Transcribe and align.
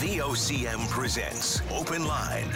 VOCM 0.00 0.88
presents 0.88 1.60
Open 1.70 2.06
Line. 2.06 2.50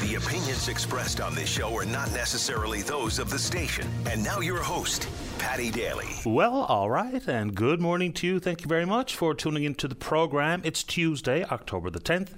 The 0.00 0.16
opinions 0.16 0.66
expressed 0.66 1.20
on 1.20 1.32
this 1.32 1.48
show 1.48 1.72
are 1.78 1.86
not 1.86 2.10
necessarily 2.10 2.82
those 2.82 3.20
of 3.20 3.30
the 3.30 3.38
station. 3.38 3.86
And 4.10 4.24
now 4.24 4.40
your 4.40 4.60
host, 4.60 5.08
Paddy 5.38 5.70
Daly. 5.70 6.08
Well, 6.26 6.64
all 6.64 6.90
right, 6.90 7.24
and 7.28 7.54
good 7.54 7.80
morning 7.80 8.12
to 8.14 8.26
you. 8.26 8.40
Thank 8.40 8.62
you 8.62 8.66
very 8.66 8.84
much 8.84 9.14
for 9.14 9.32
tuning 9.32 9.62
into 9.62 9.86
the 9.86 9.94
program. 9.94 10.60
It's 10.64 10.82
Tuesday, 10.82 11.44
October 11.44 11.88
the 11.88 12.00
10th. 12.00 12.30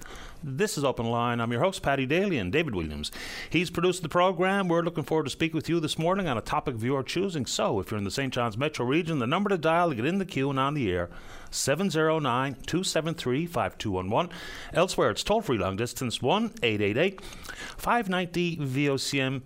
This 0.42 0.78
is 0.78 0.84
Open 0.84 1.04
Line. 1.04 1.38
I'm 1.38 1.52
your 1.52 1.60
host, 1.60 1.82
Paddy 1.82 2.06
Daly, 2.06 2.38
and 2.38 2.50
David 2.50 2.74
Williams. 2.74 3.12
He's 3.50 3.68
produced 3.68 4.02
the 4.02 4.08
program. 4.08 4.68
We're 4.68 4.80
looking 4.80 5.04
forward 5.04 5.24
to 5.24 5.30
speak 5.30 5.52
with 5.52 5.68
you 5.68 5.80
this 5.80 5.98
morning 5.98 6.28
on 6.28 6.38
a 6.38 6.40
topic 6.40 6.74
of 6.74 6.82
your 6.82 7.02
choosing. 7.02 7.44
So, 7.44 7.78
if 7.78 7.90
you're 7.90 7.98
in 7.98 8.04
the 8.04 8.10
St. 8.10 8.32
John's 8.32 8.56
metro 8.56 8.86
region, 8.86 9.18
the 9.18 9.26
number 9.26 9.50
to 9.50 9.58
dial 9.58 9.90
to 9.90 9.94
get 9.94 10.06
in 10.06 10.16
the 10.16 10.24
queue 10.24 10.48
and 10.48 10.58
on 10.58 10.72
the 10.72 10.90
air 10.90 11.10
709 11.50 12.54
273 12.64 13.46
5211. 13.46 14.32
Elsewhere, 14.72 15.10
it's 15.10 15.22
toll 15.22 15.42
free 15.42 15.58
long 15.58 15.76
distance 15.76 16.22
1 16.22 16.54
888 16.62 17.20
590 17.76 18.56
VOCM 18.56 19.42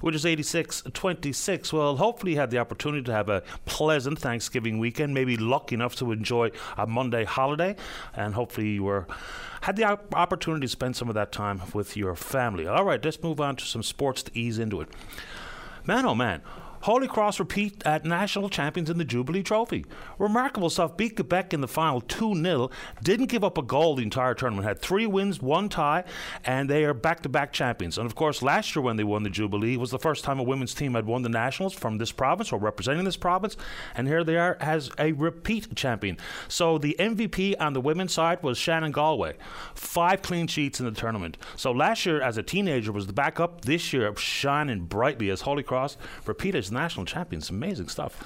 which 0.00 0.14
is 0.14 0.24
86.26. 0.24 1.72
Well, 1.72 1.96
hopefully 1.96 2.32
you 2.32 2.38
had 2.38 2.50
the 2.50 2.58
opportunity 2.58 3.02
to 3.04 3.12
have 3.12 3.28
a 3.28 3.42
pleasant 3.66 4.18
Thanksgiving 4.18 4.78
weekend, 4.78 5.14
maybe 5.14 5.36
lucky 5.36 5.74
enough 5.74 5.96
to 5.96 6.12
enjoy 6.12 6.50
a 6.76 6.86
Monday 6.86 7.24
holiday, 7.24 7.76
and 8.14 8.34
hopefully 8.34 8.68
you 8.68 8.84
were 8.84 9.06
had 9.62 9.76
the 9.76 9.84
op- 9.84 10.14
opportunity 10.14 10.66
to 10.66 10.70
spend 10.70 10.94
some 10.96 11.08
of 11.08 11.14
that 11.14 11.32
time 11.32 11.60
with 11.74 11.96
your 11.96 12.14
family. 12.14 12.66
All 12.66 12.84
right, 12.84 13.04
let's 13.04 13.22
move 13.22 13.40
on 13.40 13.56
to 13.56 13.64
some 13.64 13.82
sports 13.82 14.22
to 14.24 14.38
ease 14.38 14.58
into 14.58 14.80
it. 14.80 14.88
Man, 15.84 16.06
oh 16.06 16.14
man, 16.14 16.42
Holy 16.82 17.08
Cross 17.08 17.40
repeat 17.40 17.82
at 17.84 18.04
national 18.04 18.48
champions 18.48 18.90
in 18.90 18.98
the 18.98 19.04
Jubilee 19.04 19.42
Trophy. 19.42 19.84
Remarkable 20.18 20.70
stuff. 20.70 20.96
Beat 20.96 21.16
Quebec 21.16 21.52
in 21.52 21.60
the 21.60 21.68
final 21.68 22.00
2 22.00 22.40
0. 22.42 22.70
Didn't 23.02 23.26
give 23.26 23.44
up 23.44 23.58
a 23.58 23.62
goal 23.62 23.96
the 23.96 24.02
entire 24.02 24.34
tournament. 24.34 24.66
Had 24.66 24.80
three 24.80 25.06
wins, 25.06 25.42
one 25.42 25.68
tie, 25.68 26.04
and 26.44 26.70
they 26.70 26.84
are 26.84 26.94
back 26.94 27.20
to 27.22 27.28
back 27.28 27.52
champions. 27.52 27.98
And 27.98 28.06
of 28.06 28.14
course, 28.14 28.42
last 28.42 28.74
year 28.76 28.82
when 28.82 28.96
they 28.96 29.04
won 29.04 29.22
the 29.22 29.30
Jubilee 29.30 29.76
was 29.76 29.90
the 29.90 29.98
first 29.98 30.24
time 30.24 30.38
a 30.38 30.42
women's 30.42 30.74
team 30.74 30.94
had 30.94 31.06
won 31.06 31.22
the 31.22 31.28
Nationals 31.28 31.74
from 31.74 31.98
this 31.98 32.12
province 32.12 32.52
or 32.52 32.58
representing 32.58 33.04
this 33.04 33.16
province. 33.16 33.56
And 33.94 34.06
here 34.06 34.24
they 34.24 34.36
are 34.36 34.56
as 34.60 34.90
a 34.98 35.12
repeat 35.12 35.74
champion. 35.74 36.16
So 36.48 36.78
the 36.78 36.96
MVP 36.98 37.54
on 37.58 37.72
the 37.72 37.80
women's 37.80 38.12
side 38.12 38.42
was 38.42 38.58
Shannon 38.58 38.92
Galway. 38.92 39.36
Five 39.74 40.22
clean 40.22 40.46
sheets 40.46 40.80
in 40.80 40.86
the 40.86 40.92
tournament. 40.92 41.38
So 41.56 41.72
last 41.72 42.06
year, 42.06 42.20
as 42.20 42.36
a 42.36 42.42
teenager, 42.42 42.92
was 42.92 43.06
the 43.06 43.12
backup. 43.12 43.62
This 43.62 43.92
year, 43.92 44.14
shining 44.16 44.84
brightly 44.84 45.30
as 45.30 45.42
Holy 45.42 45.62
Cross 45.62 45.96
repeated 46.26 46.67
national 46.72 47.06
champions. 47.06 47.50
Amazing 47.50 47.88
stuff. 47.88 48.22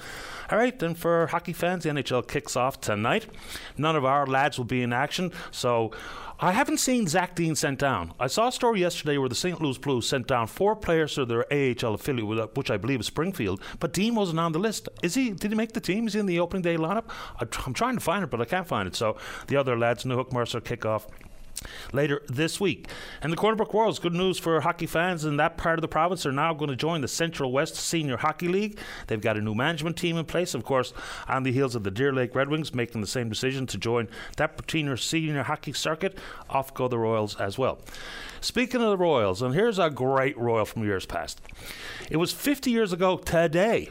All 0.51 0.57
right, 0.57 0.77
then 0.77 0.95
for 0.95 1.27
hockey 1.27 1.53
fans, 1.53 1.83
the 1.83 1.89
NHL 1.89 2.27
kicks 2.27 2.55
off 2.55 2.81
tonight. 2.81 3.27
None 3.77 3.95
of 3.95 4.05
our 4.05 4.25
lads 4.27 4.57
will 4.57 4.65
be 4.65 4.81
in 4.81 4.93
action, 4.93 5.31
so 5.51 5.91
I 6.39 6.51
haven't 6.51 6.79
seen 6.79 7.07
Zach 7.07 7.35
Dean 7.35 7.55
sent 7.55 7.79
down. 7.79 8.13
I 8.19 8.27
saw 8.27 8.49
a 8.49 8.51
story 8.51 8.81
yesterday 8.81 9.17
where 9.17 9.29
the 9.29 9.35
St. 9.35 9.61
Louis 9.61 9.77
Blues 9.77 10.07
sent 10.07 10.27
down 10.27 10.47
four 10.47 10.75
players 10.75 11.15
to 11.15 11.25
their 11.25 11.45
AHL 11.51 11.93
affiliate, 11.93 12.57
which 12.57 12.69
I 12.69 12.77
believe 12.77 12.99
is 12.99 13.05
Springfield, 13.05 13.61
but 13.79 13.93
Dean 13.93 14.15
wasn't 14.15 14.39
on 14.39 14.51
the 14.51 14.59
list. 14.59 14.89
Is 15.01 15.15
he? 15.15 15.31
Did 15.31 15.51
he 15.51 15.57
make 15.57 15.73
the 15.73 15.79
team? 15.79 16.07
Is 16.07 16.13
he 16.13 16.19
in 16.19 16.25
the 16.25 16.39
opening 16.39 16.63
day 16.63 16.75
lineup? 16.75 17.05
I'm 17.39 17.73
trying 17.73 17.95
to 17.95 18.01
find 18.01 18.23
it, 18.23 18.29
but 18.29 18.41
I 18.41 18.45
can't 18.45 18.67
find 18.67 18.87
it. 18.87 18.95
So 18.95 19.17
the 19.47 19.55
other 19.55 19.77
lads, 19.77 20.03
Newhook, 20.03 20.33
Mercer, 20.33 20.59
kick 20.59 20.85
off 20.85 21.07
later 21.91 22.21
this 22.27 22.59
week. 22.59 22.89
And 23.21 23.31
the 23.31 23.37
Corner 23.37 23.55
Brook 23.55 23.73
Royals, 23.73 23.99
good 23.99 24.13
news 24.13 24.39
for 24.39 24.61
hockey 24.61 24.85
fans 24.85 25.25
in 25.25 25.37
that 25.37 25.57
part 25.57 25.79
of 25.79 25.81
the 25.81 25.87
province, 25.87 26.25
are 26.25 26.31
now 26.31 26.53
going 26.53 26.69
to 26.69 26.75
join 26.75 27.01
the 27.01 27.07
Central 27.07 27.51
West 27.51 27.75
Senior 27.75 28.17
Hockey 28.17 28.47
League. 28.47 28.79
They've 29.07 29.21
got 29.21 29.37
a 29.37 29.41
new 29.41 29.55
management 29.55 29.97
team 29.97 30.17
in 30.17 30.25
place, 30.25 30.53
of 30.53 30.63
course, 30.63 30.93
on 31.27 31.43
the 31.43 31.51
heels 31.51 31.75
of 31.75 31.83
the 31.83 31.91
Deer 31.91 32.13
Lake 32.13 32.35
Red 32.35 32.49
Wings 32.49 32.73
making 32.73 33.01
the 33.01 33.07
same 33.07 33.29
decision 33.29 33.67
to 33.67 33.77
join 33.77 34.07
that 34.37 34.59
senior 34.69 34.97
senior 34.97 35.43
hockey 35.43 35.73
circuit. 35.73 36.17
Off 36.49 36.73
go 36.73 36.87
the 36.87 36.97
Royals 36.97 37.35
as 37.37 37.57
well. 37.57 37.79
Speaking 38.41 38.81
of 38.81 38.89
the 38.89 38.97
Royals, 38.97 39.41
and 39.41 39.53
here's 39.53 39.79
a 39.79 39.89
great 39.89 40.37
Royal 40.37 40.65
from 40.65 40.83
years 40.83 41.05
past. 41.05 41.41
It 42.09 42.17
was 42.17 42.33
50 42.33 42.71
years 42.71 42.91
ago 42.91 43.17
today 43.17 43.89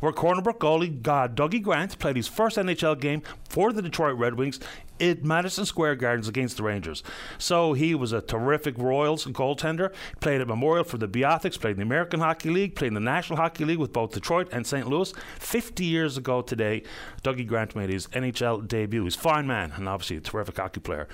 where 0.00 0.12
Corner 0.12 0.40
Brook 0.40 0.60
goalie 0.60 1.02
God 1.02 1.36
Dougie 1.36 1.62
Grant 1.62 1.98
played 1.98 2.16
his 2.16 2.28
first 2.28 2.56
NHL 2.56 2.98
game 3.00 3.22
for 3.48 3.72
the 3.72 3.82
Detroit 3.82 4.16
Red 4.16 4.34
Wings 4.34 4.60
at 5.02 5.24
Madison 5.24 5.66
Square 5.66 5.96
Gardens 5.96 6.28
against 6.28 6.56
the 6.56 6.62
Rangers. 6.62 7.02
So 7.36 7.72
he 7.72 7.94
was 7.94 8.12
a 8.12 8.20
terrific 8.20 8.78
Royals 8.78 9.26
goaltender. 9.26 9.92
Played 10.20 10.40
at 10.40 10.48
Memorial 10.48 10.84
for 10.84 10.98
the 10.98 11.08
Beothuks, 11.08 11.60
played 11.60 11.72
in 11.72 11.76
the 11.78 11.82
American 11.82 12.20
Hockey 12.20 12.50
League, 12.50 12.76
played 12.76 12.88
in 12.88 12.94
the 12.94 13.00
National 13.00 13.36
Hockey 13.36 13.64
League 13.64 13.78
with 13.78 13.92
both 13.92 14.12
Detroit 14.12 14.48
and 14.52 14.66
St. 14.66 14.86
Louis. 14.86 15.12
50 15.38 15.84
years 15.84 16.16
ago 16.16 16.40
today, 16.40 16.84
Dougie 17.22 17.46
Grant 17.46 17.74
made 17.74 17.90
his 17.90 18.06
NHL 18.08 18.66
debut. 18.68 19.04
He's 19.04 19.16
a 19.16 19.18
fine 19.18 19.46
man 19.46 19.72
and 19.76 19.88
obviously 19.88 20.16
a 20.16 20.20
terrific 20.20 20.56
hockey 20.56 20.80
player. 20.80 21.08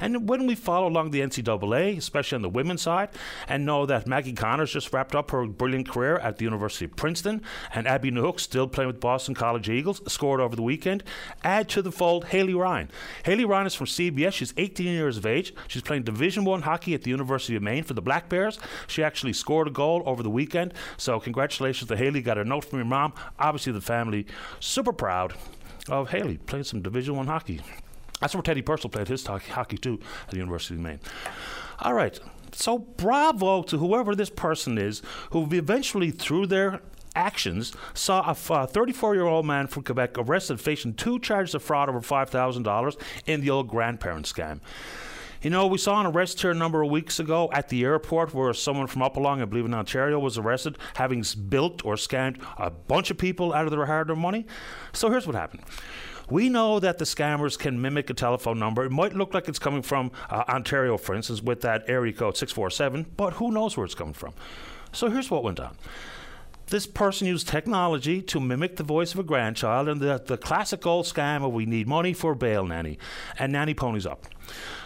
And 0.00 0.28
when 0.28 0.46
we 0.46 0.54
follow 0.54 0.86
along 0.86 1.10
the 1.10 1.20
NCAA, 1.20 1.96
especially 1.96 2.36
on 2.36 2.42
the 2.42 2.48
women's 2.48 2.82
side, 2.82 3.08
and 3.48 3.64
know 3.64 3.86
that 3.86 4.06
Maggie 4.06 4.32
Connors 4.32 4.72
just 4.72 4.92
wrapped 4.92 5.14
up 5.14 5.30
her 5.30 5.46
brilliant 5.46 5.88
career 5.88 6.18
at 6.18 6.36
the 6.36 6.44
University 6.44 6.84
of 6.84 6.96
Princeton, 6.96 7.42
and 7.74 7.88
Abby 7.88 8.10
Newhook 8.10 8.38
still 8.40 8.68
playing 8.68 8.88
with 8.88 9.00
Boston 9.00 9.34
College 9.34 9.68
Eagles, 9.70 10.00
scored 10.12 10.40
over 10.40 10.54
the 10.54 10.62
weekend. 10.62 11.02
Add 11.42 11.68
to 11.70 11.82
the 11.82 11.92
fold 11.92 12.26
Haley 12.26 12.54
Ryan. 12.54 12.90
Ryan 13.30 13.66
is 13.66 13.74
from 13.74 13.86
CBS. 13.86 14.32
She's 14.32 14.52
18 14.56 14.86
years 14.86 15.16
of 15.16 15.24
age. 15.24 15.54
She's 15.68 15.82
playing 15.82 16.02
Division 16.02 16.44
One 16.44 16.62
hockey 16.62 16.94
at 16.94 17.02
the 17.02 17.10
University 17.10 17.54
of 17.54 17.62
Maine 17.62 17.84
for 17.84 17.94
the 17.94 18.02
Black 18.02 18.28
Bears. 18.28 18.58
She 18.88 19.04
actually 19.04 19.32
scored 19.32 19.68
a 19.68 19.70
goal 19.70 20.02
over 20.04 20.22
the 20.22 20.30
weekend. 20.30 20.74
So 20.96 21.20
congratulations 21.20 21.88
to 21.88 21.96
Haley. 21.96 22.22
Got 22.22 22.38
a 22.38 22.44
note 22.44 22.64
from 22.64 22.80
your 22.80 22.86
mom. 22.86 23.12
Obviously, 23.38 23.72
the 23.72 23.80
family 23.80 24.26
super 24.58 24.92
proud 24.92 25.32
of 25.88 26.10
Haley 26.10 26.38
playing 26.38 26.64
some 26.64 26.82
Division 26.82 27.14
One 27.14 27.28
hockey. 27.28 27.60
That's 28.20 28.34
where 28.34 28.42
Teddy 28.42 28.62
Purcell 28.62 28.90
played 28.90 29.08
his 29.08 29.24
hockey 29.24 29.78
too 29.78 30.00
at 30.24 30.30
the 30.30 30.36
University 30.36 30.74
of 30.74 30.80
Maine. 30.80 31.00
All 31.78 31.94
right. 31.94 32.18
So 32.52 32.78
bravo 32.78 33.62
to 33.62 33.78
whoever 33.78 34.16
this 34.16 34.28
person 34.28 34.76
is 34.76 35.02
who 35.30 35.48
eventually, 35.52 36.10
threw 36.10 36.46
their 36.46 36.80
actions 37.20 37.72
saw 37.92 38.30
a 38.30 38.66
34 38.66 39.14
year 39.14 39.26
old 39.26 39.46
man 39.46 39.66
from 39.66 39.82
Quebec 39.82 40.16
arrested 40.16 40.60
facing 40.60 40.94
two 40.94 41.18
charges 41.18 41.54
of 41.54 41.62
fraud 41.62 41.88
over 41.88 42.00
$5,000 42.00 43.00
in 43.26 43.40
the 43.42 43.50
old 43.50 43.68
grandparent 43.68 44.26
scam. 44.26 44.60
You 45.42 45.48
know, 45.48 45.66
we 45.66 45.78
saw 45.78 46.00
an 46.00 46.06
arrest 46.06 46.40
here 46.42 46.50
a 46.50 46.54
number 46.54 46.82
of 46.82 46.90
weeks 46.90 47.18
ago 47.18 47.48
at 47.52 47.70
the 47.70 47.82
airport 47.84 48.34
where 48.34 48.52
someone 48.52 48.86
from 48.86 49.00
up 49.00 49.16
along, 49.16 49.40
I 49.40 49.46
believe 49.46 49.64
in 49.64 49.72
Ontario, 49.72 50.18
was 50.18 50.36
arrested 50.36 50.76
having 50.96 51.24
built 51.48 51.82
or 51.84 51.94
scammed 51.94 52.42
a 52.58 52.70
bunch 52.70 53.10
of 53.10 53.16
people 53.16 53.54
out 53.54 53.64
of 53.64 53.70
their 53.70 53.86
hard 53.86 54.10
earned 54.10 54.20
money. 54.20 54.46
So 54.92 55.10
here's 55.10 55.26
what 55.26 55.34
happened. 55.34 55.62
We 56.28 56.48
know 56.48 56.78
that 56.78 56.98
the 56.98 57.06
scammers 57.06 57.58
can 57.58 57.80
mimic 57.80 58.10
a 58.10 58.14
telephone 58.14 58.58
number. 58.58 58.84
It 58.84 58.90
might 58.90 59.14
look 59.14 59.32
like 59.34 59.48
it's 59.48 59.58
coming 59.58 59.82
from 59.82 60.12
uh, 60.28 60.44
Ontario, 60.48 60.98
for 60.98 61.14
instance, 61.14 61.42
with 61.42 61.62
that 61.62 61.84
area 61.88 62.12
code 62.12 62.36
647, 62.36 63.06
but 63.16 63.34
who 63.34 63.50
knows 63.50 63.76
where 63.76 63.86
it's 63.86 63.94
coming 63.94 64.14
from? 64.14 64.34
So 64.92 65.08
here's 65.08 65.30
what 65.30 65.42
went 65.42 65.58
on. 65.58 65.76
This 66.70 66.86
person 66.86 67.26
used 67.26 67.48
technology 67.48 68.22
to 68.22 68.38
mimic 68.38 68.76
the 68.76 68.84
voice 68.84 69.12
of 69.12 69.18
a 69.18 69.24
grandchild 69.24 69.88
and 69.88 70.00
the, 70.00 70.22
the 70.24 70.36
classic 70.38 70.86
old 70.86 71.04
scam 71.04 71.44
of 71.44 71.52
we 71.52 71.66
need 71.66 71.88
money 71.88 72.12
for 72.12 72.34
bail 72.36 72.64
nanny. 72.64 72.96
And 73.40 73.52
nanny 73.52 73.74
ponies 73.74 74.06
up. 74.06 74.26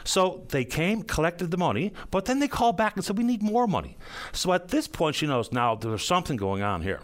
So 0.04 0.44
they 0.48 0.64
came, 0.64 1.02
collected 1.02 1.50
the 1.50 1.56
money, 1.56 1.92
but 2.10 2.26
then 2.26 2.38
they 2.38 2.48
called 2.48 2.76
back 2.76 2.94
and 2.96 3.04
said, 3.04 3.18
We 3.18 3.24
need 3.24 3.42
more 3.42 3.66
money. 3.66 3.96
So 4.32 4.52
at 4.52 4.68
this 4.68 4.86
point, 4.86 5.16
she 5.16 5.26
knows 5.26 5.50
now 5.50 5.74
there's 5.74 6.04
something 6.04 6.36
going 6.36 6.62
on 6.62 6.82
here. 6.82 7.00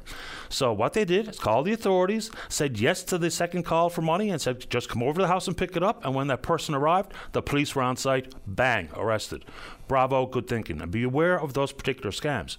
So 0.50 0.72
what 0.72 0.92
they 0.92 1.04
did 1.04 1.28
is 1.28 1.38
call 1.38 1.62
the 1.62 1.72
authorities, 1.72 2.30
said 2.48 2.78
yes 2.78 3.02
to 3.04 3.18
the 3.18 3.30
second 3.30 3.64
call 3.64 3.88
for 3.88 4.02
money, 4.02 4.30
and 4.30 4.40
said, 4.40 4.68
Just 4.68 4.88
come 4.88 5.02
over 5.02 5.14
to 5.14 5.22
the 5.22 5.28
house 5.28 5.48
and 5.48 5.56
pick 5.56 5.76
it 5.76 5.82
up. 5.82 6.04
And 6.04 6.14
when 6.14 6.26
that 6.28 6.42
person 6.42 6.74
arrived, 6.74 7.12
the 7.32 7.42
police 7.42 7.74
were 7.74 7.82
on 7.82 7.96
site, 7.96 8.34
bang, 8.46 8.88
arrested. 8.94 9.44
Bravo, 9.88 10.26
good 10.26 10.46
thinking. 10.46 10.80
And 10.80 10.92
be 10.92 11.02
aware 11.02 11.40
of 11.40 11.54
those 11.54 11.72
particular 11.72 12.10
scams. 12.10 12.56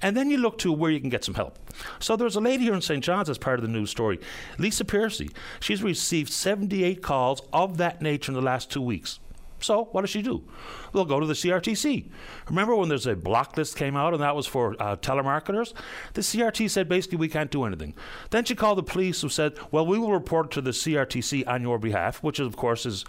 And 0.00 0.16
then 0.16 0.30
you 0.30 0.36
look 0.36 0.58
to 0.58 0.72
where 0.72 0.92
you 0.92 1.00
can 1.00 1.10
get 1.10 1.24
some 1.24 1.34
help. 1.34 1.58
So 1.98 2.14
there's 2.14 2.36
a 2.36 2.40
lady 2.40 2.64
here 2.64 2.74
in 2.74 2.82
St. 2.82 3.02
John's 3.02 3.28
as 3.28 3.38
part 3.38 3.58
of 3.58 3.62
the 3.62 3.72
news 3.72 3.90
story, 3.90 4.20
Lisa 4.58 4.84
Piercy. 4.84 5.30
She's 5.58 5.82
received 5.82 6.32
78 6.32 7.02
calls 7.02 7.42
of 7.52 7.78
that 7.78 8.00
nature 8.00 8.30
in 8.30 8.36
the 8.36 8.42
last 8.42 8.70
two 8.70 8.82
weeks. 8.82 9.18
So 9.60 9.84
what 9.92 10.02
does 10.02 10.10
she 10.10 10.22
do? 10.22 10.44
They'll 10.92 11.04
go 11.04 11.20
to 11.20 11.26
the 11.26 11.34
CRTC. 11.34 12.08
Remember 12.48 12.74
when 12.74 12.88
there's 12.88 13.06
a 13.06 13.16
block 13.16 13.56
list 13.56 13.76
came 13.76 13.96
out 13.96 14.14
and 14.14 14.22
that 14.22 14.36
was 14.36 14.46
for 14.46 14.76
uh, 14.80 14.96
telemarketers? 14.96 15.72
The 16.14 16.20
CRT 16.20 16.70
said 16.70 16.88
basically 16.88 17.18
we 17.18 17.28
can't 17.28 17.50
do 17.50 17.64
anything. 17.64 17.94
Then 18.30 18.44
she 18.44 18.54
called 18.54 18.78
the 18.78 18.82
police 18.82 19.20
who 19.20 19.28
said, 19.28 19.54
well, 19.70 19.86
we 19.86 19.98
will 19.98 20.12
report 20.12 20.50
to 20.52 20.60
the 20.60 20.70
CRTC 20.70 21.46
on 21.46 21.62
your 21.62 21.78
behalf, 21.78 22.22
which 22.22 22.38
of 22.38 22.56
course 22.56 22.86
is 22.86 23.04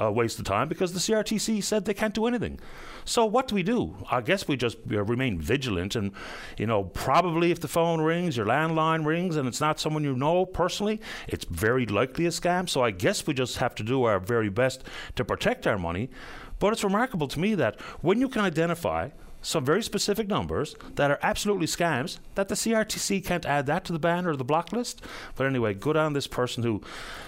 a 0.00 0.10
waste 0.10 0.38
of 0.38 0.46
time 0.46 0.68
because 0.68 0.92
the 0.92 0.98
CRTC 0.98 1.62
said 1.62 1.84
they 1.84 1.94
can't 1.94 2.14
do 2.14 2.26
anything. 2.26 2.58
So 3.04 3.24
what 3.24 3.48
do 3.48 3.54
we 3.54 3.62
do? 3.62 3.96
I 4.10 4.22
guess 4.22 4.48
we 4.48 4.56
just 4.56 4.78
uh, 4.90 5.04
remain 5.04 5.38
vigilant, 5.38 5.94
and 5.94 6.12
you 6.56 6.66
know, 6.66 6.84
probably 6.84 7.50
if 7.50 7.60
the 7.60 7.68
phone 7.68 8.00
rings, 8.00 8.36
your 8.36 8.46
landline 8.46 9.04
rings, 9.04 9.36
and 9.36 9.46
it's 9.46 9.60
not 9.60 9.78
someone 9.78 10.04
you 10.04 10.16
know 10.16 10.46
personally, 10.46 11.00
it's 11.28 11.44
very 11.44 11.86
likely 11.86 12.26
a 12.26 12.30
scam. 12.30 12.68
So 12.68 12.82
I 12.82 12.90
guess 12.90 13.26
we 13.26 13.34
just 13.34 13.58
have 13.58 13.74
to 13.76 13.82
do 13.82 14.04
our 14.04 14.18
very 14.18 14.48
best 14.48 14.84
to 15.16 15.24
protect 15.24 15.66
our 15.66 15.78
money. 15.78 16.10
But 16.58 16.72
it's 16.72 16.84
remarkable 16.84 17.28
to 17.28 17.40
me 17.40 17.54
that 17.54 17.80
when 18.02 18.20
you 18.20 18.28
can 18.28 18.42
identify 18.42 19.10
some 19.42 19.64
very 19.64 19.82
specific 19.82 20.28
numbers 20.28 20.74
that 20.96 21.10
are 21.10 21.18
absolutely 21.22 21.66
scams 21.66 22.18
that 22.34 22.48
the 22.48 22.54
CRTC 22.54 23.24
can't 23.24 23.46
add 23.46 23.66
that 23.66 23.84
to 23.84 23.92
the 23.92 23.98
ban 23.98 24.26
or 24.26 24.36
the 24.36 24.44
block 24.44 24.72
list. 24.72 25.02
But 25.34 25.46
anyway, 25.46 25.74
good 25.74 25.96
on 25.96 26.12
this 26.12 26.26
person 26.26 26.62
who 26.62 26.82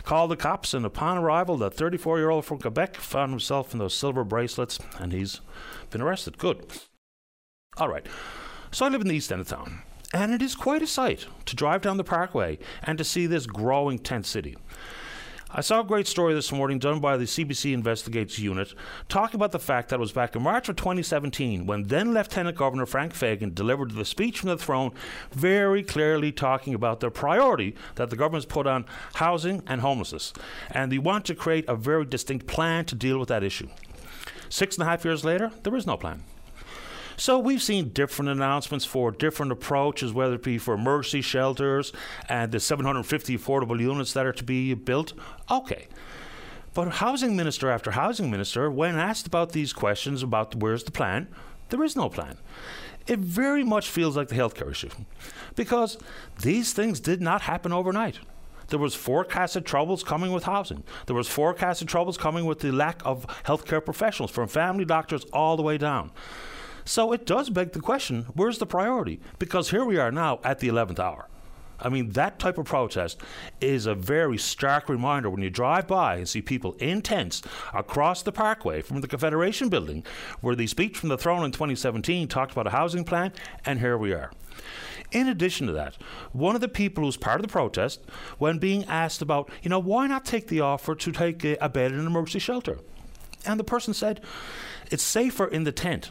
called 0.05 0.31
the 0.31 0.37
cops, 0.37 0.75
and 0.75 0.85
upon 0.85 1.19
arrival, 1.19 1.57
the 1.57 1.71
34 1.71 2.19
year 2.19 2.31
old 2.31 2.45
from 2.45 2.59
Quebec 2.59 2.97
found 2.97 3.31
himself 3.31 3.73
in 3.73 3.79
those 3.79 3.95
silver 3.95 4.25
bracelets 4.25 4.79
and 4.99 5.13
he's 5.13 5.41
been 5.91 6.03
arrested. 6.03 6.39
Good. 6.39 6.67
All 7.77 7.89
right. 7.89 8.07
So 8.71 8.87
I 8.87 8.89
live 8.89 9.01
in 9.03 9.09
the 9.09 9.15
east 9.15 9.33
end 9.33 9.41
of 9.41 9.49
town, 9.49 9.83
and 10.15 10.33
it 10.33 10.41
is 10.41 10.55
quite 10.55 10.83
a 10.83 10.87
sight 10.87 11.27
to 11.47 11.57
drive 11.57 11.83
down 11.83 11.99
the 11.99 12.05
parkway 12.05 12.59
and 12.83 12.97
to 12.99 13.05
see 13.05 13.27
this 13.27 13.47
growing 13.47 13.99
tent 13.99 14.27
city. 14.27 14.57
I 15.55 15.61
saw 15.61 15.81
a 15.81 15.85
great 15.85 16.07
story 16.07 16.33
this 16.33 16.51
morning 16.51 16.79
done 16.79 16.99
by 16.99 17.19
the 17.19 17.27
CBC 17.27 17.75
Investigates 17.75 18.39
unit 18.39 18.73
talking 19.11 19.37
about 19.37 19.53
the 19.53 19.59
fact 19.59 19.91
that 19.91 19.97
it 19.97 20.01
was 20.01 20.11
back 20.11 20.35
in 20.35 20.43
March 20.43 20.71
of 20.71 20.77
2017 20.77 21.67
when 21.67 21.83
then 21.83 22.15
Lieutenant 22.15 22.57
Governor 22.57 22.87
Frank 22.87 23.13
Fagan 23.13 23.53
delivered 23.53 23.91
the 23.91 24.07
speech 24.07 24.41
from 24.41 24.49
the 24.49 24.57
throne, 24.57 24.93
very 25.31 25.83
clearly 25.83 26.33
talking 26.33 26.73
about 26.73 27.01
the 27.01 27.11
priority 27.11 27.75
that 27.97 28.09
the 28.09 28.17
government's 28.17 28.47
put 28.47 28.67
on 28.67 28.87
housing 29.13 29.63
and 29.67 29.83
homelessness. 29.83 30.33
And 30.71 30.91
they 30.91 30.97
want 30.97 31.27
to 31.27 31.35
create 31.35 31.67
a 31.69 31.77
very 31.77 32.07
distinct 32.07 32.47
plan 32.47 32.87
to 32.87 32.95
deal 32.95 33.19
with 33.19 33.29
that 33.29 33.45
issue. 33.45 33.69
Six 34.49 34.77
and 34.77 34.85
a 34.85 34.87
half 34.87 35.05
years 35.05 35.23
later, 35.23 35.51
there 35.65 35.77
is 35.77 35.87
no 35.87 35.99
plan. 35.99 36.25
So 37.17 37.39
we've 37.39 37.63
seen 37.63 37.91
different 37.91 38.31
announcements 38.31 38.85
for 38.85 39.11
different 39.11 39.53
approaches, 39.53 40.13
whether 40.13 40.35
it 40.35 40.43
be 40.43 40.59
for 40.59 40.75
emergency 40.75 41.21
shelters 41.21 41.93
and 42.29 42.53
the 42.53 42.61
750 42.61 43.37
affordable 43.37 43.79
units 43.79 44.13
that 44.15 44.27
are 44.27 44.33
to 44.33 44.45
be 44.45 44.75
built. 44.75 45.13
Okay. 45.51 45.89
But 46.75 46.89
housing 46.89 47.37
minister 47.37 47.71
after 47.71 47.91
housing 47.91 48.31
minister, 48.31 48.71
when 48.71 48.97
asked 48.97 49.27
about 49.27 49.53
these 49.53 49.73
questions 49.73 50.23
about 50.23 50.55
where's 50.55 50.85
the 50.85 50.91
plan, 50.91 51.29
there 51.69 51.83
is 51.83 51.97
no 51.97 52.09
plan. 52.09 52.39
It 53.07 53.19
very 53.19 53.65
much 53.65 53.89
feels 53.89 54.17
like 54.17 54.29
the 54.29 54.37
healthcare 54.37 54.71
issue 54.71 54.91
because 55.55 55.99
these 56.41 56.73
things 56.73 57.01
did 57.01 57.21
not 57.21 57.43
happen 57.43 57.73
overnight. 57.73 58.21
There 58.69 58.79
was 58.79 58.95
forecasted 58.95 59.67
troubles 59.67 60.03
coming 60.03 60.33
with 60.33 60.45
housing. 60.45 60.83
There 61.07 61.17
was 61.17 61.29
forecasted 61.29 61.89
troubles 61.89 62.17
coming 62.17 62.47
with 62.47 62.61
the 62.61 62.73
lack 62.73 63.03
of 63.05 63.27
healthcare 63.45 63.85
professionals, 63.85 64.31
from 64.31 64.49
family 64.49 64.87
doctors 64.87 65.25
all 65.33 65.57
the 65.57 65.63
way 65.63 65.77
down. 65.77 66.11
So 66.85 67.13
it 67.13 67.27
does 67.27 67.51
beg 67.51 67.73
the 67.73 67.81
question 67.81 68.25
where's 68.35 68.59
the 68.59 68.67
priority? 68.67 69.21
Because 69.39 69.71
here 69.71 69.85
we 69.85 69.99
are 69.99 70.11
now 70.11 70.41
at 70.45 70.59
the 70.59 70.69
11th 70.69 70.99
hour. 70.99 71.29
I 71.83 71.89
mean, 71.89 72.11
that 72.11 72.39
type 72.39 72.59
of 72.59 72.67
protest 72.67 73.21
is 73.61 73.87
a 73.87 73.95
very 73.95 74.39
stark 74.39 74.89
reminder 74.89 75.29
when 75.29 75.43
you 75.43 75.51
drive 75.51 75.89
by 75.89 76.17
and 76.17 76.29
see 76.29 76.41
people 76.41 76.75
in 76.79 77.03
tents 77.03 77.43
across 77.75 78.23
the 78.23 78.31
parkway 78.31 78.83
from 78.83 79.01
the 79.01 79.09
Confederation 79.09 79.69
building, 79.69 80.05
where 80.41 80.55
the 80.55 80.69
speech 80.69 80.97
from 80.97 81.09
the 81.09 81.19
throne 81.19 81.45
in 81.45 81.51
2017 81.51 82.29
talked 82.29 82.53
about 82.53 82.69
a 82.69 82.71
housing 82.71 83.05
plan, 83.05 83.33
and 83.65 83.81
here 83.81 83.99
we 83.99 84.13
are. 84.13 84.31
In 85.11 85.29
addition 85.29 85.67
to 85.67 85.73
that, 85.73 85.97
one 86.33 86.55
of 86.55 86.61
the 86.61 86.69
people 86.69 87.05
who's 87.05 87.17
part 87.17 87.41
of 87.41 87.43
the 87.43 87.53
protest, 87.53 88.01
when 88.39 88.59
being 88.59 88.85
asked 88.85 89.21
about, 89.21 89.51
you 89.63 89.69
know, 89.69 89.81
why 89.81 90.07
not 90.07 90.25
take 90.25 90.47
the 90.47 90.61
offer 90.61 90.95
to 90.95 91.13
take 91.13 91.45
a, 91.45 91.57
a 91.57 91.69
bed 91.69 91.93
in 91.93 91.99
an 91.99 92.07
emergency 92.07 92.39
shelter? 92.39 92.79
And 93.45 93.59
the 93.59 93.65
person 93.65 93.93
said, 93.93 94.21
it's 94.91 95.03
safer 95.03 95.47
in 95.47 95.65
the 95.65 95.73
tent 95.73 96.11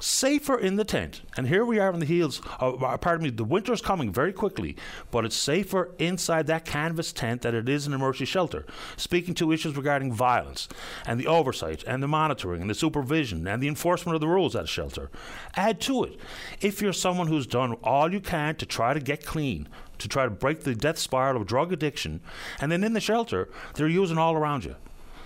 safer 0.00 0.58
in 0.58 0.76
the 0.76 0.84
tent. 0.84 1.22
And 1.36 1.46
here 1.46 1.64
we 1.64 1.78
are 1.78 1.92
on 1.92 2.00
the 2.00 2.06
heels, 2.06 2.40
of, 2.58 2.82
uh, 2.82 2.96
pardon 2.96 3.24
me, 3.24 3.30
the 3.30 3.44
winter's 3.44 3.80
coming 3.80 4.12
very 4.12 4.32
quickly, 4.32 4.76
but 5.10 5.24
it's 5.24 5.36
safer 5.36 5.94
inside 5.98 6.46
that 6.46 6.64
canvas 6.64 7.12
tent 7.12 7.42
than 7.42 7.54
it 7.54 7.68
is 7.68 7.86
in 7.86 7.92
an 7.92 8.00
emergency 8.00 8.24
shelter. 8.24 8.66
Speaking 8.96 9.34
to 9.34 9.52
issues 9.52 9.76
regarding 9.76 10.12
violence 10.12 10.68
and 11.06 11.20
the 11.20 11.26
oversight 11.26 11.84
and 11.86 12.02
the 12.02 12.08
monitoring 12.08 12.60
and 12.60 12.70
the 12.70 12.74
supervision 12.74 13.46
and 13.46 13.62
the 13.62 13.68
enforcement 13.68 14.14
of 14.14 14.20
the 14.20 14.28
rules 14.28 14.56
at 14.56 14.64
a 14.64 14.68
shelter. 14.68 15.10
Add 15.56 15.80
to 15.82 16.04
it, 16.04 16.18
if 16.60 16.80
you're 16.80 16.92
someone 16.92 17.26
who's 17.26 17.46
done 17.46 17.74
all 17.84 18.12
you 18.12 18.20
can 18.20 18.56
to 18.56 18.66
try 18.66 18.94
to 18.94 19.00
get 19.00 19.24
clean, 19.24 19.68
to 19.98 20.08
try 20.08 20.24
to 20.24 20.30
break 20.30 20.60
the 20.60 20.74
death 20.74 20.98
spiral 20.98 21.40
of 21.40 21.46
drug 21.46 21.72
addiction, 21.72 22.20
and 22.60 22.72
then 22.72 22.82
in 22.82 22.94
the 22.94 23.00
shelter, 23.00 23.48
they're 23.74 23.88
using 23.88 24.18
all 24.18 24.34
around 24.34 24.64
you. 24.64 24.76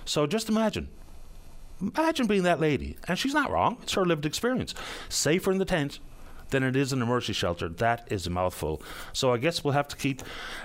So 0.05 0.27
just 0.27 0.49
imagine 0.49 0.88
Imagine 1.97 2.27
being 2.27 2.45
that 2.45 2.61
lady. 2.61 2.97
And 3.09 3.19
she's 3.19 3.35
not 3.35 3.51
wrong. 3.51 3.79
It's 3.83 3.95
her 3.95 4.05
lived 4.05 4.27
experience. 4.27 4.75
Safer 5.09 5.51
in 5.51 5.59
the 5.59 5.65
tent 5.65 5.99
than 6.51 6.63
it 6.63 6.77
is 6.77 6.93
in 6.93 7.03
a 7.03 7.07
mercy 7.07 7.33
shelter. 7.33 7.69
That 7.69 8.07
is 8.11 8.27
a 8.27 8.31
mouthful. 8.31 8.83
So 9.13 9.33
I 9.33 9.39
guess 9.39 9.65
we'll 9.65 9.75
have 9.75 9.89
to 9.89 9.97
keep 9.97 10.23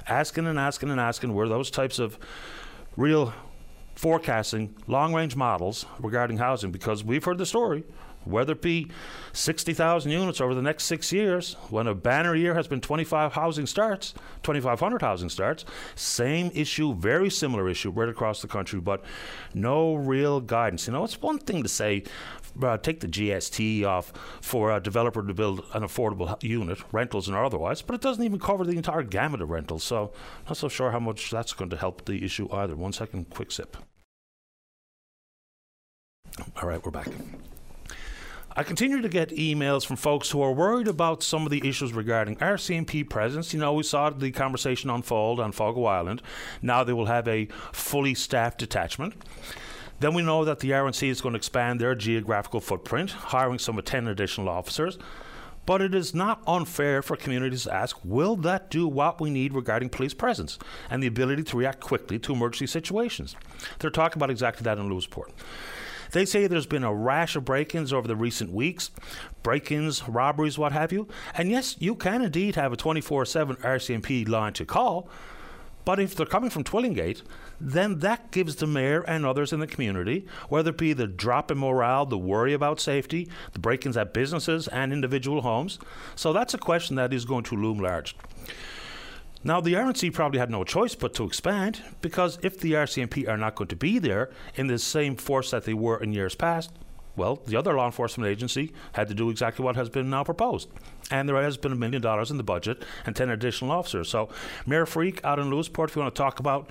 asking 0.08 0.48
and 0.48 0.60
asking 0.60 0.90
and 0.90 1.00
asking 1.00 1.34
where 1.34 1.48
those 1.48 1.72
types 1.72 2.00
of 2.00 2.18
real 2.96 3.34
forecasting 3.96 4.76
long 4.88 5.14
range 5.14 5.36
models 5.36 5.86
regarding 6.00 6.38
housing 6.38 6.72
because 6.72 7.04
we've 7.04 7.24
heard 7.24 7.38
the 7.38 7.46
story 7.46 7.84
whether 8.26 8.54
it 8.54 8.62
be 8.62 8.90
60,000 9.34 10.12
units 10.12 10.42
over 10.42 10.54
the 10.54 10.62
next 10.62 10.86
six 10.86 11.12
years, 11.12 11.56
when 11.70 11.88
a 11.88 11.96
banner 11.96 12.36
year 12.36 12.54
has 12.54 12.68
been 12.68 12.82
25 12.82 13.34
housing 13.34 13.66
starts, 13.66 14.14
2,500 14.44 15.02
housing 15.02 15.30
starts, 15.30 15.66
same 15.96 16.52
issue, 16.54 16.94
very 16.96 17.30
similar 17.30 17.70
issue 17.70 17.90
right 17.90 18.10
across 18.10 18.42
the 18.42 18.48
country, 18.48 18.80
but 18.80 19.04
no 19.54 19.96
real 19.96 20.40
guidance. 20.42 20.88
You 20.88 20.94
know, 20.94 21.04
it's 21.04 21.22
one 21.22 21.40
thing 21.40 21.64
to 21.64 21.70
say, 21.70 22.04
uh, 22.62 22.78
take 22.78 23.00
the 23.00 23.08
GST 23.08 23.86
off 23.86 24.12
for 24.42 24.76
a 24.76 24.80
developer 24.80 25.26
to 25.26 25.34
build 25.34 25.66
an 25.74 25.84
affordable 25.84 26.42
unit, 26.44 26.80
rentals 26.92 27.28
and 27.28 27.38
otherwise, 27.38 27.82
but 27.82 27.96
it 27.96 28.02
doesn't 28.02 28.24
even 28.24 28.40
cover 28.40 28.66
the 28.66 28.78
entire 28.78 29.04
gamut 29.04 29.42
of 29.42 29.50
rentals. 29.50 29.84
So, 29.84 30.12
not 30.48 30.58
so 30.58 30.68
sure 30.68 30.92
how 30.92 31.00
much 31.00 31.30
that's 31.30 31.54
going 31.54 31.70
to 31.70 31.78
help 31.78 32.06
the 32.06 32.24
issue 32.24 32.50
either. 32.52 32.76
One 32.76 32.94
second, 32.94 33.30
quick 33.30 33.52
sip. 33.52 33.78
All 36.62 36.68
right, 36.68 36.84
we're 36.84 36.92
back. 36.92 37.08
I 38.56 38.64
continue 38.64 39.00
to 39.02 39.10
get 39.10 39.30
emails 39.30 39.86
from 39.86 39.96
folks 39.96 40.32
who 40.32 40.42
are 40.42 40.52
worried 40.52 40.88
about 40.88 41.22
some 41.22 41.44
of 41.46 41.52
the 41.52 41.68
issues 41.68 41.94
regarding 41.94 42.36
RCMP 42.38 43.08
presence. 43.08 43.54
You 43.54 43.60
know, 43.60 43.74
we 43.74 43.84
saw 43.84 44.10
the 44.10 44.32
conversation 44.32 44.90
unfold 44.90 45.40
on 45.40 45.52
Fogo 45.52 45.86
Island. 45.86 46.24
Now 46.62 46.84
they 46.84 46.94
will 46.94 47.06
have 47.06 47.28
a 47.28 47.48
fully 47.72 48.16
staffed 48.16 48.58
detachment. 48.58 49.14
Then 50.00 50.16
we 50.16 50.24
know 50.24 50.46
that 50.46 50.60
the 50.60 50.72
RNC 50.72 51.10
is 51.10 51.22
going 51.22 51.34
to 51.34 51.38
expand 51.38 51.80
their 51.80 51.94
geographical 51.94 52.60
footprint, 52.60 53.12
hiring 53.12 53.60
some 53.60 53.80
10 53.80 54.08
additional 54.08 54.50
officers. 54.50 54.98
But 55.68 55.84
it 55.84 55.94
is 55.94 56.16
not 56.16 56.42
unfair 56.48 57.04
for 57.04 57.16
communities 57.16 57.66
to 57.66 57.74
ask 57.74 57.98
will 58.04 58.36
that 58.38 58.72
do 58.72 58.88
what 58.88 59.22
we 59.22 59.30
need 59.30 59.54
regarding 59.54 59.90
police 59.90 60.16
presence 60.16 60.58
and 60.90 61.04
the 61.04 61.08
ability 61.08 61.44
to 61.44 61.58
react 61.58 61.82
quickly 61.82 62.18
to 62.18 62.34
emergency 62.34 62.66
situations? 62.66 63.36
They're 63.78 63.92
talking 63.92 64.18
about 64.18 64.32
exactly 64.32 64.64
that 64.64 64.80
in 64.80 64.90
Lewisporte. 64.90 65.30
They 66.12 66.26
say 66.26 66.48
there's 66.48 66.66
been 66.66 66.84
a 66.84 66.94
rash 66.94 67.36
of 67.36 67.46
break 67.46 67.76
ins 67.76 67.94
over 67.94 68.08
the 68.08 68.16
recent 68.16 68.52
weeks 68.52 68.92
break 69.44 69.72
ins, 69.72 70.08
robberies, 70.08 70.58
what 70.58 70.72
have 70.72 70.92
you. 70.92 71.08
And 71.34 71.50
yes, 71.50 71.76
you 71.80 71.96
can 71.96 72.22
indeed 72.22 72.56
have 72.56 72.74
a 72.74 72.78
24 72.78 73.26
7 73.26 73.56
RCMP 73.58 74.28
line 74.28 74.54
to 74.54 74.66
call. 74.66 75.10
But 75.86 76.00
if 76.00 76.14
they're 76.14 76.26
coming 76.26 76.50
from 76.50 76.64
Twillingate, 76.64 77.24
then 77.60 78.00
that 78.00 78.32
gives 78.32 78.58
the 78.58 78.68
mayor 78.68 79.02
and 79.02 79.26
others 79.26 79.52
in 79.52 79.60
the 79.60 79.66
community, 79.66 80.28
whether 80.48 80.70
it 80.70 80.78
be 80.78 80.94
the 80.94 81.08
drop 81.08 81.50
in 81.50 81.58
morale, 81.58 82.06
the 82.06 82.18
worry 82.18 82.54
about 82.54 82.80
safety, 82.80 83.28
the 83.54 83.60
break 83.60 83.86
ins 83.86 83.98
at 83.98 84.14
businesses 84.14 84.68
and 84.68 84.94
individual 84.94 85.42
homes. 85.42 85.80
So 86.16 86.32
that's 86.32 86.54
a 86.54 86.60
question 86.60 86.96
that 86.98 87.14
is 87.14 87.26
going 87.26 87.44
to 87.46 87.56
loom 87.56 87.80
large. 87.80 88.16
Now, 89.42 89.62
the 89.62 89.74
RNC 89.74 90.14
probably 90.14 90.40
had 90.40 90.50
no 90.50 90.66
choice 90.66 90.96
but 90.96 91.14
to 91.14 91.24
expand 91.24 91.82
because 92.02 92.38
if 92.42 92.60
the 92.60 92.74
RCMP 92.74 93.28
are 93.30 93.38
not 93.38 93.56
going 93.56 93.70
to 93.70 93.76
be 93.76 93.98
there 93.98 94.30
in 94.56 94.68
the 94.68 94.78
same 94.78 95.16
force 95.16 95.52
that 95.52 95.64
they 95.64 95.74
were 95.74 96.02
in 96.02 96.12
years 96.12 96.36
past, 96.36 96.72
well, 97.16 97.42
the 97.46 97.56
other 97.56 97.74
law 97.74 97.86
enforcement 97.86 98.30
agency 98.30 98.74
had 98.94 99.08
to 99.08 99.14
do 99.14 99.30
exactly 99.30 99.64
what 99.64 99.78
has 99.78 99.90
been 99.90 100.10
now 100.10 100.26
proposed. 100.26 100.68
And 101.10 101.28
there 101.28 101.42
has 101.42 101.58
been 101.58 101.72
a 101.72 101.76
million 101.76 102.02
dollars 102.02 102.32
in 102.32 102.38
the 102.38 102.44
budget 102.44 102.84
and 103.06 103.16
10 103.16 103.30
additional 103.30 103.72
officers. 103.72 104.10
So, 104.10 104.30
Mayor 104.66 104.86
Freake 104.86 105.24
out 105.24 105.40
in 105.40 105.50
Lewisporte, 105.50 105.90
if 105.90 105.96
you 105.96 106.02
want 106.02 106.14
to 106.14 106.22
talk 106.22 106.40
about, 106.40 106.70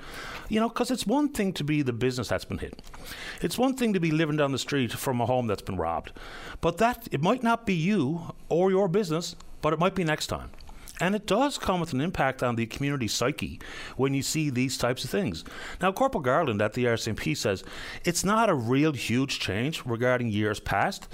you 0.48 0.60
know, 0.60 0.68
because 0.68 0.90
it's 0.90 1.06
one 1.06 1.30
thing 1.30 1.52
to 1.54 1.64
be 1.64 1.82
the 1.82 1.92
business 1.92 2.28
that's 2.28 2.44
been 2.44 2.58
hit. 2.58 2.80
It's 3.40 3.58
one 3.58 3.76
thing 3.76 3.94
to 3.94 4.00
be 4.00 4.10
living 4.10 4.36
down 4.36 4.52
the 4.52 4.58
street 4.58 4.92
from 4.92 5.20
a 5.20 5.26
home 5.26 5.46
that's 5.46 5.62
been 5.62 5.76
robbed. 5.76 6.12
But 6.60 6.78
that, 6.78 7.08
it 7.10 7.22
might 7.22 7.42
not 7.42 7.66
be 7.66 7.74
you 7.74 8.34
or 8.48 8.70
your 8.70 8.88
business, 8.88 9.36
but 9.60 9.72
it 9.72 9.78
might 9.78 9.94
be 9.94 10.04
next 10.04 10.28
time. 10.28 10.50
And 11.00 11.14
it 11.14 11.26
does 11.26 11.58
come 11.58 11.80
with 11.80 11.92
an 11.92 12.00
impact 12.00 12.42
on 12.42 12.56
the 12.56 12.66
community 12.66 13.08
psyche 13.08 13.60
when 13.96 14.14
you 14.14 14.22
see 14.22 14.50
these 14.50 14.76
types 14.76 15.04
of 15.04 15.10
things. 15.10 15.44
Now, 15.80 15.92
Corporal 15.92 16.22
Garland 16.22 16.60
at 16.60 16.72
the 16.72 16.86
RCMP 16.86 17.36
says 17.36 17.62
it's 18.04 18.24
not 18.24 18.50
a 18.50 18.54
real 18.54 18.92
huge 18.92 19.38
change 19.38 19.84
regarding 19.84 20.28
years 20.28 20.60
past. 20.60 21.08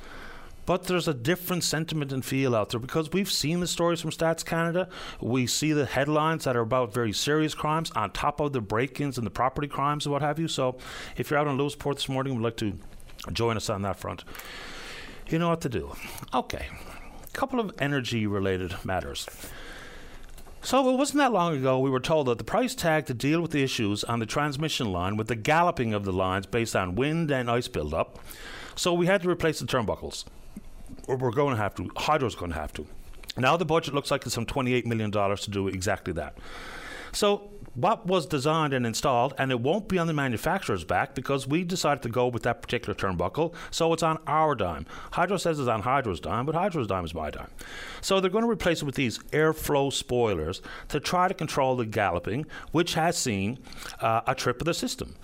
But 0.67 0.85
there's 0.85 1.09
a 1.09 1.15
different 1.15 1.63
sentiment 1.63 2.13
and 2.13 2.25
feel 2.25 2.55
out 2.57 2.71
there 2.71 2.81
because 2.81 3.13
we've 3.13 3.31
seen 3.31 3.61
the 3.61 3.67
stories 3.67 4.01
from 4.01 4.11
Stats 4.11 4.45
Canada. 4.45 4.89
We 5.21 5.47
see 5.47 5.73
the 5.73 5.85
headlines 5.85 6.45
that 6.45 6.57
are 6.57 6.63
about 6.63 6.95
very 6.95 7.13
serious 7.13 7.55
crimes 7.55 7.91
on 7.95 8.13
top 8.13 8.41
of 8.41 8.53
the 8.55 8.63
break 8.63 9.01
ins 9.01 9.19
and 9.19 9.27
the 9.27 9.31
property 9.31 9.69
crimes 9.69 10.07
and 10.07 10.13
what 10.15 10.23
have 10.23 10.39
you. 10.39 10.49
So 10.49 10.79
if 11.17 11.31
you're 11.31 11.39
out 11.39 11.49
in 11.49 11.59
Lewisporte 11.59 11.97
this 11.97 12.09
morning, 12.09 12.35
would 12.35 12.43
like 12.43 12.57
to 12.59 12.79
join 13.33 13.57
us 13.57 13.69
on 13.69 13.83
that 13.83 13.99
front. 13.99 14.25
You 15.29 15.39
know 15.39 15.51
what 15.51 15.61
to 15.63 15.69
do. 15.69 15.95
Okay. 16.33 16.67
A 17.23 17.37
couple 17.37 17.61
of 17.61 17.73
energy 17.79 18.27
related 18.27 18.75
matters. 18.85 19.29
So 20.65 20.89
it 20.89 20.97
wasn't 20.97 21.19
that 21.19 21.31
long 21.31 21.55
ago 21.55 21.79
we 21.79 21.91
were 21.91 22.01
told 22.01 22.27
that 22.29 22.39
the 22.39 22.45
price 22.45 22.75
tag 22.75 23.05
to 23.07 23.15
deal 23.15 23.43
with 23.43 23.51
the 23.51 23.63
issues 23.63 24.03
on 24.03 24.19
the 24.19 24.25
transmission 24.25 24.91
line 24.91 25.19
with 25.19 25.29
the 25.29 25.37
galloping 25.37 25.93
of 25.93 26.07
the 26.07 26.13
lines 26.13 26.47
based 26.47 26.75
on 26.75 26.95
wind 26.95 27.31
and 27.31 27.51
ice 27.51 27.69
buildup. 27.69 28.19
So 28.75 28.95
we 28.95 29.05
had 29.05 29.21
to 29.23 29.29
replace 29.29 29.59
the 29.59 29.67
turnbuckles. 29.67 30.25
we're 31.07 31.31
going 31.33 31.51
to 31.51 31.63
have 31.63 31.75
to. 31.75 31.91
Hydro's 31.97 32.35
going 32.35 32.53
to 32.53 32.59
have 32.59 32.73
to. 32.73 32.87
Now 33.37 33.59
the 33.59 33.67
budget 33.67 33.93
looks 33.93 34.11
like 34.11 34.25
it's 34.25 34.35
some 34.35 34.47
$28 34.47 34.87
million 34.87 35.11
to 35.13 35.51
do 35.51 35.69
exactly 35.69 36.15
that. 36.15 36.39
So 37.13 37.51
what 37.75 38.07
was 38.07 38.27
designed 38.27 38.73
and 38.73 38.87
installed, 38.87 39.35
and 39.39 39.51
it 39.51 39.61
won't 39.61 39.89
be 39.89 39.99
on 39.99 40.07
the 40.07 40.13
manufacturer's 40.13 40.85
back 40.85 41.15
because 41.15 41.47
we 41.47 41.65
decided 41.65 42.03
to 42.03 42.09
go 42.09 42.29
with 42.29 42.43
that 42.45 42.63
particular 42.63 42.95
turnbuckle, 42.95 43.55
so 43.71 43.93
it's 43.93 44.03
on 44.03 44.19
our 44.27 44.55
dime. 44.55 44.87
Hydro 45.13 45.37
says 45.37 45.59
it's 45.59 45.69
on 45.69 45.83
Hydro's 45.83 46.21
dime, 46.21 46.47
but 46.47 46.55
Hydro's 46.55 46.87
dime 46.87 47.05
is 47.05 47.15
my 47.15 47.31
dime. 47.31 47.51
So 48.01 48.21
they're 48.21 48.31
going 48.31 48.45
to 48.45 48.51
replace 48.51 48.83
it 48.83 48.85
with 48.85 48.95
these 48.95 49.19
airflow 49.33 49.93
spoilers 49.93 50.63
to 50.89 51.01
try 51.01 51.29
to 51.29 51.35
control 51.35 51.77
the 51.77 51.87
galloping, 51.87 52.47
which 52.73 52.95
has 52.95 53.17
seen 53.17 53.59
uh, 54.01 54.23
a 54.27 54.35
trip 54.35 54.61
of 54.61 54.67
the 54.67 54.75
system. 54.75 55.15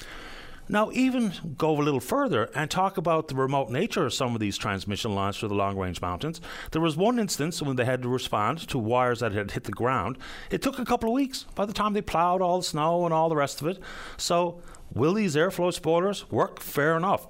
Now, 0.71 0.91
even 0.93 1.33
go 1.59 1.81
a 1.81 1.83
little 1.83 1.99
further 1.99 2.49
and 2.55 2.71
talk 2.71 2.97
about 2.97 3.27
the 3.27 3.35
remote 3.35 3.71
nature 3.71 4.07
of 4.07 4.15
some 4.15 4.35
of 4.35 4.41
these 4.41 4.57
transmission 4.57 5.17
lines 5.17 5.37
through 5.37 5.49
the 5.49 5.57
long 5.57 5.77
range 5.77 6.01
mountains. 6.01 6.41
There 6.71 6.81
was 6.81 6.97
one 6.97 7.19
instance 7.19 7.61
when 7.61 7.75
they 7.75 7.85
had 7.85 8.03
to 8.03 8.09
respond 8.09 8.69
to 8.69 8.79
wires 8.79 9.19
that 9.19 9.33
had 9.33 9.51
hit 9.51 9.65
the 9.65 9.73
ground. 9.73 10.17
It 10.49 10.63
took 10.63 10.79
a 10.79 10.85
couple 10.85 11.09
of 11.09 11.15
weeks 11.15 11.45
by 11.57 11.67
the 11.67 11.73
time 11.73 11.93
they 11.93 12.03
plowed 12.03 12.41
all 12.41 12.59
the 12.59 12.65
snow 12.65 13.05
and 13.05 13.13
all 13.13 13.29
the 13.29 13.35
rest 13.35 13.61
of 13.61 13.67
it. 13.67 13.81
So, 14.17 14.63
Will 14.93 15.15
these 15.15 15.37
airflow 15.37 15.73
spoilers 15.73 16.29
work? 16.31 16.61
Fair 16.61 16.97
enough. 16.97 17.29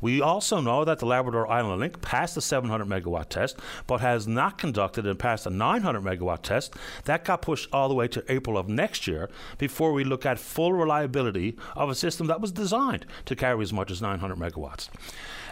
We 0.00 0.22
also 0.22 0.60
know 0.60 0.84
that 0.84 0.98
the 0.98 1.06
Labrador 1.06 1.50
Island 1.50 1.80
Link 1.80 2.00
passed 2.00 2.34
the 2.34 2.40
700 2.40 2.86
megawatt 2.86 3.28
test, 3.28 3.58
but 3.86 4.00
has 4.00 4.26
not 4.26 4.56
conducted 4.56 5.06
and 5.06 5.18
passed 5.18 5.46
a 5.46 5.50
900 5.50 6.02
megawatt 6.02 6.42
test. 6.42 6.74
That 7.04 7.24
got 7.24 7.42
pushed 7.42 7.68
all 7.72 7.88
the 7.88 7.94
way 7.94 8.08
to 8.08 8.24
April 8.32 8.56
of 8.56 8.68
next 8.68 9.06
year 9.06 9.28
before 9.58 9.92
we 9.92 10.04
look 10.04 10.24
at 10.24 10.38
full 10.38 10.72
reliability 10.72 11.56
of 11.76 11.90
a 11.90 11.94
system 11.94 12.28
that 12.28 12.40
was 12.40 12.52
designed 12.52 13.04
to 13.26 13.36
carry 13.36 13.62
as 13.62 13.72
much 13.72 13.90
as 13.90 14.00
900 14.00 14.38
megawatts. 14.38 14.88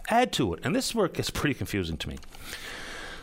Add 0.08 0.32
to 0.34 0.54
it, 0.54 0.60
and 0.64 0.74
this 0.74 0.94
is 0.94 1.08
gets 1.12 1.30
pretty 1.30 1.54
confusing 1.54 1.96
to 1.98 2.08
me. 2.08 2.16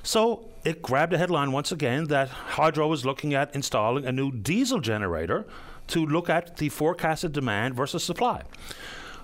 So 0.03 0.46
it 0.63 0.82
grabbed 0.82 1.12
a 1.12 1.17
headline 1.17 1.51
once 1.51 1.72
again 1.72 2.06
that 2.06 2.29
Hydro 2.29 2.91
is 2.94 3.06
looking 3.06 3.34
at 3.34 3.53
installing 3.53 4.06
a 4.06 4.12
new 4.12 4.32
diesel 4.32 4.79
generator 4.79 5.46
to 5.88 6.06
look 6.06 6.29
at 6.29 6.58
the 6.58 6.70
forecasted 6.70 7.34
demand 7.34 7.75
versus 7.75 8.03
supply. 8.03 8.44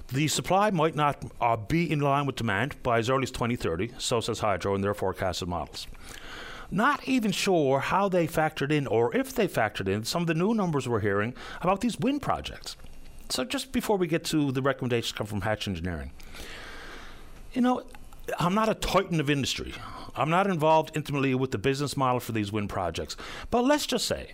The 0.10 0.28
supply 0.28 0.70
might 0.70 0.96
not 0.96 1.24
uh, 1.42 1.56
be 1.56 1.90
in 1.92 2.00
line 2.00 2.26
with 2.26 2.36
demand 2.36 2.82
by 2.84 3.00
as 3.00 3.10
early 3.10 3.24
as 3.24 3.32
2030, 3.32 3.94
so 3.98 4.20
says 4.22 4.40
Hydro 4.40 4.76
in 4.76 4.82
their 4.82 4.94
forecasted 4.94 5.48
models. 5.48 5.88
Not 6.70 7.08
even 7.08 7.32
sure 7.32 7.80
how 7.80 8.10
they 8.10 8.28
factored 8.28 8.72
in, 8.72 8.88
or 8.88 9.16
if 9.16 9.34
they 9.34 9.48
factored 9.48 9.88
in, 9.88 10.04
some 10.04 10.24
of 10.24 10.28
the 10.28 10.34
new 10.34 10.54
numbers 10.54 10.88
we're 10.88 11.00
hearing 11.00 11.34
about 11.62 11.82
these 11.82 12.00
wind 12.00 12.22
projects. 12.22 12.76
So, 13.30 13.44
just 13.44 13.72
before 13.72 13.98
we 13.98 14.08
get 14.08 14.24
to 14.26 14.52
the 14.52 14.62
recommendations 14.62 15.14
come 15.14 15.28
from 15.28 15.42
Hatch 15.42 15.68
Engineering, 15.68 16.12
you 17.54 17.62
know, 17.62 17.84
I'm 18.40 18.54
not 18.54 18.70
a 18.70 18.74
titan 18.74 19.20
of 19.20 19.30
industry. 19.30 19.74
I'm 20.16 20.30
not 20.30 20.48
involved 20.48 20.96
intimately 20.96 21.34
with 21.34 21.52
the 21.52 21.58
business 21.58 21.98
model 21.98 22.20
for 22.20 22.32
these 22.32 22.52
wind 22.52 22.70
projects. 22.70 23.16
But 23.50 23.64
let's 23.64 23.86
just 23.86 24.06
say 24.06 24.34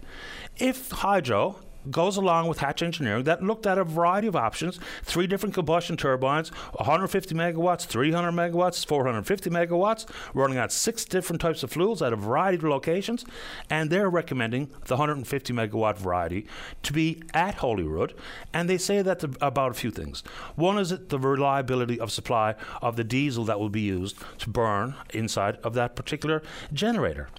if 0.57 0.91
Hydro 0.91 1.57
goes 1.91 2.17
along 2.17 2.47
with 2.47 2.59
Hatch 2.59 2.81
Engineering 2.81 3.23
that 3.23 3.43
looked 3.43 3.65
at 3.65 3.77
a 3.77 3.83
variety 3.83 4.27
of 4.27 4.35
options 4.35 4.79
three 5.03 5.27
different 5.27 5.55
combustion 5.55 5.97
turbines, 5.97 6.49
150 6.49 7.35
megawatts, 7.35 7.85
300 7.85 8.31
megawatts, 8.31 8.85
450 8.85 9.49
megawatts, 9.49 10.09
running 10.33 10.57
on 10.57 10.69
six 10.69 11.05
different 11.05 11.41
types 11.41 11.63
of 11.63 11.71
fuels 11.71 12.01
at 12.01 12.13
a 12.13 12.15
variety 12.15 12.57
of 12.57 12.63
locations. 12.63 13.25
And 13.69 13.89
they're 13.89 14.09
recommending 14.09 14.69
the 14.85 14.95
150 14.95 15.53
megawatt 15.53 15.97
variety 15.97 16.47
to 16.83 16.93
be 16.93 17.21
at 17.33 17.55
Holyrood. 17.55 18.13
And 18.53 18.69
they 18.69 18.77
say 18.77 19.01
that 19.01 19.23
about 19.41 19.71
a 19.71 19.75
few 19.75 19.91
things. 19.91 20.23
One 20.55 20.77
is 20.77 20.89
the 20.89 21.19
reliability 21.19 21.99
of 21.99 22.11
supply 22.11 22.55
of 22.81 22.95
the 22.95 23.03
diesel 23.03 23.45
that 23.45 23.59
will 23.59 23.69
be 23.69 23.81
used 23.81 24.17
to 24.39 24.49
burn 24.49 24.95
inside 25.13 25.57
of 25.63 25.73
that 25.73 25.95
particular 25.95 26.41
generator. 26.73 27.29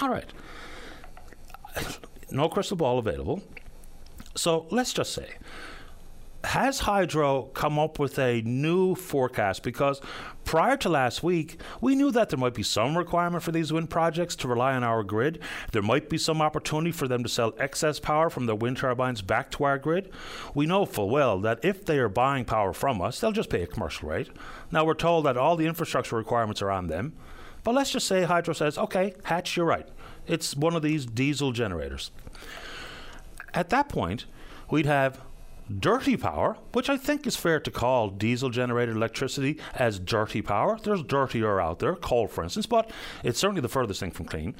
All 0.00 0.08
right. 0.08 0.32
No 2.30 2.48
crystal 2.48 2.76
ball 2.76 2.98
available. 2.98 3.42
So 4.34 4.66
let's 4.70 4.92
just 4.92 5.12
say, 5.12 5.34
has 6.44 6.80
Hydro 6.80 7.44
come 7.54 7.78
up 7.78 7.98
with 7.98 8.18
a 8.18 8.42
new 8.42 8.94
forecast? 8.94 9.62
Because 9.62 10.00
prior 10.44 10.76
to 10.78 10.88
last 10.88 11.22
week, 11.22 11.58
we 11.80 11.94
knew 11.94 12.10
that 12.10 12.28
there 12.28 12.38
might 12.38 12.54
be 12.54 12.62
some 12.62 12.98
requirement 12.98 13.42
for 13.42 13.52
these 13.52 13.72
wind 13.72 13.90
projects 13.90 14.36
to 14.36 14.48
rely 14.48 14.74
on 14.74 14.84
our 14.84 15.02
grid. 15.02 15.40
There 15.72 15.82
might 15.82 16.10
be 16.10 16.18
some 16.18 16.42
opportunity 16.42 16.92
for 16.92 17.08
them 17.08 17.22
to 17.22 17.28
sell 17.28 17.54
excess 17.58 17.98
power 17.98 18.28
from 18.28 18.46
their 18.46 18.54
wind 18.54 18.76
turbines 18.76 19.22
back 19.22 19.50
to 19.52 19.64
our 19.64 19.78
grid. 19.78 20.10
We 20.54 20.66
know 20.66 20.84
full 20.84 21.08
well 21.08 21.38
that 21.40 21.64
if 21.64 21.84
they 21.84 21.98
are 21.98 22.08
buying 22.08 22.44
power 22.44 22.72
from 22.72 23.00
us, 23.00 23.20
they'll 23.20 23.32
just 23.32 23.50
pay 23.50 23.62
a 23.62 23.66
commercial 23.66 24.10
rate. 24.10 24.30
Now, 24.70 24.84
we're 24.84 24.94
told 24.94 25.24
that 25.24 25.36
all 25.36 25.56
the 25.56 25.66
infrastructure 25.66 26.16
requirements 26.16 26.60
are 26.60 26.70
on 26.70 26.88
them. 26.88 27.14
But 27.62 27.74
let's 27.74 27.90
just 27.90 28.06
say 28.06 28.24
Hydro 28.24 28.52
says, 28.52 28.76
okay, 28.76 29.14
Hatch, 29.24 29.56
you're 29.56 29.64
right. 29.64 29.88
It's 30.26 30.54
one 30.54 30.76
of 30.76 30.82
these 30.82 31.06
diesel 31.06 31.52
generators. 31.52 32.10
At 33.54 33.70
that 33.70 33.88
point, 33.88 34.26
we'd 34.70 34.86
have 34.86 35.20
dirty 35.78 36.16
power, 36.16 36.58
which 36.72 36.90
I 36.90 36.96
think 36.96 37.26
is 37.26 37.36
fair 37.36 37.58
to 37.60 37.70
call 37.70 38.10
diesel 38.10 38.50
generated 38.50 38.96
electricity 38.96 39.58
as 39.74 39.98
dirty 39.98 40.42
power. 40.42 40.78
There's 40.82 41.02
dirtier 41.02 41.60
out 41.60 41.78
there, 41.78 41.94
coal 41.94 42.26
for 42.28 42.44
instance, 42.44 42.66
but 42.66 42.90
it's 43.22 43.38
certainly 43.38 43.62
the 43.62 43.68
furthest 43.68 44.00
thing 44.00 44.10
from 44.10 44.26
clean. 44.26 44.54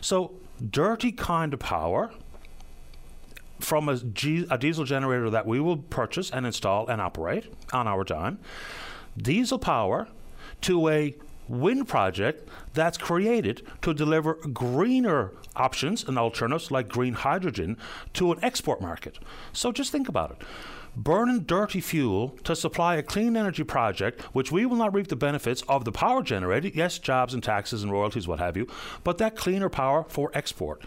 So, 0.00 0.32
dirty 0.70 1.12
kind 1.12 1.54
of 1.54 1.60
power 1.60 2.12
from 3.60 3.88
a, 3.88 3.96
G- 3.96 4.46
a 4.50 4.58
diesel 4.58 4.84
generator 4.84 5.30
that 5.30 5.46
we 5.46 5.60
will 5.60 5.78
purchase 5.78 6.30
and 6.30 6.44
install 6.44 6.88
and 6.88 7.00
operate 7.00 7.52
on 7.72 7.86
our 7.86 8.04
dime, 8.04 8.38
diesel 9.16 9.58
power 9.58 10.08
to 10.62 10.88
a 10.88 11.14
wind 11.52 11.86
project 11.86 12.48
that's 12.72 12.96
created 12.96 13.62
to 13.82 13.92
deliver 13.92 14.34
greener 14.34 15.32
options 15.54 16.02
and 16.02 16.18
alternatives 16.18 16.70
like 16.70 16.88
green 16.88 17.12
hydrogen 17.12 17.76
to 18.14 18.32
an 18.32 18.38
export 18.42 18.80
market. 18.80 19.18
So 19.52 19.70
just 19.70 19.92
think 19.92 20.08
about 20.08 20.30
it. 20.30 20.38
Burning 20.96 21.40
dirty 21.40 21.80
fuel 21.80 22.30
to 22.44 22.56
supply 22.56 22.96
a 22.96 23.02
clean 23.02 23.36
energy 23.36 23.64
project, 23.64 24.22
which 24.34 24.50
we 24.50 24.66
will 24.66 24.76
not 24.76 24.94
reap 24.94 25.08
the 25.08 25.16
benefits 25.16 25.62
of 25.68 25.84
the 25.84 25.92
power 25.92 26.22
generated, 26.22 26.74
yes, 26.74 26.98
jobs 26.98 27.34
and 27.34 27.42
taxes 27.42 27.82
and 27.82 27.92
royalties, 27.92 28.26
what 28.26 28.38
have 28.38 28.56
you, 28.56 28.66
but 29.04 29.18
that 29.18 29.36
cleaner 29.36 29.68
power 29.68 30.04
for 30.08 30.30
export 30.34 30.82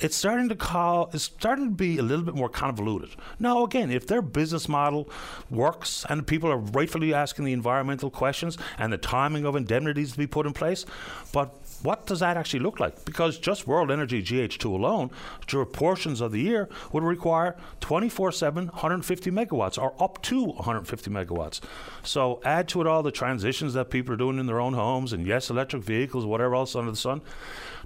it's 0.00 0.16
starting 0.16 0.48
to 0.48 0.56
call 0.56 1.10
it's 1.12 1.24
starting 1.24 1.66
to 1.66 1.74
be 1.74 1.98
a 1.98 2.02
little 2.02 2.24
bit 2.24 2.34
more 2.34 2.48
convoluted. 2.48 3.10
Now, 3.38 3.64
again, 3.64 3.90
if 3.90 4.06
their 4.06 4.22
business 4.22 4.68
model 4.68 5.08
works 5.50 6.04
and 6.08 6.26
people 6.26 6.50
are 6.50 6.58
rightfully 6.58 7.14
asking 7.14 7.44
the 7.44 7.52
environmental 7.52 8.10
questions 8.10 8.58
and 8.78 8.92
the 8.92 8.98
timing 8.98 9.44
of 9.44 9.56
indemnities 9.56 10.12
to 10.12 10.18
be 10.18 10.26
put 10.26 10.46
in 10.46 10.52
place, 10.52 10.84
but 11.32 11.63
what 11.84 12.06
does 12.06 12.20
that 12.20 12.36
actually 12.36 12.60
look 12.60 12.80
like? 12.80 13.04
Because 13.04 13.38
just 13.38 13.66
World 13.66 13.90
Energy 13.90 14.22
GH2 14.22 14.64
alone, 14.64 15.10
during 15.46 15.68
portions 15.68 16.20
of 16.20 16.32
the 16.32 16.40
year, 16.40 16.68
would 16.92 17.04
require 17.04 17.56
24 17.80 18.32
7, 18.32 18.66
150 18.68 19.30
megawatts 19.30 19.80
or 19.80 19.94
up 20.02 20.22
to 20.22 20.44
150 20.44 21.10
megawatts. 21.10 21.60
So 22.02 22.40
add 22.44 22.68
to 22.68 22.80
it 22.80 22.86
all 22.86 23.02
the 23.02 23.12
transitions 23.12 23.74
that 23.74 23.90
people 23.90 24.14
are 24.14 24.16
doing 24.16 24.38
in 24.38 24.46
their 24.46 24.60
own 24.60 24.72
homes 24.72 25.12
and, 25.12 25.26
yes, 25.26 25.50
electric 25.50 25.82
vehicles, 25.82 26.24
whatever 26.24 26.54
else 26.54 26.74
under 26.74 26.90
the 26.90 26.96
sun 26.96 27.20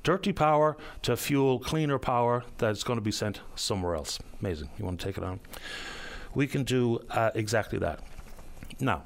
dirty 0.04 0.32
power 0.32 0.76
to 1.02 1.16
fuel 1.16 1.58
cleaner 1.58 1.98
power 1.98 2.44
that's 2.58 2.84
going 2.84 2.96
to 2.96 3.02
be 3.02 3.10
sent 3.10 3.40
somewhere 3.56 3.96
else. 3.96 4.20
Amazing. 4.40 4.70
You 4.78 4.84
want 4.84 5.00
to 5.00 5.06
take 5.06 5.18
it 5.18 5.24
on? 5.24 5.40
We 6.34 6.46
can 6.46 6.62
do 6.62 7.00
uh, 7.10 7.30
exactly 7.34 7.78
that. 7.80 8.00
Now, 8.80 9.02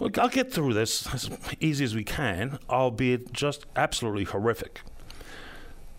I'll 0.00 0.28
get 0.28 0.52
through 0.52 0.74
this 0.74 1.06
as 1.14 1.30
easy 1.60 1.84
as 1.84 1.94
we 1.94 2.04
can, 2.04 2.58
albeit 2.68 3.32
just 3.32 3.66
absolutely 3.76 4.24
horrific. 4.24 4.80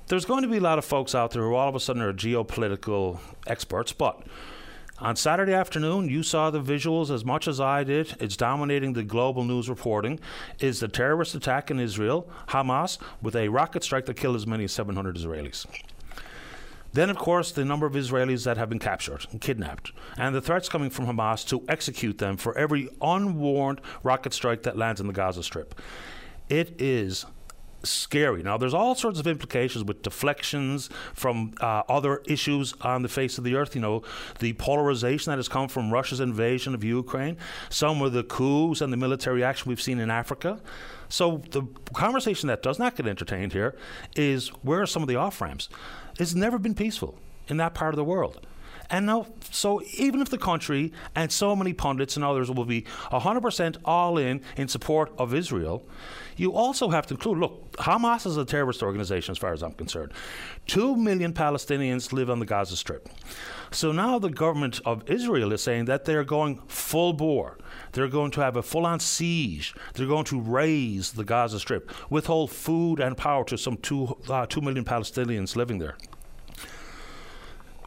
There's 0.08 0.26
going 0.26 0.42
to 0.42 0.50
be 0.50 0.58
a 0.58 0.62
lot 0.62 0.78
of 0.78 0.84
folks 0.84 1.16
out 1.16 1.32
there 1.32 1.44
who 1.44 1.54
all 1.54 1.70
of 1.70 1.76
a 1.76 1.80
sudden 1.80 2.02
are 2.02 2.12
geopolitical 2.12 3.20
experts, 3.48 3.94
but 3.94 4.22
on 5.02 5.16
Saturday 5.16 5.54
afternoon, 5.54 6.10
you 6.10 6.22
saw 6.22 6.52
the 6.52 6.62
visuals 6.62 7.10
as 7.10 7.26
much 7.26 7.48
as 7.48 7.60
I 7.60 7.84
did. 7.84 8.16
It's 8.20 8.38
dominating 8.38 8.94
the 8.94 9.04
global 9.04 9.44
news 9.44 9.68
reporting. 9.68 10.20
Is 10.60 10.80
the 10.80 10.88
terrorist 10.88 11.34
attack 11.34 11.72
in 11.72 11.80
Israel, 11.80 12.30
Hamas, 12.50 13.00
with 13.20 13.36
a 13.36 13.48
rocket 13.48 13.84
strike 13.84 14.06
that 14.06 14.18
killed 14.18 14.36
as 14.36 14.46
many 14.46 14.66
as 14.66 14.74
700 14.74 15.16
Israelis. 15.16 15.66
Then, 16.94 17.10
of 17.10 17.18
course, 17.18 17.52
the 17.52 17.64
number 17.64 17.86
of 17.86 17.94
Israelis 17.94 18.44
that 18.44 18.58
have 18.58 18.70
been 18.70 18.80
captured 18.80 19.26
and 19.32 19.40
kidnapped, 19.40 19.94
and 20.18 20.36
the 20.36 20.42
threats 20.42 20.68
coming 20.68 20.90
from 20.90 21.06
Hamas 21.06 21.48
to 21.48 21.64
execute 21.70 22.18
them 22.18 22.38
for 22.38 22.58
every 22.58 22.90
unwarned 23.02 23.80
rocket 24.04 24.34
strike 24.34 24.64
that 24.64 24.78
lands 24.78 25.00
in 25.00 25.08
the 25.08 25.14
Gaza 25.14 25.44
Strip. 25.44 25.76
It 26.50 26.82
is 26.82 27.26
scary. 27.84 28.44
Now, 28.44 28.58
there's 28.58 28.74
all 28.74 28.96
sorts 28.96 29.20
of 29.20 29.28
implications 29.28 29.84
with 29.84 30.02
deflections 30.04 30.90
from 31.14 31.54
uh, 31.62 31.84
other 31.90 32.22
issues 32.26 32.74
on 32.82 33.02
the 33.02 33.10
face 33.10 33.38
of 33.38 33.44
the 33.44 33.56
earth. 33.56 33.76
You 33.76 33.82
know, 33.82 34.04
the 34.40 34.54
polarization 34.54 35.32
that 35.32 35.38
has 35.38 35.48
come 35.48 35.68
from 35.68 35.92
Russia's 35.92 36.20
invasion 36.20 36.76
of 36.76 36.84
Ukraine, 36.84 37.38
some 37.70 38.02
of 38.02 38.14
the 38.14 38.24
coups 38.24 38.82
and 38.82 38.92
the 38.92 38.98
military 38.98 39.44
action 39.44 39.70
we've 39.70 39.82
seen 39.82 40.00
in 40.00 40.12
Africa. 40.12 40.60
So, 41.10 41.42
the 41.52 41.64
conversation 41.94 42.48
that 42.48 42.62
does 42.62 42.80
not 42.80 42.96
get 42.96 43.08
entertained 43.08 43.54
here 43.54 43.76
is 44.16 44.50
where 44.62 44.82
are 44.82 44.88
some 44.88 45.02
of 45.02 45.08
the 45.08 45.16
off 45.16 45.42
ramps? 45.42 45.68
It's 46.22 46.36
never 46.36 46.60
been 46.60 46.76
peaceful 46.76 47.18
in 47.48 47.58
that 47.58 47.74
part 47.74 47.96
of 47.96 47.98
the 47.98 48.04
world. 48.04 48.46
And 48.92 49.06
now, 49.06 49.26
so 49.50 49.82
even 49.98 50.22
if 50.22 50.30
the 50.30 50.38
country 50.38 50.92
and 51.16 51.32
so 51.32 51.56
many 51.56 51.72
pundits 51.72 52.18
and 52.18 52.26
others 52.26 52.52
will 52.52 52.66
be 52.66 52.84
100% 53.10 53.78
all 53.86 54.18
in 54.18 54.42
in 54.58 54.68
support 54.68 55.14
of 55.18 55.34
Israel, 55.34 55.84
you 56.36 56.54
also 56.54 56.90
have 56.90 57.08
to 57.08 57.14
include 57.14 57.38
look, 57.38 57.72
Hamas 57.78 58.28
is 58.28 58.36
a 58.36 58.44
terrorist 58.44 58.84
organization 58.84 59.32
as 59.32 59.38
far 59.38 59.54
as 59.54 59.64
I'm 59.64 59.72
concerned. 59.72 60.12
Two 60.68 60.96
million 60.98 61.34
Palestinians 61.34 62.12
live 62.12 62.30
on 62.30 62.40
the 62.40 62.46
Gaza 62.46 62.76
Strip. 62.76 63.08
So 63.72 63.94
now 63.94 64.20
the 64.20 64.30
government 64.30 64.82
of 64.86 65.10
Israel 65.10 65.54
is 65.54 65.64
saying 65.64 65.86
that 65.86 66.04
they're 66.04 66.26
going 66.26 66.62
full 66.68 67.14
bore. 67.14 67.58
They're 67.94 68.10
going 68.10 68.32
to 68.32 68.42
have 68.42 68.58
a 68.58 68.62
full 68.62 68.86
on 68.86 69.00
siege. 69.00 69.74
They're 69.94 70.06
going 70.06 70.26
to 70.26 70.42
raise 70.42 71.14
the 71.14 71.24
Gaza 71.24 71.60
Strip, 71.60 71.90
withhold 72.12 72.52
food 72.52 73.00
and 73.00 73.16
power 73.16 73.46
to 73.46 73.58
some 73.58 73.78
two, 73.78 74.18
uh, 74.30 74.46
2 74.46 74.60
million 74.60 74.84
Palestinians 74.84 75.56
living 75.56 75.80
there. 75.80 75.96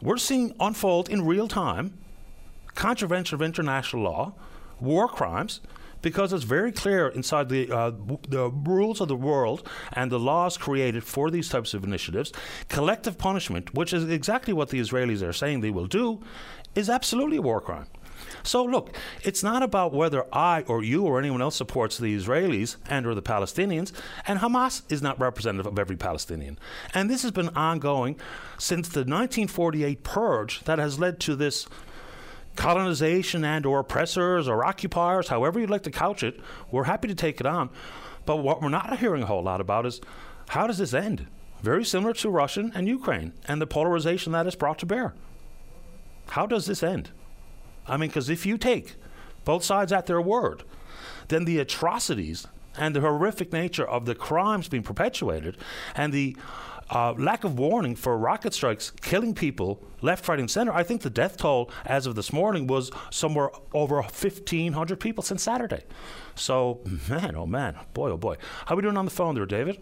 We're 0.01 0.17
seeing 0.17 0.55
unfold 0.59 1.09
in 1.09 1.25
real 1.25 1.47
time 1.47 1.97
contravention 2.75 3.35
of 3.35 3.41
international 3.41 4.03
law, 4.03 4.33
war 4.79 5.07
crimes, 5.07 5.61
because 6.01 6.33
it's 6.33 6.43
very 6.43 6.71
clear 6.71 7.07
inside 7.07 7.49
the 7.49 7.71
uh, 7.71 7.91
the 8.27 8.49
rules 8.49 9.01
of 9.01 9.07
the 9.07 9.15
world 9.15 9.67
and 9.93 10.11
the 10.11 10.19
laws 10.19 10.55
created 10.57 11.03
for 11.03 11.31
these 11.31 11.49
types 11.49 11.73
of 11.73 11.83
initiatives. 11.83 12.31
Collective 12.69 13.17
punishment, 13.17 13.73
which 13.73 13.91
is 13.91 14.07
exactly 14.09 14.53
what 14.53 14.69
the 14.69 14.79
Israelis 14.79 15.27
are 15.27 15.33
saying 15.33 15.61
they 15.61 15.71
will 15.71 15.87
do, 15.87 16.21
is 16.75 16.89
absolutely 16.89 17.37
a 17.37 17.41
war 17.41 17.59
crime. 17.59 17.87
So 18.43 18.63
look, 18.63 18.95
it's 19.23 19.43
not 19.43 19.63
about 19.63 19.93
whether 19.93 20.25
I 20.33 20.63
or 20.67 20.83
you 20.83 21.03
or 21.03 21.19
anyone 21.19 21.41
else 21.41 21.55
supports 21.55 21.97
the 21.97 22.15
Israelis 22.15 22.77
and 22.89 23.05
or 23.05 23.15
the 23.15 23.21
Palestinians, 23.21 23.91
and 24.27 24.39
Hamas 24.39 24.81
is 24.89 25.01
not 25.01 25.19
representative 25.19 25.65
of 25.65 25.79
every 25.79 25.97
Palestinian. 25.97 26.59
And 26.93 27.09
this 27.09 27.23
has 27.23 27.31
been 27.31 27.49
ongoing 27.49 28.19
since 28.57 28.87
the 28.87 29.01
1948 29.01 30.03
purge 30.03 30.63
that 30.63 30.79
has 30.79 30.99
led 30.99 31.19
to 31.21 31.35
this 31.35 31.67
colonization 32.55 33.43
and 33.43 33.65
or 33.65 33.79
oppressors 33.79 34.47
or 34.47 34.65
occupiers, 34.65 35.27
however 35.27 35.59
you'd 35.59 35.69
like 35.69 35.83
to 35.83 35.91
couch 35.91 36.23
it, 36.23 36.39
we're 36.71 36.85
happy 36.85 37.07
to 37.07 37.15
take 37.15 37.39
it 37.39 37.45
on. 37.45 37.69
But 38.25 38.37
what 38.37 38.61
we're 38.61 38.69
not 38.69 38.99
hearing 38.99 39.23
a 39.23 39.27
whole 39.27 39.43
lot 39.43 39.61
about 39.61 39.85
is 39.85 40.01
how 40.49 40.67
does 40.67 40.77
this 40.77 40.93
end? 40.93 41.27
Very 41.61 41.85
similar 41.85 42.13
to 42.13 42.29
Russian 42.29 42.71
and 42.75 42.87
Ukraine 42.87 43.33
and 43.47 43.61
the 43.61 43.67
polarization 43.67 44.31
that 44.33 44.47
is 44.47 44.55
brought 44.55 44.79
to 44.79 44.85
bear. 44.85 45.13
How 46.29 46.45
does 46.45 46.65
this 46.65 46.83
end? 46.83 47.11
I 47.87 47.97
mean, 47.97 48.09
because 48.09 48.29
if 48.29 48.45
you 48.45 48.57
take 48.57 48.95
both 49.43 49.63
sides 49.63 49.91
at 49.91 50.05
their 50.05 50.21
word, 50.21 50.63
then 51.27 51.45
the 51.45 51.59
atrocities 51.59 52.47
and 52.77 52.95
the 52.95 53.01
horrific 53.01 53.53
nature 53.53 53.87
of 53.87 54.05
the 54.05 54.15
crimes 54.15 54.67
being 54.67 54.83
perpetuated 54.83 55.57
and 55.95 56.11
the 56.11 56.35
uh, 56.89 57.13
lack 57.13 57.43
of 57.43 57.57
warning 57.57 57.95
for 57.95 58.17
rocket 58.17 58.53
strikes 58.53 58.91
killing 59.01 59.33
people 59.33 59.81
left, 60.01 60.27
right, 60.27 60.39
and 60.39 60.51
center. 60.51 60.71
I 60.71 60.83
think 60.83 61.01
the 61.01 61.09
death 61.09 61.37
toll 61.37 61.71
as 61.85 62.05
of 62.05 62.15
this 62.15 62.31
morning 62.31 62.67
was 62.67 62.91
somewhere 63.09 63.49
over 63.73 63.95
1,500 63.95 64.99
people 64.99 65.23
since 65.23 65.41
Saturday. 65.41 65.83
So, 66.35 66.81
man, 67.09 67.35
oh 67.35 67.47
man, 67.47 67.77
boy, 67.93 68.11
oh 68.11 68.17
boy. 68.17 68.37
How 68.65 68.75
are 68.75 68.77
we 68.77 68.83
doing 68.83 68.97
on 68.97 69.05
the 69.05 69.11
phone 69.11 69.35
there, 69.35 69.45
David? 69.45 69.79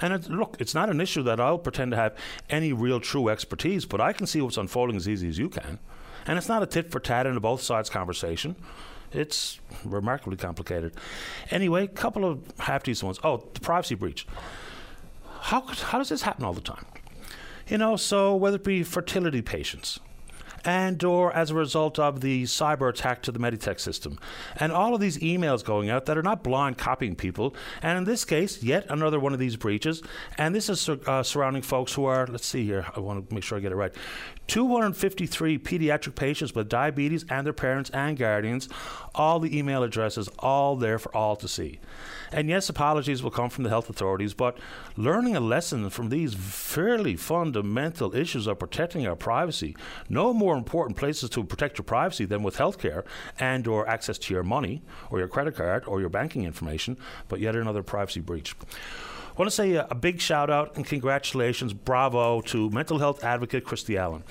And 0.00 0.12
it, 0.12 0.30
look, 0.30 0.56
it's 0.60 0.74
not 0.74 0.88
an 0.90 1.00
issue 1.00 1.24
that 1.24 1.40
I'll 1.40 1.58
pretend 1.58 1.90
to 1.90 1.96
have 1.96 2.14
any 2.48 2.72
real 2.72 3.00
true 3.00 3.28
expertise, 3.28 3.84
but 3.84 4.00
I 4.00 4.12
can 4.12 4.28
see 4.28 4.40
what's 4.40 4.56
unfolding 4.56 4.94
as 4.94 5.08
easy 5.08 5.28
as 5.28 5.38
you 5.38 5.48
can. 5.48 5.80
And 6.28 6.38
it's 6.38 6.48
not 6.48 6.62
a 6.62 6.66
tit 6.66 6.92
for 6.92 7.00
tat 7.00 7.26
in 7.26 7.36
a 7.36 7.40
both 7.40 7.62
sides 7.62 7.90
conversation. 7.90 8.54
It's 9.12 9.58
remarkably 9.84 10.36
complicated. 10.36 10.94
Anyway, 11.50 11.84
a 11.84 11.88
couple 11.88 12.24
of 12.24 12.42
half 12.58 12.82
decent 12.82 13.06
ones. 13.06 13.18
Oh, 13.24 13.48
the 13.54 13.60
privacy 13.60 13.94
breach. 13.94 14.26
How, 15.40 15.62
how 15.62 15.98
does 15.98 16.10
this 16.10 16.22
happen 16.22 16.44
all 16.44 16.52
the 16.52 16.60
time? 16.60 16.84
You 17.66 17.78
know, 17.78 17.96
so 17.96 18.36
whether 18.36 18.56
it 18.56 18.64
be 18.64 18.82
fertility 18.82 19.42
patients, 19.42 20.00
and 20.64 21.02
or 21.04 21.32
as 21.32 21.50
a 21.50 21.54
result 21.54 21.98
of 21.98 22.20
the 22.20 22.42
cyber 22.44 22.88
attack 22.88 23.22
to 23.22 23.32
the 23.32 23.38
Meditech 23.38 23.80
system. 23.80 24.18
And 24.56 24.72
all 24.72 24.94
of 24.94 25.00
these 25.00 25.18
emails 25.18 25.64
going 25.64 25.88
out 25.88 26.06
that 26.06 26.18
are 26.18 26.22
not 26.22 26.42
blind 26.42 26.78
copying 26.78 27.14
people. 27.14 27.54
And 27.82 27.98
in 27.98 28.04
this 28.04 28.24
case, 28.24 28.62
yet 28.62 28.86
another 28.88 29.20
one 29.20 29.32
of 29.32 29.38
these 29.38 29.56
breaches. 29.56 30.02
And 30.36 30.54
this 30.54 30.68
is 30.68 30.88
uh, 30.88 31.22
surrounding 31.22 31.62
folks 31.62 31.92
who 31.92 32.04
are, 32.04 32.26
let's 32.26 32.46
see 32.46 32.64
here, 32.64 32.86
I 32.94 33.00
want 33.00 33.28
to 33.28 33.34
make 33.34 33.44
sure 33.44 33.56
I 33.56 33.60
get 33.60 33.72
it 33.72 33.76
right. 33.76 33.94
253 34.48 35.58
pediatric 35.58 36.14
patients 36.14 36.54
with 36.54 36.68
diabetes 36.68 37.24
and 37.30 37.46
their 37.46 37.52
parents 37.52 37.90
and 37.90 38.16
guardians, 38.16 38.68
all 39.14 39.38
the 39.38 39.56
email 39.56 39.82
addresses, 39.82 40.28
all 40.38 40.74
there 40.74 40.98
for 40.98 41.14
all 41.14 41.36
to 41.36 41.46
see. 41.46 41.78
And 42.32 42.48
yes, 42.48 42.68
apologies 42.68 43.22
will 43.22 43.30
come 43.30 43.50
from 43.50 43.64
the 43.64 43.70
health 43.70 43.88
authorities, 43.88 44.34
but 44.34 44.58
learning 44.96 45.36
a 45.36 45.40
lesson 45.40 45.90
from 45.90 46.08
these 46.08 46.34
fairly 46.34 47.14
fundamental 47.16 48.14
issues 48.14 48.46
of 48.46 48.58
protecting 48.58 49.06
our 49.06 49.16
privacy, 49.16 49.76
no 50.08 50.32
more 50.32 50.56
important 50.56 50.96
places 50.96 51.30
to 51.30 51.44
protect 51.44 51.78
your 51.78 51.84
privacy 51.84 52.24
than 52.24 52.42
with 52.42 52.56
healthcare 52.56 53.04
and 53.38 53.66
or 53.66 53.88
access 53.88 54.18
to 54.18 54.34
your 54.34 54.42
money 54.42 54.82
or 55.10 55.18
your 55.18 55.28
credit 55.28 55.56
card 55.56 55.84
or 55.86 56.00
your 56.00 56.10
banking 56.10 56.44
information, 56.44 56.96
but 57.28 57.40
yet 57.40 57.54
another 57.54 57.82
privacy 57.82 58.20
breach. 58.20 58.54
I 59.38 59.42
want 59.42 59.52
to 59.52 59.54
say 59.54 59.74
a, 59.74 59.86
a 59.88 59.94
big 59.94 60.20
shout 60.20 60.50
out 60.50 60.74
and 60.74 60.84
congratulations, 60.84 61.72
bravo 61.72 62.40
to 62.40 62.70
mental 62.70 62.98
health 62.98 63.22
advocate 63.22 63.64
Christy 63.64 63.96
Allen. 63.96 64.24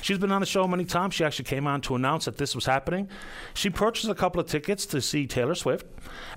She's 0.00 0.18
been 0.18 0.30
on 0.30 0.42
the 0.42 0.46
show 0.46 0.68
many 0.68 0.84
times. 0.84 1.14
She 1.14 1.24
actually 1.24 1.46
came 1.46 1.66
on 1.66 1.80
to 1.80 1.96
announce 1.96 2.26
that 2.26 2.36
this 2.36 2.54
was 2.54 2.64
happening. 2.64 3.08
She 3.52 3.68
purchased 3.68 4.08
a 4.08 4.14
couple 4.14 4.40
of 4.40 4.46
tickets 4.46 4.86
to 4.86 5.00
see 5.00 5.26
Taylor 5.26 5.56
Swift 5.56 5.86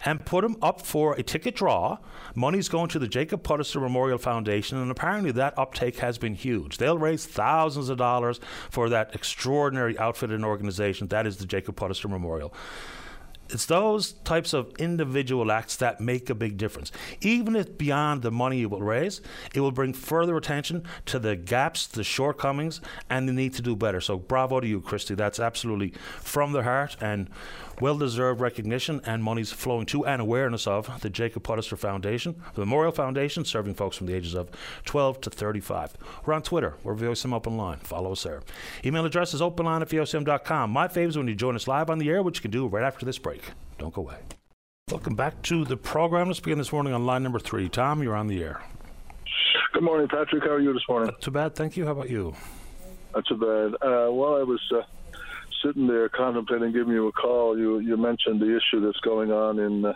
and 0.03 0.25
put 0.25 0.41
them 0.41 0.58
up 0.63 0.82
for 0.82 1.13
a 1.13 1.21
ticket 1.21 1.53
draw. 1.56 1.99
Money's 2.34 2.69
going 2.69 2.89
to 2.89 2.97
the 2.97 3.08
Jacob 3.08 3.43
Puddister 3.43 3.80
Memorial 3.80 4.17
Foundation, 4.17 4.80
and 4.80 4.89
apparently 4.89 5.32
that 5.34 5.56
uptake 5.56 5.99
has 5.99 6.17
been 6.17 6.34
huge. 6.34 6.77
They'll 6.77 6.97
raise 6.97 7.23
thousands 7.27 7.89
of 7.89 7.99
dollars 7.99 8.39
for 8.71 8.89
that 8.89 9.13
extraordinary 9.13 9.95
outfit 9.99 10.32
and 10.32 10.43
organization 10.43 11.08
that 11.10 11.27
is 11.27 11.38
the 11.38 11.45
Jacob 11.45 11.75
Puddister 11.75 12.08
Memorial 12.08 12.51
it's 13.50 13.66
those 13.66 14.14
types 14.24 14.54
of 14.54 14.74
individual 14.78 15.52
acts 15.52 15.76
that 15.78 16.00
make 16.00 16.30
a 16.30 16.36
big 16.36 16.58
difference. 16.58 16.92
Even 17.22 17.56
if 17.56 17.78
beyond 17.78 18.22
the 18.22 18.32
money 18.32 18.60
you 18.60 18.70
will 18.70 18.82
raise, 18.82 19.22
it 19.54 19.62
will 19.62 19.72
bring 19.72 19.94
further 19.94 20.38
attention 20.38 20.84
to 21.06 21.20
the 21.20 21.36
gaps, 21.36 21.88
the 21.88 22.04
shortcomings, 22.04 22.82
and 23.10 23.28
the 23.28 23.34
need 23.34 23.54
to 23.54 23.62
do 23.62 23.76
better. 23.76 24.02
So, 24.02 24.18
bravo 24.18 24.60
to 24.60 24.68
you, 24.68 24.82
Christy. 24.82 25.16
That's 25.16 25.40
absolutely 25.40 25.94
from 26.22 26.52
the 26.52 26.64
heart 26.64 26.98
and 27.02 27.30
well 27.80 27.98
deserved 27.98 28.42
recognition 28.42 29.02
and 29.06 29.24
monies 29.24 29.52
flowing 29.52 29.86
to 29.88 30.06
and 30.06 30.22
awareness 30.22 30.68
of 30.68 31.02
the 31.02 31.10
Jacob 31.10 31.44
Puddister 31.44 31.76
Foundation, 31.76 32.42
the 32.54 32.62
Memorial 32.62 32.92
Foundation, 32.92 33.46
serving 33.46 33.76
folks 33.76 33.98
from 33.98 34.08
the 34.08 34.16
ages 34.16 34.34
of 34.34 34.50
12 34.86 35.22
to 35.22 35.30
35. 35.30 35.96
We're 36.26 36.34
on 36.34 36.42
Twitter. 36.42 36.76
We're 36.84 36.96
VOCM 36.96 37.34
Open 37.34 37.58
Line. 37.58 37.80
Follow 37.80 38.12
us 38.13 38.24
there. 38.24 38.42
Email 38.86 39.06
address 39.06 39.34
is 39.34 39.42
openline 39.42 39.82
at 39.82 39.90
VOCM.com. 39.90 40.72
My 40.72 40.88
favorite 40.88 41.10
is 41.10 41.18
when 41.18 41.28
you 41.28 41.36
join 41.36 41.56
us 41.56 41.68
live 41.68 41.90
on 41.90 42.00
the 42.00 42.10
air, 42.10 42.24
which 42.24 42.38
you 42.38 42.42
can 42.42 42.52
do 42.52 42.68
right 42.68 42.84
after 42.84 43.06
this 43.06 43.18
break. 43.18 43.42
Don't 43.78 43.94
go 43.94 44.02
away. 44.02 44.18
Welcome 44.90 45.16
back 45.16 45.42
to 45.44 45.66
the 45.66 45.76
program. 45.76 46.28
Let's 46.28 46.40
begin 46.40 46.58
this 46.58 46.72
morning 46.72 46.94
on 46.94 47.06
line 47.06 47.22
number 47.22 47.40
three. 47.40 47.68
Tom, 47.68 48.02
you're 48.02 48.16
on 48.16 48.28
the 48.28 48.42
air. 48.42 48.62
Good 49.74 49.84
morning, 49.84 50.08
Patrick. 50.08 50.44
How 50.44 50.52
are 50.52 50.60
you 50.60 50.74
this 50.74 50.84
morning? 50.88 51.12
Not 51.12 51.22
too 51.22 51.32
bad, 51.32 51.56
thank 51.56 51.78
you. 51.78 51.86
How 51.86 51.92
about 51.92 52.10
you? 52.10 52.34
Not 53.13 53.26
too 53.28 53.36
bad. 53.36 53.76
Uh, 53.86 54.12
well, 54.12 54.38
I 54.38 54.44
was 54.44 54.62
uh, 54.74 54.82
sitting 55.63 55.88
there 55.88 56.10
contemplating 56.10 56.72
giving 56.72 56.93
you 56.93 57.08
a 57.08 57.12
call, 57.12 57.58
you 57.58 57.80
you 57.80 57.98
mentioned 57.98 58.39
the 58.39 58.56
issue 58.56 58.86
that's 58.86 59.00
going 59.00 59.32
on 59.32 59.60
in 59.60 59.86
uh, 59.86 59.93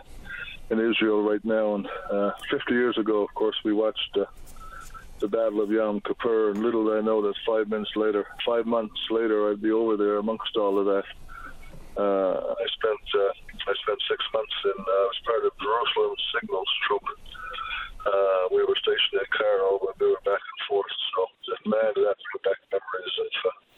in 0.70 0.78
Israel 0.78 1.22
right 1.22 1.44
now. 1.44 1.74
And 1.74 1.86
uh, 2.10 2.32
50 2.50 2.72
years 2.72 2.98
ago, 2.98 3.22
of 3.22 3.32
course, 3.34 3.56
we 3.64 3.72
watched 3.72 4.16
uh, 4.16 4.24
the 5.20 5.28
Battle 5.28 5.60
of 5.60 5.70
Yom 5.70 6.00
Kippur, 6.00 6.50
and 6.50 6.62
little 6.62 6.86
did 6.86 6.98
I 6.98 7.00
know 7.00 7.22
that 7.22 7.34
five 7.46 7.68
minutes 7.68 7.92
later, 7.94 8.26
five 8.44 8.66
months 8.66 8.98
later, 9.10 9.50
I'd 9.50 9.62
be 9.62 9.70
over 9.70 9.96
there 9.96 10.16
amongst 10.16 10.56
all 10.56 10.78
of 10.78 10.86
that. 10.86 11.04
Uh, 11.94 12.56
I 12.56 12.66
spent 12.72 13.04
uh, 13.14 13.32
I 13.68 13.74
spent 13.84 14.00
six 14.08 14.24
months 14.32 14.56
in 14.64 14.78
uh, 14.80 14.90
I 14.90 15.08
was 15.12 15.20
part 15.24 15.44
of 15.44 15.52
Jerusalem 15.60 16.16
Signals 16.34 16.70
Troop. 16.88 17.04
Uh, 18.02 18.48
we 18.50 18.64
were 18.64 18.74
stationed 18.80 19.20
at 19.20 19.30
Cairo, 19.30 19.78
and 19.78 19.94
we 20.00 20.08
were 20.10 20.24
back 20.24 20.40
and 20.40 20.60
forth. 20.66 20.90
So, 21.14 21.20
man, 21.70 21.92
that 21.94 22.16
brought 22.16 22.42
back 22.42 22.58
memories 22.72 23.16
of. 23.20 23.52
Uh, 23.52 23.71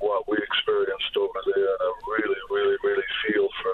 what 0.00 0.26
we 0.28 0.36
experienced 0.36 1.14
over 1.16 1.40
there, 1.44 1.70
and 1.76 1.82
I 1.84 1.92
really, 2.08 2.42
really, 2.50 2.76
really 2.82 3.08
feel 3.24 3.48
for, 3.62 3.72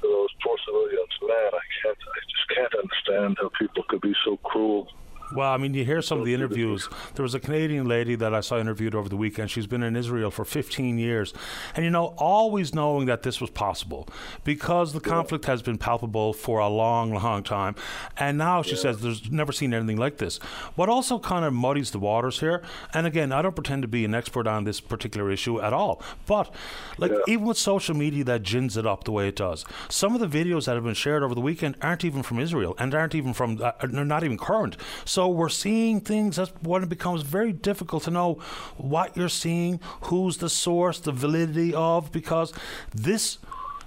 for 0.00 0.08
those 0.08 0.32
poor 0.42 0.56
civilians. 0.64 1.12
Man, 1.22 1.52
I 1.52 1.64
can't, 1.80 2.00
I 2.00 2.18
just 2.28 2.48
can't 2.52 2.74
understand 2.80 3.30
how 3.40 3.52
people 3.60 3.84
could 3.88 4.00
be 4.00 4.16
so 4.24 4.36
cruel 4.42 4.88
well, 5.34 5.52
I 5.52 5.56
mean, 5.56 5.74
you 5.74 5.84
hear 5.84 6.00
some 6.02 6.18
of 6.18 6.24
the 6.24 6.34
interviews. 6.34 6.88
There 7.14 7.22
was 7.22 7.34
a 7.34 7.40
Canadian 7.40 7.86
lady 7.86 8.14
that 8.14 8.34
I 8.34 8.40
saw 8.40 8.58
interviewed 8.58 8.94
over 8.94 9.08
the 9.08 9.16
weekend. 9.16 9.50
She's 9.50 9.66
been 9.66 9.82
in 9.82 9.96
Israel 9.96 10.30
for 10.30 10.44
15 10.44 10.98
years. 10.98 11.34
And, 11.74 11.84
you 11.84 11.90
know, 11.90 12.14
always 12.16 12.74
knowing 12.74 13.06
that 13.06 13.22
this 13.22 13.40
was 13.40 13.50
possible 13.50 14.08
because 14.44 14.92
the 14.92 15.00
conflict 15.00 15.44
has 15.44 15.62
been 15.62 15.78
palpable 15.78 16.32
for 16.32 16.60
a 16.60 16.68
long, 16.68 17.12
long 17.12 17.42
time. 17.42 17.74
And 18.16 18.38
now 18.38 18.62
she 18.62 18.74
yeah. 18.74 18.82
says 18.82 19.00
there's 19.00 19.30
never 19.30 19.52
seen 19.52 19.74
anything 19.74 19.96
like 19.96 20.18
this. 20.18 20.38
What 20.76 20.88
also 20.88 21.18
kind 21.18 21.44
of 21.44 21.52
muddies 21.52 21.90
the 21.90 21.98
waters 21.98 22.40
here, 22.40 22.62
and 22.94 23.06
again, 23.06 23.32
I 23.32 23.42
don't 23.42 23.54
pretend 23.54 23.82
to 23.82 23.88
be 23.88 24.04
an 24.04 24.14
expert 24.14 24.46
on 24.46 24.64
this 24.64 24.80
particular 24.80 25.30
issue 25.30 25.60
at 25.60 25.72
all, 25.72 26.02
but 26.26 26.52
like 26.96 27.10
yeah. 27.10 27.18
even 27.26 27.46
with 27.46 27.58
social 27.58 27.94
media 27.94 28.24
that 28.24 28.42
gins 28.42 28.76
it 28.76 28.86
up 28.86 29.04
the 29.04 29.12
way 29.12 29.28
it 29.28 29.36
does, 29.36 29.64
some 29.88 30.14
of 30.14 30.20
the 30.20 30.28
videos 30.28 30.66
that 30.66 30.74
have 30.74 30.84
been 30.84 30.94
shared 30.94 31.22
over 31.22 31.34
the 31.34 31.40
weekend 31.40 31.76
aren't 31.82 32.04
even 32.04 32.22
from 32.22 32.38
Israel 32.38 32.74
and 32.78 32.94
aren't 32.94 33.14
even 33.14 33.32
from, 33.32 33.60
uh, 33.62 33.72
they're 33.84 34.04
not 34.04 34.24
even 34.24 34.38
current. 34.38 34.76
So 35.04 35.17
So 35.18 35.26
we're 35.26 35.48
seeing 35.48 36.00
things 36.00 36.36
that's 36.36 36.52
when 36.62 36.84
it 36.84 36.88
becomes 36.88 37.22
very 37.22 37.52
difficult 37.52 38.04
to 38.04 38.12
know 38.12 38.34
what 38.76 39.16
you're 39.16 39.28
seeing, 39.28 39.80
who's 40.02 40.36
the 40.36 40.48
source, 40.48 41.00
the 41.00 41.10
validity 41.10 41.74
of, 41.74 42.12
because 42.12 42.52
this 42.94 43.38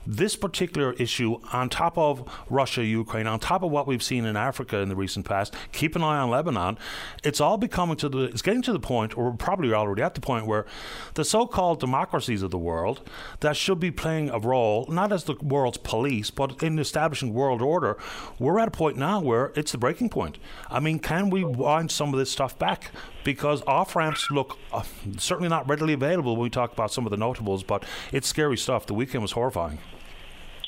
this 0.06 0.36
particular 0.36 0.94
issue, 0.94 1.40
on 1.54 1.70
top 1.70 1.98
of 1.98 2.28
Russia, 2.50 2.84
Ukraine, 2.84 3.28
on 3.28 3.40
top 3.40 3.64
of 3.64 3.72
what 3.72 3.88
we've 3.88 4.04
seen 4.04 4.26
in 4.26 4.36
Africa 4.36 4.78
in 4.78 4.90
the 4.90 4.96
recent 4.96 5.26
past, 5.26 5.54
keep 5.72 5.96
an 5.96 6.04
eye 6.04 6.18
on 6.18 6.30
Lebanon. 6.30 6.78
It's 7.24 7.40
all 7.40 7.58
becoming 7.58 7.98
to 7.98 8.10
the, 8.10 8.24
it's 8.24 8.42
getting 8.42 8.62
to 8.64 8.74
the 8.74 8.80
point, 8.80 9.18
or 9.18 9.32
probably 9.34 9.74
already 9.74 10.02
at 10.02 10.16
the 10.16 10.22
point 10.22 10.48
where 10.48 10.66
the 11.14 11.24
so-called 11.24 11.80
democracies 11.80 12.42
of 12.42 12.52
the 12.52 12.58
world 12.58 13.08
that 13.42 13.56
should 13.56 13.80
be 13.80 13.92
playing 13.92 14.30
a 14.30 14.40
role, 14.40 14.86
not 14.90 15.12
as 15.12 15.26
the 15.26 15.36
world's 15.36 15.78
police, 15.78 16.32
but 16.32 16.62
in 16.64 16.80
establishing 16.80 17.34
world 17.34 17.62
order, 17.62 17.98
we're 18.40 18.60
at 18.60 18.68
a 18.68 18.72
point 18.72 18.98
now 18.98 19.20
where 19.20 19.52
it's 19.56 19.72
the 19.72 19.78
breaking 19.78 20.10
point. 20.10 20.38
I 20.70 20.80
mean, 20.80 21.00
can 21.00 21.30
we 21.30 21.44
wind 21.44 21.92
some 21.92 22.14
of 22.14 22.20
this 22.20 22.32
stuff 22.32 22.58
back? 22.58 22.92
Because 23.24 23.62
off 23.68 23.96
ramps 23.96 24.32
look 24.32 24.58
uh, 24.74 24.84
certainly 25.18 25.50
not 25.50 25.70
readily 25.70 25.94
available 25.94 26.36
when 26.36 26.44
we 26.44 26.50
talk 26.50 26.74
about 26.74 26.92
some 26.92 27.06
of 27.06 27.12
the 27.12 27.18
notables, 27.18 27.64
but 27.64 27.84
it's 28.12 28.28
scary 28.28 28.58
stuff. 28.58 28.88
The 28.88 28.96
weekend 28.96 29.22
was 29.22 29.34
horrifying. 29.34 29.78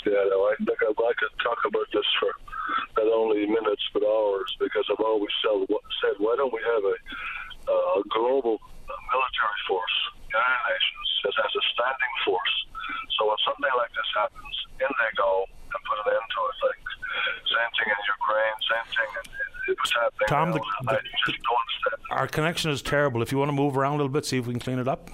Yeah, 0.04 0.20
I 0.20 0.56
think 0.60 0.80
I, 0.84 0.92
I 0.92 1.14
could 1.16 1.34
talk 1.40 1.60
about 1.64 1.88
this 1.94 2.06
for 2.20 2.32
not 3.00 3.08
only 3.08 3.48
minutes 3.48 3.84
but 3.94 4.04
hours 4.04 4.52
because 4.60 4.84
I've 4.92 5.04
always 5.04 5.32
said, 5.42 6.16
why 6.20 6.36
don't 6.36 6.52
we 6.52 6.60
have 6.60 6.84
a, 6.84 6.96
uh, 7.72 8.00
a 8.00 8.04
global 8.12 8.60
military 8.84 9.62
force, 9.68 9.96
United 10.28 10.64
Nations, 10.68 11.10
that 11.24 11.36
has 11.40 11.54
a 11.56 11.64
standing 11.72 12.16
force. 12.28 12.56
So 13.16 13.32
when 13.32 13.40
something 13.48 13.74
like 13.80 13.92
this 13.96 14.10
happens, 14.12 14.56
in 14.84 14.92
they 14.92 15.12
go 15.16 15.48
and 15.48 15.82
put 15.88 15.98
an 16.04 16.20
end 16.20 16.28
to 16.28 16.40
it. 16.52 16.58
Like 16.68 16.84
same 17.48 17.72
thing 17.80 17.88
in 17.88 18.00
Ukraine, 18.04 18.58
same 18.68 18.88
thing 18.92 19.10
in, 19.16 19.26
in 19.32 19.76
what's 19.80 19.94
happening. 19.96 20.28
Tom, 20.28 20.48
the, 20.52 20.60
the, 20.60 20.98
I 20.98 21.04
just 21.24 21.40
don't 21.48 21.64
understand. 21.64 22.00
Our 22.12 22.28
connection 22.28 22.72
is 22.72 22.82
terrible. 22.82 23.22
If 23.22 23.32
you 23.32 23.38
want 23.38 23.50
to 23.50 23.58
move 23.58 23.78
around 23.78 23.96
a 23.96 23.98
little 24.04 24.12
bit, 24.12 24.26
see 24.26 24.38
if 24.38 24.48
we 24.48 24.54
can 24.54 24.60
clean 24.60 24.80
it 24.80 24.88
up. 24.88 25.10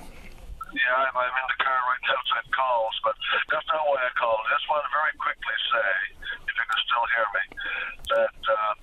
Yeah, 0.69 1.01
I'm, 1.01 1.15
I'm 1.17 1.33
in 1.33 1.47
the 1.49 1.59
car 1.65 1.79
right 1.89 2.03
now 2.05 2.13
outside 2.13 2.45
calls, 2.53 2.93
but 3.01 3.17
that's 3.49 3.65
not 3.73 3.81
why 3.89 4.05
I 4.05 4.11
called. 4.13 4.37
I 4.45 4.53
just 4.53 4.69
want 4.69 4.85
to 4.85 4.91
very 4.93 5.13
quickly 5.17 5.57
say, 5.73 5.89
if 6.45 6.53
you 6.53 6.65
can 6.65 6.79
still 6.85 7.05
hear 7.09 7.27
me, 7.33 7.43
that 8.13 8.37
uh, 8.45 8.73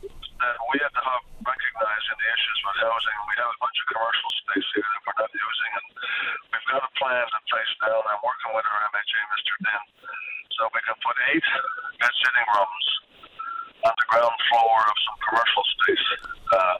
that 0.42 0.56
we 0.74 0.82
have 0.82 0.94
to 0.98 1.04
have 1.06 1.22
recognizing 1.46 2.16
the 2.18 2.26
issues 2.26 2.58
with 2.66 2.78
housing. 2.82 3.16
We 3.30 3.36
have 3.38 3.50
a 3.54 3.58
bunch 3.62 3.78
of 3.78 3.86
commercial 3.86 4.30
space 4.42 4.68
here 4.74 4.82
that 4.82 5.02
we're 5.06 5.18
not 5.22 5.30
using, 5.30 5.70
and 5.78 5.86
we've 6.50 6.68
got 6.74 6.82
a 6.82 6.92
plan 6.98 7.22
in 7.22 7.42
place 7.46 7.72
now. 7.86 8.02
And 8.02 8.08
I'm 8.18 8.22
working 8.26 8.50
with 8.50 8.66
our 8.66 8.80
MHA, 8.90 9.20
Mr. 9.30 9.54
Dinn, 9.62 9.84
so 10.58 10.60
we 10.74 10.82
can 10.82 10.98
put 11.06 11.14
eight 11.30 11.46
bed 12.02 12.14
sitting 12.18 12.48
rooms 12.50 12.86
on 13.86 13.94
the 13.94 14.06
ground 14.10 14.36
floor 14.50 14.78
of 14.90 14.96
some 15.06 15.18
commercial 15.22 15.64
space, 15.78 16.06
uh, 16.50 16.76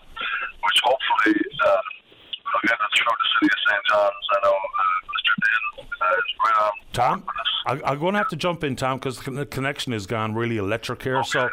which 0.66 0.78
hopefully. 0.82 1.38
Uh, 1.62 1.95
will 2.52 2.68
get 2.68 2.78
through 2.78 3.16
the 3.18 3.28
city 3.40 3.52
of 3.52 3.61
St. 3.68 3.85
John's. 3.88 4.26
I 4.32 4.38
know 4.44 4.52
uh, 4.52 5.06
Mr. 5.12 5.32
Dinn 5.42 5.87
uh, 6.00 6.14
is 6.14 6.24
right 6.44 6.62
on. 6.62 6.72
Tom, 6.92 7.24
I, 7.66 7.90
I'm 7.90 7.98
going 7.98 8.12
to 8.14 8.18
have 8.18 8.28
to 8.28 8.37
jump 8.37 8.64
in, 8.64 8.76
Tom, 8.76 8.98
because 8.98 9.18
the 9.20 9.46
connection 9.46 9.92
has 9.92 10.06
gone 10.06 10.35
really 10.35 10.56
electric 10.56 11.02
here. 11.02 11.18
Okay, 11.18 11.28
so 11.28 11.40
I'll, 11.40 11.50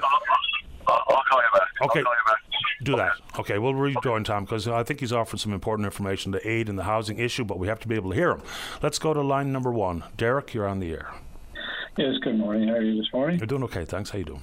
I'll, 0.87 1.03
I'll 1.09 1.23
call 1.29 1.39
you 1.39 1.49
back. 1.53 1.67
Okay. 1.81 1.99
I'll 1.99 2.05
call 2.05 2.13
you 2.13 2.31
back. 2.31 2.39
do 2.83 2.95
that. 2.95 3.11
Okay, 3.39 3.57
we'll 3.57 3.73
rejoin 3.75 4.23
Tom 4.23 4.45
because 4.45 4.67
I 4.67 4.83
think 4.83 4.99
he's 4.99 5.13
offered 5.13 5.39
some 5.39 5.53
important 5.53 5.85
information 5.85 6.31
to 6.33 6.47
aid 6.47 6.69
in 6.69 6.75
the 6.75 6.83
housing 6.83 7.17
issue, 7.19 7.43
but 7.43 7.59
we 7.59 7.67
have 7.67 7.79
to 7.81 7.87
be 7.87 7.95
able 7.95 8.11
to 8.11 8.15
hear 8.15 8.31
him. 8.31 8.41
Let's 8.81 8.99
go 8.99 9.13
to 9.13 9.21
line 9.21 9.51
number 9.51 9.71
one. 9.71 10.03
Derek, 10.17 10.53
you're 10.53 10.67
on 10.67 10.79
the 10.79 10.91
air. 10.91 11.11
Yes, 11.97 12.15
good 12.23 12.37
morning. 12.37 12.69
How 12.69 12.75
are 12.75 12.81
you 12.81 12.97
this 12.97 13.09
morning? 13.13 13.37
You're 13.37 13.47
doing 13.47 13.63
okay, 13.65 13.85
thanks. 13.85 14.09
How 14.09 14.17
you 14.17 14.25
doing? 14.25 14.41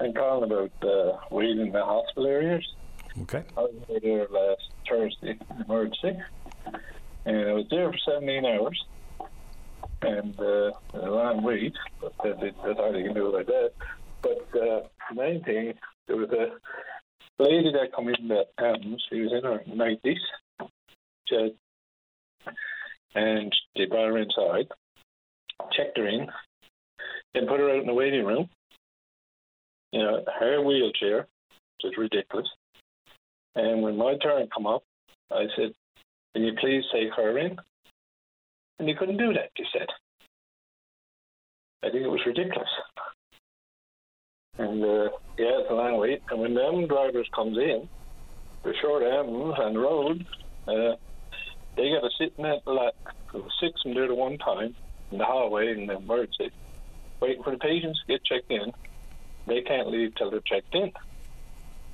I'm 0.00 0.12
calling 0.14 0.50
about 0.50 0.72
uh, 0.82 1.18
weed 1.30 1.58
in 1.58 1.72
the 1.72 1.84
hospital 1.84 2.26
areas. 2.26 2.66
Okay. 3.18 3.42
I 3.56 3.60
was 3.60 3.74
there 4.02 4.26
last 4.30 4.62
Thursday, 4.88 5.38
emergency, 5.64 6.18
and 7.24 7.48
I 7.48 7.52
was 7.52 7.66
there 7.70 7.90
for 7.90 7.98
17 8.12 8.44
hours. 8.44 8.84
And 10.02 10.38
uh, 10.40 10.70
a 10.94 11.10
long 11.10 11.42
wait, 11.42 11.74
but 12.00 12.14
that, 12.24 12.40
that's 12.40 12.78
how 12.78 12.90
you 12.92 13.04
can 13.04 13.14
do 13.14 13.36
like 13.36 13.46
that. 13.46 13.72
But 14.22 14.48
uh, 14.54 14.80
the 15.10 15.14
main 15.14 15.42
thing, 15.44 15.74
there 16.06 16.16
was 16.16 16.30
a 16.30 17.42
lady 17.42 17.70
that 17.72 17.92
come 17.94 18.08
in 18.08 18.28
that 18.28 18.46
um, 18.58 18.96
she 19.08 19.20
was 19.20 19.32
in 19.32 19.44
her 19.44 19.60
90s, 19.68 20.68
she 21.26 21.34
had, 21.34 22.54
and 23.14 23.54
they 23.76 23.86
brought 23.86 24.08
her 24.08 24.18
inside, 24.18 24.68
checked 25.76 25.98
her 25.98 26.08
in, 26.08 26.28
then 27.34 27.46
put 27.46 27.60
her 27.60 27.70
out 27.70 27.80
in 27.80 27.86
the 27.86 27.94
waiting 27.94 28.24
room. 28.24 28.48
You 29.92 30.02
know, 30.02 30.24
her 30.38 30.62
wheelchair, 30.62 31.26
which 31.82 31.92
is 31.92 31.98
ridiculous. 31.98 32.48
And 33.54 33.82
when 33.82 33.96
my 33.96 34.16
turn 34.22 34.48
come 34.54 34.66
up, 34.66 34.82
I 35.30 35.46
said, 35.56 35.72
"Can 36.34 36.44
you 36.44 36.52
please 36.60 36.84
take 36.92 37.12
her 37.16 37.38
in?" 37.38 37.56
And 38.78 38.88
you 38.88 38.94
couldn't 38.96 39.18
do 39.18 39.32
that. 39.34 39.50
He 39.54 39.64
said. 39.72 39.88
I 41.82 41.90
think 41.90 42.04
it 42.04 42.08
was 42.08 42.20
ridiculous. 42.26 42.68
And 44.58 44.84
uh, 44.84 45.08
yeah, 45.38 45.60
it's 45.60 45.70
a 45.70 45.74
long 45.74 45.98
wait. 45.98 46.20
And 46.30 46.40
when 46.40 46.54
them 46.54 46.86
drivers 46.86 47.28
comes 47.34 47.56
in, 47.56 47.88
the 48.64 48.74
short 48.82 49.02
ambulance 49.02 49.58
on 49.58 49.72
the 49.72 49.80
road, 49.80 50.26
uh, 50.68 50.96
they 51.76 51.90
got 51.90 52.02
to 52.02 52.10
sit 52.18 52.34
in 52.36 52.44
that. 52.44 52.60
There 52.66 53.42
six 53.60 53.82
them 53.82 53.94
there 53.94 54.04
at 54.04 54.16
one 54.16 54.36
time 54.38 54.74
in 55.10 55.18
the 55.18 55.24
hallway 55.24 55.72
in 55.72 55.86
the 55.86 55.96
emergency, 55.96 56.50
waiting 57.20 57.42
for 57.42 57.52
the 57.52 57.58
patients 57.58 58.00
to 58.00 58.12
get 58.12 58.24
checked 58.24 58.50
in. 58.50 58.72
They 59.46 59.62
can't 59.62 59.88
leave 59.88 60.14
till 60.16 60.30
they're 60.30 60.40
checked 60.46 60.74
in. 60.74 60.92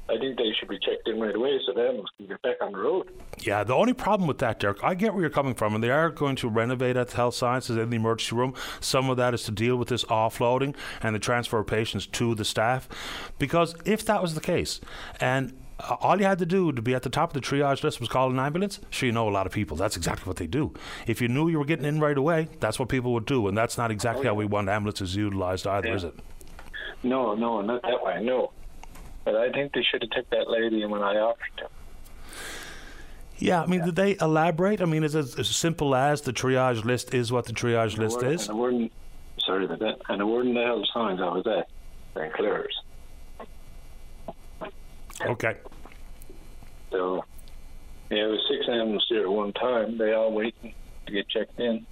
I 0.09 0.19
think 0.19 0.39
they 0.39 0.53
should 0.59 0.69
be 0.69 0.79
checked 0.79 1.09
in 1.09 1.21
right 1.21 1.35
away 1.35 1.59
so 1.67 1.73
the 1.73 1.81
ambulance 1.83 2.11
can 2.17 2.27
get 2.29 2.41
back 2.43 2.57
on 2.61 2.73
the 2.73 2.79
road. 2.79 3.09
Yeah, 3.39 3.65
the 3.65 3.75
only 3.75 3.93
problem 3.93 4.29
with 4.29 4.39
that, 4.39 4.61
Derek, 4.61 4.83
I 4.85 4.95
get 4.95 5.13
where 5.13 5.21
you're 5.23 5.31
coming 5.31 5.55
from, 5.55 5.75
and 5.75 5.83
they 5.83 5.91
are 5.91 6.11
going 6.11 6.37
to 6.37 6.49
renovate 6.49 6.97
at 6.97 7.09
the 7.09 7.17
Health 7.17 7.35
Sciences 7.35 7.77
in 7.77 7.91
the 7.91 7.97
emergency 7.97 8.37
room. 8.37 8.55
Some 8.81 9.11
of 9.11 9.17
that 9.17 9.35
is 9.35 9.43
to 9.45 9.51
deal 9.51 9.77
with 9.77 9.89
this 9.89 10.05
offloading 10.05 10.77
and 11.03 11.15
the 11.15 11.19
transfer 11.19 11.59
of 11.59 11.67
patients 11.67 12.07
to 12.07 12.35
the 12.37 12.45
staff. 12.45 12.89
Because 13.39 13.75
if 13.85 14.05
that 14.07 14.23
was 14.23 14.35
the 14.35 14.41
case, 14.41 14.81
and 15.21 15.53
uh, 15.81 15.97
all 16.01 16.19
you 16.19 16.25
had 16.25 16.39
to 16.39 16.47
do 16.47 16.71
to 16.73 16.81
be 16.81 16.95
at 16.95 17.03
the 17.03 17.11
top 17.11 17.35
of 17.35 17.43
the 17.43 17.47
triage 17.47 17.83
list 17.83 17.99
was 18.01 18.09
call 18.09 18.31
an 18.31 18.39
ambulance. 18.39 18.79
Sure, 18.91 19.09
you 19.09 19.13
know 19.13 19.29
a 19.29 19.31
lot 19.31 19.47
of 19.47 19.53
people. 19.53 19.77
That's 19.77 19.97
exactly 19.97 20.27
what 20.29 20.37
they 20.37 20.47
do. 20.47 20.73
If 21.07 21.21
you 21.21 21.29
knew 21.29 21.49
you 21.49 21.59
were 21.59 21.65
getting 21.67 21.85
in 21.85 21.99
right 22.01 22.17
away, 22.17 22.49
that's 22.61 22.79
what 22.79 22.89
people 22.89 23.13
would 23.15 23.27
do, 23.27 23.49
and 23.49 23.59
that's 23.59 23.77
not 23.77 23.91
exactly 23.91 24.27
how 24.27 24.35
we 24.35 24.45
want 24.47 24.69
ambulances 24.69 25.17
utilized 25.17 25.67
either, 25.67 25.89
Yeah. 25.89 25.95
is 25.95 26.05
it? 26.05 26.15
No, 27.03 27.35
no, 27.35 27.61
not 27.61 27.83
that 27.83 28.03
way, 28.03 28.23
no. 28.23 28.53
But 29.27 29.35
I 29.35 29.51
think 29.51 29.73
they 29.75 29.83
should 29.83 30.03
have 30.03 30.11
took 30.11 30.31
that 30.31 30.49
lady 30.49 30.87
when 30.87 31.03
I 31.03 31.17
offered 31.17 31.51
them. 31.59 31.69
Yeah, 33.39 33.61
I 33.61 33.67
mean, 33.67 33.85
did 33.85 33.97
they 33.97 34.17
elaborate? 34.21 34.81
I 34.81 34.85
mean, 34.85 35.03
is 35.03 35.17
it 35.17 35.37
as 35.39 35.49
simple 35.49 35.97
as 35.97 36.23
the 36.23 36.33
triage 36.33 36.85
list 36.85 37.13
is 37.13 37.33
what 37.33 37.45
the 37.45 37.53
triage 37.53 37.99
list 37.99 38.23
And 38.23 38.33
is? 38.33 38.49
a 38.49 38.55
word 38.55 38.75
in- 38.75 38.91
sorry 39.45 39.65
about 39.65 39.81
that. 39.81 39.97
And 40.09 40.21
the 40.21 40.27
word 40.27 40.47
in 40.47 40.55
the 40.55 40.63
hell 40.63 40.83
signs 40.95 41.21
I 41.21 41.25
was 41.25 41.45
at. 41.47 41.69
St. 42.15 42.33
Clair's. 42.35 42.83
Okay. 45.21 45.57
So, 46.93 47.17
yeah, 48.11 48.19
there 48.19 48.29
was 48.29 48.41
six 48.49 48.69
animals 48.69 49.05
there 49.11 49.23
at 49.23 49.29
one 49.31 49.53
time. 49.55 49.99
They 49.99 50.13
all 50.13 50.33
waiting 50.33 50.73
to 51.07 51.13
get 51.13 51.29
checked 51.29 51.59
in. 51.59 51.85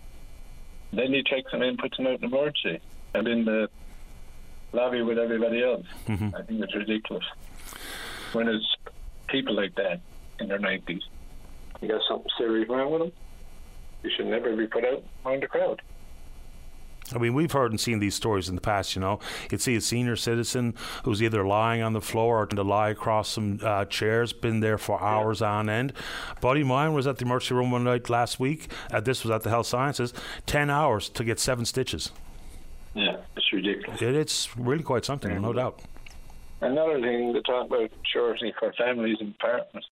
Then 0.92 1.12
he 1.12 1.25
checks 1.25 1.51
them 1.51 1.62
in, 1.62 1.77
puts 1.79 1.97
them 1.97 2.07
out 2.07 2.20
in 2.23 2.25
emergency. 2.33 2.81
I'm 3.14 3.27
in 3.27 3.44
the 3.44 3.68
lobby 4.75 5.03
with 5.03 5.19
everybody 5.19 5.63
else. 5.63 5.87
Mhm. 6.09 6.35
I 6.35 6.43
think 6.43 6.63
it's 6.63 6.75
ridiculous. 6.75 7.25
When 8.33 8.49
it's 8.49 8.67
people 9.29 9.55
like 9.55 9.75
that 9.77 10.01
in 10.41 10.49
their 10.49 10.59
90s, 10.59 11.03
you 11.81 11.89
got 11.89 12.03
something 12.09 12.31
serious 12.37 12.69
wrong 12.69 12.91
with 12.91 13.01
them, 13.03 13.13
you 14.03 14.11
should 14.17 14.27
never 14.27 14.55
be 14.57 14.67
put 14.67 14.85
out 14.85 15.03
among 15.25 15.41
the 15.41 15.47
crowd. 15.47 15.81
I 17.15 17.19
mean, 17.19 17.35
we've 17.35 17.53
heard 17.53 17.71
and 17.71 17.79
seen 17.79 17.99
these 17.99 18.15
stories 18.15 18.49
in 18.49 18.55
the 18.55 18.63
past. 18.63 18.95
You 18.97 19.01
know, 19.03 19.21
you'd 19.51 19.61
see 19.61 19.77
a 19.77 19.81
senior 19.83 20.17
citizen 20.17 20.75
who's 21.05 21.23
either 21.23 21.47
lying 21.47 21.83
on 21.83 21.93
the 21.93 22.01
floor 22.01 22.43
or 22.43 22.47
to 22.47 22.63
lie 22.63 22.89
across 22.89 23.29
some 23.29 23.61
uh, 23.63 23.85
chairs, 23.85 24.33
been 24.33 24.61
there 24.61 24.79
for 24.79 25.01
hours 25.03 25.43
on 25.43 25.69
end. 25.69 25.93
Buddy 26.41 26.63
of 26.63 26.67
mine 26.67 26.95
was 26.95 27.07
at 27.07 27.19
the 27.19 27.27
emergency 27.27 27.55
room 27.55 27.71
one 27.71 27.85
night 27.85 28.09
last 28.09 28.41
week. 28.41 28.71
Uh, 28.91 29.01
this 29.01 29.23
was 29.23 29.31
at 29.31 29.43
the 29.43 29.51
Health 29.51 29.67
Sciences. 29.67 30.15
Ten 30.47 30.71
hours 30.71 31.11
to 31.11 31.25
get 31.25 31.39
seven 31.39 31.67
stitches. 31.67 32.11
Yeah, 32.95 33.17
it's 33.37 33.53
ridiculous. 33.53 34.01
It, 34.01 34.15
it's 34.15 34.57
really 34.57 34.83
quite 34.83 35.05
something, 35.05 35.41
no 35.41 35.53
doubt. 35.53 35.83
Another 36.61 37.01
thing 37.01 37.33
to 37.35 37.43
talk 37.43 37.67
about 37.67 37.91
surety 38.13 38.53
for 38.59 38.73
families 38.79 39.17
and 39.21 39.37
partners. 39.39 39.87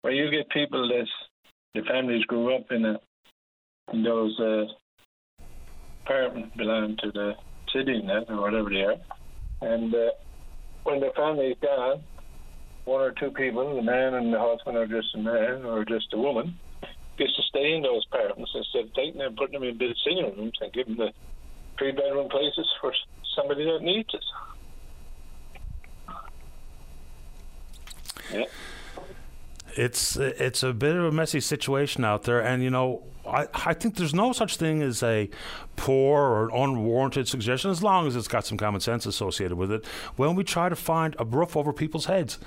Where 0.00 0.12
you 0.12 0.30
get 0.30 0.48
people 0.50 0.88
that 0.88 1.06
the 1.74 1.82
families 1.86 2.24
grew 2.24 2.54
up 2.54 2.70
in 2.70 2.84
a 2.84 2.98
in 3.92 4.02
those 4.02 4.38
uh, 4.40 4.64
apartments 6.04 6.56
belong 6.56 6.96
to 7.02 7.12
the 7.12 7.32
city 7.72 8.00
net 8.02 8.24
or 8.28 8.40
whatever 8.40 8.70
they 8.70 8.82
are, 8.82 8.96
and 9.60 9.94
uh, 9.94 10.10
when 10.84 11.00
the 11.00 11.10
family's 11.16 11.56
gone, 11.60 12.02
one 12.84 13.00
or 13.00 13.12
two 13.12 13.30
people, 13.30 13.76
the 13.76 13.82
man 13.82 14.14
and 14.14 14.32
the 14.32 14.38
husband, 14.38 14.76
or 14.76 14.86
just 14.86 15.14
a 15.14 15.18
man 15.18 15.64
or 15.64 15.84
just 15.84 16.12
a 16.12 16.18
woman, 16.18 16.58
gets 17.18 17.34
to 17.36 17.42
stay 17.48 17.74
in 17.74 17.82
those 17.82 18.04
apartments 18.10 18.52
instead 18.54 18.84
of 18.84 18.94
taking 18.94 19.18
them 19.18 19.28
and 19.28 19.36
putting 19.36 19.58
them 19.58 19.68
in 19.68 19.78
big 19.78 19.94
sitting 20.04 20.24
rooms 20.36 20.58
and 20.60 20.72
giving 20.72 20.96
the 20.96 21.10
three 21.78 21.92
bedroom 21.92 22.28
places 22.28 22.66
for 22.80 22.92
somebody 23.34 23.64
that 23.64 23.82
needs 23.82 24.08
it. 24.14 24.24
Yeah. 28.32 28.44
It's 29.76 30.16
it's 30.16 30.62
a 30.62 30.72
bit 30.72 30.96
of 30.96 31.04
a 31.04 31.12
messy 31.12 31.40
situation 31.40 32.04
out 32.04 32.22
there, 32.22 32.40
and 32.40 32.62
you 32.62 32.70
know 32.70 33.02
I, 33.26 33.48
I 33.52 33.74
think 33.74 33.96
there's 33.96 34.14
no 34.14 34.32
such 34.32 34.56
thing 34.56 34.82
as 34.82 35.02
a 35.02 35.30
poor 35.76 36.20
or 36.22 36.50
unwarranted 36.54 37.26
suggestion 37.26 37.70
as 37.70 37.82
long 37.82 38.06
as 38.06 38.16
it's 38.16 38.28
got 38.28 38.46
some 38.46 38.58
common 38.58 38.80
sense 38.80 39.06
associated 39.06 39.56
with 39.56 39.72
it 39.72 39.84
when 40.16 40.34
we 40.34 40.44
try 40.44 40.68
to 40.68 40.76
find 40.76 41.16
a 41.18 41.24
roof 41.24 41.56
over 41.56 41.72
people's 41.72 42.06
heads. 42.06 42.38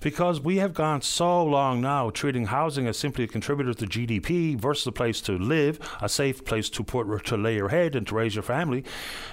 Because 0.00 0.38
we 0.38 0.56
have 0.56 0.74
gone 0.74 1.00
so 1.00 1.42
long 1.42 1.80
now 1.80 2.10
treating 2.10 2.46
housing 2.46 2.86
as 2.86 2.98
simply 2.98 3.24
a 3.24 3.28
contributor 3.28 3.72
to 3.72 3.86
GDP 3.86 4.54
versus 4.54 4.86
a 4.86 4.92
place 4.92 5.20
to 5.22 5.38
live, 5.38 5.78
a 6.02 6.08
safe 6.08 6.44
place 6.44 6.68
to 6.70 6.84
put 6.84 7.24
to 7.24 7.36
lay 7.36 7.54
your 7.54 7.68
head 7.68 7.94
and 7.94 8.06
to 8.08 8.14
raise 8.14 8.34
your 8.34 8.42
family. 8.42 8.84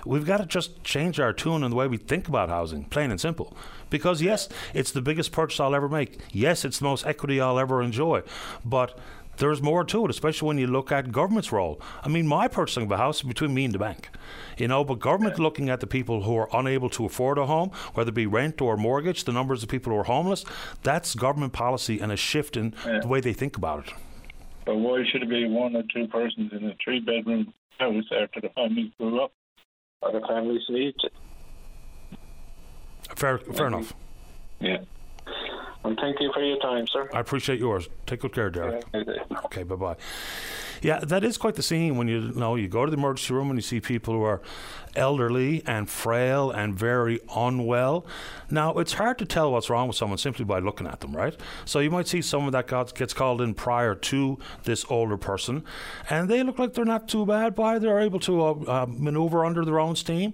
We've 0.05 0.25
got 0.25 0.37
to 0.37 0.45
just 0.45 0.81
change 0.83 1.19
our 1.19 1.33
tune 1.33 1.63
and 1.63 1.73
the 1.73 1.75
way 1.75 1.87
we 1.87 1.97
think 1.97 2.27
about 2.29 2.47
housing, 2.47 2.85
plain 2.85 3.11
and 3.11 3.19
simple. 3.19 3.57
Because 3.89 4.21
yes, 4.21 4.47
it's 4.73 4.91
the 4.91 5.01
biggest 5.01 5.33
purchase 5.33 5.59
I'll 5.59 5.75
ever 5.75 5.89
make. 5.89 6.19
Yes, 6.31 6.63
it's 6.63 6.79
the 6.79 6.85
most 6.85 7.05
equity 7.05 7.41
I'll 7.41 7.59
ever 7.59 7.81
enjoy. 7.81 8.21
But 8.63 8.97
there's 9.41 9.61
more 9.61 9.83
to 9.83 10.05
it, 10.05 10.11
especially 10.11 10.47
when 10.47 10.57
you 10.57 10.67
look 10.67 10.91
at 10.91 11.11
government's 11.11 11.51
role. 11.51 11.81
I 12.03 12.07
mean, 12.07 12.27
my 12.27 12.47
purchasing 12.47 12.83
of 12.83 12.91
a 12.91 12.97
house 12.97 13.17
is 13.17 13.23
between 13.23 13.53
me 13.53 13.65
and 13.65 13.73
the 13.73 13.79
bank, 13.79 14.09
you 14.57 14.67
know, 14.67 14.85
but 14.85 14.99
government 14.99 15.37
yeah. 15.37 15.43
looking 15.43 15.69
at 15.69 15.81
the 15.81 15.87
people 15.87 16.21
who 16.21 16.37
are 16.37 16.47
unable 16.53 16.89
to 16.91 17.05
afford 17.05 17.37
a 17.37 17.45
home, 17.45 17.71
whether 17.95 18.09
it 18.09 18.13
be 18.13 18.27
rent 18.27 18.61
or 18.61 18.77
mortgage, 18.77 19.25
the 19.25 19.33
numbers 19.33 19.63
of 19.63 19.69
people 19.69 19.91
who 19.91 19.99
are 19.99 20.03
homeless, 20.03 20.45
that's 20.83 21.15
government 21.15 21.51
policy 21.51 21.99
and 21.99 22.11
a 22.11 22.15
shift 22.15 22.55
in 22.55 22.73
yeah. 22.85 22.99
the 22.99 23.07
way 23.07 23.19
they 23.19 23.33
think 23.33 23.57
about 23.57 23.87
it. 23.87 23.93
But 24.65 24.75
why 24.75 25.03
should 25.11 25.23
it 25.23 25.29
be 25.29 25.47
one 25.47 25.75
or 25.75 25.83
two 25.93 26.07
persons 26.07 26.51
in 26.53 26.63
a 26.69 26.75
three 26.83 26.99
bedroom 26.99 27.53
house 27.79 28.05
after 28.21 28.39
the 28.39 28.49
family 28.49 28.93
grew 28.97 29.21
up? 29.21 29.33
Or 30.03 30.11
the 30.11 30.21
families 30.27 30.61
it? 30.69 31.11
Fair, 33.15 33.37
fair 33.37 33.67
enough. 33.67 33.93
Yeah. 34.59 34.77
And 35.83 35.97
thank 35.99 36.19
you 36.19 36.31
for 36.31 36.43
your 36.43 36.59
time, 36.59 36.85
sir. 36.87 37.09
I 37.13 37.19
appreciate 37.19 37.59
yours. 37.59 37.89
Take 38.05 38.21
good 38.21 38.33
care, 38.33 38.49
Derek. 38.49 38.85
Okay, 39.45 39.63
bye 39.63 39.75
bye. 39.75 39.95
Yeah, 40.81 40.99
that 40.99 41.23
is 41.23 41.37
quite 41.37 41.55
the 41.55 41.63
scene 41.63 41.95
when 41.95 42.07
you, 42.07 42.19
you 42.19 42.33
know 42.33 42.55
you 42.55 42.67
go 42.67 42.85
to 42.85 42.91
the 42.91 42.97
emergency 42.97 43.33
room 43.33 43.49
and 43.49 43.57
you 43.57 43.61
see 43.61 43.79
people 43.79 44.13
who 44.15 44.23
are 44.23 44.41
elderly 44.95 45.63
and 45.65 45.89
frail 45.89 46.51
and 46.51 46.75
very 46.75 47.19
unwell. 47.35 48.05
Now, 48.49 48.73
it's 48.73 48.93
hard 48.93 49.17
to 49.19 49.25
tell 49.25 49.51
what's 49.51 49.69
wrong 49.69 49.87
with 49.87 49.95
someone 49.95 50.17
simply 50.17 50.43
by 50.43 50.59
looking 50.59 50.87
at 50.87 50.99
them, 50.99 51.15
right? 51.15 51.39
So 51.65 51.79
you 51.79 51.91
might 51.91 52.07
see 52.07 52.21
someone 52.21 52.51
that 52.53 52.67
got, 52.67 52.93
gets 52.95 53.13
called 53.13 53.41
in 53.41 53.53
prior 53.53 53.95
to 53.95 54.39
this 54.63 54.85
older 54.89 55.17
person, 55.17 55.63
and 56.09 56.29
they 56.29 56.43
look 56.43 56.59
like 56.59 56.73
they're 56.73 56.85
not 56.85 57.07
too 57.07 57.25
bad, 57.25 57.57
Why 57.57 57.79
they're 57.79 57.99
able 57.99 58.19
to 58.21 58.41
uh, 58.41 58.51
uh, 58.67 58.85
maneuver 58.87 59.45
under 59.45 59.63
their 59.63 59.79
own 59.79 59.95
steam. 59.95 60.33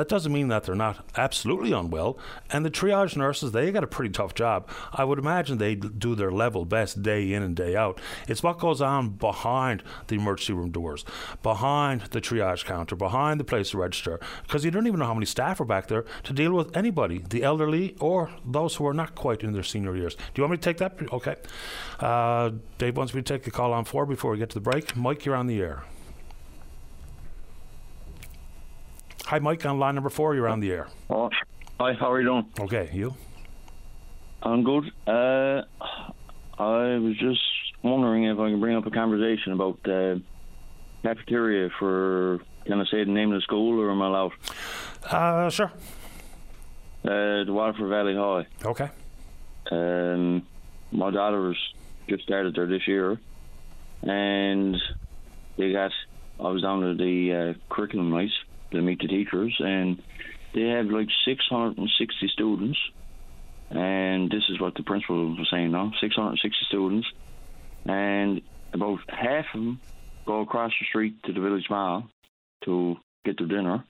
That 0.00 0.08
doesn't 0.08 0.32
mean 0.32 0.48
that 0.48 0.64
they're 0.64 0.74
not 0.74 1.04
absolutely 1.18 1.72
unwell. 1.72 2.18
And 2.50 2.64
the 2.64 2.70
triage 2.70 3.18
nurses, 3.18 3.52
they 3.52 3.70
got 3.70 3.84
a 3.84 3.86
pretty 3.86 4.10
tough 4.10 4.32
job. 4.32 4.66
I 4.94 5.04
would 5.04 5.18
imagine 5.18 5.58
they 5.58 5.74
do 5.74 6.14
their 6.14 6.30
level 6.30 6.64
best 6.64 7.02
day 7.02 7.34
in 7.34 7.42
and 7.42 7.54
day 7.54 7.76
out. 7.76 8.00
It's 8.26 8.42
what 8.42 8.58
goes 8.58 8.80
on 8.80 9.10
behind 9.10 9.82
the 10.06 10.14
emergency 10.14 10.54
room 10.54 10.70
doors, 10.70 11.04
behind 11.42 12.00
the 12.12 12.20
triage 12.22 12.64
counter, 12.64 12.96
behind 12.96 13.38
the 13.40 13.44
place 13.44 13.72
to 13.72 13.78
register, 13.78 14.18
because 14.44 14.64
you 14.64 14.70
don't 14.70 14.86
even 14.86 15.00
know 15.00 15.04
how 15.04 15.12
many 15.12 15.26
staff 15.26 15.60
are 15.60 15.66
back 15.66 15.88
there 15.88 16.06
to 16.22 16.32
deal 16.32 16.54
with 16.54 16.74
anybody, 16.74 17.22
the 17.28 17.42
elderly 17.42 17.94
or 18.00 18.30
those 18.42 18.76
who 18.76 18.86
are 18.86 18.94
not 18.94 19.14
quite 19.14 19.42
in 19.42 19.52
their 19.52 19.62
senior 19.62 19.94
years. 19.94 20.14
Do 20.14 20.22
you 20.36 20.44
want 20.44 20.52
me 20.52 20.56
to 20.56 20.62
take 20.62 20.78
that? 20.78 20.96
Okay. 21.12 21.36
Uh, 21.98 22.52
Dave 22.78 22.96
wants 22.96 23.12
me 23.12 23.20
to 23.20 23.34
take 23.34 23.42
the 23.42 23.50
call 23.50 23.74
on 23.74 23.84
four 23.84 24.06
before 24.06 24.30
we 24.30 24.38
get 24.38 24.48
to 24.48 24.54
the 24.54 24.62
break. 24.62 24.96
Mike, 24.96 25.26
you're 25.26 25.36
on 25.36 25.46
the 25.46 25.60
air. 25.60 25.82
Hi, 29.30 29.38
Mike, 29.38 29.64
on 29.64 29.78
line 29.78 29.94
number 29.94 30.10
four. 30.10 30.34
You're 30.34 30.48
on 30.48 30.58
the 30.58 30.72
air. 30.72 30.88
Oh, 31.08 31.30
hi, 31.78 31.92
how 31.92 32.10
are 32.10 32.20
you 32.20 32.26
doing? 32.26 32.46
Okay, 32.58 32.90
you? 32.92 33.14
I'm 34.42 34.64
good. 34.64 34.90
Uh, 35.06 35.62
I 36.58 36.98
was 36.98 37.16
just 37.16 37.40
wondering 37.84 38.24
if 38.24 38.40
I 38.40 38.50
can 38.50 38.58
bring 38.58 38.76
up 38.76 38.86
a 38.86 38.90
conversation 38.90 39.52
about 39.52 39.80
the 39.84 40.20
cafeteria 41.04 41.70
for. 41.78 42.40
Can 42.64 42.80
I 42.80 42.84
say 42.86 43.04
the 43.04 43.12
name 43.12 43.30
of 43.30 43.38
the 43.38 43.42
school, 43.42 43.80
or 43.80 43.92
am 43.92 44.02
I 44.02 44.06
allowed? 44.08 44.32
Uh, 45.04 45.48
sure. 45.48 45.70
Uh, 47.04 47.44
the 47.44 47.52
Waterford 47.52 47.88
Valley 47.88 48.16
High. 48.16 48.46
Okay. 48.64 48.90
Um, 49.70 50.44
my 50.90 51.12
daughter's 51.12 51.56
just 52.08 52.24
started 52.24 52.56
there 52.56 52.66
this 52.66 52.88
year, 52.88 53.16
and 54.02 54.76
they 55.56 55.70
got. 55.70 55.92
I 56.40 56.48
was 56.48 56.62
down 56.62 56.80
to 56.80 56.94
the 56.96 57.54
uh, 57.54 57.72
curriculum 57.72 58.10
nights 58.10 58.34
to 58.70 58.80
meet 58.82 59.00
the 59.00 59.08
teachers, 59.08 59.54
and 59.58 60.02
they 60.54 60.68
have 60.68 60.86
like 60.86 61.08
660 61.24 62.28
students. 62.28 62.78
And 63.70 64.30
this 64.30 64.42
is 64.48 64.60
what 64.60 64.74
the 64.74 64.82
principal 64.82 65.36
was 65.36 65.48
saying 65.50 65.70
now 65.70 65.92
660 66.00 66.50
students, 66.66 67.06
and 67.84 68.42
about 68.72 68.98
half 69.08 69.46
of 69.54 69.60
them 69.60 69.80
go 70.26 70.40
across 70.40 70.72
the 70.78 70.86
street 70.86 71.22
to 71.24 71.32
the 71.32 71.40
village 71.40 71.66
mall 71.70 72.08
to 72.64 72.96
get 73.24 73.38
their 73.38 73.46
dinner. 73.46 73.84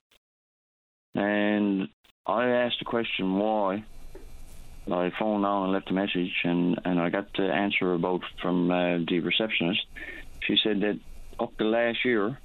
And 1.14 1.88
I 2.26 2.48
asked 2.48 2.78
the 2.78 2.84
question 2.84 3.38
why. 3.38 3.84
I 4.90 5.12
phoned 5.18 5.44
down 5.44 5.64
and 5.64 5.72
left 5.72 5.90
a 5.90 5.94
message, 5.94 6.32
and, 6.42 6.80
and 6.84 6.98
I 6.98 7.10
got 7.10 7.32
the 7.36 7.44
answer 7.44 7.94
about 7.94 8.22
from 8.42 8.70
uh, 8.70 8.98
the 9.06 9.20
receptionist. 9.20 9.82
She 10.42 10.56
said 10.64 10.80
that 10.80 10.98
up 11.38 11.56
to 11.58 11.64
last 11.64 12.04
year, 12.04 12.38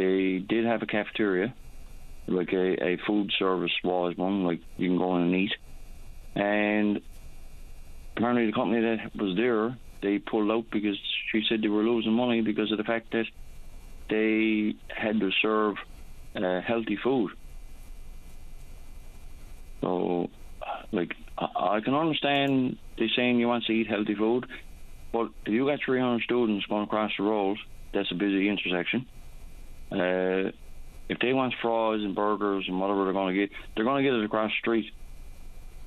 they 0.00 0.38
did 0.38 0.64
have 0.64 0.80
a 0.80 0.86
cafeteria, 0.86 1.54
like 2.26 2.52
a, 2.54 2.82
a 2.82 2.98
food 3.06 3.30
service 3.38 3.72
wise 3.84 4.16
one, 4.16 4.44
like 4.44 4.60
you 4.78 4.88
can 4.88 4.98
go 4.98 5.16
in 5.16 5.24
and 5.24 5.34
eat. 5.34 5.52
And 6.34 7.00
apparently 8.16 8.46
the 8.46 8.52
company 8.52 8.80
that 8.80 9.14
was 9.14 9.36
there, 9.36 9.76
they 10.02 10.18
pulled 10.18 10.50
out 10.50 10.70
because 10.72 10.96
she 11.30 11.42
said 11.46 11.60
they 11.60 11.68
were 11.68 11.82
losing 11.82 12.12
money 12.12 12.40
because 12.40 12.72
of 12.72 12.78
the 12.78 12.84
fact 12.84 13.12
that 13.12 13.26
they 14.08 14.74
had 14.88 15.20
to 15.20 15.30
serve 15.42 15.76
uh, 16.34 16.62
healthy 16.62 16.98
food. 17.02 17.32
So, 19.82 20.30
like, 20.92 21.14
I, 21.36 21.80
can 21.84 21.94
understand 21.94 22.78
they 22.98 23.08
saying 23.14 23.38
you 23.38 23.48
want 23.48 23.64
to 23.64 23.72
eat 23.72 23.86
healthy 23.86 24.14
food, 24.14 24.46
but 25.12 25.28
if 25.44 25.52
you 25.52 25.66
got 25.66 25.80
300 25.84 26.22
students 26.22 26.64
going 26.66 26.84
across 26.84 27.12
the 27.18 27.24
road, 27.24 27.58
that's 27.92 28.10
a 28.10 28.14
busy 28.14 28.48
intersection. 28.48 29.06
Uh, 29.90 30.52
if 31.08 31.18
they 31.20 31.32
want 31.32 31.54
fries 31.60 32.00
and 32.02 32.14
burgers 32.14 32.64
and 32.68 32.80
whatever 32.80 33.04
they're 33.04 33.12
going 33.12 33.34
to 33.34 33.40
get, 33.40 33.50
they're 33.74 33.84
going 33.84 34.02
to 34.02 34.08
get 34.08 34.16
it 34.16 34.24
across 34.24 34.50
the 34.50 34.58
street. 34.58 34.92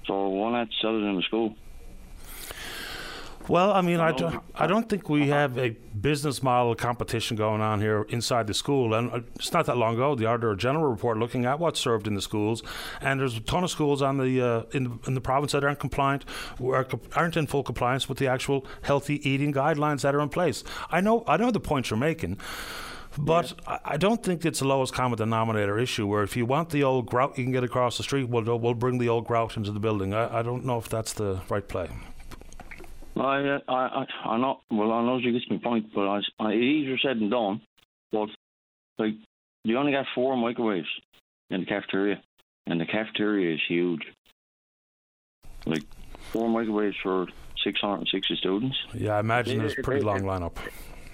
So 0.06 0.28
why 0.28 0.52
not 0.52 0.68
sell 0.82 0.96
it 0.96 1.04
in 1.04 1.16
the 1.16 1.22
school? 1.22 1.56
Well, 3.50 3.72
I 3.72 3.82
mean, 3.82 4.00
I 4.00 4.14
don't, 4.14 4.42
I 4.56 4.68
don't 4.68 4.88
think 4.88 5.10
we 5.10 5.28
have 5.28 5.58
a 5.58 5.72
business 6.00 6.42
model 6.42 6.76
competition 6.76 7.36
going 7.36 7.60
on 7.60 7.82
here 7.82 8.04
inside 8.08 8.48
the 8.48 8.54
school. 8.54 8.94
And 8.94 9.12
uh, 9.12 9.20
it's 9.36 9.52
not 9.52 9.66
that 9.66 9.76
long 9.76 9.96
ago, 9.96 10.16
the 10.16 10.26
Auditor 10.26 10.56
General 10.56 10.90
report 10.90 11.18
looking 11.18 11.46
at 11.46 11.60
what's 11.60 11.80
served 11.80 12.08
in 12.08 12.16
the 12.16 12.22
schools, 12.22 12.64
and 13.02 13.20
there's 13.20 13.36
a 13.36 13.42
ton 13.42 13.66
of 13.66 13.70
schools 13.70 14.02
on 14.02 14.18
the 14.18 14.42
uh, 14.42 14.64
in 14.72 14.84
the, 14.86 15.00
in 15.08 15.14
the 15.14 15.22
province 15.22 15.52
that 15.52 15.64
aren't 15.64 15.80
compliant, 15.80 16.24
aren't 17.16 17.36
in 17.36 17.48
full 17.48 17.64
compliance 17.64 18.08
with 18.08 18.18
the 18.18 18.28
actual 18.28 18.66
healthy 18.82 19.28
eating 19.30 19.52
guidelines 19.52 20.02
that 20.02 20.16
are 20.16 20.22
in 20.22 20.30
place. 20.30 20.64
I 20.90 21.02
know, 21.02 21.26
I 21.28 21.36
know 21.36 21.52
the 21.52 21.60
point 21.60 21.90
you're 21.90 21.98
making. 21.98 22.40
But 23.18 23.54
yeah. 23.68 23.78
I 23.86 23.98
don't 23.98 24.24
think 24.24 24.46
it's 24.46 24.60
the 24.60 24.68
lowest 24.68 24.94
common 24.94 25.18
denominator 25.18 25.78
issue. 25.78 26.08
Where 26.08 26.24
if 26.24 26.36
you 26.36 26.46
want 26.46 26.70
the 26.70 26.84
old 26.84 27.06
grout, 27.06 27.38
you 27.38 27.44
can 27.44 27.54
get 27.54 27.64
across 27.64 27.98
the 27.98 28.04
street. 28.04 28.30
We'll 28.30 28.58
we'll 28.58 28.74
bring 28.74 28.98
the 28.98 29.10
old 29.10 29.26
grout 29.26 29.56
into 29.58 29.72
the 29.72 29.80
building. 29.80 30.14
I, 30.14 30.40
I 30.40 30.42
don't 30.42 30.66
know 30.66 30.78
if 30.78 30.90
that's 30.90 31.14
the 31.14 31.42
right 31.50 31.68
play. 31.68 31.90
I 33.16 33.48
uh, 33.48 33.60
I 33.68 33.74
I 33.74 34.30
I 34.30 34.38
not 34.38 34.62
well. 34.72 34.92
I 34.92 35.04
know 35.04 35.18
you 35.18 35.32
get 35.32 35.50
my 35.52 35.58
point, 35.58 35.94
but 35.94 36.08
I, 36.08 36.22
I, 36.40 36.54
easier 36.54 36.98
said 36.98 37.20
than 37.20 37.30
done. 37.30 37.62
But 38.12 38.30
like 38.98 39.14
you 39.64 39.78
only 39.78 39.92
got 39.92 40.06
four 40.16 40.36
microwaves 40.36 40.88
in 41.50 41.62
the 41.62 41.66
cafeteria, 41.66 42.22
and 42.66 42.82
the 42.82 42.86
cafeteria 42.86 43.54
is 43.54 43.62
huge. 43.68 44.02
Like 45.66 45.84
four 46.32 46.50
microwaves 46.50 46.98
for 47.02 47.28
660 47.64 48.36
students. 48.36 48.78
Yeah, 48.94 49.16
I 49.16 49.20
imagine 49.20 49.60
there's 49.60 49.78
a 49.78 49.82
pretty 49.82 50.04
long 50.04 50.22
lineup. 50.22 50.58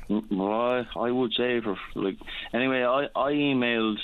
Well, 0.09 0.51
I, 0.51 0.85
I 0.99 1.11
would 1.11 1.33
say 1.33 1.61
for 1.61 1.77
like 1.95 2.17
anyway, 2.51 2.83
I 2.83 3.07
I 3.15 3.33
emailed 3.33 3.99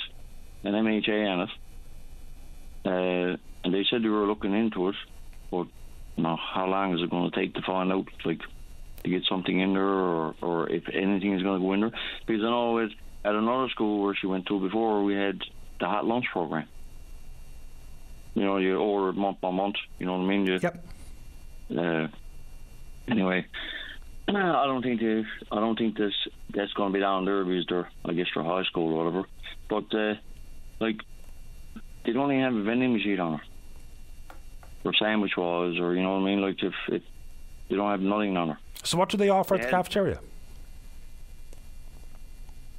an 0.62 0.72
MHA 0.72 1.28
on 1.28 1.40
it, 1.40 1.50
uh, 2.84 3.36
and 3.64 3.74
they 3.74 3.84
said 3.90 4.02
they 4.02 4.08
were 4.08 4.26
looking 4.26 4.54
into 4.54 4.88
it, 4.88 4.94
but 5.50 5.66
you 6.16 6.22
know, 6.22 6.36
how 6.36 6.66
long 6.66 6.94
is 6.94 7.02
it 7.02 7.10
going 7.10 7.30
to 7.30 7.36
take 7.36 7.54
to 7.54 7.62
find 7.62 7.92
out 7.92 8.06
like 8.24 8.40
to 9.02 9.10
get 9.10 9.24
something 9.24 9.58
in 9.58 9.74
there 9.74 9.82
or 9.82 10.34
or 10.40 10.70
if 10.70 10.88
anything 10.88 11.34
is 11.34 11.42
going 11.42 11.60
to 11.60 11.66
go 11.66 11.72
in 11.72 11.80
there? 11.80 11.92
Because 12.24 12.42
I 12.42 12.50
know 12.50 12.78
it, 12.78 12.92
at 13.24 13.34
another 13.34 13.68
school 13.70 14.02
where 14.04 14.14
she 14.14 14.28
went 14.28 14.46
to 14.46 14.60
before, 14.60 15.02
we 15.02 15.14
had 15.14 15.40
the 15.80 15.86
hot 15.86 16.06
lunch 16.06 16.26
program. 16.32 16.68
You 18.34 18.44
know, 18.44 18.58
you 18.58 18.76
order 18.78 19.08
it 19.08 19.16
month 19.16 19.40
by 19.40 19.50
month. 19.50 19.76
You 19.98 20.06
know 20.06 20.18
what 20.18 20.24
I 20.24 20.28
mean? 20.28 20.46
You, 20.46 20.60
yep. 20.62 20.84
Uh, 21.76 22.06
anyway, 23.08 23.46
I 24.28 24.66
don't 24.66 24.82
think 24.82 25.00
they, 25.00 25.24
I 25.52 25.60
don't 25.60 25.78
think 25.78 25.96
this 25.96 26.12
that's 26.52 26.72
going 26.72 26.92
to 26.92 26.96
be 26.96 27.00
down 27.00 27.24
there 27.24 27.44
because 27.44 27.66
they're 27.68 27.88
I 28.04 28.12
guess 28.12 28.26
for 28.34 28.42
high 28.42 28.64
school 28.64 28.92
or 28.92 29.04
whatever. 29.04 29.28
But 29.68 29.94
uh, 29.94 30.14
like 30.80 31.00
they 32.04 32.12
don't 32.12 32.30
even 32.32 32.42
have 32.42 32.54
a 32.54 32.62
vending 32.62 32.92
machine 32.92 33.20
on 33.20 33.34
it, 33.34 33.40
or 34.84 34.94
sandwich 34.94 35.36
was, 35.36 35.78
or 35.78 35.94
you 35.94 36.02
know 36.02 36.14
what 36.14 36.22
I 36.22 36.24
mean. 36.24 36.40
Like 36.40 36.62
if, 36.62 36.74
they 36.88 37.76
don't 37.76 37.90
have 37.90 38.00
nothing 38.00 38.36
on 38.36 38.48
her. 38.50 38.58
So 38.82 38.98
what 38.98 39.08
do 39.08 39.16
they 39.16 39.28
offer 39.28 39.54
at 39.54 39.62
the 39.62 39.68
cafeteria? 39.68 40.20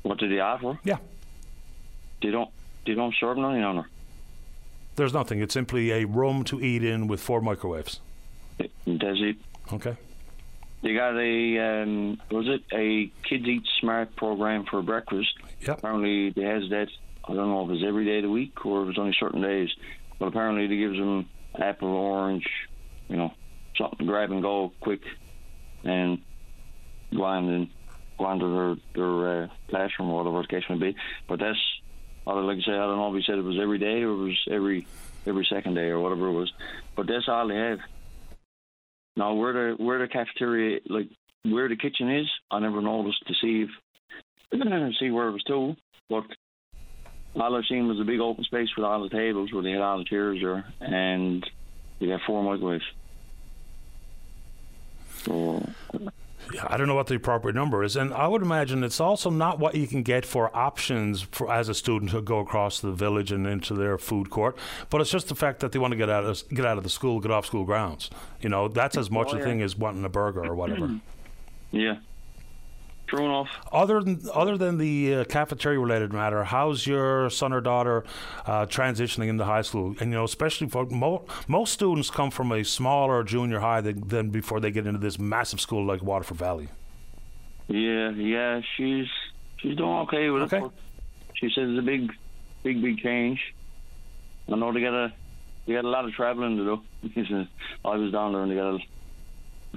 What 0.04 0.18
do 0.18 0.30
they 0.30 0.40
offer? 0.40 0.80
Yeah. 0.84 0.98
They 2.22 2.32
don't. 2.32 2.50
They 2.86 2.94
don't 2.94 3.14
serve 3.20 3.38
nothing 3.38 3.64
on 3.64 3.78
her. 3.78 3.86
There's 4.96 5.14
nothing. 5.14 5.42
It's 5.42 5.54
simply 5.54 5.92
a 5.92 6.06
room 6.06 6.44
to 6.46 6.62
eat 6.62 6.84
in 6.84 7.08
with 7.08 7.20
four 7.22 7.42
microwaves. 7.42 8.00
That's 8.58 8.70
it. 8.86 9.36
Okay. 9.72 9.98
They 10.84 10.94
got 10.94 11.18
a 11.18 11.82
um, 11.82 12.22
was 12.30 12.48
it 12.48 12.62
a 12.72 13.12
kids 13.28 13.48
eat 13.48 13.64
smart 13.80 14.16
program 14.16 14.66
for 14.66 14.82
breakfast. 14.82 15.34
Yep. 15.62 15.80
Apparently, 15.80 16.30
they 16.30 16.44
has 16.44 16.70
that. 16.70 16.88
I 17.28 17.34
don't 17.34 17.50
know 17.50 17.66
if 17.66 17.72
it's 17.72 17.84
every 17.86 18.06
day 18.06 18.18
of 18.18 18.24
the 18.24 18.30
week 18.30 18.66
or 18.66 18.84
if 18.84 18.90
it's 18.90 19.00
only 19.00 19.16
certain 19.20 19.42
days. 19.42 19.70
But 20.20 20.28
apparently, 20.28 20.68
they 20.68 20.78
gives 20.78 20.98
them 20.98 21.28
apple, 21.60 21.90
orange, 21.90 22.48
you 23.08 23.18
know, 23.18 23.34
something 23.78 24.00
to 24.00 24.06
grab 24.06 24.32
and 24.32 24.42
go 24.42 24.72
quick, 24.80 25.02
and 25.84 26.20
go 27.14 27.24
on 27.24 27.50
and 27.50 27.70
go 28.20 28.26
on 28.26 28.40
to 28.40 28.78
their 28.96 29.04
their 29.04 29.44
uh, 29.44 29.48
classroom 29.70 30.10
or 30.12 30.24
whatever 30.24 30.42
the 30.44 30.48
case 30.48 30.64
may 30.70 30.78
be. 30.78 30.96
But 31.28 31.40
that's, 31.40 31.60
like 32.26 32.58
I 32.58 32.62
say, 32.62 32.72
I 32.72 32.86
don't 32.86 32.98
know 32.98 33.16
if 33.16 33.24
he 33.24 33.30
said 33.30 33.40
it 33.40 33.44
was 33.44 33.60
every 33.60 33.80
day 33.80 34.04
or 34.04 34.12
it 34.12 34.18
was 34.18 34.48
every 34.52 34.88
every 35.26 35.48
second 35.50 35.74
day 35.74 35.88
or 35.90 36.00
whatever 36.00 36.28
it 36.28 36.34
was. 36.34 36.52
But 36.96 37.08
that's 37.08 37.28
all 37.28 37.48
they 37.48 37.56
have. 37.56 37.80
Now 39.18 39.34
where 39.34 39.54
the 39.54 39.84
where 39.84 39.98
the 40.00 40.08
cafeteria 40.08 40.80
like 40.88 41.10
where 41.44 41.68
the 41.68 41.76
kitchen 41.76 42.16
is, 42.16 42.28
I 42.52 42.60
never 42.60 42.82
noticed 42.82 43.26
to 43.28 43.34
see 43.42 43.66
if 44.52 44.94
see 45.00 45.10
where 45.10 45.28
it 45.28 45.32
was 45.32 45.44
to. 45.48 45.76
But 46.08 46.24
all 47.36 47.56
I've 47.56 47.66
seen 47.68 47.88
was 47.88 48.00
a 48.00 48.06
big 48.06 48.20
open 48.20 48.44
space 48.44 48.70
with 48.78 48.86
all 48.86 49.02
the 49.02 49.10
tables 49.10 49.52
where 49.52 49.64
they 49.64 49.72
had 49.72 49.82
all 49.82 49.98
the 49.98 50.06
chairs 50.06 50.38
there 50.42 50.66
and 50.80 51.44
they 52.00 52.08
had 52.08 52.20
four 52.28 52.44
microwaves. 52.44 52.84
So 55.24 55.68
I 56.64 56.78
don't 56.78 56.88
know 56.88 56.96
what 56.96 57.08
the 57.08 57.16
appropriate 57.16 57.56
number 57.56 57.84
is, 57.84 57.96
and 57.96 58.14
I 58.14 58.28
would 58.28 58.42
imagine 58.42 58.84
it's 58.84 59.00
also 59.00 59.30
not 59.30 59.60
what 59.60 59.76
you 59.76 59.88
can 59.88 60.04
get 60.04 60.26
for 60.26 60.56
options 60.56 61.22
for 61.22 61.52
as 61.52 61.70
a 61.70 61.74
student 61.74 62.12
to 62.12 62.22
go 62.22 62.40
across 62.40 62.80
the 62.80 62.92
village 62.92 63.32
and 63.32 63.46
into 63.46 63.74
their 63.74 63.98
food 63.98 64.30
court, 64.30 64.58
but 64.90 65.02
it's 65.02 65.10
just 65.12 65.30
the 65.30 65.36
fact 65.36 65.60
that 65.60 65.72
they 65.72 65.80
want 65.80 65.92
to 65.92 65.98
get 65.98 66.10
out 66.10 66.24
of 66.24 66.48
get 66.50 66.66
out 66.66 66.78
of 66.78 66.84
the 66.84 66.90
school, 66.90 67.20
get 67.20 67.32
off 67.32 67.46
school 67.46 67.66
grounds. 67.66 68.10
You 68.42 68.50
know, 68.50 68.68
that's 68.68 68.98
as 68.98 69.10
much 69.10 69.34
a 69.34 69.40
thing 69.40 69.62
as 69.62 69.76
wanting 69.76 70.04
a 70.06 70.10
burger 70.10 70.44
or 70.46 70.56
whatever. 70.56 71.00
yeah. 71.72 71.98
Other 73.72 74.02
than 74.02 74.22
other 74.34 74.58
than 74.58 74.78
the 74.78 75.16
uh, 75.16 75.24
cafeteria 75.26 75.80
related 75.80 76.14
matter, 76.14 76.44
how's 76.44 76.86
your 76.86 77.30
son 77.30 77.54
or 77.54 77.62
daughter 77.62 78.04
uh, 78.46 78.66
transitioning 78.66 79.28
into 79.30 79.46
high 79.46 79.62
school? 79.62 79.96
And 80.00 80.12
you 80.12 80.18
know, 80.18 80.24
especially 80.24 80.68
for 80.70 80.86
mo- 80.86 81.26
most 81.48 81.74
students 81.74 82.10
come 82.10 82.32
from 82.32 82.52
a 82.52 82.64
smaller 82.64 83.24
junior 83.24 83.60
high 83.60 83.82
than, 83.82 84.08
than 84.08 84.30
before 84.30 84.60
they 84.60 84.72
get 84.72 84.86
into 84.86 85.00
this 85.00 85.18
massive 85.18 85.62
school 85.62 85.86
like 85.86 86.02
Waterford 86.04 86.38
Valley. 86.38 86.70
Yeah, 87.68 88.12
yeah, 88.12 88.62
she's 88.76 89.08
she's 89.58 89.76
doing 89.76 89.98
okay 90.00 90.30
with 90.30 90.44
Okay. 90.54 90.66
it. 90.66 90.72
She 91.36 91.48
says 91.50 91.70
it's 91.70 91.80
a 91.80 91.84
big, 91.84 92.12
big, 92.64 92.82
big 92.82 92.98
change. 93.00 93.40
I 94.52 94.56
know 94.56 94.72
they 94.72 94.82
got 94.82 94.94
a 94.94 95.14
they 95.66 95.74
got 95.74 95.86
a 95.86 95.90
lot 95.90 96.06
of 96.06 96.14
traveling 96.14 96.58
to 96.58 96.64
do. 96.64 96.82
Because, 97.04 97.48
I 97.86 97.96
was 97.96 98.12
down 98.12 98.34
there 98.34 98.42
and 98.44 98.52
they 98.52 98.56
got 98.56 98.76
a, 98.76 98.80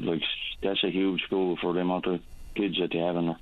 like 0.00 0.22
that's 0.62 0.82
a 0.84 0.90
huge 0.90 1.22
school 1.24 1.56
for 1.60 1.72
them 1.72 1.90
amount 1.90 2.06
of 2.06 2.20
kids 2.54 2.78
that 2.78 2.90
they 2.92 2.98
have 2.98 3.16
in 3.16 3.26
there. 3.26 3.36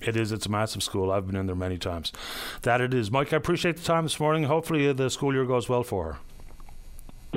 It 0.00 0.16
is. 0.16 0.30
It's 0.30 0.46
a 0.46 0.50
massive 0.50 0.82
school. 0.82 1.10
I've 1.10 1.26
been 1.26 1.34
in 1.36 1.46
there 1.46 1.56
many 1.56 1.76
times. 1.76 2.12
That 2.62 2.80
it 2.80 2.94
is. 2.94 3.10
Mike, 3.10 3.32
I 3.32 3.36
appreciate 3.36 3.76
the 3.76 3.82
time 3.82 4.04
this 4.04 4.20
morning. 4.20 4.44
Hopefully, 4.44 4.92
the 4.92 5.10
school 5.10 5.34
year 5.34 5.44
goes 5.44 5.68
well 5.68 5.82
for 5.82 6.04
her. 6.12 6.18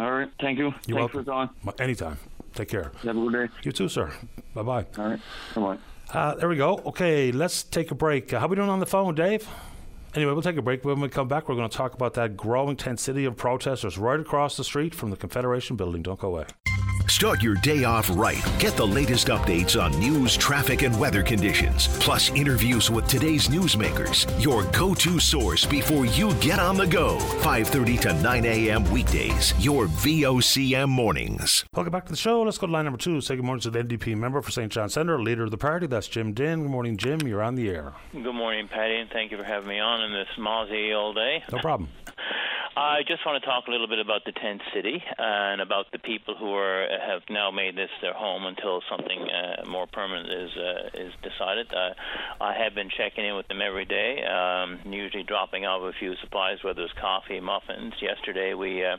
All 0.03 0.11
right, 0.11 0.29
thank 0.39 0.57
you. 0.57 0.65
You're 0.65 0.99
Thanks 0.99 1.13
welcome. 1.13 1.25
for 1.25 1.31
calling. 1.31 1.49
Anytime. 1.79 2.17
Take 2.53 2.69
care. 2.69 2.91
Have 3.03 3.17
a 3.17 3.19
good 3.19 3.33
day. 3.33 3.53
You 3.63 3.71
too, 3.71 3.89
sir. 3.89 4.11
Bye 4.53 4.61
bye. 4.63 4.85
All 4.97 5.05
right, 5.09 5.19
come 5.53 5.63
on. 5.63 5.79
Uh, 6.13 6.35
there 6.35 6.49
we 6.49 6.57
go. 6.57 6.81
Okay, 6.85 7.31
let's 7.31 7.63
take 7.63 7.91
a 7.91 7.95
break. 7.95 8.33
Uh, 8.33 8.39
how 8.39 8.47
we 8.47 8.55
doing 8.55 8.69
on 8.69 8.79
the 8.79 8.85
phone, 8.85 9.15
Dave? 9.15 9.47
Anyway, 10.13 10.33
we'll 10.33 10.41
take 10.41 10.57
a 10.57 10.61
break. 10.61 10.83
When 10.83 10.99
we 10.99 11.07
come 11.07 11.29
back, 11.29 11.47
we're 11.47 11.55
going 11.55 11.69
to 11.69 11.75
talk 11.75 11.93
about 11.93 12.13
that 12.15 12.35
growing 12.35 12.71
intensity 12.71 13.23
of 13.23 13.37
protesters 13.37 13.97
right 13.97 14.19
across 14.19 14.57
the 14.57 14.63
street 14.65 14.93
from 14.93 15.09
the 15.09 15.15
Confederation 15.15 15.77
building. 15.77 16.03
Don't 16.03 16.19
go 16.19 16.27
away. 16.27 16.45
Start 17.11 17.43
your 17.43 17.55
day 17.55 17.83
off 17.83 18.09
right. 18.13 18.41
Get 18.57 18.77
the 18.77 18.87
latest 18.87 19.27
updates 19.27 19.79
on 19.79 19.91
news, 19.99 20.37
traffic, 20.37 20.81
and 20.81 20.97
weather 20.97 21.21
conditions, 21.21 21.89
plus 21.99 22.29
interviews 22.29 22.89
with 22.89 23.05
today's 23.05 23.49
newsmakers. 23.49 24.25
Your 24.41 24.63
go-to 24.71 25.19
source 25.19 25.65
before 25.65 26.05
you 26.05 26.33
get 26.35 26.57
on 26.57 26.77
the 26.77 26.87
go. 26.87 27.17
5:30 27.41 27.99
to 27.99 28.13
9 28.13 28.45
a.m. 28.45 28.89
weekdays. 28.89 29.53
Your 29.59 29.87
VOCM 29.87 30.87
mornings. 30.87 31.65
Welcome 31.73 31.91
back 31.91 32.05
to 32.05 32.11
the 32.13 32.17
show. 32.17 32.43
Let's 32.43 32.57
go 32.57 32.67
to 32.67 32.71
line 32.71 32.85
number 32.85 32.97
two. 32.97 33.19
Say 33.19 33.35
good 33.35 33.43
morning 33.43 33.61
to 33.63 33.71
the 33.71 33.83
NDP 33.83 34.15
member 34.15 34.41
for 34.41 34.51
St. 34.51 34.71
John 34.71 34.87
Centre, 34.87 35.21
leader 35.21 35.43
of 35.43 35.51
the 35.51 35.57
party. 35.57 35.87
That's 35.87 36.07
Jim 36.07 36.31
Dinn. 36.31 36.61
Good 36.61 36.71
morning, 36.71 36.95
Jim. 36.95 37.27
You're 37.27 37.43
on 37.43 37.55
the 37.55 37.69
air. 37.69 37.91
Good 38.13 38.33
morning, 38.33 38.69
Paddy, 38.69 38.95
and 38.95 39.09
thank 39.09 39.31
you 39.31 39.37
for 39.37 39.43
having 39.43 39.67
me 39.67 39.81
on 39.81 40.01
in 40.01 40.13
this 40.13 40.29
mozzie 40.39 40.97
all 40.97 41.13
day. 41.13 41.43
No 41.51 41.59
problem. 41.59 41.89
I 42.75 43.01
just 43.05 43.25
want 43.25 43.41
to 43.41 43.45
talk 43.45 43.67
a 43.67 43.71
little 43.71 43.87
bit 43.87 43.99
about 43.99 44.23
the 44.23 44.31
tent 44.31 44.61
city 44.73 45.03
and 45.17 45.59
about 45.59 45.91
the 45.91 45.99
people 45.99 46.35
who 46.39 46.53
are 46.53 46.87
have 47.05 47.21
now 47.29 47.51
made 47.51 47.75
this 47.75 47.89
their 48.01 48.13
home 48.13 48.45
until 48.45 48.81
something 48.89 49.27
uh, 49.27 49.65
more 49.67 49.87
permanent 49.87 50.31
is 50.31 50.51
uh, 50.55 50.89
is 50.93 51.11
decided. 51.21 51.67
Uh, 51.73 51.93
I 52.39 52.53
have 52.53 52.73
been 52.73 52.89
checking 52.89 53.25
in 53.25 53.35
with 53.35 53.49
them 53.49 53.61
every 53.61 53.83
day, 53.83 54.23
um, 54.23 54.79
usually 54.85 55.23
dropping 55.23 55.65
off 55.65 55.81
a 55.83 55.91
few 55.99 56.15
supplies, 56.21 56.63
whether 56.63 56.81
it's 56.83 56.93
coffee, 56.93 57.41
muffins. 57.41 57.93
Yesterday 58.01 58.53
we 58.53 58.85
uh, 58.85 58.97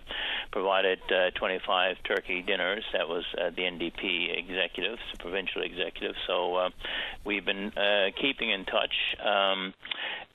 provided 0.52 1.00
uh, 1.11 1.30
25 1.38 1.96
turkey 2.04 2.42
dinners. 2.42 2.85
That 2.92 3.08
was 3.08 3.24
uh, 3.40 3.50
the 3.56 3.62
NDP 3.62 4.37
executives, 4.38 5.00
the 5.12 5.18
provincial 5.18 5.62
executives. 5.62 6.18
So 6.26 6.56
uh, 6.56 6.70
we've 7.24 7.44
been 7.44 7.72
uh, 7.72 8.11
keeping 8.20 8.50
in 8.50 8.66
touch. 8.66 8.94
Um, 9.24 9.72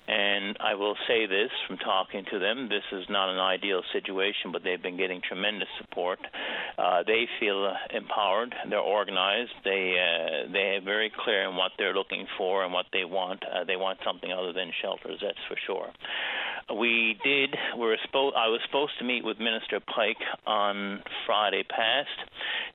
and 0.07 0.57
I 0.59 0.75
will 0.75 0.95
say 1.07 1.25
this 1.25 1.51
from 1.67 1.77
talking 1.77 2.23
to 2.31 2.39
them: 2.39 2.69
this 2.69 2.83
is 2.91 3.05
not 3.09 3.29
an 3.29 3.39
ideal 3.39 3.81
situation, 3.91 4.51
but 4.51 4.63
they've 4.63 4.81
been 4.81 4.97
getting 4.97 5.21
tremendous 5.21 5.67
support. 5.79 6.19
Uh, 6.77 7.03
they 7.05 7.27
feel 7.39 7.71
empowered. 7.93 8.55
They're 8.69 8.79
organized. 8.79 9.51
They 9.63 9.95
uh, 9.99 10.51
they 10.51 10.77
are 10.77 10.81
very 10.81 11.11
clear 11.23 11.49
in 11.49 11.55
what 11.55 11.71
they're 11.77 11.93
looking 11.93 12.25
for 12.37 12.63
and 12.63 12.71
what 12.71 12.85
they 12.93 13.03
want. 13.03 13.43
Uh, 13.43 13.65
they 13.65 13.75
want 13.75 13.99
something 14.05 14.31
other 14.31 14.53
than 14.53 14.71
shelters. 14.81 15.19
That's 15.21 15.37
for 15.47 15.57
sure. 15.65 15.89
We 16.73 17.17
did. 17.23 17.55
We 17.75 17.85
were 17.85 17.97
supposed. 18.05 18.35
I 18.35 18.47
was 18.47 18.59
supposed 18.65 18.93
to 18.99 19.05
meet 19.05 19.23
with 19.23 19.39
Minister 19.39 19.79
Pike 19.79 20.23
on 20.45 21.01
Friday 21.25 21.63
past 21.63 22.29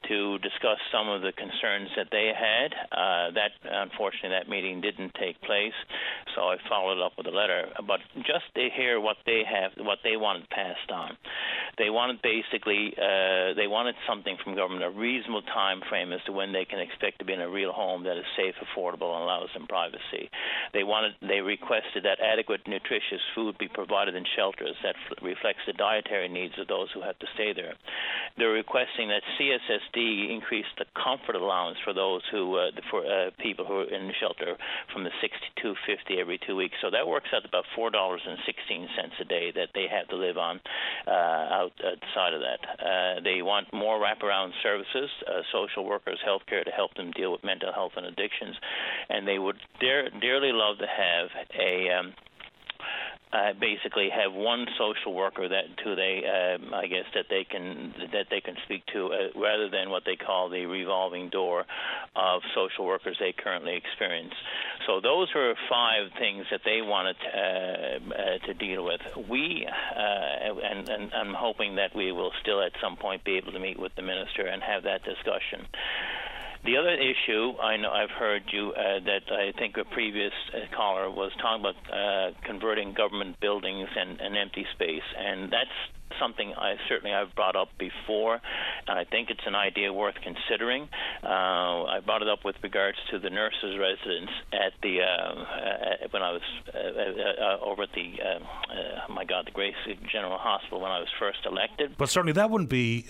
to 0.08 0.38
discuss 0.38 0.78
some 0.90 1.08
of 1.08 1.22
the 1.22 1.32
concerns 1.32 1.88
that 1.96 2.08
they 2.10 2.32
had. 2.32 2.72
Uh, 2.90 3.30
that 3.32 3.52
unfortunately 3.64 4.30
that 4.30 4.48
meeting 4.48 4.80
didn't 4.80 5.12
take 5.20 5.40
place, 5.42 5.76
so 6.34 6.42
I 6.42 6.56
followed 6.68 7.04
up 7.04 7.12
a 7.26 7.30
letter. 7.30 7.68
But 7.86 8.00
just 8.26 8.46
to 8.54 8.68
hear 8.74 9.00
what 9.00 9.16
they 9.26 9.42
have, 9.46 9.72
what 9.84 9.98
they 10.04 10.16
wanted 10.16 10.48
passed 10.50 10.90
on. 10.90 11.16
They 11.78 11.88
wanted 11.88 12.20
basically 12.22 12.92
uh, 12.96 13.54
they 13.56 13.66
wanted 13.66 13.94
something 14.06 14.36
from 14.42 14.54
government, 14.54 14.84
a 14.84 14.90
reasonable 14.90 15.42
time 15.42 15.80
frame 15.88 16.12
as 16.12 16.20
to 16.26 16.32
when 16.32 16.52
they 16.52 16.64
can 16.64 16.80
expect 16.80 17.18
to 17.20 17.24
be 17.24 17.32
in 17.32 17.40
a 17.40 17.48
real 17.48 17.72
home 17.72 18.04
that 18.04 18.16
is 18.16 18.28
safe, 18.36 18.54
affordable, 18.60 19.14
and 19.14 19.24
allows 19.24 19.48
them 19.54 19.66
privacy. 19.66 20.28
They 20.72 20.84
wanted 20.84 21.12
they 21.22 21.40
requested 21.40 22.04
that 22.04 22.20
adequate, 22.20 22.68
nutritious 22.68 23.24
food 23.34 23.56
be 23.58 23.68
provided 23.68 24.14
in 24.14 24.24
shelters 24.36 24.76
that 24.82 24.96
f- 25.10 25.22
reflects 25.22 25.64
the 25.66 25.72
dietary 25.72 26.28
needs 26.28 26.54
of 26.58 26.68
those 26.68 26.88
who 26.92 27.00
have 27.00 27.18
to 27.20 27.26
stay 27.34 27.52
there. 27.52 27.74
They're 28.36 28.52
requesting 28.52 29.08
that 29.08 29.22
CSSD 29.38 30.30
increase 30.30 30.68
the 30.78 30.84
comfort 30.92 31.36
allowance 31.36 31.78
for 31.84 31.92
those 31.92 32.22
who 32.30 32.56
uh, 32.56 32.70
for 32.90 33.04
uh, 33.04 33.30
people 33.40 33.64
who 33.64 33.80
are 33.80 33.90
in 33.90 34.08
the 34.08 34.14
shelter 34.20 34.56
from 34.92 35.04
the 35.04 35.10
62.50 35.22 36.20
every 36.20 36.38
two 36.46 36.56
weeks. 36.56 36.76
So 36.82 36.90
that 36.90 37.06
works 37.12 37.28
out 37.36 37.44
about 37.44 37.64
four 37.76 37.90
dollars 37.90 38.22
and 38.26 38.38
sixteen 38.46 38.88
cents 38.96 39.14
a 39.20 39.24
day 39.24 39.52
that 39.54 39.68
they 39.76 39.86
have 39.96 40.08
to 40.08 40.16
live 40.16 40.38
on 40.38 40.60
uh, 41.06 41.68
outside 41.68 42.32
of 42.32 42.40
that. 42.40 42.60
Uh, 42.80 43.20
they 43.22 43.42
want 43.42 43.68
more 43.72 44.00
wraparound 44.00 44.50
services, 44.62 45.10
uh, 45.28 45.42
social 45.52 45.84
workers, 45.84 46.18
healthcare 46.26 46.64
to 46.64 46.70
help 46.70 46.94
them 46.94 47.10
deal 47.12 47.30
with 47.30 47.44
mental 47.44 47.72
health 47.72 47.92
and 47.96 48.06
addictions, 48.06 48.56
and 49.12 49.28
they 49.28 49.38
would 49.38 49.58
dear, 49.78 50.08
dearly 50.20 50.52
love 50.52 50.78
to 50.78 50.88
have 50.88 51.28
a 51.58 51.74
um, 51.98 52.14
uh, 53.32 53.52
basically 53.58 54.10
have 54.10 54.32
one 54.32 54.66
social 54.78 55.14
worker 55.14 55.48
that 55.48 55.64
who 55.82 55.96
they 55.96 56.22
um, 56.24 56.74
I 56.74 56.86
guess 56.86 57.06
that 57.14 57.26
they 57.30 57.44
can 57.44 57.94
that 58.12 58.26
they 58.30 58.40
can 58.40 58.56
speak 58.64 58.84
to 58.92 59.06
uh, 59.06 59.40
rather 59.40 59.70
than 59.70 59.90
what 59.90 60.04
they 60.04 60.16
call 60.16 60.50
the 60.50 60.66
revolving 60.66 61.30
door 61.30 61.64
of 62.14 62.42
social 62.54 62.84
workers 62.84 63.16
they 63.18 63.32
currently 63.32 63.74
experience. 63.76 64.34
So 64.86 65.00
those 65.00 65.28
are 65.34 65.54
five 65.70 66.10
things 66.18 66.46
that 66.50 66.60
they 66.64 66.82
wanted 66.82 67.16
to, 67.20 67.38
uh, 67.38 68.14
uh, 68.14 68.46
to 68.46 68.54
deal 68.54 68.84
with. 68.84 69.00
We 69.28 69.66
uh, 69.66 69.98
and, 69.98 70.88
and 70.88 71.12
I'm 71.14 71.34
hoping 71.34 71.76
that 71.76 71.94
we 71.96 72.12
will 72.12 72.32
still 72.42 72.60
at 72.60 72.72
some 72.82 72.96
point 72.96 73.24
be 73.24 73.36
able 73.38 73.52
to 73.52 73.60
meet 73.60 73.78
with 73.78 73.94
the 73.94 74.02
minister 74.02 74.46
and 74.46 74.62
have 74.62 74.82
that 74.82 75.04
discussion 75.04 75.66
The 76.64 76.76
other 76.76 76.94
issue 76.94 77.58
I 77.60 77.76
know 77.76 77.90
I've 77.90 78.10
heard 78.10 78.44
you 78.52 78.70
uh, 78.70 79.00
that 79.04 79.32
I 79.32 79.50
think 79.58 79.76
a 79.78 79.84
previous 79.84 80.32
uh, 80.54 80.74
caller 80.74 81.10
was 81.10 81.32
talking 81.40 81.60
about 81.60 81.74
uh, 81.92 82.30
converting 82.46 82.94
government 82.94 83.40
buildings 83.40 83.88
and, 83.96 84.20
and 84.20 84.36
empty 84.36 84.64
space, 84.72 85.02
and 85.18 85.50
that's 85.50 85.74
something 86.18 86.52
I 86.56 86.76
certainly 86.88 87.14
I've 87.14 87.34
brought 87.34 87.56
up 87.56 87.68
before, 87.78 88.40
and 88.86 88.98
I 88.98 89.04
think 89.04 89.30
it's 89.30 89.46
an 89.46 89.54
idea 89.54 89.92
worth 89.92 90.14
considering. 90.22 90.88
Uh, 91.22 91.84
I 91.84 92.00
brought 92.04 92.22
it 92.22 92.28
up 92.28 92.44
with 92.44 92.56
regards 92.62 92.98
to 93.10 93.18
the 93.18 93.30
nurses' 93.30 93.78
residence 93.78 94.30
at 94.52 94.72
the 94.82 95.00
uh, 95.00 95.04
uh, 95.04 96.08
when 96.10 96.22
I 96.22 96.32
was 96.32 96.42
uh, 96.74 96.78
uh, 96.78 97.64
over 97.64 97.84
at 97.84 97.92
the 97.94 98.12
my 99.08 99.24
God 99.24 99.46
the 99.46 99.50
Grace 99.50 99.74
General 100.10 100.38
Hospital 100.38 100.80
when 100.80 100.90
I 100.90 100.98
was 100.98 101.08
first 101.18 101.38
elected. 101.44 101.96
But 101.98 102.08
certainly 102.08 102.32
that 102.32 102.50
wouldn't 102.50 102.70
be 102.70 103.06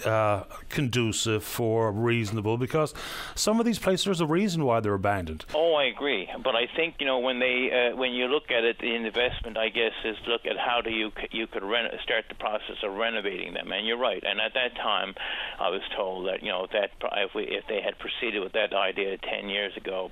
conducive 0.69 1.45
for 1.45 1.93
reasonable 1.93 2.57
because 2.57 2.95
some 3.43 3.59
of 3.59 3.66
these 3.66 3.80
places 3.80 4.05
there's 4.05 4.20
a 4.20 4.26
reason 4.26 4.64
why 4.64 4.78
they're 4.78 4.95
abandoned. 4.95 5.45
Oh, 5.53 5.74
I 5.74 5.84
agree, 5.84 6.28
but 6.45 6.55
I 6.55 6.68
think 6.76 6.95
you 7.01 7.07
know 7.07 7.18
when 7.18 7.40
they 7.40 7.90
uh, 7.93 7.97
when 7.97 8.12
you 8.12 8.26
look 8.26 8.51
at 8.51 8.62
it, 8.62 8.78
the 8.78 8.95
investment 8.95 9.59
I 9.59 9.68
guess 9.68 9.93
is 10.05 10.16
look 10.28 10.47
at 10.47 10.57
how 10.57 10.80
do 10.80 10.90
you 10.90 11.11
you 11.32 11.49
could 11.49 11.64
rent, 11.64 11.93
start 12.05 12.26
the 12.28 12.36
process 12.36 12.76
of 12.84 12.95
renovating 12.95 13.55
them. 13.55 13.72
And 13.72 13.84
you're 13.84 13.99
right. 13.99 14.22
And 14.24 14.40
at 14.40 14.55
that 14.55 14.76
time, 14.76 15.14
I 15.59 15.70
was 15.70 15.82
told 15.97 16.28
that 16.28 16.43
you 16.43 16.51
know 16.51 16.68
that 16.72 16.90
if 17.16 17.34
we 17.34 17.43
if 17.45 17.64
they 17.68 17.80
had 17.82 17.99
proceeded 17.99 18.43
with 18.43 18.53
that 18.53 18.72
idea 18.72 19.18
10 19.18 19.49
years 19.49 19.76
ago, 19.76 20.11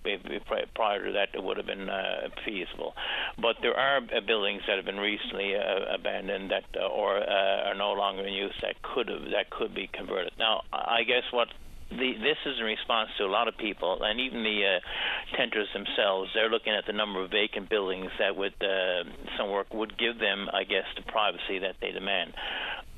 prior 0.74 1.04
to 1.06 1.12
that, 1.12 1.28
it 1.32 1.42
would 1.42 1.56
have 1.56 1.66
been 1.66 1.88
uh, 1.88 2.28
feasible. 2.44 2.94
But 3.40 3.56
there 3.62 3.78
are 3.78 4.00
buildings 4.26 4.62
that 4.66 4.76
have 4.76 4.86
been 4.86 4.98
recently 4.98 5.54
uh, 5.54 5.94
abandoned 5.94 6.50
that 6.50 6.64
uh, 6.76 6.86
or 6.86 7.18
uh, 7.18 7.68
are 7.68 7.74
no 7.76 7.92
longer 7.92 8.26
in 8.26 8.34
use 8.34 8.54
that 8.62 8.82
could 8.82 9.08
have 9.08 9.22
that 9.30 9.50
could 9.50 9.72
be 9.72 9.88
converted. 9.92 10.32
Now, 10.36 10.62
I 10.72 11.04
guess 11.04 11.24
what 11.30 11.48
the, 11.90 12.12
this 12.22 12.38
is 12.46 12.58
in 12.58 12.64
response 12.64 13.10
to 13.18 13.24
a 13.24 13.30
lot 13.30 13.48
of 13.48 13.56
people, 13.58 13.98
and 14.02 14.20
even 14.20 14.42
the 14.42 14.78
uh, 14.78 15.36
tenders 15.36 15.68
themselves. 15.74 16.30
They're 16.34 16.50
looking 16.50 16.72
at 16.72 16.86
the 16.86 16.92
number 16.92 17.22
of 17.22 17.30
vacant 17.30 17.68
buildings 17.68 18.10
that 18.18 18.36
would 18.36 18.54
uh, 18.62 19.04
some 19.36 19.50
work 19.50 19.72
would 19.74 19.98
give 19.98 20.18
them, 20.18 20.48
I 20.52 20.64
guess, 20.64 20.84
the 20.96 21.02
privacy 21.02 21.58
that 21.60 21.76
they 21.80 21.90
demand. 21.90 22.34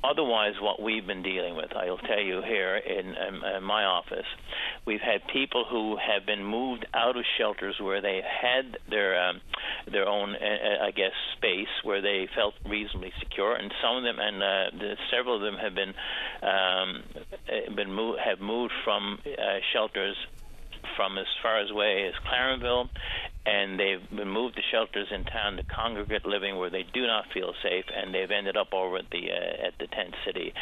Otherwise, 0.03 0.53
what 0.59 0.81
we've 0.81 1.07
been 1.07 1.23
dealing 1.23 1.55
with, 1.55 1.71
I'll 1.75 1.97
tell 1.97 2.19
you 2.19 2.41
here 2.45 2.75
in, 2.75 3.07
in, 3.07 3.55
in, 3.55 3.63
my 3.63 3.85
office, 3.85 4.25
we've 4.85 5.01
had 5.01 5.21
people 5.31 5.63
who 5.69 5.95
have 5.95 6.25
been 6.25 6.43
moved 6.43 6.85
out 6.93 7.15
of 7.15 7.23
shelters 7.37 7.75
where 7.79 8.01
they 8.01 8.21
had 8.21 8.77
their 8.89 9.29
um, 9.29 9.39
their 9.89 10.07
own, 10.07 10.35
uh, 10.35 10.83
I 10.83 10.91
guess, 10.91 11.11
space 11.37 11.71
where 11.83 12.01
they 12.01 12.27
felt 12.35 12.53
reasonably 12.69 13.13
secure, 13.19 13.55
and 13.55 13.71
some 13.81 13.97
of 13.97 14.03
them, 14.03 14.17
and 14.19 14.43
uh, 14.43 14.77
the, 14.77 14.97
several 15.09 15.37
of 15.37 15.41
them 15.41 15.55
have 15.55 15.73
been 15.73 15.93
um, 16.43 17.75
been 17.75 17.93
moved, 17.93 18.19
have 18.19 18.41
moved 18.41 18.73
from 18.83 19.19
uh, 19.25 19.59
shelters 19.71 20.17
from 20.97 21.17
as 21.17 21.25
far 21.41 21.59
as 21.59 21.71
away 21.71 22.07
as 22.07 22.13
Clarenville 22.27 22.89
and 23.45 23.77
they've 23.77 24.09
been 24.09 24.29
moved 24.29 24.55
to 24.55 24.61
shelters 24.71 25.07
in 25.11 25.25
town 25.25 25.57
to 25.57 25.63
congregate 25.63 26.25
living 26.25 26.57
where 26.57 26.69
they 26.69 26.85
do 26.93 27.05
not 27.05 27.25
feel 27.33 27.53
safe, 27.61 27.85
and 27.93 28.13
they've 28.13 28.31
ended 28.31 28.55
up 28.55 28.73
over 28.73 28.97
at 28.97 29.09
the 29.11 29.31
uh, 29.31 29.67
at 29.67 29.77
the 29.79 29.87
tent 29.87 30.15
city, 30.25 30.53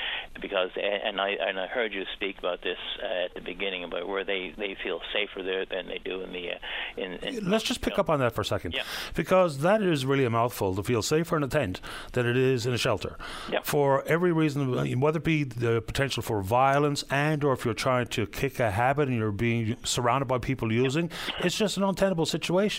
because 0.41 0.71
and 0.75 1.21
I 1.21 1.29
and 1.29 1.59
I 1.59 1.67
heard 1.67 1.93
you 1.93 2.03
speak 2.15 2.39
about 2.39 2.63
this 2.63 2.79
uh, 3.03 3.25
at 3.25 3.35
the 3.35 3.41
beginning 3.41 3.83
about 3.83 4.07
where 4.07 4.23
they, 4.23 4.53
they 4.57 4.75
feel 4.83 4.99
safer 5.13 5.43
there 5.43 5.65
than 5.65 5.87
they 5.87 5.99
do 6.03 6.21
in 6.21 6.33
the 6.33 6.51
uh, 6.51 6.57
in, 6.97 7.13
in. 7.13 7.49
Let's 7.49 7.63
just 7.63 7.81
pick 7.81 7.97
know. 7.97 8.01
up 8.01 8.09
on 8.09 8.19
that 8.19 8.33
for 8.33 8.41
a 8.41 8.45
second, 8.45 8.73
yeah. 8.73 8.83
because 9.13 9.59
that 9.59 9.83
is 9.83 10.03
really 10.03 10.25
a 10.25 10.31
mouthful 10.31 10.75
to 10.75 10.81
feel 10.81 11.03
safer 11.03 11.37
in 11.37 11.43
a 11.43 11.47
tent 11.47 11.81
than 12.13 12.25
it 12.25 12.37
is 12.37 12.65
in 12.65 12.73
a 12.73 12.77
shelter. 12.79 13.15
Yep. 13.51 13.65
For 13.65 14.03
every 14.07 14.31
reason, 14.31 14.99
whether 14.99 15.17
it 15.17 15.23
be 15.23 15.43
the 15.43 15.81
potential 15.81 16.23
for 16.23 16.41
violence 16.41 17.03
and 17.11 17.43
or 17.43 17.53
if 17.53 17.63
you're 17.63 17.73
trying 17.75 18.07
to 18.07 18.25
kick 18.25 18.59
a 18.59 18.71
habit 18.71 19.07
and 19.07 19.17
you're 19.17 19.31
being 19.31 19.77
surrounded 19.83 20.25
by 20.25 20.39
people 20.39 20.71
using, 20.71 21.11
it's 21.43 21.57
just 21.57 21.77
an 21.77 21.83
untenable 21.83 22.25
situation 22.25 22.70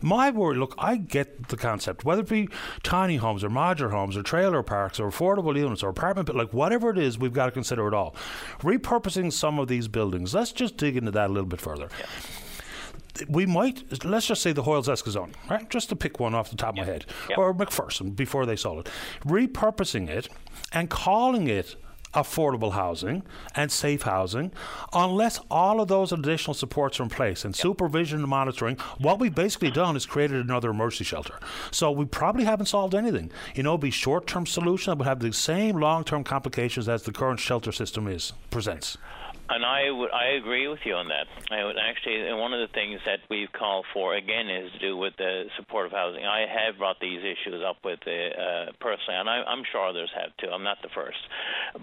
My 0.00 0.30
worry, 0.30 0.56
look, 0.56 0.74
I 0.78 0.96
get 0.96 1.48
the 1.48 1.56
concept, 1.56 2.04
whether 2.04 2.22
it 2.22 2.28
be 2.28 2.48
tiny 2.82 3.16
homes 3.16 3.44
or 3.44 3.50
modular 3.50 3.90
homes 3.90 4.16
or 4.16 4.22
trailer 4.22 4.62
parks 4.62 5.00
or 5.00 5.08
affordable 5.10 5.56
units 5.56 5.82
or 5.82 5.88
apartment, 5.88 6.26
but 6.26 6.36
like 6.36 6.52
whatever 6.52 6.90
it 6.90 6.98
is, 6.98 7.18
we've 7.18 7.32
got 7.32 7.46
to 7.46 7.52
consider 7.52 7.86
it 7.88 7.94
all. 7.94 8.14
Repurposing 8.60 9.32
some 9.32 9.58
of 9.58 9.68
these 9.68 9.88
buildings, 9.88 10.34
let's 10.34 10.52
just 10.52 10.76
dig 10.76 10.96
into 10.96 11.10
that 11.10 11.30
a 11.30 11.32
little 11.32 11.48
bit 11.48 11.60
further. 11.60 11.88
Yeah 11.98 12.06
we 13.28 13.46
might 13.46 14.04
let's 14.04 14.26
just 14.26 14.42
say 14.42 14.52
the 14.52 14.62
Hoyles 14.62 14.88
Escasoni, 14.88 15.34
right? 15.50 15.68
Just 15.68 15.88
to 15.90 15.96
pick 15.96 16.18
one 16.18 16.34
off 16.34 16.50
the 16.50 16.56
top 16.56 16.70
of 16.70 16.76
my 16.78 16.84
head, 16.84 17.04
yep. 17.28 17.38
or 17.38 17.54
McPherson 17.54 18.16
before 18.16 18.46
they 18.46 18.56
sold 18.56 18.86
it, 18.86 18.92
repurposing 19.24 20.08
it 20.08 20.28
and 20.72 20.88
calling 20.88 21.46
it 21.48 21.76
affordable 22.14 22.72
housing 22.72 23.22
and 23.54 23.72
safe 23.72 24.02
housing 24.02 24.52
unless 24.92 25.40
all 25.50 25.80
of 25.80 25.88
those 25.88 26.12
additional 26.12 26.54
supports 26.54 27.00
are 27.00 27.04
in 27.04 27.08
place 27.08 27.44
and 27.44 27.56
supervision 27.56 28.20
and 28.20 28.28
monitoring. 28.28 28.76
What 28.98 29.18
we've 29.18 29.34
basically 29.34 29.70
done 29.70 29.96
is 29.96 30.06
created 30.06 30.44
another 30.44 30.70
emergency 30.70 31.04
shelter. 31.04 31.38
So 31.70 31.90
we 31.90 32.04
probably 32.04 32.44
haven't 32.44 32.66
solved 32.66 32.94
anything. 32.94 33.30
You 33.54 33.62
know, 33.62 33.78
be 33.78 33.90
short 33.90 34.26
term 34.26 34.46
solution 34.46 34.90
that 34.90 34.98
would 34.98 35.06
have 35.06 35.20
the 35.20 35.32
same 35.32 35.76
long 35.78 36.04
term 36.04 36.24
complications 36.24 36.88
as 36.88 37.02
the 37.02 37.12
current 37.12 37.40
shelter 37.40 37.72
system 37.72 38.06
is 38.06 38.32
presents. 38.50 38.98
And 39.52 39.66
I 39.66 39.90
would 39.90 40.10
I 40.10 40.40
agree 40.40 40.66
with 40.66 40.80
you 40.86 40.94
on 40.94 41.08
that. 41.08 41.28
I 41.52 41.62
would 41.62 41.76
actually, 41.76 42.24
and 42.24 42.40
one 42.40 42.54
of 42.54 42.60
the 42.64 42.72
things 42.72 43.00
that 43.04 43.20
we've 43.28 43.52
called 43.52 43.84
for 43.92 44.16
again 44.16 44.48
is 44.48 44.72
to 44.72 44.78
do 44.78 44.96
with 44.96 45.12
the 45.18 45.44
supportive 45.60 45.92
housing. 45.92 46.24
I 46.24 46.48
have 46.48 46.78
brought 46.78 46.96
these 47.00 47.20
issues 47.20 47.60
up 47.60 47.76
with 47.84 48.00
the, 48.00 48.32
uh, 48.32 48.72
personally, 48.80 49.20
and 49.20 49.28
I, 49.28 49.44
am 49.52 49.60
sure 49.70 49.84
others 49.84 50.08
have 50.16 50.32
too. 50.40 50.48
I'm 50.48 50.64
not 50.64 50.80
the 50.80 50.88
first, 50.94 51.20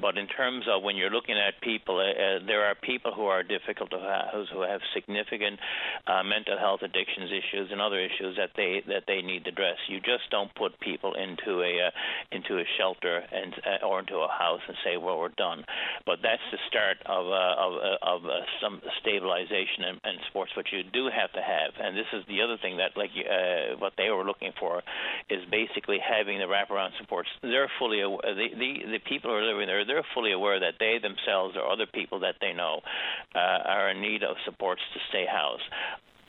but 0.01 0.17
in 0.17 0.25
terms 0.25 0.65
of 0.65 0.81
when 0.81 0.95
you're 0.97 1.13
looking 1.13 1.37
at 1.37 1.61
people, 1.61 2.01
uh, 2.01 2.09
uh 2.09 2.39
there 2.41 2.65
are 2.65 2.73
people 2.73 3.13
who 3.13 3.29
are 3.29 3.43
difficult 3.43 3.91
to 3.91 4.01
have, 4.01 4.49
who 4.49 4.65
have 4.65 4.81
significant 4.95 5.59
uh, 6.07 6.23
mental 6.23 6.57
health 6.57 6.81
addictions 6.81 7.29
issues 7.29 7.69
and 7.71 7.81
other 7.81 8.01
issues 8.01 8.33
that 8.41 8.57
they 8.57 8.81
that 8.87 9.05
they 9.05 9.21
need 9.21 9.45
to 9.45 9.53
address. 9.53 9.77
You 9.87 9.99
just 10.01 10.25
don't 10.31 10.49
put 10.55 10.79
people 10.79 11.13
into 11.13 11.61
a 11.61 11.93
uh, 11.93 12.33
into 12.33 12.57
a 12.57 12.65
shelter 12.81 13.21
and 13.29 13.53
uh, 13.61 13.85
or 13.85 13.99
into 13.99 14.17
a 14.17 14.27
house 14.27 14.65
and 14.67 14.77
say, 14.83 14.97
well, 14.97 15.19
we're 15.19 15.37
done. 15.37 15.65
But 16.07 16.25
that's 16.25 16.41
the 16.49 16.57
start 16.65 16.97
of 17.05 17.29
of, 17.59 17.73
of 18.01 18.25
uh, 18.25 18.47
some 18.63 18.81
stabilization 19.01 19.83
in, 19.91 19.95
in, 20.07 20.15
sports. 20.29 20.55
What 20.55 20.71
you 20.71 20.83
do 20.83 21.11
have 21.11 21.31
to 21.33 21.43
have, 21.43 21.75
and 21.75 21.97
this 21.97 22.07
is 22.13 22.23
the 22.27 22.41
other 22.41 22.57
thing 22.57 22.77
that 22.77 22.95
like 22.95 23.11
uh, 23.19 23.75
what 23.77 23.93
they 23.97 24.09
were 24.09 24.23
looking 24.23 24.53
for, 24.59 24.81
is 25.29 25.43
basically 25.51 25.99
having 25.99 26.39
the 26.39 26.47
wraparound 26.47 26.95
supports. 26.99 27.29
They're 27.41 27.71
fully 27.77 28.01
aware, 28.01 28.23
the, 28.23 28.47
the 28.55 28.71
the 28.97 29.01
people 29.03 29.31
who 29.31 29.37
are 29.37 29.45
living 29.45 29.67
there. 29.67 29.83
They're 29.83 30.07
fully 30.13 30.31
aware 30.31 30.59
that 30.59 30.79
they 30.79 30.97
themselves 31.03 31.55
or 31.59 31.67
other 31.67 31.85
people 31.85 32.21
that 32.21 32.35
they 32.39 32.53
know 32.53 32.79
uh, 33.35 33.59
are 33.67 33.91
in 33.91 34.01
need 34.01 34.23
of 34.23 34.37
supports 34.45 34.81
to 34.93 34.99
stay 35.09 35.25
housed. 35.27 35.67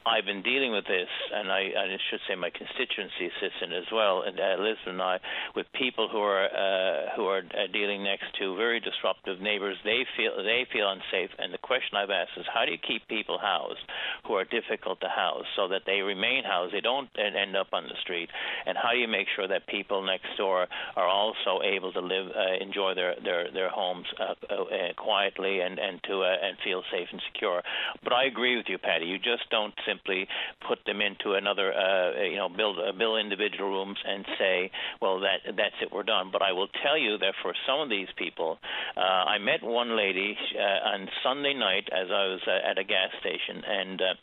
I've 0.06 0.24
been 0.24 0.42
dealing 0.42 0.72
with 0.72 0.86
this, 0.86 1.08
and 1.34 1.52
I, 1.52 1.76
I 1.76 1.96
should 2.08 2.20
say 2.26 2.34
my 2.34 2.48
constituency 2.50 3.28
assistant 3.28 3.72
as 3.72 3.84
well, 3.92 4.22
and 4.22 4.38
uh, 4.40 4.56
Elizabeth 4.56 4.96
and 4.96 5.02
I, 5.02 5.20
with 5.54 5.66
people 5.76 6.08
who 6.08 6.18
are 6.18 6.48
uh, 6.48 7.12
who 7.16 7.26
are 7.26 7.42
uh, 7.44 7.66
dealing 7.72 8.02
next 8.04 8.32
to 8.40 8.56
very 8.56 8.80
disruptive 8.80 9.40
neighbors. 9.40 9.76
They 9.84 10.06
feel 10.16 10.36
they 10.42 10.66
feel 10.72 10.88
unsafe, 10.88 11.30
and 11.38 11.52
the 11.52 11.58
question 11.58 11.96
I've 11.96 12.10
asked 12.10 12.32
is, 12.38 12.46
how 12.52 12.64
do 12.64 12.72
you 12.72 12.78
keep 12.78 13.06
people 13.08 13.38
housed 13.38 13.84
who 14.26 14.34
are 14.34 14.44
difficult 14.44 15.00
to 15.00 15.08
house 15.08 15.44
so 15.56 15.68
that 15.68 15.82
they 15.84 16.00
remain 16.00 16.44
housed, 16.44 16.72
they 16.72 16.80
don't 16.80 17.08
end 17.18 17.56
up 17.56 17.68
on 17.72 17.84
the 17.84 17.96
street, 18.00 18.30
and 18.66 18.78
how 18.80 18.92
do 18.92 18.98
you 18.98 19.08
make 19.08 19.28
sure 19.36 19.48
that 19.48 19.66
people 19.66 20.02
next 20.02 20.32
door 20.38 20.66
are 20.96 21.08
also 21.08 21.60
able 21.62 21.92
to 21.92 22.00
live, 22.00 22.28
uh, 22.32 22.56
enjoy 22.64 22.94
their 22.94 23.14
their 23.22 23.50
their 23.52 23.68
homes 23.68 24.06
uh, 24.18 24.34
uh, 24.48 24.92
quietly 24.96 25.60
and 25.60 25.78
and 25.78 26.00
to 26.04 26.24
and 26.24 26.56
feel 26.64 26.82
safe 26.90 27.08
and 27.12 27.20
secure? 27.32 27.62
But 28.02 28.14
I 28.14 28.24
agree 28.24 28.56
with 28.56 28.66
you, 28.68 28.78
Paddy. 28.78 29.04
You 29.06 29.18
just 29.18 29.44
don't 29.50 29.74
simply 29.90 30.28
put 30.66 30.78
them 30.86 31.00
into 31.00 31.34
another, 31.34 31.72
uh, 31.72 32.22
you 32.22 32.36
know, 32.36 32.48
build 32.48 32.78
uh, 32.78 33.16
individual 33.16 33.70
rooms 33.70 33.98
and 34.06 34.24
say, 34.38 34.70
well, 35.00 35.20
that 35.20 35.56
that's 35.56 35.74
it, 35.82 35.90
we're 35.92 36.02
done. 36.02 36.30
But 36.32 36.42
I 36.42 36.52
will 36.52 36.68
tell 36.82 36.98
you 36.98 37.18
that 37.18 37.34
for 37.42 37.52
some 37.66 37.80
of 37.80 37.90
these 37.90 38.08
people, 38.16 38.58
uh, 38.96 39.00
I 39.00 39.38
met 39.38 39.62
one 39.62 39.96
lady 39.96 40.36
uh, 40.56 40.88
on 40.88 41.08
Sunday 41.22 41.54
night 41.54 41.88
as 41.92 42.08
I 42.10 42.24
was 42.26 42.40
uh, 42.46 42.70
at 42.70 42.78
a 42.78 42.84
gas 42.84 43.10
station, 43.20 43.62
and 43.66 44.00
uh, 44.00 44.14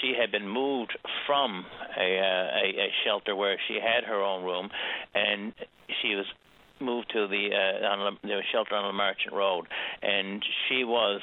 she 0.00 0.14
had 0.18 0.32
been 0.32 0.48
moved 0.48 0.96
from 1.26 1.64
a, 1.98 2.18
uh, 2.18 2.48
a, 2.64 2.66
a 2.86 2.88
shelter 3.04 3.34
where 3.36 3.56
she 3.68 3.74
had 3.74 4.04
her 4.04 4.22
own 4.22 4.44
room, 4.44 4.68
and 5.14 5.52
she 6.02 6.14
was 6.14 6.26
moved 6.80 7.10
to 7.12 7.26
the 7.26 7.48
uh, 7.52 7.86
on 7.86 8.18
the 8.22 8.40
shelter 8.52 8.74
on 8.74 8.86
the 8.88 8.92
Merchant 8.92 9.32
Road, 9.32 9.66
and 10.02 10.44
she 10.68 10.84
was 10.84 11.20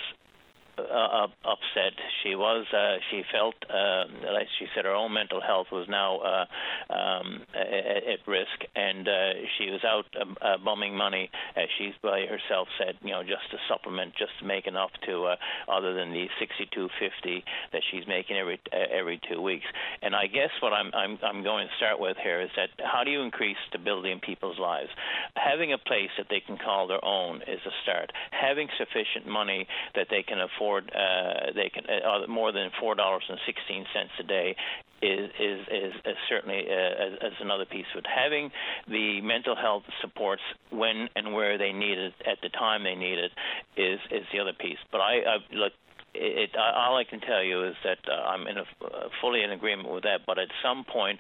uh, 0.78 1.28
upset. 1.46 1.94
She 2.24 2.36
was. 2.36 2.66
Uh, 2.74 2.98
she 3.12 3.24
felt, 3.32 3.56
uh, 3.70 4.06
like 4.34 4.48
she 4.60 4.66
said, 4.76 4.86
her 4.86 4.94
own 4.94 5.14
mental 5.14 5.42
health 5.42 5.68
was 5.72 5.88
now 5.90 6.20
uh, 6.20 6.46
um, 6.94 7.42
at, 7.54 8.04
at 8.04 8.28
risk, 8.28 8.66
and 8.76 9.08
uh, 9.08 9.34
she 9.58 9.70
was 9.70 9.84
out 9.84 10.06
um, 10.22 10.36
uh, 10.42 10.58
bumming 10.64 10.96
money, 10.96 11.30
as 11.56 11.68
she 11.78 11.94
by 12.02 12.26
herself 12.26 12.68
said, 12.78 12.96
you 13.02 13.12
know, 13.12 13.24
just 13.24 13.50
to 13.52 13.58
supplement, 13.70 14.14
just 14.18 14.32
to 14.40 14.46
make 14.46 14.68
enough 14.68 14.92
to, 15.06 15.26
uh, 15.26 15.36
other 15.68 15.94
than 15.94 16.12
the 16.12 16.28
62.50 16.42 17.44
that 17.72 17.82
she's 17.92 18.08
making 18.08 18.38
every 18.38 18.60
uh, 18.72 18.78
every 18.92 19.20
two 19.30 19.42
weeks. 19.42 19.66
And 20.02 20.16
I 20.16 20.28
guess 20.28 20.52
what 20.62 20.74
I'm 20.74 20.92
I'm 20.94 21.20
I'm 21.24 21.44
going 21.44 21.68
to 21.68 21.74
start 21.78 22.00
with 22.00 22.18
here 22.22 22.42
is 22.42 22.50
that 22.56 22.70
how 22.84 23.04
do 23.04 23.12
you 23.12 23.22
increase 23.22 23.58
stability 23.70 24.12
in 24.12 24.20
people's 24.20 24.60
lives? 24.60 24.90
Having 25.36 25.74
a 25.74 25.78
place 25.78 26.12
that 26.18 26.28
they 26.30 26.40
can 26.40 26.58
call 26.58 26.88
their 26.88 27.04
own 27.04 27.42
is 27.44 27.60
a 27.66 27.74
start. 27.84 28.12
Having 28.32 28.70
sufficient 28.78 29.28
money 29.28 29.68
that 29.96 30.08
they 30.10 30.24
can 30.24 30.40
afford 30.40 30.63
afford 30.64 30.92
uh, 30.96 31.52
they 31.56 31.70
can 31.70 31.84
uh, 31.86 32.28
more 32.28 32.52
than 32.52 32.70
four 32.80 32.96
dollars 32.96 33.24
and 33.30 33.40
sixteen 33.46 33.86
cents 33.94 34.12
a 34.20 34.24
day 34.24 34.56
is 35.02 35.30
is 35.40 35.60
is, 35.72 35.94
is 36.06 36.18
certainly 36.30 36.66
uh, 36.70 37.26
as 37.26 37.34
another 37.42 37.66
piece 37.66 37.86
of. 37.96 38.04
Having 38.06 38.52
the 38.88 39.22
mental 39.22 39.56
health 39.56 39.84
supports 40.02 40.42
when 40.70 41.10
and 41.16 41.34
where 41.34 41.58
they 41.58 41.72
need 41.72 41.98
it 41.98 42.14
at 42.26 42.40
the 42.42 42.50
time 42.50 42.84
they 42.84 42.96
need 42.96 43.18
it 43.18 43.32
is 43.78 44.00
is 44.12 44.26
the 44.32 44.40
other 44.40 44.54
piece. 44.54 44.80
But 44.92 45.02
I, 45.02 45.14
I 45.20 45.56
look 45.56 45.74
it, 46.14 46.50
it, 46.54 46.58
all 46.58 46.98
I 46.98 47.04
can 47.04 47.20
tell 47.20 47.44
you 47.44 47.68
is 47.68 47.76
that 47.84 48.00
uh, 48.08 48.14
I'm 48.14 48.48
in 48.48 48.58
a, 48.58 48.62
uh, 48.62 49.10
fully 49.22 49.44
in 49.44 49.52
agreement 49.52 49.92
with 49.92 50.04
that. 50.04 50.22
But 50.26 50.40
at 50.40 50.50
some 50.64 50.86
point, 50.86 51.20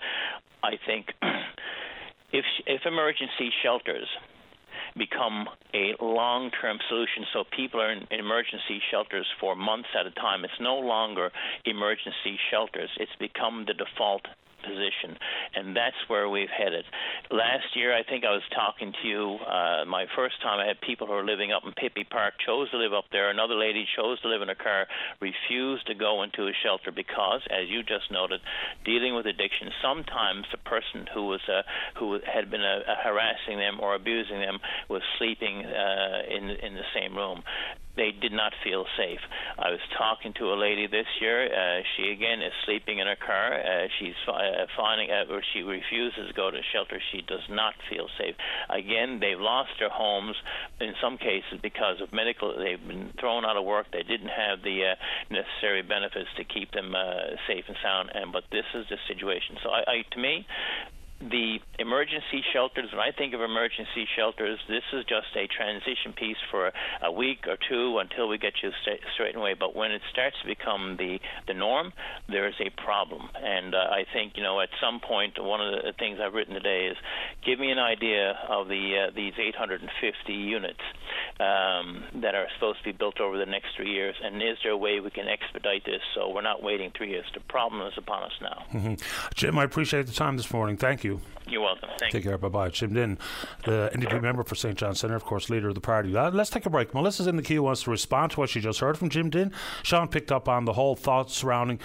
I 0.63 0.73
think 0.85 1.07
if 2.31 2.45
if 2.65 2.81
emergency 2.85 3.51
shelters 3.63 4.07
become 4.97 5.47
a 5.73 5.95
long-term 6.01 6.79
solution. 6.87 7.25
So 7.33 7.43
people 7.55 7.81
are 7.81 7.91
in 7.91 8.07
emergency 8.11 8.81
shelters 8.91 9.27
for 9.39 9.55
months 9.55 9.89
at 9.99 10.05
a 10.05 10.11
time. 10.11 10.43
It's 10.45 10.53
no 10.59 10.75
longer 10.75 11.31
emergency 11.65 12.37
shelters. 12.51 12.89
It's 12.99 13.15
become 13.19 13.65
the 13.67 13.73
default 13.73 14.27
position, 14.63 15.17
and 15.55 15.75
that's 15.75 15.97
where 16.07 16.29
we've 16.29 16.49
headed. 16.49 16.85
Last 17.29 17.75
year, 17.75 17.95
I 17.95 18.03
think 18.03 18.23
I 18.25 18.31
was 18.31 18.43
talking 18.55 18.93
to 19.01 19.07
you. 19.07 19.37
Uh, 19.43 19.85
my 19.85 20.05
first 20.15 20.41
time, 20.41 20.59
I 20.59 20.65
had 20.65 20.81
people 20.81 21.07
who 21.07 21.13
were 21.13 21.25
living 21.25 21.51
up 21.51 21.63
in 21.65 21.73
Pippy 21.73 22.07
Park 22.09 22.33
chose 22.45 22.71
to 22.71 22.77
live 22.77 22.93
up 22.93 23.05
there. 23.11 23.29
Another 23.29 23.55
lady 23.55 23.85
chose 23.95 24.19
to 24.21 24.29
live 24.29 24.41
in 24.41 24.49
a 24.49 24.55
car, 24.55 24.87
refused 25.21 25.87
to 25.87 25.95
go 25.95 26.23
into 26.23 26.47
a 26.47 26.53
shelter 26.63 26.91
because, 26.91 27.41
as 27.51 27.69
you 27.69 27.83
just 27.83 28.11
noted, 28.11 28.41
dealing 28.85 29.15
with 29.15 29.25
addiction, 29.25 29.69
sometimes 29.81 30.45
the 30.51 30.57
person 30.57 31.05
who 31.13 31.27
was 31.27 31.41
uh, 31.47 31.61
who 31.99 32.19
had 32.25 32.49
been 32.49 32.63
uh, 32.63 32.81
harassing 33.03 33.57
them 33.57 33.79
or 33.79 33.95
abusing 33.95 34.39
them 34.39 34.59
was 34.89 35.01
sleeping 35.17 35.65
uh, 35.65 36.21
in 36.29 36.49
in 36.49 36.73
the 36.75 36.87
same 36.95 37.15
room 37.15 37.43
they 37.95 38.11
did 38.11 38.31
not 38.31 38.53
feel 38.63 38.85
safe. 38.97 39.19
I 39.57 39.69
was 39.69 39.79
talking 39.97 40.33
to 40.39 40.53
a 40.53 40.57
lady 40.57 40.87
this 40.87 41.05
year. 41.21 41.45
Uh, 41.45 41.83
she 41.95 42.11
again 42.11 42.41
is 42.41 42.51
sleeping 42.65 42.99
in 42.99 43.07
her 43.07 43.15
car. 43.15 43.53
Uh, 43.53 43.87
she's 43.99 44.17
uh, 44.27 44.65
finding, 44.75 45.11
uh, 45.11 45.31
or 45.31 45.41
she 45.53 45.61
refuses 45.61 46.27
to 46.27 46.33
go 46.33 46.49
to 46.49 46.57
shelter. 46.73 46.99
She 47.11 47.21
does 47.21 47.45
not 47.49 47.73
feel 47.89 48.07
safe. 48.17 48.35
Again, 48.69 49.19
they've 49.19 49.39
lost 49.39 49.71
their 49.79 49.89
homes 49.89 50.35
in 50.81 50.93
some 51.01 51.17
cases 51.17 51.59
because 51.61 52.01
of 52.01 52.11
medical. 52.11 52.57
They've 52.57 52.81
been 52.81 53.13
thrown 53.19 53.45
out 53.45 53.57
of 53.57 53.65
work. 53.65 53.87
They 53.91 54.03
didn't 54.03 54.33
have 54.33 54.63
the 54.63 54.93
uh, 54.93 54.95
necessary 55.29 55.83
benefits 55.83 56.29
to 56.37 56.43
keep 56.43 56.71
them 56.71 56.95
uh, 56.95 57.37
safe 57.47 57.65
and 57.67 57.77
sound. 57.83 58.09
And 58.13 58.31
but 58.31 58.43
this 58.51 58.65
is 58.73 58.85
the 58.89 58.97
situation. 59.07 59.57
So, 59.61 59.69
I, 59.69 59.81
I 59.85 59.95
to 60.11 60.19
me, 60.19 60.47
the 61.29 61.59
emergency 61.79 62.43
shelters, 62.53 62.91
when 62.91 62.99
I 62.99 63.11
think 63.11 63.33
of 63.33 63.41
emergency 63.41 64.07
shelters, 64.15 64.59
this 64.67 64.83
is 64.93 65.05
just 65.05 65.27
a 65.35 65.47
transition 65.47 66.13
piece 66.13 66.37
for 66.51 66.71
a 67.01 67.11
week 67.11 67.45
or 67.47 67.57
two 67.69 67.99
until 67.99 68.27
we 68.27 68.37
get 68.37 68.53
you 68.61 68.71
straight 69.13 69.35
away. 69.35 69.55
But 69.57 69.75
when 69.75 69.91
it 69.91 70.01
starts 70.11 70.35
to 70.41 70.47
become 70.47 70.97
the, 70.97 71.19
the 71.47 71.53
norm, 71.53 71.93
there 72.27 72.47
is 72.47 72.55
a 72.59 72.69
problem. 72.81 73.29
And 73.35 73.73
uh, 73.75 73.77
I 73.77 74.05
think, 74.11 74.33
you 74.35 74.43
know, 74.43 74.59
at 74.61 74.69
some 74.81 74.99
point, 74.99 75.41
one 75.41 75.61
of 75.61 75.83
the 75.83 75.93
things 75.97 76.19
I've 76.21 76.33
written 76.33 76.53
today 76.53 76.87
is 76.91 76.97
give 77.45 77.59
me 77.59 77.71
an 77.71 77.79
idea 77.79 78.37
of 78.49 78.67
the 78.67 79.07
uh, 79.07 79.11
these 79.15 79.33
850 79.37 80.33
units 80.33 80.79
um, 81.39 82.03
that 82.21 82.35
are 82.35 82.47
supposed 82.55 82.79
to 82.79 82.85
be 82.85 82.91
built 82.91 83.19
over 83.19 83.37
the 83.37 83.45
next 83.45 83.75
three 83.75 83.91
years, 83.91 84.15
and 84.23 84.41
is 84.41 84.57
there 84.63 84.71
a 84.71 84.77
way 84.77 84.99
we 84.99 85.09
can 85.09 85.27
expedite 85.27 85.85
this 85.85 86.01
so 86.15 86.29
we're 86.29 86.41
not 86.41 86.61
waiting 86.61 86.91
three 86.95 87.09
years? 87.09 87.25
The 87.33 87.39
problem 87.41 87.85
is 87.87 87.93
upon 87.97 88.23
us 88.23 88.31
now. 88.41 88.65
Mm-hmm. 88.73 88.93
Jim, 89.35 89.57
I 89.57 89.63
appreciate 89.63 90.07
the 90.07 90.13
time 90.13 90.37
this 90.37 90.51
morning. 90.51 90.77
Thank 90.77 91.03
you. 91.03 91.12
You're 91.47 91.61
welcome. 91.61 91.89
Thank 91.99 92.13
take 92.13 92.23
care. 92.23 92.37
Bye 92.37 92.49
bye. 92.49 92.69
Jim 92.69 92.93
Dinn, 92.93 93.17
the 93.65 93.91
NDP 93.93 94.21
member 94.21 94.43
for 94.43 94.55
St. 94.55 94.77
John 94.77 94.95
Centre, 94.95 95.15
of 95.15 95.25
course, 95.25 95.49
leader 95.49 95.67
of 95.69 95.75
the 95.75 95.81
party. 95.81 96.15
Uh, 96.15 96.31
let's 96.31 96.49
take 96.49 96.65
a 96.65 96.69
break. 96.69 96.93
Melissa's 96.93 97.27
in 97.27 97.35
the 97.35 97.41
queue, 97.41 97.63
wants 97.63 97.83
to 97.83 97.91
respond 97.91 98.31
to 98.31 98.39
what 98.39 98.49
she 98.49 98.61
just 98.61 98.79
heard 98.79 98.97
from 98.97 99.09
Jim 99.09 99.29
Dinn. 99.29 99.51
Sean 99.83 100.07
picked 100.07 100.31
up 100.31 100.47
on 100.47 100.65
the 100.65 100.73
whole 100.73 100.95
thought 100.95 101.29
surrounding 101.29 101.79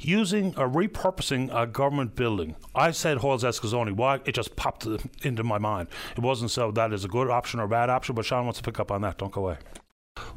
using 0.00 0.56
or 0.56 0.68
repurposing 0.68 1.50
a 1.52 1.66
government 1.66 2.14
building. 2.14 2.54
I 2.74 2.92
said 2.92 3.18
Hoyles 3.18 3.42
Escasoni. 3.42 3.92
Why? 3.92 4.20
It 4.24 4.32
just 4.32 4.54
popped 4.56 4.86
into 5.22 5.42
my 5.42 5.58
mind. 5.58 5.88
It 6.16 6.20
wasn't 6.20 6.52
so 6.52 6.70
that 6.70 6.92
is 6.92 7.04
a 7.04 7.08
good 7.08 7.28
option 7.28 7.60
or 7.60 7.64
a 7.64 7.68
bad 7.68 7.90
option, 7.90 8.14
but 8.14 8.24
Sean 8.24 8.44
wants 8.44 8.60
to 8.60 8.64
pick 8.64 8.78
up 8.78 8.92
on 8.92 9.02
that. 9.02 9.18
Don't 9.18 9.32
go 9.32 9.42
away. 9.42 9.58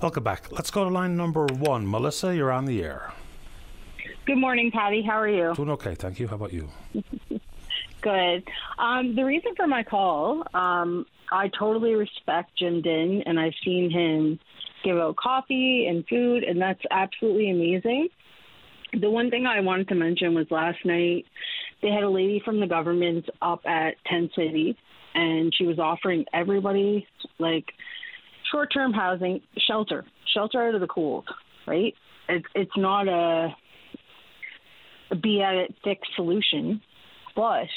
Welcome 0.02 0.24
back. 0.24 0.52
Let's 0.52 0.72
go 0.72 0.84
to 0.84 0.89
line 0.89 1.16
number 1.16 1.46
one. 1.46 1.89
Melissa, 1.89 2.36
you're 2.36 2.52
on 2.52 2.66
the 2.66 2.84
air. 2.84 3.12
Good 4.26 4.38
morning, 4.38 4.72
Paddy. 4.72 5.02
How 5.02 5.20
are 5.20 5.28
you? 5.28 5.54
Doing 5.54 5.72
okay, 5.72 5.96
thank 5.96 6.20
you. 6.20 6.28
How 6.28 6.36
about 6.36 6.54
you? 6.54 6.70
Good. 8.04 8.43
Um, 8.78 9.16
the 9.16 9.24
reason 9.24 9.54
for 9.56 9.66
my 9.66 9.82
call, 9.82 10.43
um, 10.54 11.06
I 11.32 11.49
totally 11.58 11.93
respect 11.93 12.51
Jim 12.60 12.82
Dinn, 12.82 13.24
and 13.26 13.39
I've 13.39 13.54
seen 13.64 13.89
him 13.89 14.39
give 14.84 14.97
out 14.97 15.16
coffee 15.16 15.88
and 15.89 16.06
food, 16.08 16.43
and 16.43 16.62
that's 16.62 16.82
absolutely 16.91 17.49
amazing. 17.49 18.10
The 18.99 19.10
one 19.10 19.30
thing 19.30 19.45
I 19.47 19.62
wanted 19.62 19.88
to 19.88 19.95
mention 19.95 20.36
was 20.36 20.45
last 20.51 20.80
night 20.86 21.26
they 21.82 21.89
had 21.89 22.04
a 22.04 22.10
lady 22.10 22.41
from 22.43 22.60
the 22.60 22.68
government 22.68 23.26
up 23.41 23.62
at 23.66 23.95
Tent 24.06 24.32
City, 24.36 24.78
and 25.16 25.54
she 25.58 25.66
was 25.66 25.80
offering 25.80 26.26
everybody 26.34 27.08
like 27.39 27.66
short-term 28.51 28.91
housing, 28.91 29.41
shelter, 29.66 30.06
shelter 30.34 30.62
out 30.62 30.76
of 30.76 30.82
the 30.82 30.88
cold. 30.88 31.26
Right? 31.66 31.93
It's 32.28 32.45
it's 32.54 32.78
not 32.78 33.08
a, 33.08 33.56
be 35.22 35.41
at 35.41 35.56
it 35.56 35.76
fixed 35.84 36.12
solution, 36.16 36.82
but 37.36 37.68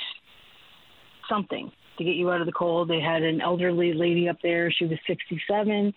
something 1.28 1.70
to 1.98 2.04
get 2.04 2.14
you 2.14 2.30
out 2.30 2.40
of 2.40 2.46
the 2.46 2.52
cold. 2.52 2.88
They 2.88 3.00
had 3.00 3.22
an 3.22 3.40
elderly 3.40 3.92
lady 3.94 4.28
up 4.28 4.36
there. 4.42 4.70
She 4.70 4.84
was 4.84 4.98
67. 5.06 5.92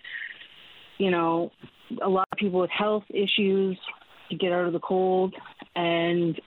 You 0.98 1.12
know, 1.12 1.52
a 2.04 2.10
lot 2.10 2.28
of 2.32 2.38
people 2.38 2.60
with 2.60 2.70
health 2.72 3.04
issues 3.10 3.78
to 4.30 4.36
get 4.36 4.52
out 4.52 4.66
of 4.66 4.74
the 4.74 4.80
cold. 4.80 5.34
And 5.76 6.40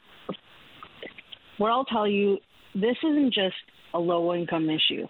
what 1.58 1.70
I'll 1.70 1.84
tell 1.84 2.08
you, 2.08 2.38
this 2.74 2.96
isn't 3.02 3.32
just 3.34 3.54
a 3.94 3.98
low 3.98 4.34
income 4.34 4.68
issue. 4.70 5.06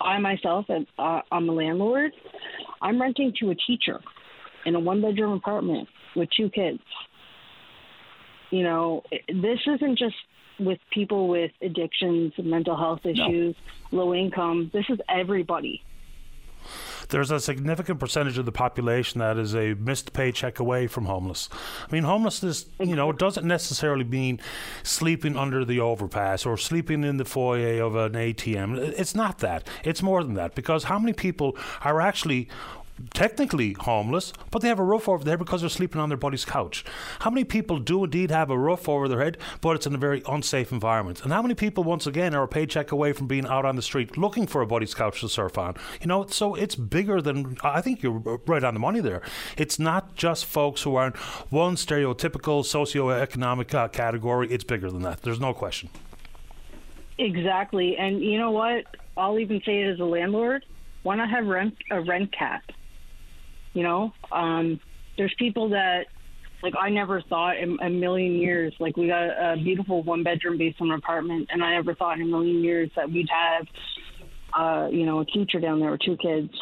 I 0.00 0.18
myself, 0.18 0.66
uh, 0.70 1.20
I'm 1.32 1.48
a 1.48 1.52
landlord. 1.52 2.12
I'm 2.82 3.00
renting 3.00 3.32
to 3.40 3.50
a 3.50 3.54
teacher 3.66 4.00
in 4.66 4.74
a 4.74 4.80
one 4.80 5.02
bedroom 5.02 5.32
apartment 5.32 5.88
with 6.14 6.28
two 6.36 6.50
kids. 6.50 6.80
You 8.50 8.64
know, 8.64 9.02
this 9.10 9.58
isn't 9.66 9.98
just 9.98 10.14
with 10.60 10.78
people 10.90 11.28
with 11.28 11.52
addictions, 11.62 12.32
mental 12.38 12.76
health 12.76 13.00
issues, 13.04 13.56
no. 13.90 13.98
low 13.98 14.14
income. 14.14 14.70
This 14.72 14.84
is 14.88 14.98
everybody. 15.08 15.82
There's 17.08 17.30
a 17.30 17.40
significant 17.40 17.98
percentage 17.98 18.38
of 18.38 18.44
the 18.44 18.52
population 18.52 19.18
that 19.18 19.36
is 19.36 19.54
a 19.54 19.74
missed 19.74 20.12
paycheck 20.12 20.60
away 20.60 20.86
from 20.86 21.06
homeless. 21.06 21.48
I 21.88 21.92
mean, 21.92 22.04
homelessness, 22.04 22.66
you 22.78 22.94
know, 22.94 23.10
it 23.10 23.18
doesn't 23.18 23.46
necessarily 23.46 24.04
mean 24.04 24.40
sleeping 24.84 25.36
under 25.36 25.64
the 25.64 25.80
overpass 25.80 26.46
or 26.46 26.56
sleeping 26.56 27.02
in 27.02 27.16
the 27.16 27.24
foyer 27.24 27.82
of 27.82 27.96
an 27.96 28.12
ATM. 28.12 28.76
It's 28.78 29.14
not 29.14 29.38
that. 29.38 29.66
It's 29.84 30.02
more 30.02 30.22
than 30.22 30.34
that 30.34 30.54
because 30.54 30.84
how 30.84 30.98
many 30.98 31.12
people 31.12 31.56
are 31.82 32.00
actually 32.00 32.48
technically 33.14 33.74
homeless, 33.74 34.32
but 34.50 34.62
they 34.62 34.68
have 34.68 34.78
a 34.78 34.84
roof 34.84 35.08
over 35.08 35.24
their 35.24 35.32
head 35.32 35.38
because 35.38 35.60
they're 35.60 35.70
sleeping 35.70 36.00
on 36.00 36.08
their 36.08 36.18
buddy's 36.18 36.44
couch. 36.44 36.84
How 37.20 37.30
many 37.30 37.44
people 37.44 37.78
do 37.78 38.04
indeed 38.04 38.30
have 38.30 38.50
a 38.50 38.58
roof 38.58 38.88
over 38.88 39.08
their 39.08 39.20
head, 39.20 39.38
but 39.60 39.76
it's 39.76 39.86
in 39.86 39.94
a 39.94 39.98
very 39.98 40.22
unsafe 40.28 40.72
environment? 40.72 41.22
And 41.22 41.32
how 41.32 41.42
many 41.42 41.54
people, 41.54 41.84
once 41.84 42.06
again, 42.06 42.34
are 42.34 42.44
a 42.44 42.48
paycheck 42.48 42.92
away 42.92 43.12
from 43.12 43.26
being 43.26 43.46
out 43.46 43.64
on 43.64 43.76
the 43.76 43.82
street 43.82 44.16
looking 44.16 44.46
for 44.46 44.62
a 44.62 44.66
buddy's 44.66 44.94
couch 44.94 45.20
to 45.20 45.28
surf 45.28 45.58
on? 45.58 45.76
You 46.00 46.06
know, 46.06 46.26
so 46.26 46.54
it's 46.54 46.74
bigger 46.74 47.20
than, 47.20 47.56
I 47.62 47.80
think 47.80 48.02
you're 48.02 48.40
right 48.46 48.64
on 48.64 48.74
the 48.74 48.80
money 48.80 49.00
there. 49.00 49.22
It's 49.56 49.78
not 49.78 50.16
just 50.16 50.44
folks 50.44 50.82
who 50.82 50.96
are 50.96 51.08
in 51.08 51.12
one 51.50 51.76
stereotypical 51.76 52.62
socioeconomic 52.62 53.74
uh, 53.74 53.88
category, 53.88 54.48
it's 54.50 54.64
bigger 54.64 54.90
than 54.90 55.02
that. 55.02 55.22
There's 55.22 55.40
no 55.40 55.54
question. 55.54 55.90
Exactly. 57.18 57.96
And 57.98 58.22
you 58.22 58.38
know 58.38 58.50
what? 58.50 58.84
I'll 59.16 59.38
even 59.38 59.60
say 59.64 59.82
it 59.82 59.90
as 59.92 60.00
a 60.00 60.04
landlord. 60.04 60.64
Why 61.02 61.16
not 61.16 61.30
have 61.30 61.46
rent 61.46 61.76
a 61.90 62.00
rent 62.00 62.32
cap? 62.32 62.62
You 63.72 63.82
know, 63.82 64.12
um, 64.32 64.80
there's 65.16 65.34
people 65.38 65.70
that 65.70 66.06
like 66.62 66.74
I 66.78 66.90
never 66.90 67.22
thought 67.22 67.58
in 67.58 67.78
a 67.80 67.88
million 67.88 68.34
years. 68.34 68.74
Like 68.78 68.96
we 68.96 69.06
got 69.06 69.28
a 69.28 69.56
beautiful 69.56 70.02
one 70.02 70.22
bedroom 70.22 70.58
basement 70.58 70.92
apartment, 70.92 71.48
and 71.52 71.62
I 71.62 71.72
never 71.74 71.94
thought 71.94 72.16
in 72.16 72.22
a 72.22 72.26
million 72.26 72.62
years 72.62 72.90
that 72.96 73.10
we'd 73.10 73.28
have, 73.28 73.66
uh, 74.58 74.88
you 74.90 75.06
know, 75.06 75.20
a 75.20 75.24
teacher 75.24 75.60
down 75.60 75.80
there 75.80 75.90
with 75.90 76.00
two 76.00 76.16
kids, 76.16 76.52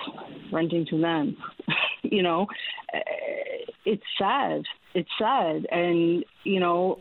renting 0.52 0.86
to 0.86 1.00
them. 1.00 1.36
you 2.02 2.22
know, 2.22 2.46
eh, 2.92 3.00
it's 3.84 4.04
sad. 4.18 4.62
It's 4.94 5.10
sad, 5.18 5.66
and 5.70 6.24
you 6.44 6.60
know, 6.60 6.98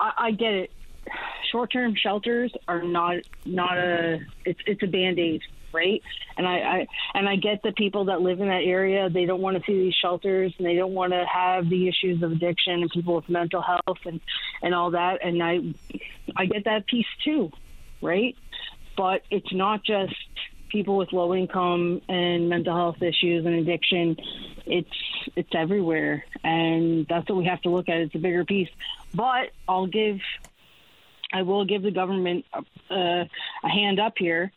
I, 0.00 0.12
I 0.18 0.30
get 0.32 0.54
it. 0.54 0.70
Short 1.50 1.72
term 1.72 1.94
shelters 1.96 2.52
are 2.68 2.82
not 2.82 3.16
not 3.44 3.76
a. 3.76 4.20
It's 4.44 4.60
it's 4.66 4.82
a 4.82 4.86
band 4.86 5.18
aid 5.18 5.42
right? 5.72 6.02
And 6.36 6.46
I, 6.46 6.58
I 6.58 6.86
and 7.14 7.28
I 7.28 7.36
get 7.36 7.62
the 7.62 7.72
people 7.72 8.06
that 8.06 8.20
live 8.20 8.40
in 8.40 8.48
that 8.48 8.62
area. 8.64 9.08
They 9.10 9.24
don't 9.24 9.40
want 9.40 9.56
to 9.56 9.62
see 9.64 9.74
these 9.74 9.94
shelters, 9.94 10.54
and 10.58 10.66
they 10.66 10.74
don't 10.74 10.94
want 10.94 11.12
to 11.12 11.24
have 11.24 11.68
the 11.68 11.88
issues 11.88 12.22
of 12.22 12.32
addiction 12.32 12.82
and 12.82 12.90
people 12.90 13.14
with 13.16 13.28
mental 13.28 13.62
health 13.62 13.98
and 14.04 14.20
and 14.62 14.74
all 14.74 14.92
that. 14.92 15.24
And 15.24 15.42
I, 15.42 15.60
I 16.36 16.46
get 16.46 16.64
that 16.64 16.86
piece 16.86 17.06
too, 17.24 17.50
right? 18.00 18.36
But 18.96 19.22
it's 19.30 19.52
not 19.52 19.82
just 19.84 20.14
people 20.72 20.96
with 20.96 21.12
low 21.12 21.34
income 21.34 22.00
and 22.08 22.48
mental 22.48 22.74
health 22.74 23.02
issues 23.02 23.44
and 23.44 23.54
addiction, 23.54 24.16
it's 24.66 24.88
it's 25.36 25.54
everywhere, 25.54 26.24
and 26.42 27.06
that's 27.08 27.28
what 27.28 27.38
we 27.38 27.44
have 27.44 27.60
to 27.62 27.68
look 27.68 27.88
at. 27.88 27.98
It's 27.98 28.14
a 28.14 28.18
bigger 28.18 28.44
piece. 28.44 28.70
But 29.14 29.50
I'll 29.68 29.86
give, 29.86 30.20
I 31.32 31.42
will 31.42 31.64
give 31.64 31.82
the 31.82 31.90
government 31.90 32.46
a, 32.90 33.28
a 33.62 33.68
hand 33.68 34.00
up 34.00 34.14
here. 34.16 34.52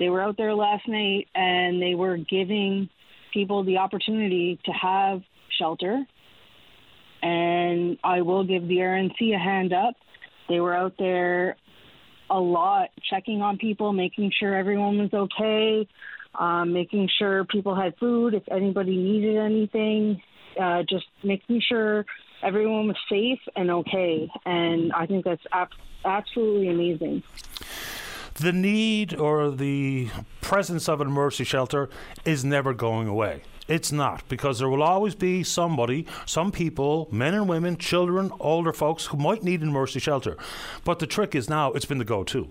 They 0.00 0.08
were 0.08 0.22
out 0.22 0.38
there 0.38 0.54
last 0.54 0.88
night, 0.88 1.28
and 1.34 1.80
they 1.80 1.94
were 1.94 2.16
giving 2.16 2.88
people 3.34 3.64
the 3.64 3.76
opportunity 3.76 4.58
to 4.64 4.72
have 4.72 5.20
shelter. 5.58 6.04
And 7.22 7.98
I 8.02 8.22
will 8.22 8.44
give 8.44 8.66
the 8.66 8.76
RNC 8.76 9.34
a 9.34 9.38
hand 9.38 9.74
up. 9.74 9.94
They 10.48 10.58
were 10.58 10.74
out 10.74 10.94
there 10.98 11.56
a 12.30 12.40
lot, 12.40 12.88
checking 13.10 13.42
on 13.42 13.58
people, 13.58 13.92
making 13.92 14.32
sure 14.40 14.56
everyone 14.56 14.98
was 14.98 15.12
okay, 15.12 15.86
um, 16.34 16.72
making 16.72 17.10
sure 17.18 17.44
people 17.44 17.74
had 17.74 17.94
food, 17.98 18.32
if 18.32 18.44
anybody 18.50 18.96
needed 18.96 19.36
anything, 19.36 20.22
uh, 20.58 20.82
just 20.88 21.04
making 21.22 21.60
sure 21.68 22.06
everyone 22.42 22.86
was 22.86 22.96
safe 23.10 23.40
and 23.54 23.70
okay. 23.70 24.30
And 24.46 24.94
I 24.94 25.04
think 25.04 25.26
that's 25.26 25.42
ab- 25.52 25.68
absolutely 26.06 26.68
amazing. 26.68 27.22
The 28.40 28.52
need 28.54 29.14
or 29.14 29.50
the 29.50 30.08
presence 30.40 30.88
of 30.88 31.02
an 31.02 31.08
emergency 31.08 31.44
shelter 31.44 31.90
is 32.24 32.42
never 32.42 32.72
going 32.72 33.06
away. 33.06 33.42
It's 33.68 33.92
not, 33.92 34.26
because 34.30 34.58
there 34.58 34.68
will 34.70 34.82
always 34.82 35.14
be 35.14 35.44
somebody, 35.44 36.06
some 36.24 36.50
people, 36.50 37.06
men 37.12 37.34
and 37.34 37.46
women, 37.46 37.76
children, 37.76 38.32
older 38.40 38.72
folks 38.72 39.04
who 39.04 39.18
might 39.18 39.42
need 39.42 39.60
an 39.60 39.68
emergency 39.68 40.00
shelter. 40.00 40.38
But 40.84 41.00
the 41.00 41.06
trick 41.06 41.34
is 41.34 41.50
now 41.50 41.72
it's 41.72 41.84
been 41.84 41.98
the 41.98 42.04
go 42.06 42.24
to. 42.24 42.48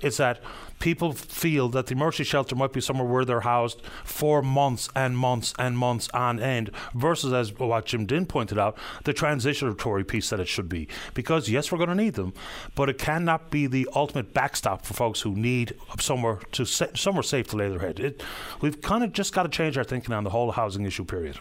It's 0.00 0.18
that 0.18 0.40
people 0.82 1.12
feel 1.12 1.68
that 1.68 1.86
the 1.86 1.92
emergency 1.92 2.24
shelter 2.24 2.56
might 2.56 2.72
be 2.72 2.80
somewhere 2.80 3.06
where 3.06 3.24
they're 3.24 3.42
housed 3.42 3.80
for 4.02 4.42
months 4.42 4.88
and 4.96 5.16
months 5.16 5.54
and 5.56 5.78
months 5.78 6.08
on 6.12 6.40
end, 6.40 6.70
versus, 6.92 7.32
as 7.32 7.56
what 7.56 7.86
Jim 7.86 8.04
Dinn 8.04 8.26
pointed 8.26 8.58
out, 8.58 8.76
the 9.04 9.14
transitionary 9.14 10.06
piece 10.06 10.28
that 10.30 10.40
it 10.40 10.48
should 10.48 10.68
be. 10.68 10.88
Because, 11.14 11.48
yes, 11.48 11.70
we're 11.70 11.78
going 11.78 11.88
to 11.88 11.94
need 11.94 12.14
them, 12.14 12.34
but 12.74 12.88
it 12.88 12.98
cannot 12.98 13.48
be 13.48 13.68
the 13.68 13.88
ultimate 13.94 14.34
backstop 14.34 14.84
for 14.84 14.92
folks 14.94 15.20
who 15.20 15.36
need 15.36 15.72
somewhere 16.00 16.40
to 16.50 16.64
somewhere 16.64 17.22
safe 17.22 17.46
to 17.48 17.56
lay 17.56 17.68
their 17.68 17.78
head. 17.78 18.00
It, 18.00 18.22
we've 18.60 18.82
kind 18.82 19.04
of 19.04 19.12
just 19.12 19.32
got 19.32 19.44
to 19.44 19.48
change 19.48 19.78
our 19.78 19.84
thinking 19.84 20.12
on 20.12 20.24
the 20.24 20.30
whole 20.30 20.50
housing 20.50 20.84
issue, 20.84 21.04
period. 21.04 21.38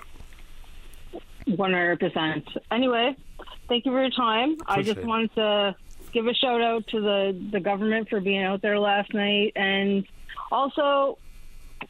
100%. 1.47 2.43
Anyway, 2.69 3.17
thank 3.67 3.85
you 3.87 3.91
for 3.91 4.01
your 4.01 4.11
time. 4.11 4.53
Appreciate 4.61 4.91
I 4.91 4.93
just 4.93 5.07
wanted 5.07 5.33
to 5.33 5.75
give 6.13 6.27
a 6.27 6.33
shout 6.33 6.61
out 6.61 6.87
to 6.87 7.01
the, 7.01 7.49
the 7.51 7.59
government 7.59 8.09
for 8.09 8.19
being 8.19 8.43
out 8.43 8.61
there 8.61 8.79
last 8.79 9.13
night. 9.13 9.53
And 9.55 10.05
also, 10.51 11.17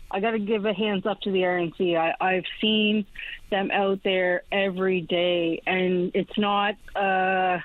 I 0.09 0.19
got 0.19 0.32
to 0.32 0.39
give 0.39 0.65
a 0.65 0.74
hands 0.74 1.05
up 1.05 1.22
to 1.22 1.32
the 1.32 1.39
RNC. 1.39 1.97
I, 1.97 2.13
I've 2.19 2.45
seen 2.59 3.05
them 3.49 3.72
out 3.72 3.99
there 4.03 4.43
every 4.51 5.01
day, 5.01 5.61
and 5.65 6.11
it's 6.13 6.38
not. 6.38 6.76
Uh, 6.95 7.59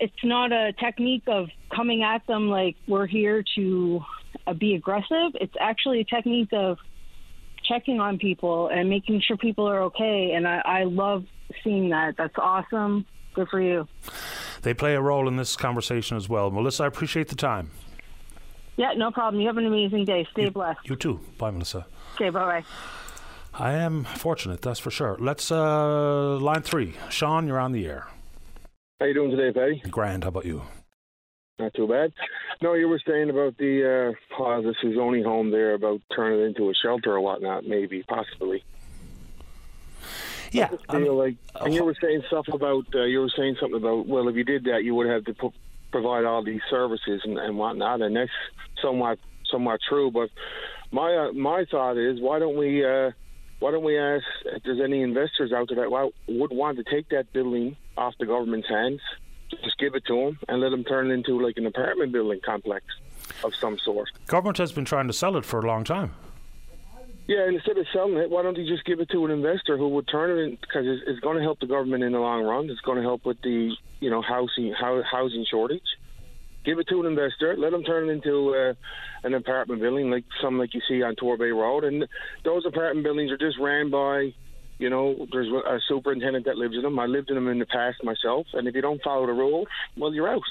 it's 0.00 0.24
not 0.24 0.52
a 0.52 0.72
technique 0.72 1.22
of 1.28 1.48
coming 1.74 2.02
at 2.02 2.26
them 2.26 2.48
like 2.48 2.76
we're 2.88 3.06
here 3.06 3.44
to 3.54 4.00
uh, 4.46 4.52
be 4.52 4.74
aggressive. 4.74 5.32
It's 5.34 5.54
actually 5.60 6.00
a 6.00 6.04
technique 6.04 6.52
of 6.52 6.78
checking 7.64 8.00
on 8.00 8.18
people 8.18 8.68
and 8.68 8.90
making 8.90 9.22
sure 9.26 9.36
people 9.36 9.68
are 9.68 9.82
okay. 9.84 10.32
And 10.34 10.46
I, 10.48 10.62
I 10.64 10.84
love 10.84 11.24
seeing 11.62 11.90
that. 11.90 12.16
That's 12.18 12.34
awesome. 12.36 13.06
Good 13.34 13.48
for 13.48 13.60
you 13.60 13.86
they 14.64 14.74
play 14.74 14.94
a 14.94 15.00
role 15.00 15.28
in 15.28 15.36
this 15.36 15.54
conversation 15.54 16.16
as 16.16 16.28
well. 16.28 16.50
Melissa, 16.50 16.84
I 16.84 16.86
appreciate 16.88 17.28
the 17.28 17.36
time. 17.36 17.70
Yeah, 18.76 18.92
no 18.96 19.12
problem. 19.12 19.40
You 19.40 19.46
have 19.46 19.56
an 19.58 19.66
amazing 19.66 20.04
day. 20.04 20.26
Stay 20.32 20.44
you, 20.44 20.50
blessed. 20.50 20.80
You 20.84 20.96
too. 20.96 21.20
Bye, 21.38 21.52
Melissa. 21.52 21.86
Okay, 22.16 22.30
bye 22.30 22.44
bye. 22.44 22.64
I 23.56 23.74
am 23.74 24.02
fortunate, 24.02 24.62
that's 24.62 24.80
for 24.80 24.90
sure. 24.90 25.16
Let's 25.20 25.52
uh 25.52 26.38
line 26.38 26.62
three. 26.62 26.94
Sean, 27.08 27.46
you're 27.46 27.60
on 27.60 27.70
the 27.70 27.86
air. 27.86 28.08
How 28.98 29.06
you 29.06 29.14
doing 29.14 29.30
today, 29.30 29.52
Paddy? 29.52 29.90
Grand. 29.90 30.24
How 30.24 30.28
about 30.28 30.44
you? 30.44 30.62
Not 31.60 31.72
too 31.74 31.86
bad. 31.86 32.12
No, 32.62 32.74
you 32.74 32.88
were 32.88 33.00
saying 33.06 33.30
about 33.30 33.56
the 33.58 34.12
uh, 34.12 34.42
oh, 34.42 34.60
this 34.60 34.74
is 34.82 34.98
only 34.98 35.22
home 35.22 35.52
there 35.52 35.74
about 35.74 36.00
turning 36.16 36.40
it 36.40 36.44
into 36.46 36.68
a 36.68 36.74
shelter 36.74 37.12
or 37.12 37.20
whatnot, 37.20 37.64
maybe, 37.64 38.02
possibly. 38.08 38.64
Yeah, 40.54 40.70
I 40.88 41.00
feel 41.00 41.16
like, 41.16 41.36
and 41.60 41.74
you 41.74 41.84
were 41.84 41.96
saying 42.00 42.22
stuff 42.28 42.46
about 42.46 42.86
uh, 42.94 43.02
you 43.02 43.18
were 43.18 43.32
saying 43.36 43.56
something 43.60 43.76
about 43.76 44.06
well, 44.06 44.28
if 44.28 44.36
you 44.36 44.44
did 44.44 44.64
that, 44.64 44.84
you 44.84 44.94
would 44.94 45.08
have 45.08 45.24
to 45.24 45.34
provide 45.90 46.24
all 46.24 46.44
these 46.44 46.60
services 46.70 47.22
and, 47.24 47.38
and 47.38 47.58
whatnot, 47.58 48.02
and 48.02 48.14
that's 48.14 48.30
somewhat 48.80 49.18
somewhat 49.50 49.80
true. 49.88 50.12
But 50.12 50.30
my 50.92 51.12
uh, 51.12 51.32
my 51.32 51.64
thought 51.68 51.98
is, 51.98 52.20
why 52.20 52.38
don't 52.38 52.56
we 52.56 52.84
uh, 52.84 53.10
why 53.58 53.72
don't 53.72 53.82
we 53.82 53.98
ask 53.98 54.24
if 54.46 54.62
there's 54.62 54.80
any 54.80 55.02
investors 55.02 55.52
out 55.52 55.68
there 55.68 55.82
that 55.82 55.90
well, 55.90 56.12
would 56.28 56.52
want 56.52 56.78
to 56.78 56.84
take 56.84 57.08
that 57.08 57.32
building 57.32 57.76
off 57.96 58.14
the 58.20 58.26
government's 58.26 58.68
hands, 58.68 59.00
just 59.50 59.76
give 59.78 59.96
it 59.96 60.04
to 60.06 60.14
them 60.14 60.38
and 60.48 60.60
let 60.60 60.70
them 60.70 60.84
turn 60.84 61.10
it 61.10 61.14
into 61.14 61.40
like 61.40 61.56
an 61.56 61.66
apartment 61.66 62.12
building 62.12 62.38
complex 62.44 62.84
of 63.42 63.54
some 63.56 63.76
sort. 63.78 64.08
Government 64.26 64.58
has 64.58 64.70
been 64.70 64.84
trying 64.84 65.08
to 65.08 65.12
sell 65.12 65.36
it 65.36 65.44
for 65.44 65.58
a 65.58 65.66
long 65.66 65.82
time. 65.82 66.14
Yeah, 67.26 67.48
instead 67.48 67.78
of 67.78 67.86
selling 67.92 68.18
it, 68.18 68.28
why 68.28 68.42
don't 68.42 68.58
you 68.58 68.66
just 68.70 68.84
give 68.84 69.00
it 69.00 69.08
to 69.10 69.24
an 69.24 69.30
investor 69.30 69.78
who 69.78 69.88
would 69.90 70.06
turn 70.08 70.30
it 70.30 70.42
in? 70.42 70.50
Because 70.60 70.84
it's, 70.86 71.02
it's 71.06 71.20
going 71.20 71.38
to 71.38 71.42
help 71.42 71.58
the 71.58 71.66
government 71.66 72.04
in 72.04 72.12
the 72.12 72.18
long 72.18 72.44
run. 72.44 72.68
It's 72.68 72.80
going 72.82 72.98
to 72.98 73.02
help 73.02 73.24
with 73.24 73.40
the 73.42 73.74
you 74.00 74.10
know 74.10 74.20
housing 74.20 74.74
housing 74.74 75.46
shortage. 75.50 75.82
Give 76.64 76.78
it 76.78 76.88
to 76.88 77.00
an 77.00 77.06
investor. 77.06 77.56
Let 77.56 77.72
them 77.72 77.82
turn 77.82 78.08
it 78.08 78.12
into 78.12 78.54
uh, 78.54 78.74
an 79.22 79.34
apartment 79.34 79.80
building, 79.80 80.10
like 80.10 80.24
some 80.42 80.58
like 80.58 80.74
you 80.74 80.80
see 80.88 81.02
on 81.02 81.14
Torbay 81.14 81.54
Road. 81.54 81.84
And 81.84 82.06
those 82.42 82.64
apartment 82.66 83.04
buildings 83.04 83.30
are 83.30 83.36
just 83.36 83.58
ran 83.58 83.90
by, 83.90 84.32
you 84.78 84.88
know, 84.88 85.26
there's 85.30 85.48
a 85.48 85.78
superintendent 85.86 86.46
that 86.46 86.56
lives 86.56 86.74
in 86.74 86.82
them. 86.82 86.98
I 86.98 87.04
lived 87.04 87.28
in 87.28 87.34
them 87.34 87.48
in 87.48 87.58
the 87.58 87.66
past 87.66 88.02
myself. 88.02 88.46
And 88.54 88.66
if 88.66 88.74
you 88.74 88.80
don't 88.80 89.02
follow 89.02 89.26
the 89.26 89.32
rules, 89.32 89.68
well, 89.96 90.14
you're 90.14 90.28
out. 90.28 90.42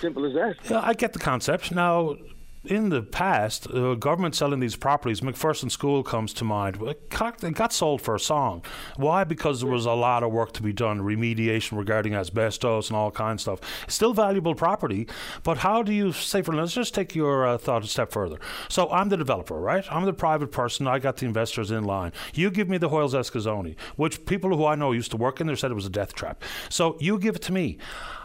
Simple 0.00 0.26
as 0.26 0.34
that. 0.34 0.70
Yeah, 0.70 0.82
I 0.82 0.92
get 0.92 1.14
the 1.14 1.18
concept. 1.18 1.72
Now, 1.72 2.16
in 2.64 2.90
the 2.90 3.02
past, 3.02 3.66
uh, 3.70 3.94
government 3.94 4.34
selling 4.34 4.60
these 4.60 4.76
properties, 4.76 5.22
McPherson 5.22 5.70
School 5.70 6.02
comes 6.02 6.32
to 6.34 6.44
mind. 6.44 6.76
It 6.82 7.08
got 7.54 7.72
sold 7.72 8.02
for 8.02 8.14
a 8.14 8.20
song. 8.20 8.62
Why? 8.96 9.24
Because 9.24 9.60
there 9.60 9.70
was 9.70 9.86
a 9.86 9.92
lot 9.92 10.22
of 10.22 10.30
work 10.30 10.52
to 10.52 10.62
be 10.62 10.72
done, 10.72 11.00
remediation 11.00 11.78
regarding 11.78 12.14
asbestos 12.14 12.88
and 12.88 12.96
all 12.96 13.10
kinds 13.10 13.46
of 13.46 13.58
stuff. 13.58 13.84
It's 13.84 13.94
still 13.94 14.12
valuable 14.12 14.54
property, 14.54 15.08
but 15.42 15.58
how 15.58 15.82
do 15.82 15.92
you 15.92 16.12
say 16.12 16.42
for? 16.42 16.54
Let's 16.54 16.74
just 16.74 16.94
take 16.94 17.14
your 17.14 17.46
uh, 17.46 17.58
thought 17.58 17.84
a 17.84 17.86
step 17.86 18.12
further. 18.12 18.38
So 18.68 18.90
I'm 18.90 19.08
the 19.08 19.16
developer, 19.16 19.58
right? 19.58 19.84
I'm 19.90 20.04
the 20.04 20.12
private 20.12 20.52
person. 20.52 20.86
I 20.86 20.98
got 20.98 21.16
the 21.16 21.26
investors 21.26 21.70
in 21.70 21.84
line. 21.84 22.12
You 22.34 22.50
give 22.50 22.68
me 22.68 22.76
the 22.76 22.90
Hoyles 22.90 23.14
Escasoni, 23.14 23.76
which 23.96 24.26
people 24.26 24.56
who 24.56 24.66
I 24.66 24.74
know 24.74 24.92
used 24.92 25.10
to 25.12 25.16
work 25.16 25.40
in 25.40 25.46
there 25.46 25.56
said 25.56 25.70
it 25.70 25.74
was 25.74 25.86
a 25.86 25.90
death 25.90 26.14
trap. 26.14 26.42
So 26.68 26.96
you 27.00 27.18
give 27.18 27.36
it 27.36 27.42
to 27.42 27.52
me. 27.52 27.78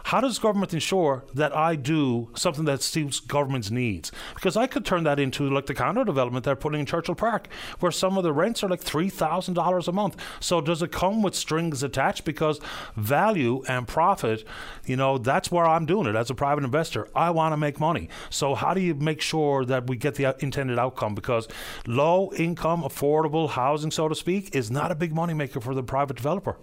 How 0.06 0.20
does 0.20 0.38
government 0.38 0.72
ensure 0.72 1.24
that 1.34 1.52
I 1.56 1.74
do 1.74 2.28
something 2.36 2.64
that 2.66 2.80
suits 2.80 3.18
government's 3.18 3.72
needs? 3.72 4.12
Because 4.36 4.56
I 4.56 4.68
could 4.68 4.84
turn 4.84 5.02
that 5.02 5.18
into 5.18 5.50
like 5.50 5.66
the 5.66 5.74
condo 5.74 6.04
development 6.04 6.44
they're 6.44 6.54
putting 6.54 6.78
in 6.78 6.86
Churchill 6.86 7.16
Park, 7.16 7.48
where 7.80 7.90
some 7.90 8.16
of 8.16 8.22
the 8.22 8.32
rents 8.32 8.62
are 8.62 8.68
like 8.68 8.80
three 8.80 9.08
thousand 9.08 9.54
dollars 9.54 9.88
a 9.88 9.92
month. 9.92 10.14
So 10.38 10.60
does 10.60 10.80
it 10.80 10.92
come 10.92 11.22
with 11.22 11.34
strings 11.34 11.82
attached? 11.82 12.24
Because 12.24 12.60
value 12.94 13.64
and 13.66 13.88
profit, 13.88 14.44
you 14.84 14.94
know, 14.94 15.18
that's 15.18 15.50
where 15.50 15.64
I'm 15.64 15.86
doing 15.86 16.06
it 16.06 16.14
as 16.14 16.30
a 16.30 16.36
private 16.36 16.62
investor. 16.62 17.08
I 17.12 17.30
want 17.30 17.52
to 17.52 17.56
make 17.56 17.80
money. 17.80 18.08
So 18.30 18.54
how 18.54 18.74
do 18.74 18.80
you 18.80 18.94
make 18.94 19.20
sure 19.20 19.64
that 19.64 19.88
we 19.88 19.96
get 19.96 20.14
the 20.14 20.36
intended 20.38 20.78
outcome? 20.78 21.16
Because 21.16 21.48
low 21.84 22.30
income, 22.36 22.82
affordable 22.82 23.50
housing, 23.50 23.90
so 23.90 24.06
to 24.06 24.14
speak, 24.14 24.54
is 24.54 24.70
not 24.70 24.92
a 24.92 24.94
big 24.94 25.12
money 25.12 25.34
maker 25.34 25.60
for 25.60 25.74
the 25.74 25.82
private 25.82 26.14
developer. 26.14 26.56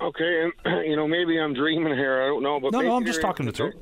Okay, 0.00 0.50
and 0.64 0.86
you 0.86 0.96
know 0.96 1.08
maybe 1.08 1.38
I'm 1.38 1.54
dreaming 1.54 1.94
here. 1.94 2.22
I 2.22 2.26
don't 2.26 2.42
know, 2.42 2.60
but 2.60 2.72
no, 2.72 2.80
no, 2.80 2.96
I'm 2.96 3.04
just 3.04 3.20
talking 3.20 3.46
to 3.46 3.52
truth. 3.52 3.74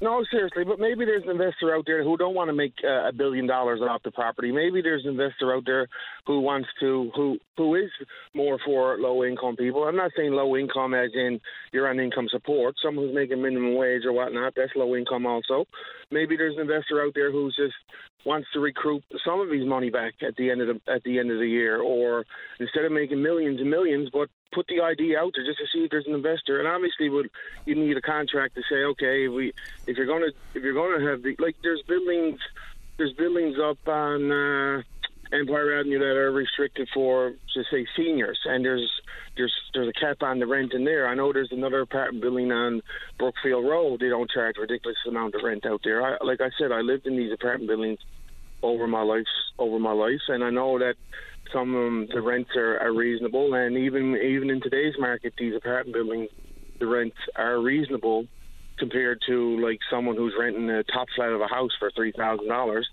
No, 0.00 0.22
seriously, 0.30 0.64
but 0.64 0.80
maybe 0.80 1.04
there's 1.04 1.22
an 1.24 1.30
investor 1.30 1.74
out 1.74 1.86
there 1.86 2.02
who 2.02 2.16
don't 2.16 2.34
want 2.34 2.48
to 2.48 2.52
make 2.52 2.74
uh, 2.84 3.08
a 3.08 3.12
billion 3.12 3.46
dollars 3.46 3.80
off 3.80 4.02
the 4.02 4.10
property. 4.10 4.50
Maybe 4.50 4.82
there's 4.82 5.04
an 5.04 5.12
investor 5.12 5.54
out 5.54 5.64
there 5.64 5.88
who 6.26 6.40
wants 6.40 6.68
to, 6.80 7.10
who 7.14 7.38
who 7.56 7.76
is 7.76 7.90
more 8.34 8.58
for 8.64 8.98
low 8.98 9.24
income 9.24 9.56
people. 9.56 9.84
I'm 9.84 9.96
not 9.96 10.10
saying 10.16 10.32
low 10.32 10.56
income 10.56 10.94
as 10.94 11.10
in 11.14 11.40
you're 11.72 11.88
on 11.88 12.00
income 12.00 12.28
support. 12.30 12.74
Someone 12.82 13.06
who's 13.06 13.14
making 13.14 13.40
minimum 13.40 13.76
wage 13.76 14.02
or 14.04 14.12
whatnot, 14.12 14.54
that's 14.56 14.72
low 14.74 14.96
income 14.96 15.26
also. 15.26 15.64
Maybe 16.10 16.36
there's 16.36 16.56
an 16.56 16.62
investor 16.62 17.02
out 17.02 17.12
there 17.14 17.30
who's 17.30 17.54
just 17.56 17.74
wants 18.26 18.48
to 18.52 18.60
recoup 18.60 19.02
some 19.24 19.40
of 19.40 19.50
his 19.50 19.64
money 19.64 19.90
back 19.90 20.14
at 20.26 20.34
the 20.36 20.50
end 20.50 20.60
of 20.60 20.68
the 20.68 20.92
at 20.92 21.02
the 21.04 21.18
end 21.18 21.30
of 21.30 21.38
the 21.38 21.48
year, 21.48 21.80
or 21.80 22.24
instead 22.58 22.84
of 22.84 22.92
making 22.92 23.22
millions 23.22 23.60
and 23.60 23.70
millions, 23.70 24.10
but 24.12 24.28
put 24.54 24.66
the 24.68 24.80
idea 24.80 25.18
out 25.18 25.32
there 25.34 25.44
just 25.44 25.58
to 25.58 25.66
see 25.72 25.84
if 25.84 25.90
there's 25.90 26.06
an 26.06 26.14
investor. 26.14 26.58
And 26.58 26.68
obviously, 26.68 27.08
would 27.08 27.30
you 27.66 27.74
need 27.74 27.96
a 27.96 28.02
contract 28.02 28.54
to 28.54 28.62
say, 28.70 28.84
okay, 28.84 29.26
if 29.26 29.32
we 29.32 29.52
if 29.86 29.96
you're 29.96 30.06
gonna 30.06 30.32
if 30.54 30.62
you're 30.62 30.74
gonna 30.74 31.10
have 31.10 31.22
the 31.22 31.34
like 31.38 31.56
there's 31.62 31.82
buildings 31.82 32.38
there's 32.96 33.12
buildings 33.14 33.56
up 33.58 33.78
on 33.88 34.30
uh, 34.30 34.82
Empire 35.32 35.80
Avenue 35.80 35.98
that 35.98 36.16
are 36.16 36.30
restricted 36.30 36.88
for, 36.94 37.32
to 37.54 37.64
say, 37.70 37.86
seniors, 37.96 38.38
and 38.44 38.64
there's 38.64 38.90
there's 39.36 39.52
there's 39.72 39.88
a 39.88 39.92
cap 39.92 40.22
on 40.22 40.38
the 40.38 40.46
rent 40.46 40.72
in 40.72 40.84
there. 40.84 41.08
I 41.08 41.14
know 41.14 41.32
there's 41.32 41.50
another 41.50 41.80
apartment 41.80 42.22
building 42.22 42.52
on 42.52 42.82
Brookfield 43.18 43.64
Road. 43.64 44.00
They 44.00 44.08
don't 44.08 44.30
charge 44.30 44.56
ridiculous 44.58 44.98
amount 45.08 45.34
of 45.34 45.42
rent 45.42 45.66
out 45.66 45.80
there. 45.82 46.02
I, 46.02 46.24
like 46.24 46.40
I 46.40 46.50
said, 46.58 46.70
I 46.70 46.80
lived 46.80 47.06
in 47.06 47.16
these 47.16 47.32
apartment 47.32 47.68
buildings 47.68 47.98
over 48.62 48.86
my 48.86 49.02
life, 49.02 49.26
over 49.58 49.78
my 49.78 49.92
life, 49.92 50.22
and 50.28 50.44
I 50.44 50.50
know 50.50 50.78
that 50.78 50.94
some 51.52 51.74
of 51.74 51.84
them, 51.84 52.08
the 52.12 52.20
rents 52.20 52.50
are, 52.56 52.78
are 52.78 52.92
reasonable, 52.92 53.54
and 53.54 53.76
even 53.76 54.16
even 54.16 54.50
in 54.50 54.60
today's 54.60 54.94
market, 54.98 55.34
these 55.38 55.54
apartment 55.54 55.94
buildings, 55.94 56.30
the 56.78 56.86
rents 56.86 57.16
are 57.36 57.60
reasonable 57.60 58.26
compared 58.78 59.20
to 59.26 59.60
like 59.60 59.78
someone 59.90 60.16
who's 60.16 60.34
renting 60.38 60.68
a 60.70 60.82
top 60.84 61.06
flat 61.14 61.30
of 61.30 61.40
a 61.40 61.46
house 61.46 61.70
for 61.78 61.90
three 61.90 62.12
thousand 62.12 62.48
dollars. 62.48 62.88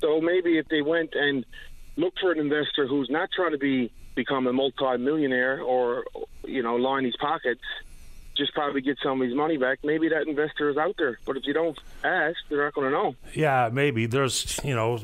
So 0.00 0.20
maybe 0.20 0.58
if 0.58 0.68
they 0.68 0.82
went 0.82 1.14
and 1.14 1.44
looked 1.96 2.18
for 2.20 2.32
an 2.32 2.38
investor 2.38 2.86
who's 2.86 3.08
not 3.08 3.30
trying 3.34 3.52
to 3.52 3.58
be 3.58 3.92
become 4.14 4.46
a 4.46 4.52
multi-millionaire 4.52 5.60
or 5.62 6.04
you 6.44 6.62
know 6.62 6.76
line 6.76 7.04
his 7.04 7.16
pockets, 7.16 7.62
just 8.36 8.52
probably 8.52 8.80
get 8.80 8.98
some 9.02 9.20
of 9.20 9.26
his 9.26 9.36
money 9.36 9.56
back. 9.56 9.78
Maybe 9.84 10.08
that 10.08 10.26
investor 10.26 10.70
is 10.70 10.76
out 10.76 10.96
there, 10.98 11.18
but 11.24 11.36
if 11.36 11.46
you 11.46 11.54
don't 11.54 11.78
ask, 12.04 12.36
they're 12.48 12.64
not 12.64 12.74
going 12.74 12.90
to 12.90 12.96
know. 12.96 13.14
Yeah, 13.34 13.70
maybe 13.72 14.06
there's 14.06 14.60
you 14.64 14.74
know 14.74 15.00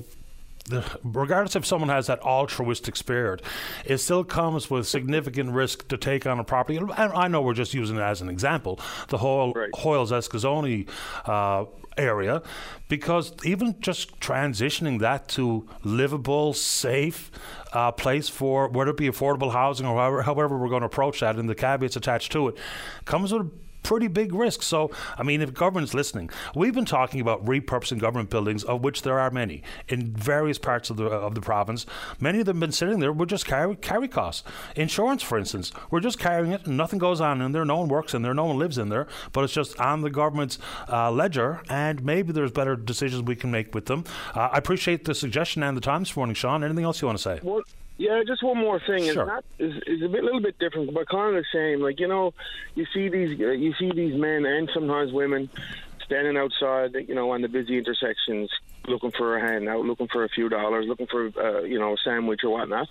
regardless 1.03 1.57
if 1.57 1.67
someone 1.67 1.89
has 1.89 2.07
that 2.07 2.21
altruistic 2.21 2.97
spirit, 2.97 3.43
it 3.85 3.99
still 3.99 4.25
comes 4.25 4.71
with 4.71 4.87
significant 4.87 5.53
risk 5.53 5.89
to 5.89 5.97
take 5.97 6.27
on 6.27 6.39
a 6.39 6.45
property. 6.45 6.79
And 6.79 6.93
I 6.93 7.29
know 7.29 7.43
we're 7.43 7.55
just 7.55 7.75
using 7.75 7.97
it 7.97 8.03
as 8.03 8.21
an 8.21 8.29
example, 8.29 8.79
the 9.09 9.19
whole 9.19 9.53
right. 9.53 9.71
Hoyles 9.73 10.11
Escasoni 10.11 10.89
uh, 11.27 11.67
area, 11.97 12.43
because 12.89 13.33
even 13.45 13.81
just 13.81 14.21
transitioning 14.21 15.01
that 15.01 15.29
to 15.29 15.69
livable, 15.83 16.55
safe 16.55 17.31
uh, 17.73 17.93
place 17.93 18.29
for 18.29 18.69
whether 18.69 18.91
it 18.91 18.97
be 18.97 19.09
affordable 19.09 19.53
housing 19.53 19.87
or 19.87 19.97
however, 19.97 20.23
however 20.23 20.59
we're 20.59 20.69
going 20.69 20.81
to 20.81 20.87
approach 20.87 21.21
that, 21.21 21.37
and 21.37 21.49
the 21.49 21.55
caveats 21.55 21.97
attached 21.97 22.33
to 22.33 22.49
it, 22.49 22.57
comes 23.05 23.33
with 23.33 23.51
pretty 23.83 24.09
big 24.09 24.35
risk. 24.35 24.63
So, 24.63 24.91
I 25.17 25.23
mean, 25.23 25.41
if 25.41 25.55
government's 25.55 25.95
listening, 25.95 26.31
we've 26.55 26.75
been 26.75 26.85
talking 26.85 27.21
about 27.21 27.45
repurposing 27.45 27.99
government 27.99 28.31
buildings, 28.31 28.65
of 28.65 28.83
which 28.83 29.03
there 29.03 29.19
are 29.19 29.31
many 29.31 29.63
in 29.89 30.13
various 30.15 30.59
parts 30.59 30.91
of 30.91 30.97
the 30.97 31.07
of 31.07 31.35
the 31.35 31.41
province. 31.41 31.87
Many 32.21 32.41
of 32.41 32.47
them 32.47 32.57
have 32.57 32.61
been 32.61 32.73
sitting 32.73 33.01
there. 33.01 33.13
We're 33.13 33.27
just 33.27 33.47
carry 33.47 33.77
carry 33.77 34.09
costs. 34.09 34.43
Insurance, 34.77 35.23
for 35.23 35.39
instance, 35.39 35.73
we're 35.91 36.01
just 36.01 36.19
carrying 36.19 36.53
it. 36.53 36.67
and 36.67 36.77
Nothing 36.77 36.99
goes 36.99 37.21
on 37.21 37.41
in 37.41 37.53
there. 37.53 37.65
No 37.65 37.79
one 37.79 37.89
works 37.89 38.15
in 38.15 38.23
there. 38.23 38.35
No 38.35 38.47
one 38.47 38.59
lives 38.59 38.79
in 38.79 38.89
there. 38.89 39.07
But 39.33 39.45
it's 39.45 39.53
just 39.53 39.79
on 39.81 40.03
the 40.03 40.11
government's 40.11 40.59
uh, 40.89 41.11
ledger. 41.11 41.63
And 41.69 42.05
maybe 42.05 42.33
there's 42.33 42.53
better 42.53 42.77
decisions 42.77 43.23
we 43.23 43.37
can 43.37 43.51
make 43.51 43.75
with 43.75 43.87
them. 43.87 44.05
Uh, 44.35 44.49
I 44.53 44.59
appreciate 44.59 45.05
the 45.05 45.15
suggestion 45.15 45.63
and 45.63 45.77
the 45.77 45.81
time 45.81 46.03
this 46.03 46.17
morning, 46.17 46.35
Sean. 46.35 46.65
Anything 46.65 46.85
else 46.85 47.01
you 47.01 47.07
want 47.07 47.19
to 47.19 47.23
say? 47.23 47.41
Well, 47.43 47.63
yeah, 47.99 48.23
just 48.25 48.43
one 48.45 48.59
more 48.59 48.79
thing. 48.79 49.03
Sure. 49.03 49.09
It's 49.09 49.17
not 49.17 49.45
is 49.59 49.75
is 49.87 50.03
a 50.03 50.09
bit, 50.09 50.23
little 50.23 50.41
bit 50.41 50.59
different, 50.59 50.95
but 50.95 51.09
kind 51.09 51.37
of 51.37 51.43
the 51.43 51.47
same. 51.53 51.83
Like 51.83 51.99
you 51.99 52.07
know, 52.07 52.33
you 52.77 52.87
see 52.95 53.09
these 53.09 53.39
uh, 53.41 53.51
you 53.51 53.75
see 53.75 53.91
these 53.91 54.15
men 54.15 54.47
and 54.47 54.71
sometimes 54.73 55.13
women 55.13 55.51
standing 56.05 56.37
outside, 56.37 56.95
you 57.07 57.15
know, 57.15 57.33
on 57.33 57.43
the 57.43 57.49
busy 57.49 57.77
intersections, 57.77 58.51
looking 58.87 59.11
for 59.11 59.37
a 59.37 59.41
handout, 59.41 59.85
looking 59.85 60.09
for 60.09 60.25
a 60.25 60.29
few 60.29 60.49
dollars, 60.49 60.87
looking 60.87 61.09
for 61.09 61.31
uh, 61.37 61.63
you 61.63 61.79
know 61.79 61.95
a 61.95 61.97
sandwich 62.05 62.41
or 62.45 62.51
whatnot. 62.51 62.89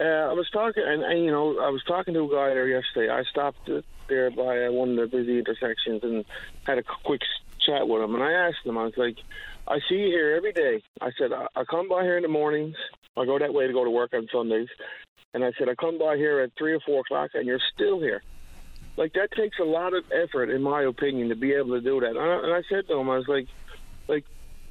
Uh, 0.00 0.04
I 0.04 0.32
was 0.32 0.50
talking, 0.50 0.82
and, 0.84 1.04
and 1.04 1.24
you 1.24 1.30
know, 1.30 1.60
I 1.60 1.70
was 1.70 1.82
talking 1.84 2.14
to 2.14 2.24
a 2.24 2.28
guy 2.28 2.48
there 2.48 2.66
yesterday. 2.66 3.12
I 3.12 3.22
stopped 3.24 3.70
there 4.08 4.30
by 4.30 4.66
uh, 4.66 4.72
one 4.72 4.98
of 4.98 5.10
the 5.10 5.16
busy 5.16 5.38
intersections 5.38 6.02
and 6.02 6.24
had 6.64 6.78
a 6.78 6.82
quick 6.82 7.20
chat 7.66 7.86
with 7.88 8.02
him. 8.02 8.14
And 8.14 8.22
I 8.22 8.32
asked 8.32 8.64
him, 8.64 8.78
I 8.78 8.84
was 8.84 8.96
like, 8.96 9.16
"I 9.66 9.78
see 9.88 9.96
you 9.96 10.06
here 10.08 10.34
every 10.36 10.52
day." 10.52 10.82
I 11.00 11.10
said, 11.18 11.32
"I, 11.32 11.46
I 11.54 11.64
come 11.64 11.88
by 11.88 12.02
here 12.02 12.16
in 12.16 12.22
the 12.22 12.28
mornings. 12.28 12.76
I 13.16 13.24
go 13.24 13.38
that 13.38 13.54
way 13.54 13.66
to 13.66 13.72
go 13.72 13.84
to 13.84 13.90
work 13.90 14.12
on 14.12 14.28
Sundays. 14.32 14.68
And 15.34 15.44
I 15.44 15.52
said, 15.58 15.68
I 15.68 15.74
come 15.74 15.98
by 15.98 16.16
here 16.16 16.40
at 16.40 16.52
three 16.56 16.74
or 16.74 16.80
four 16.80 17.00
o'clock 17.00 17.30
and 17.34 17.46
you're 17.46 17.60
still 17.74 18.00
here. 18.00 18.22
Like 18.96 19.12
that 19.14 19.32
takes 19.32 19.58
a 19.58 19.64
lot 19.64 19.94
of 19.94 20.04
effort, 20.12 20.50
in 20.50 20.62
my 20.62 20.82
opinion, 20.82 21.28
to 21.28 21.34
be 21.34 21.52
able 21.52 21.74
to 21.74 21.80
do 21.80 22.00
that. 22.00 22.10
And 22.10 22.18
I, 22.18 22.34
and 22.42 22.52
I 22.52 22.62
said 22.68 22.86
to 22.88 22.94
him, 22.94 23.10
I 23.10 23.18
was 23.18 23.28
like, 23.28 23.48
like, 24.06 24.24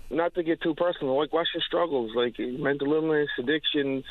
not 0.09 0.33
to 0.35 0.43
get 0.43 0.61
too 0.61 0.75
personal, 0.75 1.17
like, 1.17 1.33
what's 1.33 1.49
your 1.53 1.63
struggles? 1.63 2.11
Like 2.15 2.35
mental 2.39 2.93
illness, 2.93 3.29
addictions. 3.37 4.05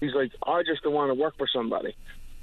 He's 0.00 0.14
like, 0.14 0.32
I 0.46 0.62
just 0.62 0.82
don't 0.82 0.92
want 0.92 1.10
to 1.10 1.14
work 1.14 1.36
for 1.38 1.46
somebody. 1.46 1.94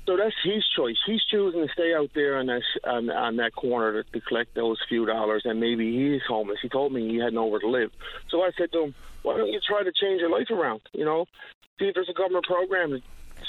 So 0.07 0.15
that's 0.15 0.35
his 0.41 0.63
choice. 0.73 0.95
He's 1.05 1.21
choosing 1.29 1.67
to 1.67 1.73
stay 1.73 1.93
out 1.93 2.11
there 2.15 2.37
on 2.37 2.45
that 2.45 2.61
on, 2.85 3.09
on 3.09 3.35
that 3.35 3.53
corner 3.53 4.01
to, 4.01 4.09
to 4.13 4.21
collect 4.21 4.55
those 4.55 4.77
few 4.87 5.05
dollars, 5.05 5.41
and 5.43 5.59
maybe 5.59 5.91
he's 5.91 6.21
homeless. 6.25 6.59
He 6.61 6.69
told 6.69 6.93
me 6.93 7.09
he 7.09 7.17
had 7.17 7.33
nowhere 7.33 7.59
to 7.59 7.67
live. 7.67 7.91
So 8.29 8.41
I 8.41 8.51
said 8.57 8.71
to 8.71 8.83
him, 8.85 8.95
"Why 9.23 9.35
don't 9.35 9.51
you 9.51 9.59
try 9.59 9.83
to 9.83 9.91
change 9.91 10.21
your 10.21 10.29
life 10.29 10.49
around? 10.49 10.79
You 10.93 11.03
know, 11.03 11.25
see 11.77 11.89
if 11.89 11.93
there's 11.93 12.09
a 12.09 12.13
government 12.13 12.45
program. 12.45 13.01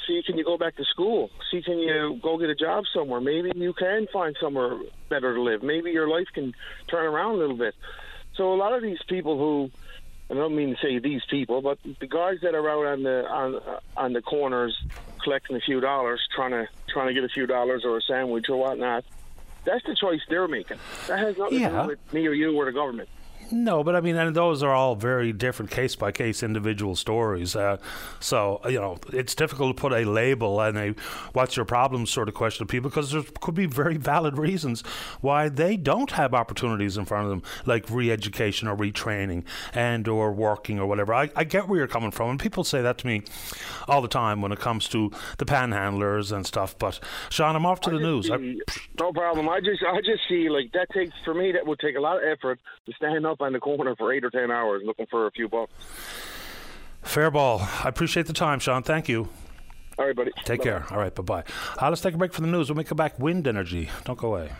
See, 0.06 0.20
can 0.26 0.36
you 0.36 0.44
go 0.44 0.58
back 0.58 0.74
to 0.76 0.84
school? 0.84 1.30
See, 1.48 1.62
can 1.62 1.78
you 1.78 2.18
go 2.20 2.36
get 2.38 2.50
a 2.50 2.56
job 2.56 2.84
somewhere? 2.92 3.20
Maybe 3.20 3.52
you 3.54 3.72
can 3.72 4.08
find 4.12 4.36
somewhere 4.40 4.80
better 5.08 5.34
to 5.34 5.40
live. 5.40 5.62
Maybe 5.62 5.92
your 5.92 6.08
life 6.08 6.26
can 6.34 6.54
turn 6.88 7.06
around 7.06 7.36
a 7.36 7.38
little 7.38 7.56
bit." 7.56 7.76
So 8.34 8.52
a 8.52 8.56
lot 8.56 8.72
of 8.72 8.82
these 8.82 9.02
people 9.08 9.38
who 9.38 9.70
I 10.30 10.34
don't 10.34 10.54
mean 10.54 10.74
to 10.74 10.80
say 10.82 10.98
these 10.98 11.22
people, 11.30 11.62
but 11.62 11.78
the 12.00 12.06
guys 12.06 12.38
that 12.42 12.54
are 12.54 12.68
out 12.68 12.86
on 12.86 13.02
the 13.02 13.26
on 13.26 13.60
on 13.96 14.12
the 14.12 14.20
corners 14.20 14.78
collecting 15.22 15.56
a 15.56 15.60
few 15.60 15.80
dollars, 15.80 16.20
trying 16.34 16.50
to 16.50 16.68
trying 16.88 17.08
to 17.08 17.14
get 17.14 17.24
a 17.24 17.28
few 17.28 17.46
dollars 17.46 17.84
or 17.84 17.96
a 17.96 18.02
sandwich 18.02 18.48
or 18.48 18.56
whatnot. 18.56 19.04
That's 19.64 19.84
the 19.84 19.94
choice 19.94 20.20
they're 20.28 20.48
making. 20.48 20.78
That 21.08 21.18
has 21.18 21.36
nothing 21.36 21.60
yeah. 21.60 21.70
to 21.70 21.82
do 21.82 21.88
with 21.88 22.12
me 22.12 22.26
or 22.26 22.32
you 22.32 22.56
or 22.56 22.66
the 22.66 22.72
government. 22.72 23.08
No, 23.50 23.82
but 23.82 23.96
I 23.96 24.00
mean, 24.00 24.16
and 24.16 24.34
those 24.36 24.62
are 24.62 24.72
all 24.72 24.94
very 24.94 25.32
different 25.32 25.70
case 25.70 25.96
by 25.96 26.12
case 26.12 26.42
individual 26.42 26.94
stories. 26.94 27.56
Uh, 27.56 27.78
so, 28.20 28.60
you 28.68 28.78
know, 28.78 28.98
it's 29.12 29.34
difficult 29.34 29.76
to 29.76 29.80
put 29.80 29.92
a 29.92 30.04
label 30.04 30.60
and 30.60 30.76
a 30.76 30.94
what's 31.32 31.56
your 31.56 31.64
problem 31.64 32.04
sort 32.04 32.28
of 32.28 32.34
question 32.34 32.66
to 32.66 32.70
people 32.70 32.90
because 32.90 33.12
there 33.12 33.22
could 33.40 33.54
be 33.54 33.66
very 33.66 33.96
valid 33.96 34.36
reasons 34.36 34.82
why 35.20 35.48
they 35.48 35.76
don't 35.76 36.12
have 36.12 36.34
opportunities 36.34 36.96
in 36.98 37.04
front 37.04 37.24
of 37.24 37.30
them, 37.30 37.42
like 37.64 37.88
re 37.88 38.10
education 38.10 38.68
or 38.68 38.76
retraining 38.76 39.44
and 39.72 40.06
or 40.06 40.30
working 40.32 40.78
or 40.78 40.86
whatever. 40.86 41.14
I, 41.14 41.30
I 41.34 41.44
get 41.44 41.68
where 41.68 41.78
you're 41.78 41.88
coming 41.88 42.10
from, 42.10 42.30
and 42.30 42.40
people 42.40 42.64
say 42.64 42.82
that 42.82 42.98
to 42.98 43.06
me 43.06 43.22
all 43.86 44.02
the 44.02 44.08
time 44.08 44.42
when 44.42 44.52
it 44.52 44.60
comes 44.60 44.88
to 44.88 45.10
the 45.38 45.46
panhandlers 45.46 46.32
and 46.32 46.46
stuff. 46.46 46.78
But, 46.78 47.00
Sean, 47.30 47.56
I'm 47.56 47.64
off 47.64 47.80
to 47.82 47.90
I 47.90 47.94
the 47.94 48.00
news. 48.00 48.26
See, 48.26 48.32
I, 48.32 48.56
no 49.00 49.12
problem. 49.12 49.48
I 49.48 49.60
just, 49.60 49.82
I 49.82 50.00
just 50.00 50.28
see, 50.28 50.50
like, 50.50 50.72
that 50.72 50.88
takes, 50.92 51.14
for 51.24 51.32
me, 51.32 51.52
that 51.52 51.66
would 51.66 51.78
take 51.78 51.96
a 51.96 52.00
lot 52.00 52.18
of 52.18 52.22
effort 52.28 52.60
to 52.86 52.92
stand 52.92 53.26
up 53.26 53.37
on 53.40 53.52
the 53.52 53.60
corner 53.60 53.94
for 53.96 54.12
eight 54.12 54.24
or 54.24 54.30
ten 54.30 54.50
hours 54.50 54.82
looking 54.84 55.06
for 55.10 55.26
a 55.26 55.30
few 55.30 55.48
bucks. 55.48 55.72
Fair 57.02 57.30
ball. 57.30 57.60
I 57.84 57.88
appreciate 57.88 58.26
the 58.26 58.32
time, 58.32 58.58
Sean. 58.58 58.82
Thank 58.82 59.08
you. 59.08 59.28
All 59.98 60.06
right, 60.06 60.14
buddy. 60.14 60.30
Take 60.44 60.60
Bye-bye. 60.60 60.64
care. 60.64 60.86
All 60.90 60.98
right, 60.98 61.14
bye 61.14 61.22
bye. 61.22 61.44
Uh, 61.80 61.88
let's 61.88 62.00
take 62.02 62.14
a 62.14 62.18
break 62.18 62.32
for 62.32 62.40
the 62.40 62.46
news. 62.46 62.68
When 62.68 62.78
we 62.78 62.84
come 62.84 62.96
back, 62.96 63.18
wind 63.18 63.48
energy. 63.48 63.88
Don't 64.04 64.18
go 64.18 64.28
away. 64.34 64.50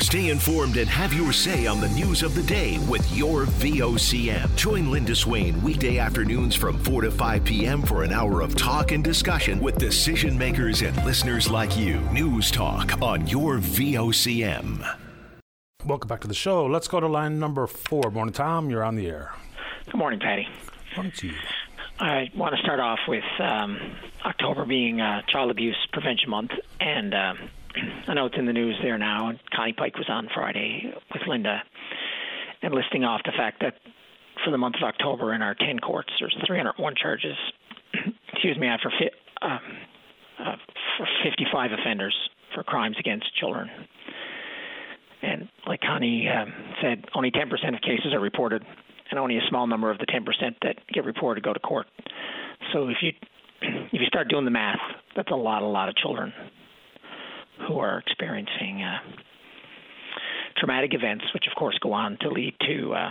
Stay 0.00 0.28
informed 0.28 0.76
and 0.76 0.88
have 0.88 1.12
your 1.12 1.32
say 1.32 1.66
on 1.66 1.80
the 1.80 1.88
news 1.88 2.22
of 2.22 2.34
the 2.34 2.42
day 2.42 2.78
with 2.88 3.10
your 3.16 3.46
VOCM. 3.46 4.54
Join 4.54 4.90
Linda 4.90 5.16
Swain 5.16 5.60
weekday 5.62 5.98
afternoons 5.98 6.54
from 6.54 6.78
4 6.78 7.02
to 7.02 7.10
5 7.10 7.44
p.m. 7.44 7.82
for 7.82 8.02
an 8.04 8.12
hour 8.12 8.40
of 8.40 8.54
talk 8.54 8.92
and 8.92 9.02
discussion 9.02 9.60
with 9.60 9.78
decision 9.78 10.36
makers 10.36 10.82
and 10.82 10.96
listeners 11.04 11.48
like 11.50 11.76
you. 11.76 12.00
News 12.12 12.50
Talk 12.50 13.00
on 13.02 13.26
your 13.26 13.58
VOCM. 13.58 15.03
Welcome 15.86 16.08
back 16.08 16.20
to 16.20 16.28
the 16.28 16.34
show. 16.34 16.64
Let's 16.64 16.88
go 16.88 16.98
to 16.98 17.06
line 17.06 17.38
number 17.38 17.66
four. 17.66 18.10
Morning, 18.10 18.32
Tom. 18.32 18.70
You're 18.70 18.82
on 18.82 18.96
the 18.96 19.06
air. 19.06 19.34
Good 19.84 19.98
morning, 19.98 20.18
Paddy. 20.18 20.48
Morning 20.96 21.12
to 21.18 21.26
you. 21.26 21.34
I 21.98 22.30
want 22.34 22.54
to 22.56 22.62
start 22.62 22.80
off 22.80 23.00
with 23.06 23.24
um, 23.38 23.78
October 24.24 24.64
being 24.64 25.02
uh, 25.02 25.20
Child 25.28 25.50
Abuse 25.50 25.76
Prevention 25.92 26.30
Month, 26.30 26.52
and 26.80 27.12
uh, 27.12 27.34
I 28.08 28.14
know 28.14 28.24
it's 28.24 28.36
in 28.38 28.46
the 28.46 28.54
news 28.54 28.76
there 28.82 28.96
now. 28.96 29.28
And 29.28 29.38
Connie 29.54 29.74
Pike 29.74 29.98
was 29.98 30.08
on 30.08 30.28
Friday 30.34 30.90
with 31.12 31.22
Linda, 31.28 31.62
and 32.62 32.72
listing 32.74 33.04
off 33.04 33.20
the 33.26 33.32
fact 33.36 33.60
that 33.60 33.74
for 34.42 34.50
the 34.50 34.58
month 34.58 34.76
of 34.76 34.84
October 34.84 35.34
in 35.34 35.42
our 35.42 35.54
10 35.54 35.80
courts, 35.80 36.08
there's 36.18 36.34
301 36.46 36.94
charges. 36.96 37.36
excuse 38.32 38.56
me, 38.56 38.68
after 38.68 38.90
fi- 38.90 39.10
uh, 39.42 39.58
uh, 40.38 40.56
for 40.96 41.06
55 41.22 41.72
offenders 41.72 42.16
for 42.54 42.62
crimes 42.62 42.96
against 42.98 43.26
children. 43.36 43.68
And 45.24 45.48
like 45.66 45.80
Connie 45.80 46.28
um, 46.28 46.52
said, 46.82 47.04
only 47.14 47.30
10% 47.30 47.44
of 47.74 47.80
cases 47.80 48.12
are 48.12 48.20
reported, 48.20 48.62
and 49.10 49.18
only 49.18 49.38
a 49.38 49.42
small 49.48 49.66
number 49.66 49.90
of 49.90 49.98
the 49.98 50.06
10% 50.06 50.24
that 50.62 50.76
get 50.92 51.04
reported 51.04 51.42
go 51.42 51.52
to 51.52 51.60
court. 51.60 51.86
So 52.72 52.88
if 52.88 52.96
you 53.02 53.12
if 53.62 54.00
you 54.00 54.06
start 54.06 54.28
doing 54.28 54.44
the 54.44 54.50
math, 54.50 54.80
that's 55.16 55.30
a 55.30 55.36
lot, 55.36 55.62
a 55.62 55.66
lot 55.66 55.88
of 55.88 55.96
children 55.96 56.32
who 57.66 57.78
are 57.78 57.98
experiencing 57.98 58.82
uh, 58.82 58.98
traumatic 60.58 60.92
events, 60.92 61.24
which 61.32 61.44
of 61.50 61.56
course 61.56 61.78
go 61.80 61.92
on 61.92 62.18
to 62.20 62.28
lead 62.28 62.54
to 62.66 62.92
uh, 62.92 63.10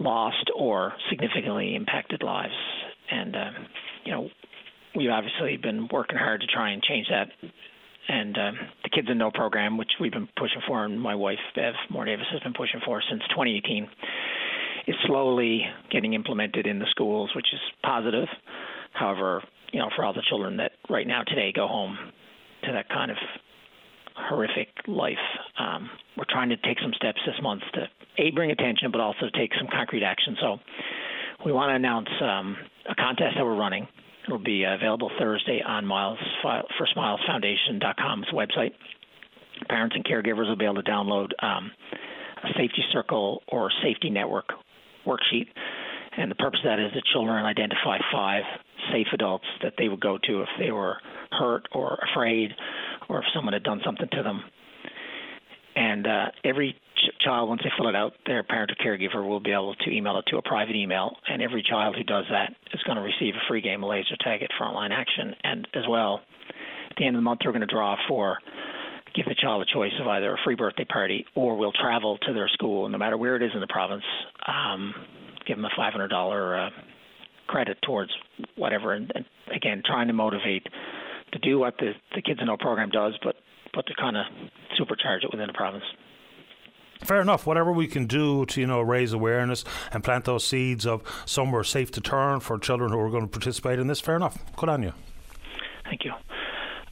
lost 0.00 0.50
or 0.54 0.92
significantly 1.08 1.74
impacted 1.74 2.22
lives. 2.22 2.52
And 3.10 3.34
uh, 3.34 3.50
you 4.04 4.12
know, 4.12 4.28
we've 4.94 5.10
obviously 5.10 5.56
been 5.56 5.88
working 5.90 6.18
hard 6.18 6.42
to 6.42 6.46
try 6.46 6.72
and 6.72 6.82
change 6.82 7.06
that 7.08 7.28
and 8.08 8.36
uh, 8.36 8.50
the 8.82 8.90
Kids 8.90 9.08
in 9.10 9.18
Know 9.18 9.30
program, 9.30 9.76
which 9.76 9.90
we've 10.00 10.12
been 10.12 10.28
pushing 10.36 10.60
for, 10.66 10.84
and 10.84 11.00
my 11.00 11.14
wife 11.14 11.38
Bev 11.54 11.74
Moore 11.90 12.04
Davis 12.04 12.26
has 12.32 12.40
been 12.40 12.54
pushing 12.54 12.80
for 12.84 13.02
since 13.08 13.22
2018, 13.30 13.88
is 14.86 14.96
slowly 15.06 15.62
getting 15.90 16.14
implemented 16.14 16.66
in 16.66 16.78
the 16.78 16.86
schools, 16.90 17.30
which 17.34 17.46
is 17.52 17.60
positive. 17.84 18.28
However, 18.92 19.42
you 19.72 19.78
know, 19.78 19.88
for 19.94 20.04
all 20.04 20.12
the 20.12 20.22
children 20.28 20.56
that 20.58 20.72
right 20.90 21.06
now 21.06 21.22
today 21.22 21.52
go 21.54 21.66
home 21.66 21.96
to 22.64 22.72
that 22.72 22.88
kind 22.88 23.10
of 23.10 23.16
horrific 24.14 24.68
life, 24.86 25.14
um, 25.58 25.88
we're 26.16 26.24
trying 26.28 26.50
to 26.50 26.56
take 26.56 26.78
some 26.80 26.92
steps 26.94 27.20
this 27.26 27.36
month 27.42 27.62
to 27.74 27.86
a 28.18 28.30
bring 28.32 28.50
attention, 28.50 28.90
but 28.90 29.00
also 29.00 29.26
take 29.34 29.50
some 29.58 29.68
concrete 29.72 30.02
action. 30.02 30.36
So 30.40 30.58
we 31.44 31.52
want 31.52 31.70
to 31.70 31.76
announce 31.76 32.08
um, 32.20 32.56
a 32.88 32.94
contest 32.94 33.36
that 33.36 33.44
we're 33.44 33.56
running. 33.56 33.88
It 34.26 34.30
will 34.30 34.38
be 34.38 34.64
available 34.64 35.10
Thursday 35.18 35.60
on 35.66 35.84
Miles 35.84 36.18
for 36.42 36.86
Smiles 36.92 37.20
Foundation's 37.26 37.82
website. 38.32 38.72
Parents 39.68 39.96
and 39.96 40.04
caregivers 40.04 40.48
will 40.48 40.56
be 40.56 40.64
able 40.64 40.82
to 40.82 40.90
download 40.90 41.30
um, 41.42 41.70
a 42.42 42.48
safety 42.56 42.84
circle 42.92 43.42
or 43.48 43.70
safety 43.82 44.10
network 44.10 44.46
worksheet. 45.06 45.46
And 46.16 46.30
the 46.30 46.34
purpose 46.36 46.60
of 46.64 46.70
that 46.70 46.78
is 46.78 46.92
that 46.94 47.02
children 47.12 47.44
identify 47.44 47.98
five 48.12 48.42
safe 48.92 49.06
adults 49.12 49.46
that 49.62 49.74
they 49.78 49.88
would 49.88 50.00
go 50.00 50.18
to 50.18 50.42
if 50.42 50.48
they 50.58 50.70
were 50.70 50.98
hurt 51.30 51.66
or 51.72 51.98
afraid 52.12 52.50
or 53.08 53.18
if 53.18 53.24
someone 53.34 53.54
had 53.54 53.62
done 53.62 53.80
something 53.84 54.08
to 54.12 54.22
them. 54.22 54.42
And 55.74 56.06
uh, 56.06 56.26
every 56.44 56.74
ch- 56.96 57.24
child, 57.24 57.48
once 57.48 57.62
they 57.64 57.70
fill 57.76 57.88
it 57.88 57.96
out, 57.96 58.12
their 58.26 58.42
parent 58.42 58.72
or 58.72 58.74
caregiver 58.74 59.26
will 59.26 59.40
be 59.40 59.52
able 59.52 59.74
to 59.74 59.90
email 59.90 60.18
it 60.18 60.24
to 60.28 60.36
a 60.36 60.42
private 60.42 60.76
email. 60.76 61.16
And 61.28 61.42
every 61.42 61.62
child 61.62 61.96
who 61.96 62.04
does 62.04 62.24
that 62.30 62.54
is 62.72 62.82
going 62.82 62.96
to 62.96 63.02
receive 63.02 63.34
a 63.34 63.44
free 63.48 63.60
game 63.60 63.82
of 63.82 63.90
laser 63.90 64.16
tag 64.20 64.42
at 64.42 64.50
Frontline 64.60 64.90
Action. 64.90 65.34
And 65.42 65.66
as 65.74 65.84
well, 65.88 66.20
at 66.90 66.96
the 66.96 67.06
end 67.06 67.16
of 67.16 67.20
the 67.20 67.24
month, 67.24 67.40
we're 67.44 67.52
going 67.52 67.66
to 67.66 67.66
draw 67.66 67.96
for 68.08 68.38
give 69.14 69.26
the 69.26 69.34
child 69.34 69.62
a 69.62 69.72
choice 69.72 69.92
of 70.00 70.06
either 70.06 70.32
a 70.32 70.38
free 70.44 70.54
birthday 70.54 70.84
party 70.84 71.26
or 71.34 71.56
we'll 71.56 71.72
travel 71.72 72.18
to 72.18 72.32
their 72.32 72.48
school, 72.48 72.88
no 72.88 72.98
matter 72.98 73.16
where 73.16 73.36
it 73.36 73.42
is 73.42 73.50
in 73.54 73.60
the 73.60 73.66
province, 73.66 74.04
um, 74.46 74.94
give 75.46 75.56
them 75.56 75.66
a 75.66 75.80
$500 75.80 76.66
uh, 76.66 76.70
credit 77.46 77.76
towards 77.82 78.10
whatever. 78.56 78.94
And, 78.94 79.12
and 79.14 79.24
again, 79.54 79.82
trying 79.84 80.06
to 80.06 80.14
motivate 80.14 80.66
to 81.32 81.38
do 81.38 81.58
what 81.58 81.76
the 81.78 81.92
the 82.14 82.22
Kids 82.22 82.40
in 82.40 82.46
Know 82.46 82.56
program 82.56 82.90
does, 82.90 83.14
but 83.22 83.36
but 83.74 83.86
to 83.86 83.94
kind 83.94 84.16
of 84.16 84.26
supercharge 84.78 85.24
it 85.24 85.30
within 85.30 85.46
the 85.46 85.52
province. 85.52 85.84
Fair 87.04 87.20
enough. 87.20 87.46
Whatever 87.46 87.72
we 87.72 87.86
can 87.86 88.06
do 88.06 88.46
to 88.46 88.60
you 88.60 88.66
know 88.66 88.80
raise 88.80 89.12
awareness 89.12 89.64
and 89.92 90.04
plant 90.04 90.24
those 90.24 90.46
seeds 90.46 90.86
of 90.86 91.02
somewhere 91.26 91.64
safe 91.64 91.90
to 91.92 92.00
turn 92.00 92.40
for 92.40 92.58
children 92.58 92.92
who 92.92 92.98
are 93.00 93.10
going 93.10 93.24
to 93.24 93.30
participate 93.30 93.78
in 93.78 93.88
this. 93.88 94.00
Fair 94.00 94.16
enough. 94.16 94.38
Good 94.56 94.68
on 94.68 94.82
you. 94.82 94.92
Thank 95.84 96.04
you. 96.04 96.12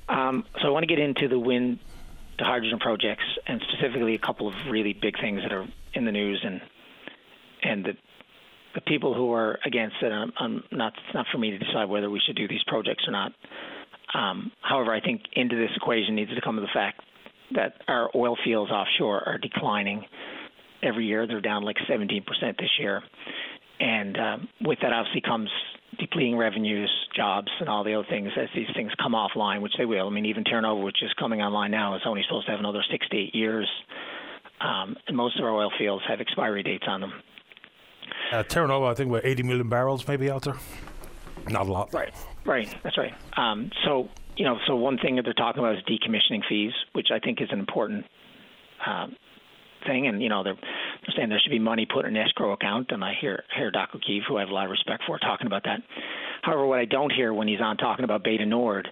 Um, 0.08 0.44
so 0.60 0.66
I 0.66 0.70
want 0.70 0.82
to 0.82 0.88
get 0.88 0.98
into 0.98 1.28
the 1.28 1.38
wind 1.38 1.78
to 2.38 2.44
hydrogen 2.44 2.80
projects 2.80 3.22
and 3.46 3.62
specifically 3.68 4.14
a 4.14 4.18
couple 4.18 4.48
of 4.48 4.54
really 4.68 4.92
big 4.92 5.14
things 5.20 5.42
that 5.42 5.52
are 5.52 5.66
in 5.94 6.04
the 6.04 6.12
news 6.12 6.40
and 6.44 6.60
and 7.62 7.84
the 7.84 7.92
the 8.74 8.80
people 8.80 9.14
who 9.14 9.32
are 9.32 9.58
against 9.64 9.96
it. 10.02 10.12
I'm, 10.12 10.32
I'm 10.38 10.64
not. 10.70 10.92
It's 10.94 11.14
not 11.14 11.26
for 11.30 11.38
me 11.38 11.50
to 11.50 11.58
decide 11.58 11.88
whether 11.88 12.10
we 12.10 12.20
should 12.24 12.36
do 12.36 12.48
these 12.48 12.62
projects 12.66 13.04
or 13.06 13.12
not. 13.12 13.32
Um, 14.14 14.52
however, 14.60 14.92
I 14.92 15.00
think 15.00 15.22
into 15.34 15.56
this 15.56 15.70
equation 15.76 16.14
needs 16.14 16.34
to 16.34 16.40
come 16.40 16.56
the 16.56 16.66
fact 16.72 17.00
that 17.54 17.74
our 17.88 18.10
oil 18.14 18.36
fields 18.44 18.70
offshore 18.70 19.26
are 19.28 19.38
declining 19.38 20.04
every 20.82 21.06
year. 21.06 21.26
They're 21.26 21.40
down 21.40 21.64
like 21.64 21.76
17% 21.88 22.24
this 22.58 22.70
year. 22.78 23.02
And 23.78 24.16
um, 24.18 24.48
with 24.60 24.78
that, 24.82 24.92
obviously, 24.92 25.22
comes 25.22 25.50
depleting 25.98 26.36
revenues, 26.36 26.90
jobs, 27.16 27.48
and 27.60 27.68
all 27.68 27.82
the 27.82 27.94
other 27.94 28.06
things 28.08 28.30
as 28.36 28.48
these 28.54 28.68
things 28.74 28.92
come 29.02 29.12
offline, 29.12 29.62
which 29.62 29.72
they 29.78 29.84
will. 29.84 30.06
I 30.06 30.10
mean, 30.10 30.26
even 30.26 30.44
Terra 30.44 30.62
Nova, 30.62 30.82
which 30.82 31.02
is 31.02 31.12
coming 31.18 31.40
online 31.40 31.70
now, 31.70 31.96
is 31.96 32.02
only 32.06 32.22
supposed 32.28 32.46
to 32.46 32.52
have 32.52 32.60
another 32.60 32.84
six 32.90 33.08
to 33.08 33.16
eight 33.16 33.34
years. 33.34 33.68
Um, 34.60 34.96
and 35.08 35.16
most 35.16 35.38
of 35.38 35.44
our 35.44 35.50
oil 35.50 35.70
fields 35.78 36.04
have 36.08 36.20
expiry 36.20 36.62
dates 36.62 36.84
on 36.86 37.00
them. 37.00 37.12
Uh, 38.30 38.42
Terra 38.42 38.68
Nova, 38.68 38.86
I 38.86 38.94
think 38.94 39.10
we're 39.10 39.22
80 39.24 39.42
million 39.42 39.68
barrels 39.68 40.06
maybe 40.06 40.30
out 40.30 40.42
there. 40.42 40.56
Not 41.48 41.66
a 41.66 41.72
lot. 41.72 41.92
Right, 41.92 42.12
right. 42.44 42.74
That's 42.82 42.98
right. 42.98 43.14
Um, 43.36 43.70
so, 43.84 44.08
you 44.36 44.44
know, 44.44 44.58
so 44.66 44.76
one 44.76 44.98
thing 44.98 45.16
that 45.16 45.24
they're 45.24 45.34
talking 45.34 45.60
about 45.60 45.76
is 45.76 45.82
decommissioning 45.84 46.42
fees, 46.48 46.72
which 46.92 47.08
I 47.12 47.18
think 47.18 47.40
is 47.40 47.48
an 47.50 47.58
important 47.58 48.04
um, 48.86 49.16
thing. 49.86 50.06
And, 50.06 50.22
you 50.22 50.28
know, 50.28 50.42
they're, 50.42 50.54
they're 50.54 51.14
saying 51.16 51.28
there 51.28 51.40
should 51.40 51.50
be 51.50 51.58
money 51.58 51.86
put 51.92 52.04
in 52.04 52.16
an 52.16 52.22
escrow 52.22 52.52
account. 52.52 52.90
And 52.90 53.04
I 53.04 53.14
hear, 53.20 53.44
hear 53.56 53.70
Doc 53.70 53.90
O'Keefe, 53.94 54.24
who 54.28 54.36
I 54.36 54.40
have 54.40 54.50
a 54.50 54.54
lot 54.54 54.64
of 54.64 54.70
respect 54.70 55.04
for, 55.06 55.18
talking 55.18 55.46
about 55.46 55.64
that. 55.64 55.80
However, 56.42 56.66
what 56.66 56.78
I 56.78 56.84
don't 56.84 57.12
hear 57.12 57.32
when 57.34 57.48
he's 57.48 57.60
on 57.60 57.76
talking 57.76 58.04
about 58.04 58.24
Bay 58.24 58.36
du 58.36 58.46
Nord 58.46 58.88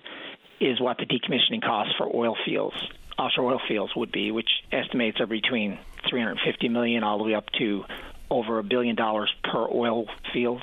is 0.60 0.80
what 0.80 0.98
the 0.98 1.06
decommissioning 1.06 1.62
costs 1.62 1.94
for 1.96 2.14
oil 2.14 2.36
fields, 2.44 2.76
offshore 3.18 3.52
oil 3.52 3.60
fields 3.68 3.92
would 3.96 4.12
be, 4.12 4.32
which 4.32 4.50
estimates 4.72 5.20
are 5.20 5.26
between 5.26 5.78
350 6.08 6.68
million 6.68 7.04
all 7.04 7.18
the 7.18 7.24
way 7.24 7.34
up 7.34 7.46
to 7.58 7.84
over 8.30 8.58
a 8.58 8.64
billion 8.64 8.96
dollars 8.96 9.32
per 9.44 9.66
oil 9.72 10.06
field 10.32 10.62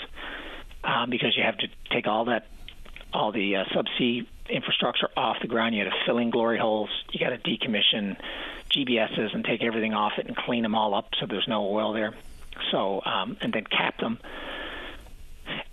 um, 0.85 1.09
because 1.09 1.35
you 1.35 1.43
have 1.43 1.57
to 1.57 1.67
take 1.91 2.07
all 2.07 2.25
that, 2.25 2.47
all 3.13 3.31
the 3.31 3.57
uh, 3.57 3.63
subsea 3.65 4.25
infrastructure 4.49 5.09
off 5.17 5.37
the 5.41 5.47
ground. 5.47 5.75
You 5.75 5.83
got 5.83 5.89
to 5.89 6.05
fill 6.05 6.17
in 6.19 6.29
glory 6.29 6.59
holes. 6.59 6.89
You 7.11 7.19
got 7.19 7.31
to 7.31 7.37
decommission 7.37 8.15
GBSs 8.69 9.33
and 9.33 9.43
take 9.43 9.63
everything 9.63 9.93
off 9.93 10.13
it 10.17 10.27
and 10.27 10.35
clean 10.35 10.63
them 10.63 10.75
all 10.75 10.93
up 10.93 11.09
so 11.19 11.25
there's 11.25 11.47
no 11.47 11.65
oil 11.65 11.93
there. 11.93 12.13
So 12.71 13.01
um, 13.03 13.37
and 13.41 13.51
then 13.51 13.65
cap 13.65 13.97
them. 13.99 14.19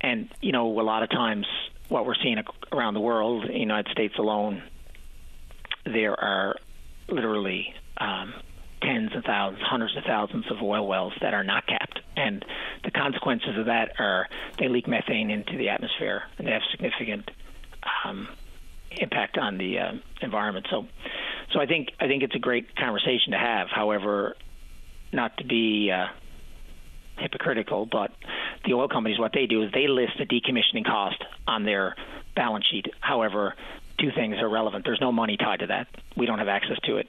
And 0.01 0.29
you 0.41 0.53
know, 0.53 0.81
a 0.81 0.83
lot 0.83 1.03
of 1.03 1.11
times, 1.11 1.47
what 1.89 2.07
we're 2.07 2.15
seeing 2.15 2.39
around 2.73 2.95
the 2.95 3.01
world, 3.01 3.49
the 3.49 3.59
United 3.59 3.91
States 3.93 4.15
alone, 4.19 4.63
there 5.85 6.19
are 6.19 6.57
literally 7.09 7.75
um, 7.99 8.35
tens 8.83 9.15
of 9.15 9.25
thousands, 9.25 9.63
hundreds 9.63 9.97
of 9.97 10.05
thousands 10.05 10.45
of 10.51 10.63
oil 10.63 10.87
wells 10.87 11.13
that 11.21 11.35
are 11.35 11.45
not 11.45 11.67
capped. 11.67 12.01
And 12.17 12.45
the 12.85 12.91
consequences 12.91 13.57
of 13.59 13.67
that 13.67 13.93
are 13.99 14.29
they 14.59 14.69
leak 14.69 14.87
methane 14.87 15.31
into 15.31 15.57
the 15.57 15.69
atmosphere 15.69 16.25
and 16.39 16.47
they 16.47 16.53
have 16.53 16.63
significant 16.71 17.31
um, 18.05 18.29
impact 18.91 19.39
on 19.39 19.59
the 19.59 19.79
uh, 19.79 19.93
environment. 20.21 20.67
So, 20.71 20.87
so 21.53 21.61
I 21.61 21.67
think 21.67 21.89
I 22.01 22.07
think 22.07 22.23
it's 22.23 22.35
a 22.35 22.41
great 22.41 22.75
conversation 22.77 23.33
to 23.33 23.39
have. 23.39 23.69
However, 23.69 24.37
not 25.13 25.37
to 25.39 25.45
be 25.45 25.91
uh, 25.91 26.07
hypocritical, 27.19 27.87
but 27.87 28.11
the 28.67 28.75
oil 28.75 28.89
companies 28.89 29.19
what 29.19 29.33
they 29.33 29.47
do 29.47 29.63
is 29.63 29.73
they 29.73 29.89
list 29.89 30.13
the 30.19 30.27
decommissioning 30.27 30.85
cost 30.85 31.23
on 31.47 31.65
their 31.65 31.95
balance 32.35 32.67
sheet. 32.71 32.87
However, 33.01 33.55
two 33.99 34.11
things 34.15 34.37
are 34.39 34.49
relevant. 34.49 34.85
There's 34.85 35.01
no 35.01 35.13
money 35.13 35.37
tied 35.37 35.61
to 35.61 35.67
that. 35.67 35.89
We 36.17 36.27
don't 36.27 36.39
have 36.39 36.49
access 36.49 36.79
to 36.85 36.97
it. 36.97 37.09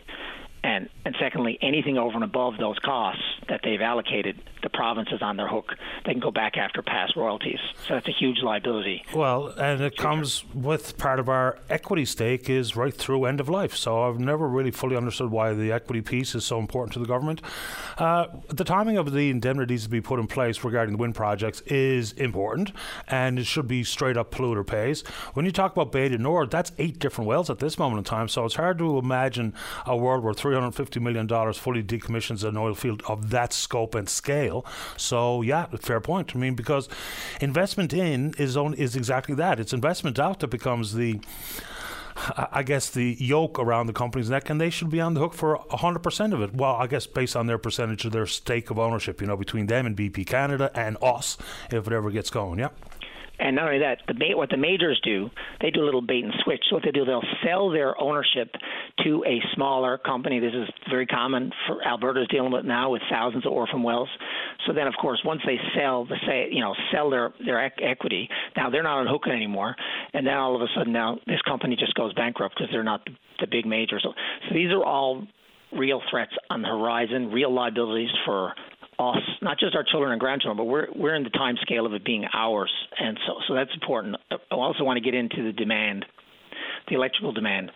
And, 0.64 0.88
and 1.04 1.14
secondly, 1.20 1.60
anything 1.62 1.98
over 1.98 2.16
and 2.16 2.24
above 2.24 2.54
those 2.58 2.80
costs 2.80 3.22
that 3.50 3.60
they've 3.64 3.82
allocated, 3.82 4.42
the 4.62 4.70
province 4.70 5.10
is 5.12 5.22
on 5.22 5.36
their 5.36 5.48
hook. 5.48 5.74
They 6.06 6.14
can 6.14 6.22
go 6.22 6.32
back 6.32 6.56
after 6.56 6.82
past 6.82 7.18
royalties. 7.18 7.60
So 7.86 7.96
that's 7.96 8.08
a 8.08 8.14
huge 8.14 8.42
liability. 8.42 9.04
Well, 9.14 9.48
and 9.48 9.82
it 9.82 9.98
comes 9.98 10.46
with 10.54 10.98
part 10.98 11.20
of 11.20 11.28
our 11.28 11.60
equity 11.70 12.06
stake 12.06 12.50
is 12.50 12.78
right 12.78 12.94
through 12.94 13.26
end 13.26 13.42
of 13.42 13.50
life. 13.50 13.76
So 13.76 14.04
I've 14.04 14.20
never 14.20 14.48
really 14.48 14.72
fully 14.72 14.96
understood 14.96 15.32
why 15.32 15.54
the 15.54 15.74
equity 15.74 16.02
piece 16.02 16.34
is 16.34 16.46
so 16.46 16.60
important 16.60 16.94
to 16.94 17.00
the 17.00 17.08
government. 17.08 17.42
Uh, 17.98 18.28
the 18.48 18.64
timing 18.64 18.98
of 18.98 19.12
the 19.12 19.30
indemnities 19.30 19.84
to 19.84 19.90
be 19.90 20.00
put 20.00 20.18
in 20.18 20.28
place 20.28 20.64
regarding 20.64 20.96
the 20.96 20.98
wind 20.98 21.16
projects 21.16 21.60
is 21.62 22.14
important, 22.14 22.72
and 23.10 23.38
it 23.38 23.46
should 23.46 23.68
be 23.68 23.84
straight 23.84 24.16
up 24.16 24.32
polluter 24.32 24.66
pays. 24.66 25.02
When 25.34 25.46
you 25.46 25.52
talk 25.52 25.74
about 25.74 25.92
Bay 25.92 26.08
du 26.08 26.18
Nord, 26.18 26.52
that's 26.52 26.72
eight 26.78 27.00
different 27.00 27.28
wells 27.28 27.50
at 27.50 27.60
this 27.60 27.78
moment 27.78 27.98
in 27.98 28.04
time. 28.06 28.30
So 28.30 28.46
it's 28.46 28.56
hard 28.56 28.78
to 28.78 28.98
imagine 28.98 29.54
a 29.86 29.98
world 29.98 30.24
where 30.24 30.34
three 30.34 30.53
$350 30.62 31.02
million 31.02 31.28
fully 31.54 31.84
decommissions 31.84 32.48
an 32.48 32.58
oil 32.58 32.76
field 32.76 33.02
of 33.08 33.30
that 33.32 33.54
scope 33.54 33.96
and 33.96 34.08
scale. 34.10 34.66
So, 34.98 35.42
yeah, 35.42 35.68
fair 35.80 36.00
point. 36.00 36.36
I 36.36 36.40
mean, 36.40 36.56
because 36.56 36.90
investment 37.42 37.94
in 37.94 38.34
is, 38.38 38.56
on, 38.58 38.74
is 38.74 38.96
exactly 38.96 39.36
that. 39.36 39.60
It's 39.60 39.74
investment 39.74 40.20
out 40.20 40.40
that 40.40 40.48
becomes 40.48 40.94
the. 40.94 41.20
I 42.38 42.62
guess 42.62 42.92
the 42.92 43.18
yoke 43.20 43.58
around 43.58 43.88
the 43.88 43.94
company's 43.94 44.30
neck, 44.30 44.48
and 44.52 44.62
they 44.62 44.70
should 44.70 44.92
be 44.92 45.02
on 45.02 45.16
the 45.16 45.20
hook 45.20 45.34
for 45.34 45.58
100% 45.72 46.34
of 46.34 46.44
it. 46.44 46.54
Well, 46.54 46.76
I 46.76 46.86
guess 46.86 47.08
based 47.08 47.36
on 47.36 47.48
their 47.48 47.58
percentage 47.58 48.06
of 48.06 48.12
their 48.12 48.28
stake 48.28 48.70
of 48.70 48.78
ownership, 48.78 49.20
you 49.20 49.26
know, 49.26 49.36
between 49.36 49.66
them 49.66 49.88
and 49.88 49.98
BP 49.98 50.28
Canada 50.28 50.70
and 50.76 50.96
us, 51.02 51.40
if 51.72 51.88
it 51.88 51.92
ever 51.92 52.12
gets 52.12 52.30
going. 52.30 52.60
Yeah. 52.60 52.70
And 53.40 53.56
not 53.56 53.66
only 53.66 53.80
that, 53.80 53.98
the 54.08 54.36
what 54.36 54.50
the 54.50 54.58
majors 54.58 55.00
do, 55.04 55.30
they 55.60 55.72
do 55.72 55.84
a 55.84 55.86
little 55.86 56.02
bait 56.02 56.24
and 56.24 56.34
switch. 56.44 56.62
So 56.70 56.76
what 56.76 56.84
they 56.84 56.92
do, 56.92 57.04
they'll 57.04 57.22
sell 57.44 57.70
their 57.72 58.00
ownership 58.00 58.54
to 59.04 59.24
a 59.26 59.42
smaller 59.56 59.98
company. 59.98 60.40
This 60.40 60.54
is 60.54 60.70
very 60.90 61.08
common 61.08 61.52
for 61.68 61.84
Alberta's 61.84 62.28
dealing 62.30 62.52
with 62.52 62.64
now 62.64 62.92
with 62.92 63.02
thousands 63.10 63.46
of 63.46 63.52
orphan 63.52 63.82
wells. 63.82 64.10
So 64.68 64.74
then, 64.74 64.86
of 64.86 64.94
course, 65.02 65.20
once 65.26 65.42
they 65.46 65.58
sell 65.76 66.06
the 66.06 66.16
say, 66.28 66.48
you 66.52 66.62
know, 66.62 66.76
sell 66.92 67.10
their 67.10 67.34
their 67.44 67.72
equity, 67.82 68.30
now 68.56 68.70
they're 68.70 68.84
not 68.84 69.00
on 69.00 69.08
hook 69.08 69.24
anymore. 69.28 69.76
And 70.14 70.28
then 70.28 70.36
all 70.36 70.56
of 70.56 70.62
a 70.62 70.68
sudden, 70.78 70.94
now 70.94 71.18
this 71.26 71.42
company 71.42 71.76
just 71.76 71.96
goes 71.96 72.14
bankrupt 72.14 72.56
because 72.56 72.72
they're 72.72 72.84
not 72.84 73.04
the, 73.06 73.12
the 73.42 73.48
big 73.48 73.66
majors. 73.66 74.04
So, 74.04 74.14
so 74.48 74.54
these 74.54 74.72
are 74.72 74.84
all 74.84 75.26
real 75.76 76.02
threats 76.10 76.34
on 76.50 76.62
the 76.62 76.68
horizon, 76.68 77.32
real 77.32 77.54
liabilities 77.54 78.10
for 78.26 78.54
us, 79.00 79.22
not 79.42 79.60
just 79.60 79.76
our 79.76 79.84
children 79.84 80.12
and 80.12 80.20
grandchildren, 80.20 80.58
but 80.58 80.66
we're 80.66 80.88
we're 80.96 81.16
in 81.16 81.24
the 81.24 81.30
time 81.30 81.58
scale 81.62 81.86
of 81.86 81.94
it 81.94 82.04
being 82.04 82.26
ours, 82.34 82.72
and 83.00 83.20
so 83.26 83.36
so 83.48 83.54
that's 83.54 83.74
important. 83.74 84.16
I 84.32 84.38
also 84.52 84.84
want 84.84 84.98
to 84.98 85.02
get 85.04 85.14
into 85.14 85.44
the 85.44 85.52
demand, 85.52 86.06
the 86.88 86.96
electrical 86.96 87.32
demand. 87.32 87.72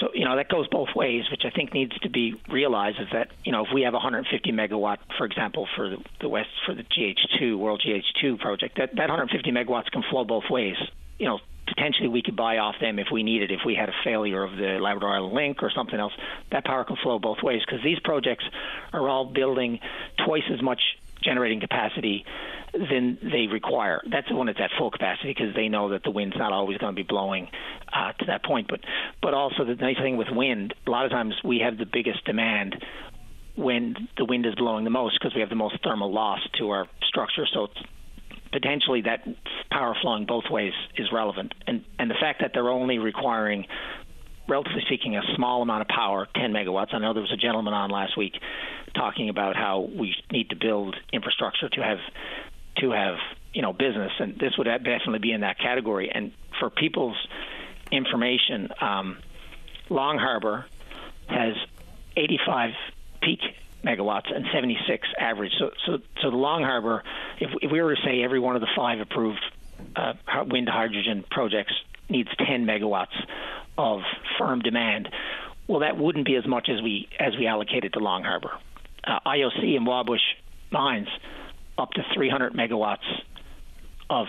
So 0.00 0.08
you 0.14 0.24
know 0.24 0.36
that 0.36 0.48
goes 0.48 0.66
both 0.68 0.88
ways, 0.94 1.24
which 1.30 1.42
I 1.44 1.50
think 1.50 1.72
needs 1.72 1.96
to 2.00 2.10
be 2.10 2.34
realized. 2.48 2.98
Is 3.00 3.08
that 3.12 3.30
you 3.44 3.52
know 3.52 3.64
if 3.64 3.72
we 3.72 3.82
have 3.82 3.94
150 3.94 4.52
megawatt, 4.52 4.98
for 5.16 5.24
example, 5.24 5.66
for 5.74 5.88
the, 5.88 5.96
the 6.20 6.28
West 6.28 6.50
for 6.66 6.74
the 6.74 6.82
GH2 6.82 7.56
World 7.56 7.82
GH2 7.86 8.38
project, 8.38 8.76
that 8.78 8.90
that 8.96 9.08
150 9.08 9.50
megawatts 9.52 9.90
can 9.90 10.02
flow 10.10 10.24
both 10.24 10.44
ways. 10.50 10.76
You 11.18 11.26
know, 11.26 11.38
potentially 11.66 12.08
we 12.08 12.22
could 12.22 12.36
buy 12.36 12.58
off 12.58 12.76
them 12.80 12.98
if 12.98 13.08
we 13.12 13.22
needed, 13.22 13.50
if 13.50 13.60
we 13.64 13.74
had 13.74 13.88
a 13.88 13.94
failure 14.04 14.42
of 14.42 14.52
the 14.56 14.78
Labrador 14.80 15.14
Island 15.14 15.34
Link 15.34 15.62
or 15.62 15.70
something 15.70 15.98
else. 15.98 16.12
That 16.52 16.64
power 16.64 16.84
can 16.84 16.96
flow 17.02 17.18
both 17.18 17.42
ways 17.42 17.62
because 17.66 17.82
these 17.82 17.98
projects 18.00 18.44
are 18.92 19.08
all 19.08 19.24
building 19.24 19.80
twice 20.24 20.44
as 20.52 20.62
much 20.62 20.80
generating 21.22 21.60
capacity 21.60 22.24
than 22.72 23.18
they 23.22 23.46
require. 23.46 24.02
That's 24.10 24.30
when 24.30 24.48
it's 24.48 24.60
at 24.60 24.70
full 24.78 24.90
capacity 24.90 25.30
because 25.30 25.54
they 25.54 25.68
know 25.68 25.90
that 25.90 26.02
the 26.02 26.10
wind's 26.10 26.36
not 26.36 26.52
always 26.52 26.78
going 26.78 26.94
to 26.94 26.96
be 26.96 27.06
blowing 27.06 27.48
uh, 27.92 28.12
to 28.12 28.26
that 28.26 28.44
point. 28.44 28.68
But 28.68 28.80
but 29.22 29.34
also 29.34 29.64
the 29.64 29.74
nice 29.74 29.96
thing 29.96 30.16
with 30.16 30.28
wind, 30.30 30.74
a 30.86 30.90
lot 30.90 31.04
of 31.04 31.10
times 31.10 31.34
we 31.44 31.60
have 31.60 31.78
the 31.78 31.86
biggest 31.86 32.24
demand 32.24 32.84
when 33.56 34.08
the 34.18 34.24
wind 34.24 34.44
is 34.44 34.54
blowing 34.54 34.84
the 34.84 34.90
most 34.90 35.18
because 35.18 35.34
we 35.34 35.40
have 35.40 35.48
the 35.48 35.56
most 35.56 35.76
thermal 35.82 36.12
loss 36.12 36.40
to 36.58 36.70
our 36.70 36.86
structure. 37.08 37.46
So 37.52 37.68
potentially 38.52 39.02
that 39.02 39.26
power 39.70 39.94
flowing 40.00 40.26
both 40.26 40.44
ways 40.50 40.72
is 40.96 41.12
relevant. 41.12 41.54
And 41.66 41.84
and 41.98 42.10
the 42.10 42.16
fact 42.20 42.40
that 42.40 42.52
they're 42.54 42.68
only 42.68 42.98
requiring 42.98 43.66
relatively 44.48 44.82
speaking, 44.86 45.16
a 45.16 45.22
small 45.34 45.62
amount 45.62 45.82
of 45.82 45.88
power, 45.88 46.28
10 46.34 46.52
megawatts. 46.52 46.94
I 46.94 46.98
know 46.98 47.12
there 47.12 47.22
was 47.22 47.32
a 47.32 47.36
gentleman 47.36 47.74
on 47.74 47.90
last 47.90 48.16
week 48.16 48.34
talking 48.94 49.28
about 49.28 49.56
how 49.56 49.80
we 49.80 50.14
need 50.30 50.50
to 50.50 50.56
build 50.56 50.96
infrastructure 51.12 51.68
to 51.68 51.82
have 51.82 51.98
to 52.78 52.90
have 52.90 53.16
you 53.52 53.62
know 53.62 53.72
business, 53.72 54.12
and 54.18 54.38
this 54.38 54.56
would 54.58 54.64
definitely 54.64 55.18
be 55.18 55.32
in 55.32 55.40
that 55.40 55.58
category. 55.58 56.10
And 56.12 56.32
for 56.60 56.70
people's 56.70 57.16
information, 57.90 58.68
um, 58.80 59.18
Long 59.88 60.18
Harbor 60.18 60.66
has 61.28 61.54
85 62.16 62.70
peak 63.22 63.40
megawatts 63.86 64.34
and 64.34 64.44
76 64.52 65.08
average. 65.18 65.52
So, 65.58 65.70
so, 65.86 65.98
so 66.22 66.30
the 66.30 66.36
Long 66.36 66.62
Harbor, 66.62 67.02
if, 67.40 67.50
if 67.62 67.70
we 67.70 67.80
were 67.80 67.94
to 67.94 68.00
say 68.02 68.22
every 68.22 68.40
one 68.40 68.56
of 68.56 68.60
the 68.60 68.68
five 68.76 69.00
approved 69.00 69.40
uh, 69.94 70.14
wind 70.46 70.68
hydrogen 70.68 71.24
projects 71.30 71.72
needs 72.08 72.28
10 72.38 72.66
megawatts 72.66 73.16
of 73.78 74.00
firm 74.38 74.60
demand, 74.60 75.08
well, 75.66 75.80
that 75.80 75.96
wouldn't 75.96 76.26
be 76.26 76.36
as 76.36 76.46
much 76.46 76.68
as 76.68 76.82
we 76.82 77.08
as 77.18 77.36
we 77.36 77.46
allocated 77.46 77.92
to 77.94 77.98
Long 77.98 78.22
Harbor. 78.22 78.52
Uh, 79.04 79.18
IOC 79.26 79.76
and 79.76 79.86
Wabush 79.86 80.20
mines 80.70 81.08
up 81.78 81.90
to 81.92 82.02
300 82.14 82.54
megawatts 82.54 83.04
of 84.08 84.26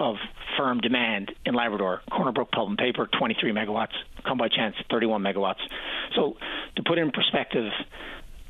of 0.00 0.16
firm 0.58 0.80
demand 0.80 1.32
in 1.46 1.54
Labrador. 1.54 2.02
Corner 2.10 2.32
Brook 2.32 2.50
Pulp 2.50 2.68
and 2.68 2.78
Paper, 2.78 3.08
23 3.18 3.52
megawatts. 3.52 3.94
Come 4.24 4.38
by 4.38 4.48
Chance, 4.48 4.76
31 4.90 5.22
megawatts. 5.22 5.60
So 6.16 6.36
to 6.76 6.82
put 6.82 6.98
in 6.98 7.10
perspective, 7.10 7.70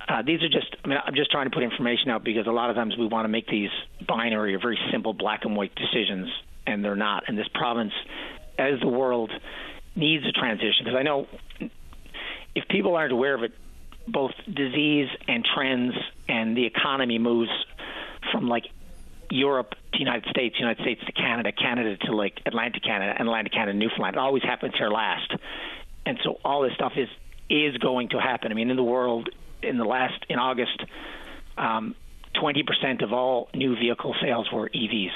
uh, 0.08 0.22
these 0.22 0.42
are 0.42 0.48
just, 0.48 0.76
I 0.84 0.88
mean, 0.88 0.98
I'm 1.04 1.14
just 1.14 1.30
trying 1.30 1.46
to 1.46 1.50
put 1.50 1.62
information 1.62 2.10
out 2.10 2.24
because 2.24 2.46
a 2.46 2.52
lot 2.52 2.70
of 2.70 2.76
times 2.76 2.96
we 2.96 3.06
want 3.06 3.24
to 3.24 3.28
make 3.28 3.46
these 3.48 3.70
binary 4.06 4.54
or 4.54 4.58
very 4.58 4.78
simple 4.90 5.14
black 5.14 5.44
and 5.44 5.56
white 5.56 5.74
decisions, 5.74 6.28
and 6.66 6.84
they're 6.84 6.96
not. 6.96 7.24
And 7.28 7.38
this 7.38 7.48
province, 7.48 7.92
as 8.58 8.80
the 8.80 8.88
world 8.88 9.30
needs 9.96 10.24
a 10.26 10.32
transition, 10.32 10.84
because 10.84 10.96
I 10.98 11.02
know 11.02 11.26
if 12.54 12.68
people 12.68 12.96
aren't 12.96 13.12
aware 13.12 13.34
of 13.34 13.42
it, 13.44 13.52
both 14.06 14.32
disease 14.52 15.08
and 15.26 15.44
trends 15.44 15.94
and 16.28 16.56
the 16.56 16.66
economy 16.66 17.18
moves 17.18 17.50
from 18.30 18.48
like 18.48 18.66
Europe 19.30 19.74
to 19.92 19.98
United 19.98 20.28
States, 20.28 20.56
United 20.58 20.82
States 20.82 21.00
to 21.06 21.12
Canada, 21.12 21.50
Canada 21.52 21.96
to 21.96 22.14
like 22.14 22.40
Atlantic 22.44 22.82
Canada, 22.82 23.14
and 23.18 23.26
Atlantic 23.26 23.52
Canada, 23.52 23.76
Newfoundland. 23.76 24.16
It 24.16 24.18
always 24.18 24.42
happens 24.42 24.74
here 24.76 24.90
last, 24.90 25.32
and 26.04 26.18
so 26.22 26.38
all 26.44 26.62
this 26.62 26.74
stuff 26.74 26.92
is 26.96 27.08
is 27.48 27.76
going 27.78 28.08
to 28.10 28.20
happen. 28.20 28.52
I 28.52 28.54
mean, 28.54 28.70
in 28.70 28.76
the 28.76 28.82
world, 28.82 29.28
in 29.64 29.78
the 29.78 29.84
last 29.84 30.24
in 30.28 30.38
August, 30.38 30.82
um, 31.56 31.94
20% 32.34 33.02
of 33.02 33.12
all 33.12 33.48
new 33.54 33.76
vehicle 33.76 34.14
sales 34.20 34.50
were 34.52 34.68
EVs, 34.68 35.10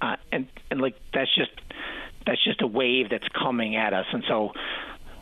uh, 0.00 0.16
and 0.32 0.46
and 0.70 0.80
like 0.80 0.96
that's 1.12 1.34
just 1.34 1.50
that's 2.26 2.42
just 2.44 2.62
a 2.62 2.66
wave 2.66 3.10
that's 3.10 3.28
coming 3.28 3.76
at 3.76 3.92
us, 3.92 4.06
and 4.12 4.24
so. 4.28 4.52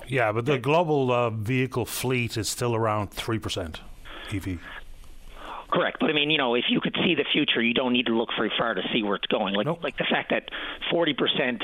Yeah, 0.07 0.33
but 0.33 0.45
the 0.45 0.59
global 0.59 1.11
uh, 1.11 1.31
vehicle 1.31 1.87
fleet 1.87 2.37
is 2.37 2.49
still 2.49 2.75
around 2.75 3.11
three 3.11 3.39
percent 3.39 3.81
EV. 4.33 4.59
Correct, 5.71 5.97
but 5.99 6.11
I 6.11 6.13
mean, 6.13 6.31
you 6.31 6.39
know, 6.39 6.55
if 6.55 6.67
you 6.69 6.81
could 6.81 6.95
see 7.05 7.15
the 7.15 7.25
future, 7.33 7.61
you 7.61 7.75
don't 7.75 7.93
need 7.93 8.07
to 8.07 8.17
look 8.17 8.29
very 8.37 8.53
far 8.57 8.75
to 8.75 8.83
see 8.93 9.03
where 9.03 9.17
it's 9.17 9.27
going. 9.27 9.55
Like, 9.55 9.67
nope. 9.67 9.83
like 9.83 9.97
the 9.97 10.07
fact 10.09 10.31
that 10.31 10.51
40 10.91 11.15
percent, 11.15 11.63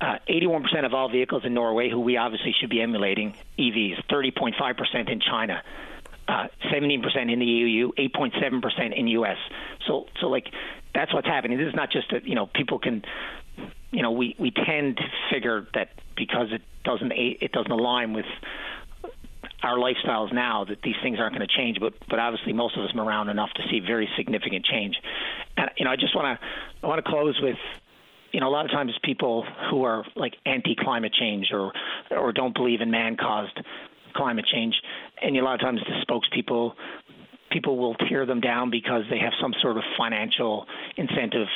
uh, 0.00 0.16
81 0.26 0.62
percent 0.62 0.86
of 0.86 0.94
all 0.94 1.08
vehicles 1.08 1.44
in 1.44 1.54
Norway, 1.54 1.90
who 1.90 2.00
we 2.00 2.16
obviously 2.16 2.54
should 2.58 2.70
be 2.70 2.80
emulating, 2.80 3.34
EVs, 3.58 4.04
30.5 4.10 4.76
percent 4.76 5.08
in 5.10 5.20
China, 5.20 5.62
uh, 6.28 6.46
17 6.70 7.02
percent 7.02 7.30
in 7.30 7.38
the 7.38 7.46
EU, 7.46 7.92
8.7 7.92 8.62
percent 8.62 8.94
in 8.94 9.08
US. 9.08 9.38
So, 9.86 10.06
so 10.20 10.28
like, 10.28 10.46
that's 10.94 11.12
what's 11.12 11.26
happening. 11.26 11.58
This 11.58 11.68
is 11.68 11.74
not 11.74 11.90
just 11.90 12.10
that 12.10 12.26
you 12.26 12.34
know 12.34 12.46
people 12.46 12.78
can, 12.78 13.02
you 13.90 14.02
know, 14.02 14.10
we 14.10 14.36
we 14.38 14.50
tend 14.50 14.98
to 14.98 15.04
figure 15.30 15.66
that 15.74 15.90
because 16.16 16.48
it 16.52 16.62
doesn't 16.84 17.12
it 17.12 17.52
doesn't 17.52 17.72
align 17.72 18.12
with 18.12 18.26
our 19.62 19.76
lifestyles 19.76 20.32
now 20.32 20.64
that 20.64 20.82
these 20.82 20.96
things 21.02 21.18
aren't 21.20 21.36
going 21.36 21.46
to 21.46 21.56
change, 21.56 21.78
but 21.80 21.94
but 22.08 22.18
obviously 22.18 22.52
most 22.52 22.76
of 22.76 22.84
us 22.84 22.90
are 22.94 23.06
around 23.06 23.28
enough 23.28 23.50
to 23.54 23.62
see 23.70 23.80
very 23.80 24.08
significant 24.16 24.64
change. 24.64 24.96
And 25.56 25.70
you 25.76 25.84
know, 25.84 25.90
I 25.90 25.96
just 25.96 26.14
want 26.14 26.38
to 26.38 26.46
I 26.82 26.86
want 26.86 27.04
to 27.04 27.10
close 27.10 27.38
with 27.40 27.56
you 28.32 28.40
know, 28.40 28.48
a 28.48 28.50
lot 28.50 28.64
of 28.64 28.70
times 28.70 28.92
people 29.04 29.44
who 29.70 29.84
are 29.84 30.04
like 30.16 30.34
anti-climate 30.46 31.12
change 31.12 31.50
or 31.52 31.72
or 32.10 32.32
don't 32.32 32.54
believe 32.54 32.80
in 32.80 32.90
man-caused 32.90 33.60
climate 34.14 34.46
change, 34.52 34.74
and 35.20 35.36
a 35.36 35.42
lot 35.42 35.54
of 35.54 35.60
times 35.60 35.80
the 35.86 36.04
spokespeople 36.06 36.72
people 37.50 37.76
will 37.76 37.94
tear 38.08 38.24
them 38.24 38.40
down 38.40 38.70
because 38.70 39.02
they 39.10 39.18
have 39.18 39.32
some 39.40 39.52
sort 39.60 39.76
of 39.76 39.82
financial 39.98 40.66
incentive 40.96 41.48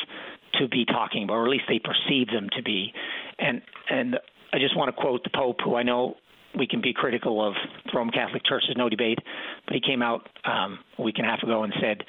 to 0.61 0.69
be 0.69 0.85
talking 0.85 1.25
about, 1.25 1.35
or 1.35 1.45
at 1.45 1.51
least 1.51 1.65
they 1.69 1.81
perceive 1.81 2.29
them 2.29 2.49
to 2.57 2.63
be. 2.63 2.93
And 3.39 3.63
and 3.91 4.17
I 4.53 4.59
just 4.59 4.77
want 4.77 4.95
to 4.95 5.01
quote 5.01 5.25
the 5.25 5.31
Pope, 5.35 5.61
who 5.65 5.75
I 5.75 5.83
know 5.83 6.17
we 6.57 6.67
can 6.67 6.81
be 6.81 6.93
critical 6.93 7.47
of 7.47 7.55
the 7.85 7.93
Roman 7.95 8.13
Catholic 8.13 8.45
Church. 8.45 8.65
There's 8.67 8.77
no 8.77 8.89
debate, 8.89 9.19
but 9.67 9.75
he 9.75 9.81
came 9.81 10.03
out 10.03 10.29
um, 10.45 10.79
a 10.99 11.03
week 11.03 11.17
and 11.19 11.27
a 11.27 11.31
half 11.31 11.43
ago 11.43 11.65
and 11.65 11.73
said 11.81 12.05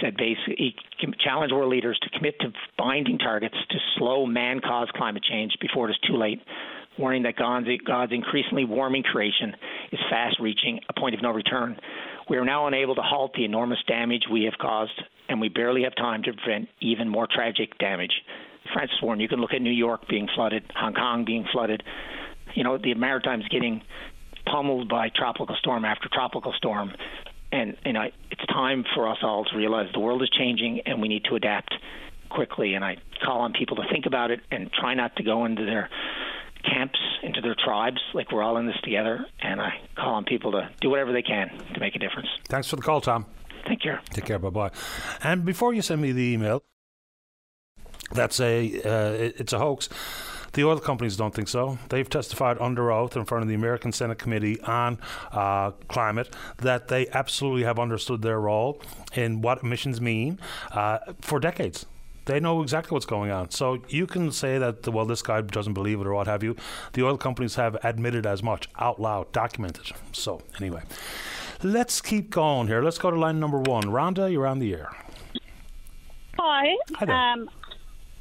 said 0.00 0.16
basically 0.16 0.54
he 0.56 0.74
challenged 1.24 1.52
world 1.52 1.70
leaders 1.70 1.98
to 2.00 2.10
commit 2.16 2.38
to 2.40 2.52
binding 2.78 3.18
targets 3.18 3.56
to 3.70 3.76
slow 3.96 4.24
man-caused 4.24 4.92
climate 4.92 5.22
change 5.22 5.52
before 5.60 5.88
it 5.88 5.92
is 5.92 5.98
too 6.06 6.16
late, 6.16 6.40
warning 6.98 7.22
that 7.22 7.36
God's, 7.36 7.66
God's 7.86 8.12
increasingly 8.12 8.64
warming 8.64 9.02
creation 9.02 9.54
is 9.92 10.00
fast 10.10 10.36
reaching 10.40 10.80
a 10.88 10.98
point 10.98 11.14
of 11.14 11.22
no 11.22 11.30
return. 11.30 11.76
We 12.28 12.36
are 12.36 12.44
now 12.44 12.66
unable 12.66 12.94
to 12.94 13.02
halt 13.02 13.32
the 13.34 13.44
enormous 13.44 13.78
damage 13.86 14.24
we 14.30 14.44
have 14.44 14.54
caused, 14.60 15.02
and 15.28 15.40
we 15.40 15.48
barely 15.48 15.82
have 15.84 15.94
time 15.96 16.22
to 16.24 16.32
prevent 16.32 16.68
even 16.80 17.08
more 17.08 17.26
tragic 17.26 17.78
damage. 17.78 18.12
Francis 18.72 18.96
Warren, 19.02 19.20
you 19.20 19.28
can 19.28 19.40
look 19.40 19.52
at 19.52 19.62
New 19.62 19.70
York 19.70 20.06
being 20.08 20.28
flooded, 20.34 20.62
Hong 20.76 20.94
Kong 20.94 21.24
being 21.24 21.46
flooded, 21.50 21.82
you 22.54 22.64
know, 22.64 22.78
the 22.78 22.94
Maritime's 22.94 23.46
getting 23.48 23.82
pummeled 24.46 24.88
by 24.88 25.08
tropical 25.14 25.54
storm 25.56 25.84
after 25.84 26.08
tropical 26.12 26.52
storm. 26.56 26.92
And, 27.52 27.76
and 27.84 27.98
I, 27.98 28.12
it's 28.30 28.44
time 28.46 28.84
for 28.94 29.08
us 29.08 29.18
all 29.22 29.44
to 29.44 29.56
realize 29.56 29.88
the 29.92 30.00
world 30.00 30.22
is 30.22 30.30
changing 30.30 30.82
and 30.86 31.00
we 31.00 31.08
need 31.08 31.24
to 31.24 31.36
adapt 31.36 31.74
quickly. 32.28 32.74
And 32.74 32.84
I 32.84 32.96
call 33.24 33.40
on 33.40 33.52
people 33.52 33.76
to 33.76 33.82
think 33.90 34.06
about 34.06 34.30
it 34.30 34.40
and 34.50 34.70
try 34.72 34.94
not 34.94 35.16
to 35.16 35.22
go 35.22 35.44
into 35.44 35.64
their 35.64 35.88
camps, 36.62 36.98
into 37.22 37.40
their 37.40 37.54
tribes, 37.54 38.00
like 38.14 38.32
we're 38.32 38.42
all 38.42 38.56
in 38.56 38.66
this 38.66 38.80
together. 38.82 39.26
And 39.40 39.60
I 39.60 39.80
call 39.96 40.14
on 40.14 40.24
people 40.24 40.52
to 40.52 40.70
do 40.80 40.90
whatever 40.90 41.12
they 41.12 41.22
can 41.22 41.50
to 41.74 41.80
make 41.80 41.94
a 41.94 41.98
difference. 41.98 42.28
Thanks 42.48 42.68
for 42.68 42.76
the 42.76 42.82
call, 42.82 43.00
Tom. 43.00 43.26
Take 43.68 43.80
care. 43.80 44.00
Take 44.10 44.24
care. 44.24 44.38
Bye 44.38 44.50
bye. 44.50 44.70
And 45.22 45.44
before 45.44 45.74
you 45.74 45.82
send 45.82 46.00
me 46.00 46.12
the 46.12 46.22
email, 46.22 46.62
that's 48.12 48.40
a 48.40 48.80
uh, 48.82 49.12
it's 49.38 49.52
a 49.52 49.58
hoax. 49.58 49.88
The 50.52 50.64
oil 50.64 50.80
companies 50.80 51.16
don't 51.16 51.32
think 51.32 51.46
so. 51.46 51.78
They've 51.90 52.08
testified 52.08 52.58
under 52.60 52.90
oath 52.90 53.16
in 53.16 53.24
front 53.24 53.42
of 53.42 53.48
the 53.48 53.54
American 53.54 53.92
Senate 53.92 54.18
Committee 54.18 54.60
on 54.62 54.98
uh, 55.30 55.70
Climate 55.88 56.34
that 56.58 56.88
they 56.88 57.06
absolutely 57.08 57.62
have 57.62 57.78
understood 57.78 58.22
their 58.22 58.40
role 58.40 58.82
in 59.14 59.42
what 59.42 59.62
emissions 59.62 60.00
mean 60.00 60.40
uh, 60.72 60.98
for 61.20 61.38
decades 61.38 61.86
they 62.24 62.40
know 62.40 62.62
exactly 62.62 62.94
what's 62.94 63.06
going 63.06 63.30
on. 63.30 63.50
So 63.50 63.82
you 63.88 64.06
can 64.06 64.30
say 64.32 64.58
that, 64.58 64.86
well, 64.88 65.06
this 65.06 65.22
guy 65.22 65.40
doesn't 65.40 65.74
believe 65.74 66.00
it 66.00 66.06
or 66.06 66.14
what 66.14 66.26
have 66.26 66.42
you. 66.42 66.56
The 66.92 67.04
oil 67.04 67.16
companies 67.16 67.54
have 67.56 67.76
admitted 67.82 68.26
as 68.26 68.42
much 68.42 68.68
out 68.78 69.00
loud, 69.00 69.32
documented. 69.32 69.92
So, 70.12 70.40
anyway, 70.58 70.82
let's 71.62 72.00
keep 72.00 72.30
going 72.30 72.68
here. 72.68 72.82
Let's 72.82 72.98
go 72.98 73.10
to 73.10 73.18
line 73.18 73.40
number 73.40 73.58
one. 73.58 73.84
Rhonda, 73.84 74.30
you're 74.30 74.46
on 74.46 74.58
the 74.58 74.74
air. 74.74 74.90
Hi. 76.38 76.74
Hi 76.94 77.04
there. 77.04 77.14
Um, 77.14 77.50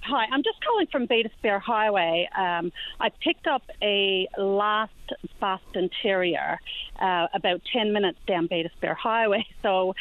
Hi, 0.02 0.26
I'm 0.32 0.44
just 0.44 0.64
calling 0.64 0.88
from 0.88 1.06
Bay 1.08 1.24
d'Espoir 1.24 1.60
Highway. 1.60 2.30
Um, 2.36 2.72
I 3.00 3.10
picked 3.22 3.48
up 3.48 3.64
a 3.82 4.28
last 4.38 4.94
Boston 5.40 5.90
Terrier 6.02 6.58
uh, 7.00 7.28
about 7.34 7.62
10 7.74 7.92
minutes 7.92 8.18
down 8.26 8.48
Bay 8.48 8.64
d'Espoir 8.64 8.96
Highway. 8.96 9.46
So 9.62 9.94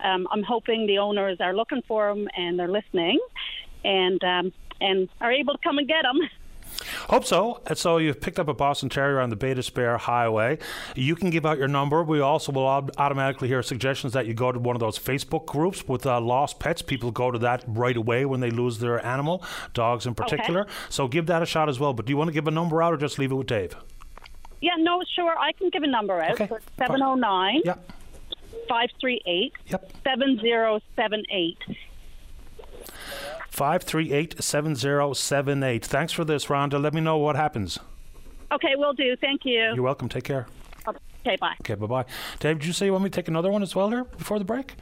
um, 0.00 0.26
I'm 0.32 0.42
hoping 0.42 0.86
the 0.86 0.98
owners 0.98 1.36
are 1.40 1.54
looking 1.54 1.82
for 1.86 2.08
him 2.08 2.28
and 2.34 2.58
they're 2.58 2.66
listening 2.66 3.20
and 3.84 4.22
um, 4.24 4.52
and 4.80 5.08
are 5.20 5.30
able 5.30 5.52
to 5.52 5.58
come 5.62 5.76
and 5.78 5.86
get 5.86 6.04
him. 6.04 6.28
Hope 7.08 7.24
so. 7.24 7.60
And 7.66 7.76
so 7.76 7.98
you've 7.98 8.20
picked 8.20 8.38
up 8.38 8.48
a 8.48 8.54
Boston 8.54 8.88
Terrier 8.88 9.20
on 9.20 9.30
the 9.30 9.36
Bay 9.36 9.54
d'Espoir 9.54 9.98
Highway. 9.98 10.58
You 10.94 11.14
can 11.14 11.30
give 11.30 11.46
out 11.46 11.58
your 11.58 11.68
number. 11.68 12.02
We 12.02 12.20
also 12.20 12.52
will 12.52 12.66
automatically 12.66 13.48
hear 13.48 13.62
suggestions 13.62 14.12
that 14.12 14.26
you 14.26 14.34
go 14.34 14.52
to 14.52 14.58
one 14.58 14.76
of 14.76 14.80
those 14.80 14.98
Facebook 14.98 15.46
groups 15.46 15.86
with 15.86 16.06
uh, 16.06 16.20
lost 16.20 16.58
pets. 16.58 16.82
People 16.82 17.10
go 17.10 17.30
to 17.30 17.38
that 17.40 17.64
right 17.66 17.96
away 17.96 18.24
when 18.24 18.40
they 18.40 18.50
lose 18.50 18.78
their 18.78 19.04
animal, 19.04 19.44
dogs 19.74 20.06
in 20.06 20.14
particular. 20.14 20.62
Okay. 20.62 20.70
So 20.88 21.08
give 21.08 21.26
that 21.26 21.42
a 21.42 21.46
shot 21.46 21.68
as 21.68 21.78
well. 21.78 21.92
But 21.92 22.06
do 22.06 22.12
you 22.12 22.16
want 22.16 22.28
to 22.28 22.34
give 22.34 22.48
a 22.48 22.52
number 22.52 22.82
out 22.82 22.92
or 22.92 22.96
just 22.96 23.18
leave 23.18 23.32
it 23.32 23.36
with 23.36 23.46
Dave? 23.46 23.76
Yeah, 24.60 24.76
no, 24.78 25.02
sure. 25.14 25.36
I 25.38 25.52
can 25.52 25.70
give 25.70 25.82
a 25.82 25.88
number 25.88 26.20
out. 26.20 26.40
Okay. 26.40 26.48
709 26.78 27.62
yep. 27.64 27.84
538 28.68 29.52
yep. 29.66 29.92
7078. 30.04 31.58
538 33.52 34.42
7078. 34.42 35.84
Thanks 35.84 36.12
for 36.12 36.24
this, 36.24 36.46
Rhonda. 36.46 36.80
Let 36.80 36.94
me 36.94 37.02
know 37.02 37.18
what 37.18 37.36
happens. 37.36 37.78
Okay, 38.50 38.74
will 38.76 38.94
do. 38.94 39.14
Thank 39.20 39.42
you. 39.44 39.72
You're 39.74 39.82
welcome. 39.82 40.08
Take 40.08 40.24
care. 40.24 40.46
Okay, 40.88 41.36
bye. 41.38 41.54
Okay, 41.60 41.74
bye 41.74 41.86
bye. 41.86 42.04
Dave, 42.40 42.60
did 42.60 42.66
you 42.66 42.72
say 42.72 42.86
you 42.86 42.92
want 42.92 43.04
me 43.04 43.10
to 43.10 43.14
take 43.14 43.28
another 43.28 43.50
one 43.50 43.62
as 43.62 43.76
well 43.76 43.90
here 43.90 44.04
before 44.04 44.38
the 44.38 44.44
break? 44.46 44.74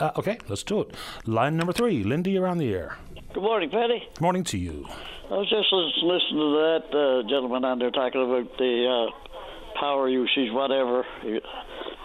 Uh, 0.00 0.12
okay, 0.16 0.38
let's 0.48 0.62
do 0.62 0.80
it. 0.80 0.94
Line 1.26 1.58
number 1.58 1.74
three, 1.74 2.02
Lindy, 2.02 2.30
you're 2.30 2.46
on 2.46 2.56
the 2.56 2.72
air. 2.74 2.96
Good 3.34 3.42
morning, 3.42 3.68
Paddy. 3.68 4.02
Good 4.14 4.20
morning 4.22 4.44
to 4.44 4.58
you. 4.58 4.86
I 5.30 5.34
was 5.34 5.50
just 5.50 5.70
listening 5.72 6.40
to 6.40 6.52
that 6.56 6.98
uh, 6.98 7.28
gentleman 7.28 7.66
on 7.66 7.78
there 7.78 7.90
talking 7.90 8.22
about 8.22 8.56
the 8.56 9.10
uh, 9.12 9.78
power 9.78 10.08
usage, 10.08 10.50
whatever. 10.52 11.04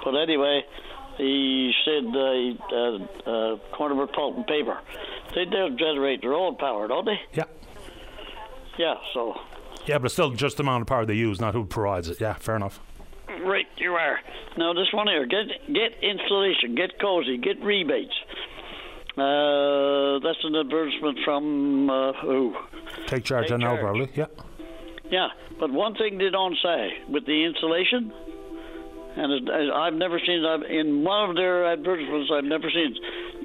But 0.04 0.16
anyway, 0.16 0.64
he 1.18 1.72
said 1.86 2.06
uh, 2.14 2.76
uh, 2.76 3.54
uh, 3.54 3.58
Corner 3.76 4.08
Pulp 4.08 4.36
and 4.36 4.48
Paper. 4.48 4.78
They 5.36 5.46
do 5.46 5.76
generate 5.78 6.22
their 6.22 6.34
own 6.34 6.58
power, 6.58 6.88
don't 6.88 7.06
they? 7.06 7.20
Yeah. 7.34 7.46
Yeah, 8.78 8.96
so. 9.14 9.36
Yeah, 9.86 9.98
but 9.98 10.06
it's 10.06 10.14
still 10.14 10.32
just 10.32 10.58
the 10.58 10.64
amount 10.64 10.82
of 10.82 10.88
power 10.88 11.06
they 11.06 11.14
use, 11.14 11.40
not 11.40 11.54
who 11.54 11.66
provides 11.66 12.10
it. 12.10 12.20
Yeah, 12.20 12.34
fair 12.34 12.56
enough. 12.56 12.80
Right, 13.44 13.68
you 13.78 13.94
are. 13.94 14.20
Now, 14.58 14.74
this 14.74 14.92
one 14.94 15.08
here 15.08 15.26
get 15.26 15.48
get 15.74 15.94
installation, 16.04 16.76
get 16.76 17.00
cozy, 17.00 17.38
get 17.38 17.64
rebates. 17.64 18.14
Uh, 19.18 20.20
that's 20.20 20.44
an 20.44 20.56
advertisement 20.56 21.20
from 21.24 21.90
uh, 21.90 22.14
who? 22.22 22.56
Take 23.08 23.24
charge, 23.24 23.48
Take 23.48 23.54
I 23.54 23.58
know, 23.58 23.78
probably. 23.78 24.10
Yeah. 24.16 24.28
Yeah, 25.10 25.28
but 25.60 25.72
one 25.72 25.96
thing 25.96 26.18
they 26.18 26.30
don't 26.30 26.58
say 26.64 26.94
with 27.10 27.26
the 27.26 27.44
installation, 27.44 28.14
and 29.16 29.50
I've 29.74 29.94
never 29.94 30.20
seen 30.20 30.44
it 30.44 30.72
in 30.72 31.04
one 31.04 31.30
of 31.30 31.36
their 31.36 31.72
advertisements. 31.72 32.32
I've 32.34 32.44
never 32.44 32.70
seen 32.70 32.96
it. 32.96 32.98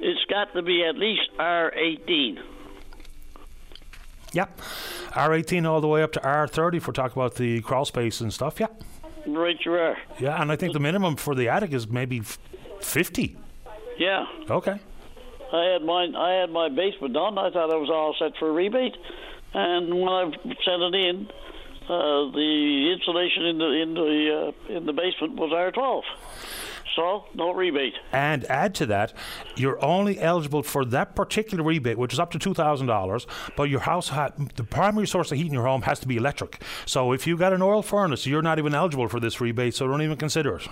It's 0.03 0.25
got 0.29 0.53
to 0.53 0.61
be 0.61 0.83
at 0.85 0.95
least 0.95 1.29
R18. 1.39 2.39
Yeah, 4.33 4.45
R18 5.11 5.65
all 5.65 5.81
the 5.81 5.87
way 5.87 6.03
up 6.03 6.11
to 6.13 6.19
R30 6.19 6.75
if 6.75 6.87
we're 6.87 6.93
talking 6.93 7.19
about 7.19 7.35
the 7.35 7.61
crawl 7.61 7.85
space 7.85 8.21
and 8.21 8.33
stuff. 8.33 8.59
Yeah. 8.59 8.67
Right, 9.25 9.57
you 9.65 9.73
are. 9.73 9.97
Yeah, 10.19 10.41
and 10.41 10.51
I 10.51 10.55
think 10.55 10.73
the 10.73 10.79
minimum 10.79 11.15
for 11.15 11.35
the 11.35 11.49
attic 11.49 11.73
is 11.73 11.87
maybe 11.87 12.21
50. 12.81 13.37
Yeah. 13.97 14.25
Okay. 14.49 14.79
I 15.51 15.63
had 15.73 15.81
mine. 15.81 16.15
I 16.15 16.41
had 16.41 16.49
my 16.49 16.69
basement 16.69 17.13
done. 17.13 17.37
I 17.37 17.49
thought 17.51 17.71
I 17.71 17.77
was 17.77 17.89
all 17.89 18.15
set 18.19 18.37
for 18.37 18.49
a 18.49 18.51
rebate, 18.51 18.95
and 19.53 19.93
when 19.93 20.09
I 20.09 20.31
sent 20.65 20.81
it 20.81 20.95
in, 20.95 21.29
uh, 21.89 22.31
the 22.31 22.93
insulation 22.95 23.45
in 23.45 23.57
the 23.57 23.71
in 23.71 23.93
the 23.93 24.53
uh, 24.69 24.73
in 24.77 24.85
the 24.85 24.93
basement 24.93 25.35
was 25.35 25.51
R12. 25.51 26.01
So 26.95 27.25
no 27.35 27.53
rebate. 27.53 27.93
And 28.11 28.43
add 28.45 28.73
to 28.75 28.87
that, 28.87 29.13
you're 29.55 29.83
only 29.85 30.19
eligible 30.19 30.63
for 30.63 30.83
that 30.85 31.15
particular 31.15 31.63
rebate, 31.63 31.97
which 31.97 32.11
is 32.11 32.19
up 32.19 32.31
to 32.31 32.39
two 32.39 32.53
thousand 32.55 32.87
dollars. 32.87 33.27
But 33.55 33.69
your 33.69 33.81
house, 33.81 34.09
ha- 34.09 34.31
the 34.55 34.63
primary 34.63 35.05
source 35.07 35.31
of 35.31 35.37
heat 35.37 35.45
in 35.47 35.53
your 35.53 35.65
home 35.65 35.83
has 35.83 35.99
to 35.99 36.07
be 36.07 36.17
electric. 36.17 36.61
So 36.85 37.11
if 37.11 37.27
you've 37.27 37.39
got 37.39 37.53
an 37.53 37.61
oil 37.61 37.83
furnace, 37.83 38.25
you're 38.25 38.41
not 38.41 38.57
even 38.57 38.73
eligible 38.73 39.07
for 39.07 39.19
this 39.19 39.39
rebate. 39.39 39.75
So 39.75 39.87
don't 39.87 40.01
even 40.01 40.17
consider 40.17 40.55
it. 40.55 40.67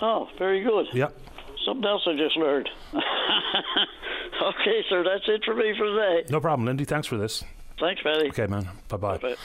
Oh, 0.00 0.28
very 0.38 0.62
good. 0.62 0.86
Yep. 0.92 1.18
Something 1.66 1.84
else 1.86 2.02
I 2.06 2.16
just 2.16 2.36
learned. 2.36 2.68
okay, 2.94 4.82
sir, 4.88 5.04
that's 5.04 5.24
it 5.28 5.42
for 5.44 5.54
me 5.54 5.74
for 5.76 5.86
today. 5.86 6.24
No 6.30 6.40
problem, 6.40 6.66
Lindy. 6.66 6.84
Thanks 6.84 7.06
for 7.06 7.16
this. 7.16 7.44
Thanks, 7.78 8.02
Paddy. 8.02 8.28
Okay, 8.28 8.46
man. 8.46 8.68
Bye 8.88 8.96
bye. 8.96 9.36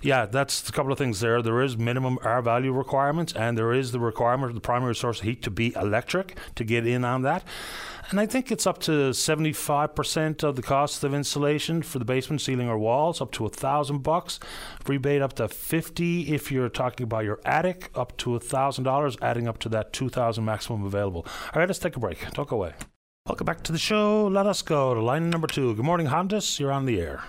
Yeah, 0.00 0.26
that's 0.26 0.68
a 0.68 0.72
couple 0.72 0.92
of 0.92 0.98
things 0.98 1.20
there. 1.20 1.40
There 1.40 1.62
is 1.62 1.78
minimum 1.78 2.18
R 2.22 2.42
value 2.42 2.72
requirements, 2.72 3.32
and 3.32 3.56
there 3.56 3.72
is 3.72 3.90
the 3.92 3.98
requirement 3.98 4.50
of 4.50 4.54
the 4.54 4.60
primary 4.60 4.94
source 4.94 5.20
of 5.20 5.24
heat 5.24 5.42
to 5.42 5.50
be 5.50 5.74
electric 5.74 6.36
to 6.56 6.64
get 6.64 6.86
in 6.86 7.04
on 7.04 7.22
that. 7.22 7.42
And 8.10 8.20
I 8.20 8.26
think 8.26 8.52
it's 8.52 8.66
up 8.66 8.78
to 8.80 9.10
75% 9.10 10.42
of 10.42 10.56
the 10.56 10.62
cost 10.62 11.04
of 11.04 11.14
installation 11.14 11.80
for 11.80 11.98
the 11.98 12.04
basement 12.04 12.42
ceiling 12.42 12.68
or 12.68 12.76
walls, 12.78 13.22
up 13.22 13.32
to 13.32 13.46
a 13.46 13.48
thousand 13.48 14.02
bucks. 14.02 14.38
Rebate 14.86 15.22
up 15.22 15.32
to 15.34 15.48
50 15.48 16.34
if 16.34 16.52
you're 16.52 16.68
talking 16.68 17.04
about 17.04 17.24
your 17.24 17.40
attic, 17.46 17.90
up 17.94 18.14
to 18.18 18.36
a 18.36 18.40
thousand 18.40 18.84
dollars, 18.84 19.16
adding 19.22 19.48
up 19.48 19.58
to 19.60 19.70
that 19.70 19.94
2,000 19.94 20.44
maximum 20.44 20.84
available. 20.84 21.26
All 21.54 21.60
right, 21.60 21.68
let's 21.68 21.78
take 21.78 21.96
a 21.96 22.00
break. 22.00 22.30
Don't 22.32 22.46
go 22.46 22.56
away. 22.56 22.74
Welcome 23.26 23.46
back 23.46 23.62
to 23.62 23.72
the 23.72 23.78
show. 23.78 24.26
Let 24.26 24.44
us 24.44 24.60
go 24.60 24.92
to 24.92 25.00
line 25.00 25.30
number 25.30 25.46
two. 25.46 25.74
Good 25.74 25.84
morning, 25.84 26.08
Hondas. 26.08 26.60
You're 26.60 26.72
on 26.72 26.84
the 26.84 27.00
air. 27.00 27.22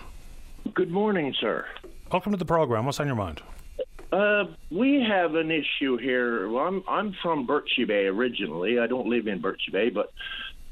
Good 0.74 0.91
morning, 0.91 1.34
sir. 1.39 1.66
Welcome 2.11 2.32
to 2.32 2.38
the 2.38 2.45
program. 2.45 2.86
What's 2.86 2.99
on 2.99 3.07
your 3.07 3.16
mind? 3.16 3.41
Uh, 4.11 4.45
we 4.72 5.05
have 5.07 5.36
an 5.36 5.51
issue 5.51 5.97
here. 5.97 6.49
Well, 6.49 6.66
I'm 6.66 6.84
I'm 6.88 7.16
from 7.22 7.45
Birchy 7.45 7.88
Bay 7.88 8.05
originally. 8.05 8.80
I 8.80 8.88
don't 8.88 9.07
live 9.07 9.28
in 9.28 9.41
Birchy 9.41 9.72
Bay, 9.72 9.89
but 9.89 10.11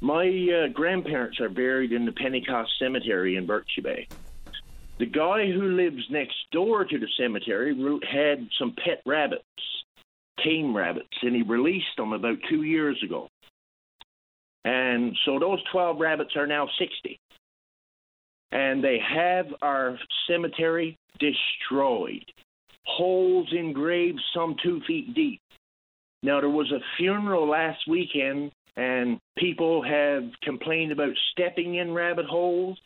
my 0.01 0.25
uh, 0.25 0.73
grandparents 0.73 1.39
are 1.39 1.49
buried 1.49 1.91
in 1.91 2.05
the 2.05 2.11
Pentecost 2.11 2.71
Cemetery 2.79 3.35
in 3.35 3.47
Birchy 3.47 3.83
Bay. 3.83 4.07
The 4.99 5.05
guy 5.05 5.51
who 5.51 5.75
lives 5.75 6.03
next 6.09 6.35
door 6.51 6.85
to 6.85 6.99
the 6.99 7.07
cemetery 7.17 7.75
had 8.09 8.47
some 8.59 8.75
pet 8.83 9.01
rabbits, 9.05 9.43
tame 10.43 10.75
rabbits, 10.75 11.17
and 11.21 11.35
he 11.35 11.41
released 11.43 11.95
them 11.97 12.13
about 12.13 12.37
two 12.49 12.63
years 12.63 13.01
ago. 13.03 13.29
And 14.65 15.17
so 15.25 15.39
those 15.39 15.59
12 15.71 15.99
rabbits 15.99 16.35
are 16.35 16.47
now 16.47 16.67
60 16.79 17.19
and 18.53 18.83
they 18.83 18.99
have 18.99 19.47
our 19.63 19.97
cemetery 20.27 20.95
destroyed. 21.19 22.23
Holes 22.85 23.47
in 23.51 23.73
graves, 23.73 24.21
some 24.33 24.55
two 24.61 24.79
feet 24.87 25.15
deep. 25.15 25.41
Now, 26.21 26.39
there 26.39 26.49
was 26.49 26.71
a 26.71 26.79
funeral 26.95 27.49
last 27.49 27.79
weekend, 27.87 28.51
and 28.77 29.19
people 29.37 29.81
have 29.83 30.25
complained 30.43 30.91
about 30.91 31.13
stepping 31.31 31.75
in 31.75 31.93
rabbit 31.93 32.27
holes. 32.27 32.79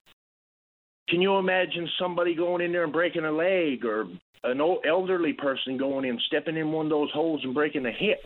Can 1.10 1.22
you 1.22 1.38
imagine 1.38 1.90
somebody 2.00 2.34
going 2.34 2.64
in 2.64 2.72
there 2.72 2.86
and 2.86 2.94
breaking 2.94 3.26
a 3.26 3.32
leg, 3.32 3.84
or 3.84 4.08
an 4.46 4.62
old 4.62 4.86
elderly 4.88 5.34
person 5.34 5.78
going 5.78 6.06
in, 6.06 6.18
stepping 6.28 6.56
in 6.56 6.72
one 6.72 6.86
of 6.86 6.92
those 6.92 7.12
holes 7.12 7.42
and 7.44 7.54
breaking 7.54 7.86
a 7.86 7.92
hip? 7.92 8.26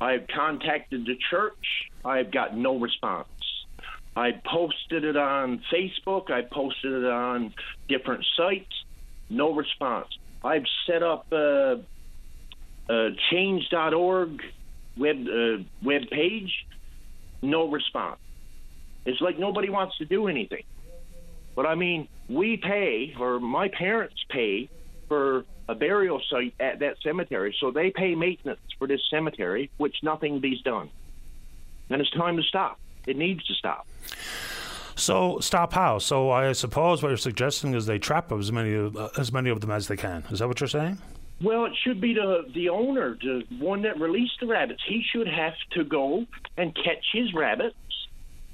I've 0.00 0.26
contacted 0.28 1.04
the 1.04 1.16
church. 1.30 1.90
I've 2.04 2.30
got 2.30 2.56
no 2.56 2.78
response. 2.78 3.28
I 4.16 4.32
posted 4.44 5.04
it 5.04 5.16
on 5.16 5.62
Facebook. 5.72 6.30
I 6.30 6.42
posted 6.42 6.92
it 6.92 7.10
on 7.10 7.54
different 7.88 8.24
sites. 8.36 8.72
No 9.30 9.54
response. 9.54 10.08
I've 10.44 10.64
set 10.86 11.02
up 11.02 11.26
a, 11.32 11.80
a 12.90 13.08
change.org 13.30 14.42
web 14.98 15.16
uh, 15.26 15.62
web 15.82 16.02
page. 16.10 16.66
No 17.40 17.70
response. 17.70 18.18
It's 19.06 19.20
like 19.20 19.38
nobody 19.38 19.70
wants 19.70 19.96
to 19.98 20.04
do 20.04 20.28
anything. 20.28 20.64
But 21.56 21.66
I 21.66 21.74
mean, 21.74 22.08
we 22.28 22.56
pay, 22.56 23.14
or 23.18 23.40
my 23.40 23.68
parents 23.68 24.16
pay, 24.30 24.68
for 25.08 25.44
a 25.68 25.74
burial 25.74 26.20
site 26.30 26.54
at 26.60 26.80
that 26.80 26.96
cemetery. 27.02 27.54
So 27.60 27.70
they 27.70 27.90
pay 27.90 28.14
maintenance 28.14 28.60
for 28.78 28.86
this 28.86 29.00
cemetery, 29.10 29.70
which 29.76 29.96
nothing 30.02 30.40
be 30.40 30.60
done. 30.64 30.90
And 31.90 32.00
it's 32.00 32.10
time 32.10 32.36
to 32.36 32.42
stop. 32.42 32.78
It 33.06 33.16
needs 33.16 33.44
to 33.46 33.54
stop. 33.54 33.86
So 34.94 35.40
stop 35.40 35.72
how? 35.72 35.98
So 35.98 36.30
I 36.30 36.52
suppose 36.52 37.02
what 37.02 37.08
you're 37.08 37.16
suggesting 37.16 37.74
is 37.74 37.86
they 37.86 37.98
trap 37.98 38.30
as 38.32 38.52
many 38.52 38.74
uh, 38.76 39.08
as 39.18 39.32
many 39.32 39.50
of 39.50 39.60
them 39.60 39.70
as 39.70 39.88
they 39.88 39.96
can. 39.96 40.24
Is 40.30 40.38
that 40.38 40.48
what 40.48 40.60
you're 40.60 40.68
saying? 40.68 40.98
Well, 41.42 41.64
it 41.64 41.72
should 41.82 42.00
be 42.00 42.14
the 42.14 42.44
the 42.54 42.68
owner, 42.68 43.18
the 43.20 43.44
one 43.58 43.82
that 43.82 43.98
released 43.98 44.34
the 44.40 44.46
rabbits. 44.46 44.82
He 44.86 45.02
should 45.12 45.26
have 45.26 45.54
to 45.72 45.84
go 45.84 46.26
and 46.56 46.74
catch 46.74 47.04
his 47.12 47.34
rabbits 47.34 47.74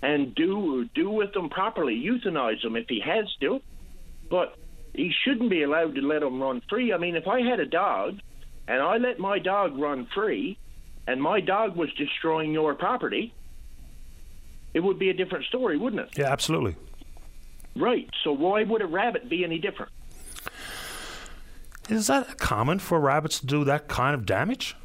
and 0.00 0.34
do 0.34 0.88
do 0.94 1.10
with 1.10 1.32
them 1.32 1.50
properly, 1.50 2.00
euthanize 2.00 2.62
them 2.62 2.76
if 2.76 2.86
he 2.88 3.00
has 3.00 3.26
to. 3.40 3.60
But 4.30 4.56
he 4.94 5.12
shouldn't 5.24 5.50
be 5.50 5.62
allowed 5.64 5.96
to 5.96 6.00
let 6.00 6.20
them 6.20 6.40
run 6.40 6.62
free. 6.68 6.92
I 6.92 6.98
mean, 6.98 7.16
if 7.16 7.26
I 7.26 7.42
had 7.42 7.60
a 7.60 7.66
dog 7.66 8.20
and 8.66 8.80
I 8.80 8.96
let 8.98 9.18
my 9.18 9.38
dog 9.38 9.78
run 9.78 10.06
free, 10.14 10.58
and 11.06 11.22
my 11.22 11.40
dog 11.40 11.76
was 11.76 11.92
destroying 11.94 12.52
your 12.52 12.74
property, 12.74 13.34
it 14.74 14.80
would 14.80 14.98
be 14.98 15.10
a 15.10 15.14
different 15.14 15.44
story, 15.46 15.76
wouldn't 15.76 16.02
it? 16.02 16.18
Yeah, 16.18 16.30
absolutely. 16.32 16.76
Right. 17.76 18.08
So 18.24 18.32
why 18.32 18.64
would 18.64 18.82
a 18.82 18.86
rabbit 18.86 19.28
be 19.28 19.44
any 19.44 19.58
different? 19.58 19.92
Is 21.88 22.06
that 22.08 22.38
common 22.38 22.78
for 22.78 23.00
rabbits 23.00 23.40
to 23.40 23.46
do 23.46 23.64
that 23.64 23.88
kind 23.88 24.14
of 24.14 24.26
damage? 24.26 24.76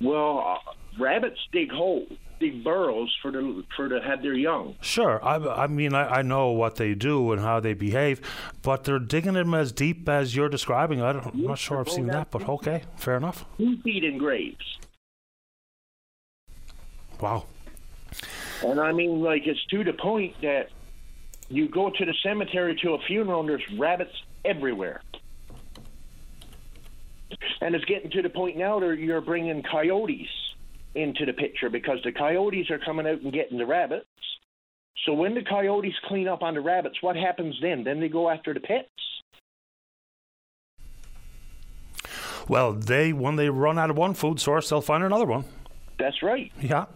Well, 0.00 0.38
uh, 0.66 0.72
rabbits 0.98 1.38
dig 1.52 1.70
holes. 1.70 2.12
dig 2.40 2.64
burrows 2.64 3.14
for 3.20 3.30
the 3.30 3.64
for 3.76 3.88
to 3.88 4.00
have 4.00 4.22
their 4.22 4.34
young. 4.34 4.76
Sure, 4.80 5.22
I, 5.24 5.36
I 5.36 5.66
mean 5.66 5.94
I, 5.94 6.18
I 6.18 6.22
know 6.22 6.50
what 6.50 6.76
they 6.76 6.94
do 6.94 7.32
and 7.32 7.40
how 7.40 7.60
they 7.60 7.74
behave, 7.74 8.20
but 8.62 8.84
they're 8.84 8.98
digging 8.98 9.34
them 9.34 9.54
as 9.54 9.72
deep 9.72 10.08
as 10.08 10.34
you're 10.34 10.48
describing. 10.48 11.00
I 11.02 11.12
don't, 11.12 11.26
I'm 11.26 11.42
not 11.42 11.58
sure 11.58 11.80
I've 11.80 11.88
seen 11.88 12.06
that, 12.08 12.30
but 12.30 12.48
okay, 12.48 12.82
fair 12.96 13.16
enough. 13.16 13.44
Two 13.58 13.76
feet 13.82 14.04
in 14.04 14.18
graves. 14.18 14.78
Wow. 17.20 17.44
And 18.64 18.80
I 18.80 18.92
mean, 18.92 19.20
like, 19.20 19.46
it's 19.46 19.64
to 19.66 19.84
the 19.84 19.92
point 19.92 20.40
that 20.40 20.70
you 21.48 21.68
go 21.68 21.90
to 21.90 22.04
the 22.04 22.14
cemetery 22.22 22.78
to 22.82 22.94
a 22.94 22.98
funeral 23.06 23.40
and 23.40 23.48
there's 23.48 23.62
rabbits 23.78 24.14
everywhere. 24.44 25.02
And 27.60 27.74
it's 27.74 27.84
getting 27.84 28.10
to 28.10 28.22
the 28.22 28.30
point 28.30 28.56
now 28.56 28.80
that 28.80 28.98
you're 28.98 29.20
bringing 29.20 29.62
coyotes 29.62 30.28
into 30.94 31.26
the 31.26 31.32
picture 31.32 31.68
because 31.68 31.98
the 32.04 32.12
coyotes 32.12 32.70
are 32.70 32.78
coming 32.78 33.06
out 33.06 33.20
and 33.20 33.32
getting 33.32 33.58
the 33.58 33.66
rabbits. 33.66 34.06
So 35.04 35.12
when 35.12 35.34
the 35.34 35.42
coyotes 35.42 35.94
clean 36.06 36.28
up 36.28 36.42
on 36.42 36.54
the 36.54 36.60
rabbits, 36.60 36.96
what 37.02 37.16
happens 37.16 37.56
then? 37.60 37.84
Then 37.84 38.00
they 38.00 38.08
go 38.08 38.30
after 38.30 38.54
the 38.54 38.60
pets. 38.60 38.88
Well, 42.48 42.72
they 42.72 43.12
when 43.12 43.36
they 43.36 43.50
run 43.50 43.78
out 43.78 43.90
of 43.90 43.96
one 43.96 44.14
food 44.14 44.40
source, 44.40 44.70
they'll 44.70 44.80
find 44.80 45.02
another 45.02 45.26
one. 45.26 45.44
That's 45.98 46.22
right. 46.22 46.52
Yeah. 46.60 46.86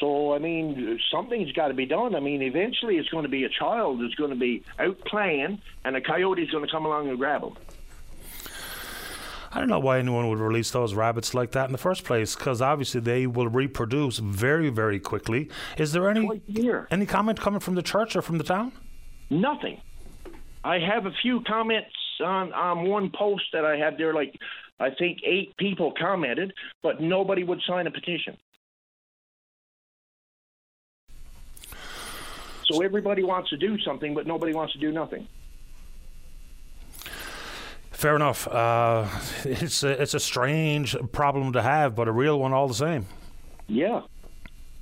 So 0.00 0.34
I 0.34 0.38
mean, 0.38 0.98
something's 1.10 1.52
got 1.52 1.68
to 1.68 1.74
be 1.74 1.86
done. 1.86 2.14
I 2.14 2.20
mean, 2.20 2.42
eventually 2.42 2.96
it's 2.96 3.08
going 3.08 3.24
to 3.24 3.28
be 3.28 3.44
a 3.44 3.48
child 3.48 4.00
that's 4.02 4.14
going 4.14 4.30
to 4.30 4.36
be 4.36 4.64
out 4.78 4.98
playing, 5.04 5.60
and 5.84 5.96
a 5.96 6.00
coyote's 6.00 6.50
going 6.50 6.64
to 6.64 6.70
come 6.70 6.86
along 6.86 7.08
and 7.08 7.18
grab 7.18 7.42
him. 7.42 7.56
I 9.54 9.58
don't 9.58 9.68
know 9.68 9.80
why 9.80 9.98
anyone 9.98 10.30
would 10.30 10.38
release 10.38 10.70
those 10.70 10.94
rabbits 10.94 11.34
like 11.34 11.50
that 11.50 11.66
in 11.66 11.72
the 11.72 11.78
first 11.78 12.04
place, 12.04 12.34
because 12.34 12.62
obviously 12.62 13.02
they 13.02 13.26
will 13.26 13.48
reproduce 13.48 14.16
very, 14.18 14.70
very 14.70 14.98
quickly. 14.98 15.50
Is 15.76 15.92
there 15.92 16.08
any 16.08 16.40
any 16.90 17.04
comment 17.04 17.38
coming 17.38 17.60
from 17.60 17.74
the 17.74 17.82
church 17.82 18.16
or 18.16 18.22
from 18.22 18.38
the 18.38 18.44
town? 18.44 18.72
Nothing. 19.28 19.80
I 20.64 20.78
have 20.78 21.04
a 21.04 21.12
few 21.20 21.42
comments 21.42 21.90
on 22.24 22.52
on 22.54 22.88
one 22.88 23.10
post 23.10 23.44
that 23.52 23.66
I 23.66 23.76
had 23.76 23.98
there. 23.98 24.14
Like, 24.14 24.34
I 24.80 24.88
think 24.90 25.18
eight 25.22 25.54
people 25.58 25.92
commented, 25.98 26.54
but 26.82 27.02
nobody 27.02 27.44
would 27.44 27.60
sign 27.66 27.86
a 27.86 27.90
petition. 27.90 28.38
So 32.72 32.82
everybody 32.82 33.22
wants 33.22 33.50
to 33.50 33.56
do 33.56 33.78
something, 33.80 34.14
but 34.14 34.26
nobody 34.26 34.52
wants 34.52 34.72
to 34.74 34.78
do 34.78 34.92
nothing. 34.92 35.28
Fair 37.90 38.16
enough. 38.16 38.48
Uh, 38.48 39.06
it's 39.44 39.82
a, 39.82 40.02
it's 40.02 40.14
a 40.14 40.20
strange 40.20 40.96
problem 41.12 41.52
to 41.52 41.62
have, 41.62 41.94
but 41.94 42.08
a 42.08 42.12
real 42.12 42.40
one 42.40 42.52
all 42.52 42.66
the 42.66 42.74
same. 42.74 43.06
Yeah. 43.68 44.00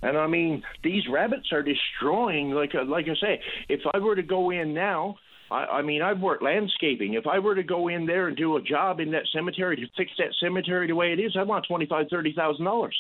And 0.03 0.17
I 0.17 0.27
mean, 0.27 0.63
these 0.83 1.07
rabbits 1.09 1.53
are 1.53 1.63
destroying. 1.63 2.53
Like 2.53 2.75
uh, 2.75 2.85
like 2.85 3.07
I 3.09 3.15
say, 3.21 3.43
if 3.69 3.81
I 3.93 3.99
were 3.99 4.17
to 4.17 4.23
go 4.23 4.51
in 4.51 4.73
now, 4.73 5.17
I, 5.51 5.65
I 5.65 5.83
mean, 5.83 6.01
I've 6.01 6.21
worked 6.21 6.43
landscaping. 6.43 7.15
If 7.15 7.27
I 7.27 7.39
were 7.39 7.55
to 7.55 7.63
go 7.63 7.89
in 7.89 8.07
there 8.07 8.29
and 8.29 8.37
do 8.37 8.57
a 8.57 8.63
job 8.63 9.01
in 9.01 9.11
that 9.11 9.25
cemetery 9.35 9.77
to 9.77 9.87
fix 9.97 10.11
that 10.17 10.35
cemetery 10.43 10.87
the 10.87 10.95
way 10.95 11.13
it 11.13 11.21
is, 11.21 11.37
I 11.39 11.43
want 11.43 11.67
twenty 11.69 11.85
five, 11.85 12.07
thirty 12.11 12.33
thousand 12.33 12.65
dollars. 12.65 12.97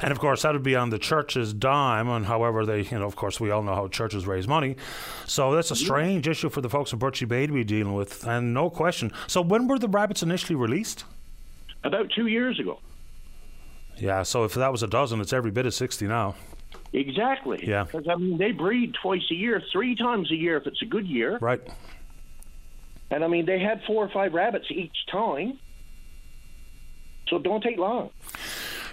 And 0.00 0.10
of 0.10 0.18
course, 0.18 0.42
that 0.42 0.52
would 0.52 0.62
be 0.62 0.76
on 0.76 0.90
the 0.90 0.98
church's 0.98 1.52
dime. 1.52 2.08
And 2.08 2.26
however, 2.26 2.66
they, 2.66 2.82
you 2.82 2.98
know, 2.98 3.06
of 3.06 3.16
course, 3.16 3.40
we 3.40 3.50
all 3.50 3.62
know 3.62 3.74
how 3.74 3.88
churches 3.88 4.26
raise 4.26 4.48
money. 4.48 4.76
So 5.26 5.54
that's 5.54 5.70
a 5.70 5.76
strange 5.76 6.28
issue 6.28 6.48
for 6.48 6.60
the 6.60 6.68
folks 6.68 6.92
in 6.92 6.98
Birchy 6.98 7.26
Bay 7.26 7.46
to 7.46 7.52
be 7.52 7.64
dealing 7.64 7.94
with, 7.94 8.26
and 8.26 8.52
no 8.52 8.70
question. 8.70 9.12
So 9.26 9.40
when 9.40 9.68
were 9.68 9.78
the 9.78 9.88
rabbits 9.88 10.22
initially 10.22 10.56
released? 10.56 11.04
About 11.82 12.10
two 12.14 12.26
years 12.26 12.58
ago. 12.58 12.80
Yeah. 13.96 14.22
So 14.22 14.44
if 14.44 14.54
that 14.54 14.72
was 14.72 14.82
a 14.82 14.88
dozen, 14.88 15.20
it's 15.20 15.32
every 15.32 15.50
bit 15.50 15.66
of 15.66 15.74
sixty 15.74 16.06
now. 16.06 16.34
Exactly. 16.92 17.60
Yeah. 17.66 17.84
Because 17.84 18.08
I 18.08 18.16
mean, 18.16 18.38
they 18.38 18.52
breed 18.52 18.94
twice 19.00 19.22
a 19.30 19.34
year, 19.34 19.62
three 19.72 19.94
times 19.94 20.30
a 20.30 20.36
year 20.36 20.56
if 20.56 20.66
it's 20.66 20.82
a 20.82 20.86
good 20.86 21.06
year. 21.06 21.38
Right. 21.40 21.60
And 23.10 23.22
I 23.22 23.28
mean, 23.28 23.46
they 23.46 23.58
had 23.58 23.82
four 23.86 24.04
or 24.04 24.08
five 24.08 24.32
rabbits 24.32 24.66
each 24.70 24.96
time. 25.10 25.58
So 27.28 27.38
don't 27.38 27.62
take 27.62 27.78
long. 27.78 28.10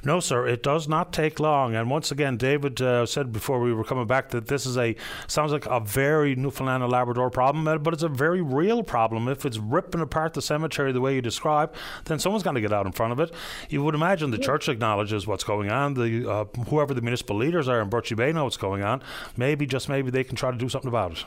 No, 0.04 0.20
sir, 0.20 0.48
it 0.48 0.64
does 0.64 0.88
not 0.88 1.14
take 1.14 1.40
long. 1.40 1.76
And 1.76 1.90
once 1.90 2.12
again, 2.12 2.38
David 2.38 2.82
uh, 2.82 3.06
said 3.06 3.32
before 3.32 3.60
we 3.60 3.72
were 3.72 3.84
coming 3.84 4.08
back 4.08 4.30
that 4.30 4.48
this 4.48 4.66
is 4.66 4.78
a 4.78 4.96
sounds 5.28 5.52
like 5.52 5.68
a 5.68 5.80
very 5.80 6.36
Newfoundland 6.36 6.82
and 6.82 6.92
Labrador 6.92 7.30
problem, 7.30 7.68
uh, 7.68 7.78
but 7.78 7.94
it's 7.94 8.02
a 8.02 8.10
very 8.10 8.42
real 8.42 8.82
problem. 8.82 9.28
If 9.28 9.46
it's 9.46 9.58
ripping 9.58 10.02
apart 10.02 10.34
the 10.34 10.42
cemetery 10.42 10.92
the 10.92 11.02
way 11.02 11.14
you 11.14 11.22
describe, 11.22 11.74
then 12.06 12.18
someone's 12.18 12.44
going 12.44 12.56
to 12.56 12.62
get 12.62 12.74
out 12.74 12.88
in 12.88 12.92
front 12.92 13.14
of 13.14 13.20
it. 13.20 13.32
You 13.70 13.84
would 13.84 13.94
imagine 13.94 14.32
the 14.32 14.40
church 14.40 14.68
acknowledges 14.70 15.28
what's 15.28 15.44
going 15.44 15.70
on. 15.70 15.94
The 15.94 16.30
uh, 16.30 16.46
whoever 16.70 16.94
the 16.94 17.02
municipal 17.02 17.36
leaders 17.36 17.68
are 17.68 17.80
in 17.82 17.90
Birchy 17.90 18.16
Bay 18.16 18.32
know 18.32 18.46
what's 18.46 18.58
going 18.58 18.84
on. 18.84 19.04
Maybe 19.38 19.68
just 19.68 19.88
maybe 19.88 20.10
they 20.10 20.24
can 20.24 20.36
try 20.36 20.52
to 20.52 20.58
do 20.58 20.70
something 20.70 20.90
about 20.90 21.12
it. 21.12 21.26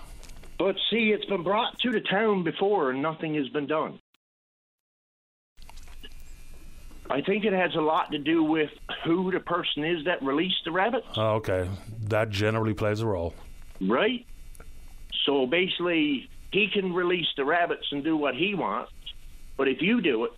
But 0.59 0.77
see, 0.91 1.11
it's 1.11 1.25
been 1.27 1.43
brought 1.43 1.79
to 1.81 1.91
the 1.91 2.01
town 2.01 2.45
before 2.45 2.91
and 2.91 3.03
nothing 3.03 3.35
has 3.35 3.49
been 3.49 3.67
done. 3.67 4.01
I 7.11 7.21
think 7.21 7.45
it 7.45 7.53
has 7.53 7.75
a 7.75 7.81
lot 7.81 8.11
to 8.13 8.19
do 8.19 8.43
with 8.43 8.71
who 9.05 9.31
the 9.31 9.41
person 9.41 9.85
is 9.85 10.05
that 10.07 10.23
released 10.23 10.65
the 10.65 10.73
rabbits. 10.73 11.07
Oh, 11.17 11.35
okay, 11.35 11.69
that 12.05 12.31
generally 12.31 12.75
plays 12.75 13.01
a 13.01 13.07
role. 13.07 13.35
Right? 13.81 14.27
So 15.27 15.47
basically, 15.47 16.29
he 16.51 16.69
can 16.73 16.93
release 16.93 17.27
the 17.37 17.45
rabbits 17.45 17.87
and 17.93 18.03
do 18.03 18.17
what 18.17 18.35
he 18.35 18.55
wants, 18.55 18.93
but 19.57 19.69
if 19.69 19.83
you 19.83 20.01
do 20.01 20.25
it, 20.25 20.33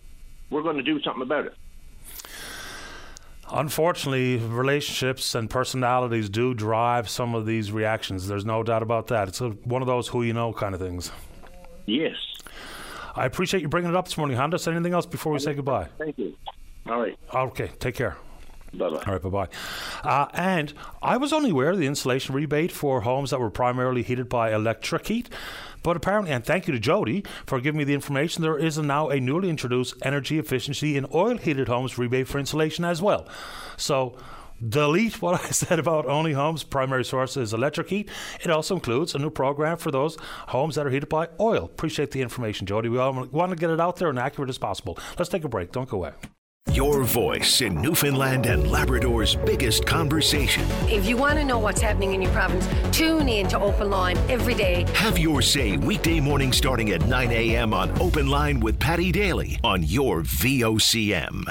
we're 0.49 0.63
going 0.63 0.77
to 0.77 0.83
do 0.83 1.01
something 1.01 1.21
about 1.21 1.45
it. 1.45 1.53
Unfortunately, 3.49 4.37
relationships 4.37 5.33
and 5.33 5.49
personalities 5.49 6.29
do 6.29 6.53
drive 6.53 7.07
some 7.07 7.33
of 7.33 7.45
these 7.45 7.71
reactions. 7.71 8.27
There's 8.27 8.45
no 8.45 8.61
doubt 8.61 8.83
about 8.83 9.07
that. 9.07 9.29
It's 9.29 9.39
a, 9.39 9.49
one 9.49 9.81
of 9.81 9.87
those 9.87 10.09
who 10.09 10.21
you 10.21 10.33
know 10.33 10.51
kind 10.51 10.75
of 10.75 10.81
things. 10.81 11.11
Yes. 11.85 12.15
I 13.15 13.25
appreciate 13.25 13.61
you 13.61 13.69
bringing 13.69 13.89
it 13.89 13.95
up 13.95 14.05
this 14.05 14.17
morning, 14.17 14.35
Honda. 14.35 14.59
Anything 14.67 14.93
else 14.93 15.05
before 15.05 15.31
we 15.31 15.39
say 15.39 15.53
goodbye? 15.53 15.87
Thank 15.97 16.17
you. 16.17 16.35
All 16.89 17.01
right. 17.01 17.17
Okay, 17.33 17.71
take 17.79 17.95
care. 17.95 18.17
Bye 18.73 18.89
bye. 18.89 19.03
All 19.05 19.13
right, 19.13 19.21
bye 19.21 19.29
bye. 19.29 19.47
Uh, 20.03 20.27
and 20.33 20.73
I 21.01 21.17
was 21.17 21.31
only 21.33 21.51
aware 21.51 21.71
of 21.71 21.77
the 21.77 21.87
insulation 21.87 22.35
rebate 22.35 22.71
for 22.71 23.01
homes 23.01 23.31
that 23.31 23.39
were 23.39 23.49
primarily 23.49 24.03
heated 24.03 24.29
by 24.29 24.53
electric 24.53 25.07
heat. 25.07 25.29
But 25.83 25.95
apparently, 25.95 26.31
and 26.31 26.43
thank 26.43 26.67
you 26.67 26.73
to 26.73 26.79
Jody 26.79 27.23
for 27.45 27.61
giving 27.61 27.77
me 27.77 27.83
the 27.85 27.93
information, 27.93 28.41
there 28.41 28.57
is 28.57 28.77
now 28.77 29.09
a 29.09 29.19
newly 29.19 29.49
introduced 29.49 29.95
energy 30.01 30.37
efficiency 30.37 30.97
in 30.97 31.05
oil 31.13 31.37
heated 31.37 31.67
homes 31.67 31.97
rebate 31.97 32.27
for 32.27 32.39
insulation 32.39 32.83
as 32.83 33.01
well. 33.01 33.27
So, 33.77 34.17
delete 34.67 35.21
what 35.21 35.41
I 35.45 35.49
said 35.51 35.79
about 35.79 36.05
only 36.05 36.33
homes' 36.33 36.63
primary 36.63 37.05
source 37.05 37.37
is 37.37 37.53
electric 37.53 37.89
heat. 37.89 38.09
It 38.41 38.51
also 38.51 38.75
includes 38.75 39.15
a 39.15 39.19
new 39.19 39.29
program 39.29 39.77
for 39.77 39.91
those 39.91 40.17
homes 40.49 40.75
that 40.75 40.85
are 40.85 40.89
heated 40.89 41.09
by 41.09 41.29
oil. 41.39 41.65
Appreciate 41.65 42.11
the 42.11 42.21
information, 42.21 42.67
Jody. 42.67 42.89
We 42.89 42.97
all 42.97 43.25
want 43.31 43.51
to 43.51 43.55
get 43.55 43.69
it 43.69 43.79
out 43.79 43.95
there 43.95 44.09
and 44.09 44.19
accurate 44.19 44.49
as 44.49 44.57
possible. 44.57 44.97
Let's 45.17 45.29
take 45.29 45.45
a 45.45 45.49
break. 45.49 45.71
Don't 45.71 45.87
go 45.87 45.97
away. 45.97 46.11
Your 46.73 47.03
voice 47.03 47.61
in 47.61 47.81
Newfoundland 47.81 48.45
and 48.45 48.69
Labrador's 48.69 49.35
biggest 49.35 49.85
conversation. 49.85 50.63
If 50.89 51.07
you 51.07 51.17
want 51.17 51.39
to 51.39 51.43
know 51.45 51.57
what's 51.57 51.81
happening 51.81 52.13
in 52.13 52.21
your 52.21 52.31
province, 52.31 52.67
tune 52.95 53.27
in 53.27 53.47
to 53.47 53.59
Open 53.59 53.89
Line 53.89 54.17
every 54.29 54.53
day. 54.53 54.85
Have 54.93 55.17
your 55.17 55.41
say 55.41 55.77
weekday 55.77 56.19
morning 56.19 56.51
starting 56.53 56.91
at 56.91 57.05
9 57.07 57.31
a.m. 57.31 57.73
on 57.73 57.99
Open 57.99 58.27
Line 58.27 58.59
with 58.59 58.79
Paddy 58.79 59.11
Daly 59.11 59.59
on 59.63 59.81
your 59.83 60.21
VOCM. 60.21 61.45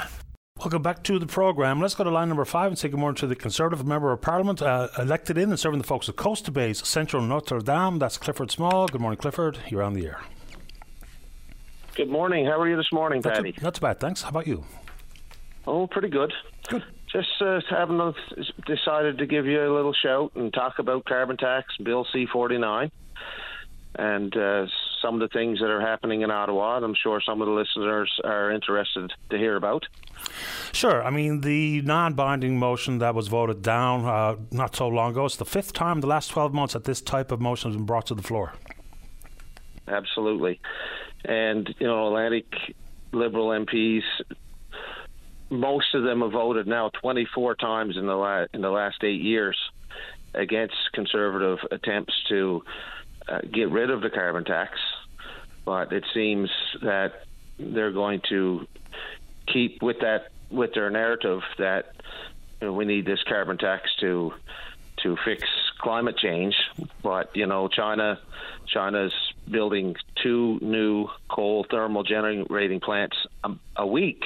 Welcome 0.59 0.81
back 0.81 1.03
to 1.03 1.19
the 1.19 1.27
programme. 1.27 1.81
Let's 1.81 1.93
go 1.93 2.03
to 2.03 2.09
line 2.09 2.29
number 2.29 2.45
five 2.45 2.67
and 2.71 2.77
say 2.79 2.87
good 2.87 2.99
morning 2.99 3.17
to 3.17 3.27
the 3.27 3.35
Conservative 3.35 3.85
Member 3.85 4.11
of 4.11 4.21
Parliament 4.21 4.61
uh, 4.61 4.87
elected 4.97 5.37
in 5.37 5.49
and 5.49 5.59
serving 5.59 5.79
the 5.79 5.85
folks 5.87 6.07
of 6.07 6.15
Coast 6.15 6.51
Bay's 6.53 6.85
Central 6.87 7.21
Notre 7.21 7.59
Dame. 7.59 7.99
That's 7.99 8.17
Clifford 8.17 8.49
Small. 8.49 8.87
Good 8.87 9.01
morning, 9.01 9.17
Clifford. 9.19 9.59
You're 9.67 9.83
on 9.83 9.93
the 9.93 10.05
air. 10.07 10.21
Good 11.95 12.09
morning. 12.09 12.45
How 12.45 12.59
are 12.61 12.67
you 12.69 12.77
this 12.77 12.91
morning, 12.93 13.21
Not 13.25 13.33
Paddy? 13.35 13.51
too, 13.51 13.61
not 13.61 13.75
too 13.75 13.81
bad, 13.81 13.99
thanks. 13.99 14.21
How 14.21 14.29
about 14.29 14.47
you? 14.47 14.63
Oh, 15.67 15.85
pretty 15.85 16.07
good. 16.07 16.33
Good. 16.69 16.83
Just 17.11 17.27
uh, 17.41 17.59
having 17.69 18.13
decided 18.65 19.17
to 19.17 19.25
give 19.25 19.45
you 19.45 19.61
a 19.61 19.73
little 19.73 19.93
shout 19.93 20.31
and 20.35 20.53
talk 20.53 20.79
about 20.79 21.03
carbon 21.03 21.35
tax, 21.35 21.75
Bill 21.83 22.05
C49, 22.15 22.89
and 23.95 24.37
uh, 24.37 24.65
some 25.01 25.15
of 25.15 25.19
the 25.19 25.27
things 25.27 25.59
that 25.59 25.69
are 25.69 25.81
happening 25.81 26.21
in 26.21 26.31
Ottawa. 26.31 26.77
and 26.77 26.85
I'm 26.85 26.95
sure 26.95 27.21
some 27.25 27.41
of 27.41 27.47
the 27.47 27.53
listeners 27.53 28.09
are 28.23 28.49
interested 28.51 29.11
to 29.29 29.37
hear 29.37 29.57
about. 29.57 29.85
Sure. 30.71 31.03
I 31.03 31.09
mean, 31.09 31.41
the 31.41 31.81
non 31.81 32.13
binding 32.13 32.57
motion 32.57 32.99
that 32.99 33.13
was 33.13 33.27
voted 33.27 33.61
down 33.61 34.05
uh, 34.05 34.37
not 34.51 34.73
so 34.73 34.87
long 34.87 35.11
ago, 35.11 35.25
it's 35.25 35.35
the 35.35 35.45
fifth 35.45 35.73
time 35.73 35.97
in 35.97 36.01
the 36.01 36.07
last 36.07 36.29
12 36.29 36.53
months 36.53 36.73
that 36.75 36.85
this 36.85 37.01
type 37.01 37.31
of 37.31 37.41
motion 37.41 37.71
has 37.71 37.75
been 37.75 37.85
brought 37.85 38.05
to 38.07 38.15
the 38.15 38.23
floor. 38.23 38.53
Absolutely. 39.87 40.61
And, 41.25 41.73
you 41.79 41.87
know, 41.87 42.07
Atlantic 42.07 42.45
Liberal 43.11 43.49
MPs, 43.49 44.03
most 45.49 45.93
of 45.93 46.03
them 46.03 46.21
have 46.21 46.31
voted 46.31 46.67
now 46.67 46.89
24 47.01 47.55
times 47.55 47.97
in 47.97 48.05
the, 48.05 48.15
la- 48.15 48.45
in 48.53 48.61
the 48.61 48.69
last 48.69 49.03
eight 49.03 49.21
years 49.21 49.57
against 50.33 50.75
Conservative 50.93 51.59
attempts 51.71 52.13
to 52.29 52.63
uh, 53.27 53.39
get 53.51 53.69
rid 53.71 53.89
of 53.89 54.01
the 54.01 54.09
carbon 54.09 54.43
tax. 54.43 54.77
But 55.65 55.91
it 55.91 56.05
seems 56.13 56.49
that 56.81 57.25
they're 57.59 57.91
going 57.91 58.21
to 58.29 58.67
keep 59.47 59.81
with 59.81 59.99
that 60.01 60.29
with 60.49 60.73
their 60.73 60.89
narrative 60.89 61.41
that 61.57 61.93
you 62.61 62.67
know, 62.67 62.73
we 62.73 62.85
need 62.85 63.05
this 63.05 63.21
carbon 63.23 63.57
tax 63.57 63.89
to 63.99 64.33
to 65.03 65.17
fix 65.25 65.43
climate 65.79 66.17
change. 66.17 66.55
But 67.03 67.35
you 67.35 67.47
know, 67.47 67.67
China 67.67 68.19
China's 68.67 69.13
building 69.49 69.95
two 70.23 70.59
new 70.61 71.07
coal 71.29 71.65
thermal 71.69 72.03
generating 72.03 72.79
plants 72.79 73.17
a, 73.43 73.51
a 73.75 73.85
week 73.87 74.23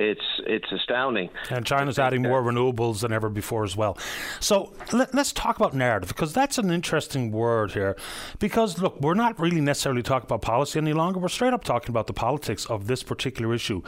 it's 0.00 0.24
it's 0.46 0.72
astounding. 0.72 1.28
And 1.50 1.64
China's 1.66 1.98
adding 1.98 2.22
more 2.22 2.42
renewables 2.42 3.02
than 3.02 3.12
ever 3.12 3.28
before 3.28 3.64
as 3.64 3.76
well. 3.76 3.98
So 4.40 4.72
let, 4.92 5.14
us 5.14 5.32
talk 5.32 5.56
about 5.56 5.74
narrative 5.74 6.08
because 6.08 6.32
that's 6.32 6.56
an 6.56 6.70
interesting 6.70 7.30
word 7.30 7.72
here. 7.72 7.96
Because 8.38 8.80
look, 8.80 8.98
we're 9.00 9.14
not 9.14 9.38
really 9.38 9.60
necessarily 9.60 10.02
talking 10.02 10.26
about 10.26 10.40
policy 10.40 10.78
any 10.78 10.94
longer. 10.94 11.20
We're 11.20 11.28
straight 11.28 11.52
up 11.52 11.64
talking 11.64 11.90
about 11.90 12.06
the 12.06 12.14
politics 12.14 12.64
of 12.66 12.86
this 12.86 13.02
particular 13.02 13.54
issue. 13.54 13.82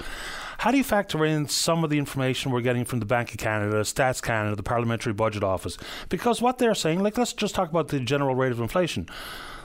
How 0.59 0.71
do 0.71 0.77
you 0.77 0.85
factor 0.85 1.25
in 1.25 1.49
some 1.49 1.83
of 1.83 1.91
the 1.91 1.99
information 1.99 2.53
we're 2.53 2.61
getting 2.61 2.85
from 2.85 3.01
the 3.01 3.07
Bank 3.07 3.33
of 3.33 3.39
Canada, 3.39 3.81
Stats 3.81 4.23
Canada, 4.23 4.55
the 4.55 4.63
Parliamentary 4.63 5.15
Budget 5.15 5.43
Office? 5.43 5.79
Because 6.11 6.43
what 6.43 6.59
they're 6.59 6.75
saying, 6.75 7.03
like 7.03 7.17
let's 7.17 7.33
just 7.33 7.55
talk 7.55 7.71
about 7.71 7.89
the 7.89 8.01
general 8.01 8.35
rate 8.35 8.53
of 8.53 8.61
inflation. 8.61 9.09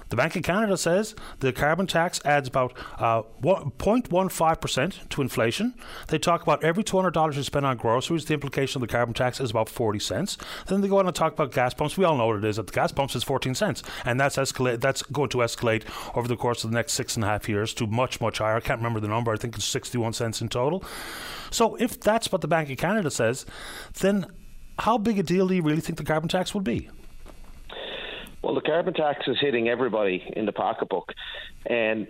The 0.09 0.15
Bank 0.15 0.35
of 0.35 0.43
Canada 0.43 0.77
says 0.77 1.15
the 1.39 1.51
carbon 1.51 1.87
tax 1.87 2.21
adds 2.23 2.47
about 2.47 2.73
uh, 2.97 3.23
0.15% 3.41 5.09
to 5.09 5.21
inflation. 5.21 5.73
They 6.07 6.17
talk 6.17 6.43
about 6.43 6.63
every 6.63 6.83
$200 6.83 7.35
you 7.35 7.43
spend 7.43 7.65
on 7.65 7.77
groceries, 7.77 8.25
the 8.25 8.33
implication 8.33 8.81
of 8.81 8.87
the 8.87 8.91
carbon 8.91 9.13
tax 9.13 9.39
is 9.39 9.51
about 9.51 9.69
40 9.69 9.99
cents. 9.99 10.37
Then 10.67 10.81
they 10.81 10.87
go 10.87 10.99
on 10.99 11.07
and 11.07 11.15
talk 11.15 11.33
about 11.33 11.51
gas 11.51 11.73
pumps. 11.73 11.97
We 11.97 12.05
all 12.05 12.17
know 12.17 12.27
what 12.27 12.37
it 12.37 12.45
is. 12.45 12.57
At 12.59 12.67
the 12.67 12.73
gas 12.73 12.91
pumps, 12.91 13.15
is 13.15 13.23
14 13.23 13.55
cents. 13.55 13.83
And 14.05 14.19
that's. 14.19 14.37
That's 14.37 14.51
going 14.51 15.29
to 15.29 15.37
escalate 15.39 15.83
over 16.15 16.27
the 16.27 16.35
course 16.35 16.63
of 16.63 16.71
the 16.71 16.75
next 16.75 16.93
six 16.93 17.15
and 17.15 17.25
a 17.25 17.27
half 17.27 17.49
years 17.49 17.73
to 17.75 17.87
much, 17.87 18.21
much 18.21 18.37
higher. 18.37 18.55
I 18.55 18.59
can't 18.59 18.79
remember 18.79 18.99
the 18.99 19.07
number. 19.07 19.33
I 19.33 19.37
think 19.37 19.55
it's 19.55 19.65
61 19.65 20.13
cents 20.13 20.41
in 20.41 20.49
total. 20.49 20.83
So 21.49 21.75
if 21.75 21.99
that's 21.99 22.31
what 22.31 22.41
the 22.41 22.47
Bank 22.47 22.69
of 22.69 22.77
Canada 22.77 23.09
says, 23.09 23.45
then 23.99 24.27
how 24.79 24.97
big 24.97 25.17
a 25.19 25.23
deal 25.23 25.47
do 25.47 25.55
you 25.55 25.63
really 25.63 25.81
think 25.81 25.97
the 25.97 26.03
carbon 26.03 26.29
tax 26.29 26.53
would 26.53 26.63
be? 26.63 26.89
Well, 28.47 28.55
the 28.55 28.61
carbon 28.61 28.93
tax 28.93 29.27
is 29.27 29.35
hitting 29.41 29.67
everybody 29.67 30.23
in 30.33 30.45
the 30.45 30.53
pocketbook, 30.53 31.11
and 31.65 32.09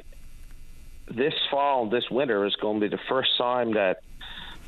this 1.09 1.33
fall, 1.49 1.89
this 1.89 2.11
winter 2.11 2.45
is 2.45 2.55
going 2.57 2.79
to 2.79 2.87
be 2.87 2.95
the 2.95 3.01
first 3.09 3.31
time 3.39 3.73
that 3.73 4.01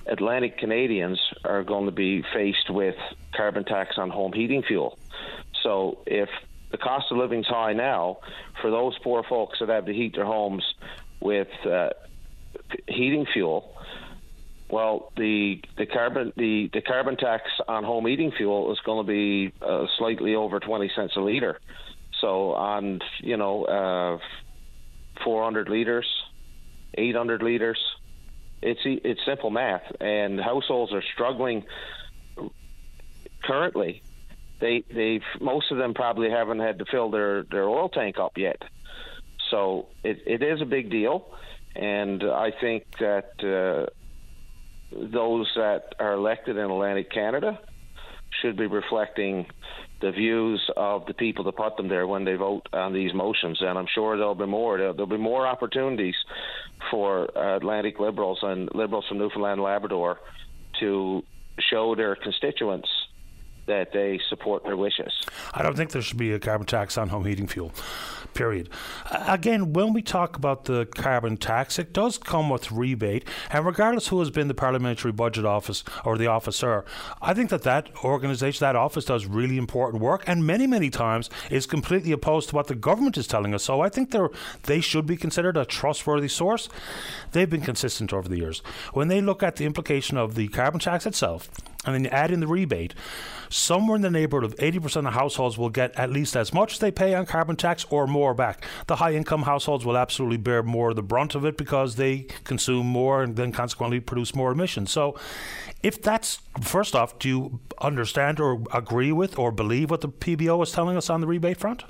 Atlantic 0.07 0.57
Canadians 0.57 1.19
are 1.43 1.63
going 1.63 1.85
to 1.85 1.91
be 1.91 2.23
faced 2.33 2.71
with 2.71 2.95
carbon 3.35 3.65
tax 3.65 3.99
on 3.99 4.09
home 4.09 4.33
heating 4.33 4.63
fuel. 4.63 4.97
So 5.61 5.99
if 6.07 6.29
the 6.71 6.79
cost 6.79 7.11
of 7.11 7.17
living 7.17 7.41
is 7.41 7.47
high 7.47 7.73
now, 7.73 8.17
for 8.63 8.71
those 8.71 8.97
poor 9.03 9.21
folks 9.21 9.59
that 9.59 9.69
have 9.69 9.85
to 9.85 9.93
heat 9.93 10.15
their 10.15 10.25
homes 10.25 10.63
with 11.19 11.49
uh, 11.67 11.89
heating 12.87 13.27
fuel, 13.31 13.78
well, 14.69 15.11
the 15.17 15.61
the 15.77 15.87
carbon 15.87 16.31
the, 16.37 16.69
the 16.71 16.81
carbon 16.81 17.17
tax 17.17 17.43
on 17.67 17.83
home 17.83 18.05
heating 18.05 18.31
fuel 18.31 18.71
is 18.71 18.79
going 18.85 19.03
to 19.03 19.11
be 19.11 19.51
uh, 19.61 19.87
slightly 19.97 20.35
over 20.35 20.59
twenty 20.59 20.91
cents 20.95 21.13
a 21.15 21.21
liter. 21.21 21.59
So 22.21 22.53
on 22.53 22.99
you 23.19 23.35
know 23.37 23.65
uh, 23.65 24.19
four 25.23 25.43
hundred 25.43 25.69
liters, 25.69 26.07
eight 26.93 27.15
hundred 27.15 27.41
liters, 27.41 27.79
it's 28.61 28.81
it's 28.85 29.25
simple 29.25 29.49
math, 29.49 29.91
and 29.99 30.39
households 30.39 30.93
are 30.93 31.03
struggling 31.13 31.65
currently. 33.43 34.03
They 34.59 34.83
they've 34.93 35.23
most 35.41 35.71
of 35.71 35.79
them 35.79 35.95
probably 35.95 36.29
haven't 36.29 36.59
had 36.59 36.77
to 36.77 36.85
fill 36.85 37.09
their 37.09 37.41
their 37.43 37.67
oil 37.67 37.89
tank 37.89 38.19
up 38.19 38.37
yet. 38.37 38.61
So 39.49 39.87
it, 40.03 40.21
it 40.27 40.43
is 40.43 40.61
a 40.61 40.65
big 40.65 40.91
deal, 40.91 41.25
and 41.75 42.23
I 42.23 42.51
think 42.51 42.85
that. 42.99 43.31
Uh, 43.43 43.89
those 44.91 45.47
that 45.55 45.95
are 45.99 46.13
elected 46.13 46.57
in 46.57 46.63
Atlantic 46.63 47.11
Canada 47.11 47.59
should 48.41 48.57
be 48.57 48.67
reflecting 48.67 49.45
the 50.01 50.11
views 50.11 50.61
of 50.77 51.05
the 51.07 51.13
people 51.13 51.43
that 51.43 51.55
put 51.55 51.75
them 51.77 51.89
there 51.89 52.07
when 52.07 52.23
they 52.23 52.35
vote 52.35 52.67
on 52.71 52.93
these 52.93 53.13
motions. 53.13 53.59
And 53.61 53.77
I'm 53.77 53.87
sure 53.93 54.17
there'll 54.17 54.35
be 54.35 54.45
more. 54.45 54.77
There'll, 54.77 54.93
there'll 54.93 55.07
be 55.09 55.17
more 55.17 55.45
opportunities 55.45 56.15
for 56.89 57.35
uh, 57.37 57.57
Atlantic 57.57 57.99
Liberals 57.99 58.39
and 58.41 58.69
Liberals 58.73 59.05
from 59.07 59.17
Newfoundland 59.17 59.53
and 59.53 59.63
Labrador 59.63 60.19
to 60.79 61.23
show 61.69 61.95
their 61.95 62.15
constituents 62.15 62.87
that 63.69 63.93
they 63.93 64.19
support 64.29 64.63
their 64.63 64.75
wishes. 64.75 65.13
I 65.53 65.63
don't 65.63 65.77
think 65.77 65.91
there 65.91 66.01
should 66.01 66.17
be 66.17 66.33
a 66.33 66.39
carbon 66.39 66.67
tax 66.67 66.97
on 66.97 67.09
home 67.09 67.25
heating 67.25 67.47
fuel 67.47 67.71
period. 68.33 68.69
Again, 69.11 69.73
when 69.73 69.93
we 69.93 70.01
talk 70.01 70.35
about 70.35 70.65
the 70.65 70.85
carbon 70.85 71.37
tax, 71.37 71.79
it 71.79 71.93
does 71.93 72.17
come 72.17 72.49
with 72.49 72.71
rebate, 72.71 73.25
and 73.51 73.65
regardless 73.65 74.07
who 74.07 74.19
has 74.19 74.29
been 74.29 74.47
the 74.47 74.53
parliamentary 74.53 75.11
budget 75.11 75.45
office 75.45 75.83
or 76.05 76.17
the 76.17 76.27
officer, 76.27 76.85
I 77.21 77.33
think 77.33 77.49
that 77.49 77.63
that 77.63 77.89
organisation, 78.03 78.63
that 78.65 78.75
office, 78.75 79.05
does 79.05 79.25
really 79.25 79.57
important 79.57 80.01
work, 80.01 80.23
and 80.27 80.45
many, 80.45 80.67
many 80.67 80.89
times 80.89 81.29
is 81.49 81.65
completely 81.65 82.11
opposed 82.11 82.49
to 82.49 82.55
what 82.55 82.67
the 82.67 82.75
government 82.75 83.17
is 83.17 83.27
telling 83.27 83.53
us. 83.53 83.63
So 83.63 83.81
I 83.81 83.89
think 83.89 84.11
they 84.11 84.19
they 84.63 84.81
should 84.81 85.05
be 85.05 85.17
considered 85.17 85.57
a 85.57 85.65
trustworthy 85.65 86.27
source. 86.27 86.69
They've 87.31 87.49
been 87.49 87.61
consistent 87.61 88.13
over 88.13 88.27
the 88.27 88.37
years. 88.37 88.61
When 88.93 89.07
they 89.07 89.21
look 89.21 89.43
at 89.43 89.55
the 89.55 89.65
implication 89.65 90.17
of 90.17 90.35
the 90.35 90.47
carbon 90.49 90.79
tax 90.79 91.05
itself, 91.05 91.49
and 91.85 91.95
then 91.95 92.03
you 92.03 92.09
add 92.09 92.31
in 92.31 92.39
the 92.39 92.47
rebate, 92.47 92.93
somewhere 93.59 93.95
in 93.95 94.01
the 94.01 94.09
neighborhood 94.09 94.43
of 94.43 94.57
80% 94.57 95.07
of 95.07 95.13
households 95.13 95.57
will 95.57 95.69
get 95.69 95.97
at 95.97 96.09
least 96.11 96.35
as 96.35 96.53
much 96.53 96.73
as 96.73 96.79
they 96.79 96.91
pay 96.91 97.13
on 97.13 97.25
carbon 97.25 97.55
tax 97.55 97.85
or 97.89 98.07
more 98.07 98.33
back. 98.33 98.65
The 98.87 98.97
high 98.97 99.13
income 99.13 99.43
households 99.43 99.85
will 99.85 99.97
absolutely 99.97 100.37
bear 100.37 100.63
more 100.63 100.91
of 100.91 100.95
the 100.95 101.03
brunt 101.03 101.35
of 101.35 101.45
it 101.45 101.57
because 101.57 101.95
they 101.95 102.27
consume 102.43 102.87
more 102.87 103.21
and 103.23 103.35
then 103.35 103.51
consequently 103.51 103.99
produce 103.99 104.35
more 104.35 104.51
emissions. 104.51 104.91
So, 104.91 105.19
if 105.81 106.01
that's 106.01 106.39
first 106.61 106.95
off, 106.95 107.19
do 107.19 107.29
you 107.29 107.59
understand 107.79 108.39
or 108.39 108.63
agree 108.73 109.11
with 109.11 109.39
or 109.39 109.51
believe 109.51 109.89
what 109.89 110.01
the 110.01 110.09
PBO 110.09 110.61
is 110.63 110.71
telling 110.71 110.97
us 110.97 111.09
on 111.09 111.21
the 111.21 111.27
rebate 111.27 111.57
front? 111.57 111.83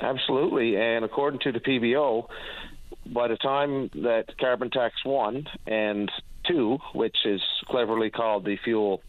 Absolutely. 0.00 0.76
And 0.76 1.04
according 1.04 1.40
to 1.40 1.52
the 1.52 1.60
PBO, 1.60 2.28
by 3.06 3.28
the 3.28 3.36
time 3.36 3.90
that 3.94 4.36
carbon 4.38 4.70
tax 4.70 4.94
one 5.04 5.46
and 5.66 6.10
two, 6.46 6.78
which 6.94 7.16
is 7.24 7.40
cleverly 7.66 8.10
called 8.10 8.44
the 8.44 8.56
fuel, 8.64 9.02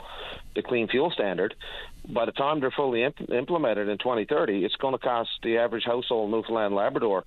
the 0.56 0.62
clean 0.62 0.88
fuel 0.88 1.12
standard, 1.12 1.56
by 2.10 2.26
the 2.26 2.32
time 2.32 2.60
they're 2.60 2.72
fully 2.72 3.04
imp- 3.04 3.30
implemented 3.30 3.88
in 3.88 3.98
2030, 3.98 4.66
it's 4.66 4.76
going 4.76 4.94
to 4.94 5.00
cost 5.00 5.30
the 5.42 5.58
average 5.58 5.84
household 5.86 6.26
in 6.26 6.32
Newfoundland 6.32 6.76
Labrador 6.76 7.24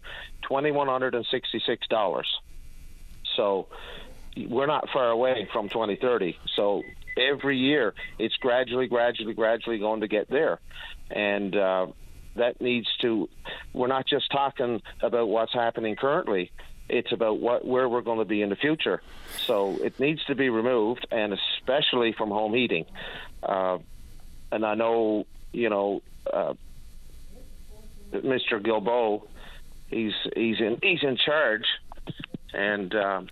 $2,166. 0.51 2.23
So 3.37 3.69
we're 4.37 4.67
not 4.67 4.89
far 4.93 5.11
away 5.11 5.49
from 5.53 5.69
2030. 5.69 6.37
So 6.55 6.83
every 7.17 7.59
year, 7.59 7.95
it's 8.19 8.37
gradually, 8.37 8.87
gradually, 8.87 9.35
gradually 9.35 9.79
going 9.79 10.01
to 10.03 10.09
get 10.09 10.29
there, 10.29 10.61
and 11.11 11.57
uh, 11.57 11.87
that 12.37 12.61
needs 12.61 12.89
to. 13.03 13.29
We're 13.73 13.87
not 13.87 14.07
just 14.07 14.31
talking 14.31 14.83
about 15.03 15.29
what's 15.29 15.53
happening 15.53 15.97
currently. 15.97 16.53
It's 16.89 17.13
about 17.13 17.39
what 17.41 17.65
where 17.65 17.89
we're 17.89 18.03
going 18.03 18.19
to 18.19 18.25
be 18.25 18.43
in 18.43 18.51
the 18.51 18.57
future. 18.57 19.03
So 19.39 19.77
it 19.83 19.99
needs 19.99 20.25
to 20.27 20.35
be 20.35 20.51
removed, 20.51 21.07
and 21.11 21.33
especially 21.33 22.13
from 22.13 22.31
home 22.31 22.55
heating. 22.55 22.87
Uh, 23.43 23.79
and 24.53 24.65
I 24.65 24.75
know, 24.75 25.27
you 25.53 25.69
know, 25.69 26.03
uh, 26.33 26.55
Mr. 28.13 28.61
Guilbeault, 28.61 29.27
he's 29.89 30.13
he's 30.35 30.61
in 30.61 30.79
he's 30.83 31.03
in 31.03 31.17
charge, 31.17 31.67
and 32.55 32.95
um, 32.95 33.29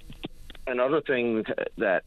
another 0.67 1.01
thing 1.01 1.45
that 1.79 2.05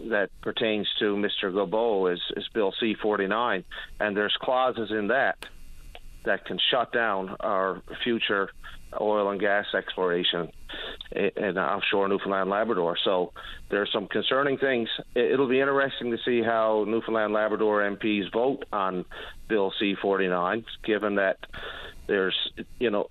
that 0.00 0.30
pertains 0.42 0.88
to 0.98 1.16
Mr. 1.16 1.52
Guilbeault 1.52 2.12
is, 2.12 2.20
is 2.36 2.48
Bill 2.52 2.72
C 2.78 2.94
forty 2.94 3.26
nine, 3.26 3.64
and 3.98 4.16
there's 4.16 4.36
clauses 4.40 4.90
in 4.90 5.08
that 5.08 5.44
that 6.24 6.44
can 6.46 6.58
shut 6.70 6.92
down 6.92 7.36
our 7.40 7.82
future 8.02 8.50
oil 9.00 9.30
and 9.30 9.40
gas 9.40 9.66
exploration 9.74 10.50
in 11.12 11.58
offshore 11.58 12.08
Newfoundland 12.08 12.50
Labrador. 12.50 12.96
So 13.02 13.32
there 13.68 13.82
are 13.82 13.88
some 13.92 14.08
concerning 14.08 14.58
things. 14.58 14.88
It'll 15.14 15.48
be 15.48 15.60
interesting 15.60 16.10
to 16.10 16.18
see 16.24 16.42
how 16.42 16.84
Newfoundland 16.86 17.32
Labrador 17.32 17.82
MPs 17.82 18.32
vote 18.32 18.64
on 18.72 19.04
Bill 19.48 19.72
C 19.78 19.94
49, 19.94 20.64
given 20.82 21.16
that 21.16 21.38
there's, 22.06 22.36
you 22.78 22.90
know, 22.90 23.08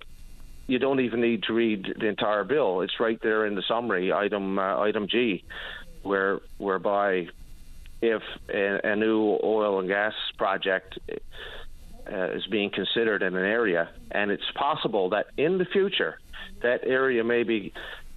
you 0.66 0.78
don't 0.78 1.00
even 1.00 1.20
need 1.20 1.42
to 1.44 1.52
read 1.52 1.94
the 1.98 2.06
entire 2.06 2.44
bill. 2.44 2.80
It's 2.80 2.98
right 2.98 3.20
there 3.22 3.46
in 3.46 3.54
the 3.54 3.62
summary, 3.62 4.12
item 4.12 4.58
uh, 4.58 4.80
item 4.80 5.08
G, 5.08 5.44
where 6.02 6.40
whereby 6.58 7.28
if 8.00 8.22
a, 8.48 8.80
a 8.92 8.96
new 8.96 9.38
oil 9.42 9.78
and 9.80 9.88
gas 9.88 10.14
project 10.38 10.98
uh, 12.10 12.30
is 12.32 12.46
being 12.46 12.70
considered 12.70 13.22
in 13.22 13.36
an 13.36 13.44
area, 13.44 13.90
and 14.10 14.30
it's 14.30 14.50
possible 14.54 15.10
that 15.10 15.26
in 15.36 15.58
the 15.58 15.64
future 15.64 16.18
that 16.62 16.80
area 16.84 17.24
may 17.24 17.42
be 17.42 17.72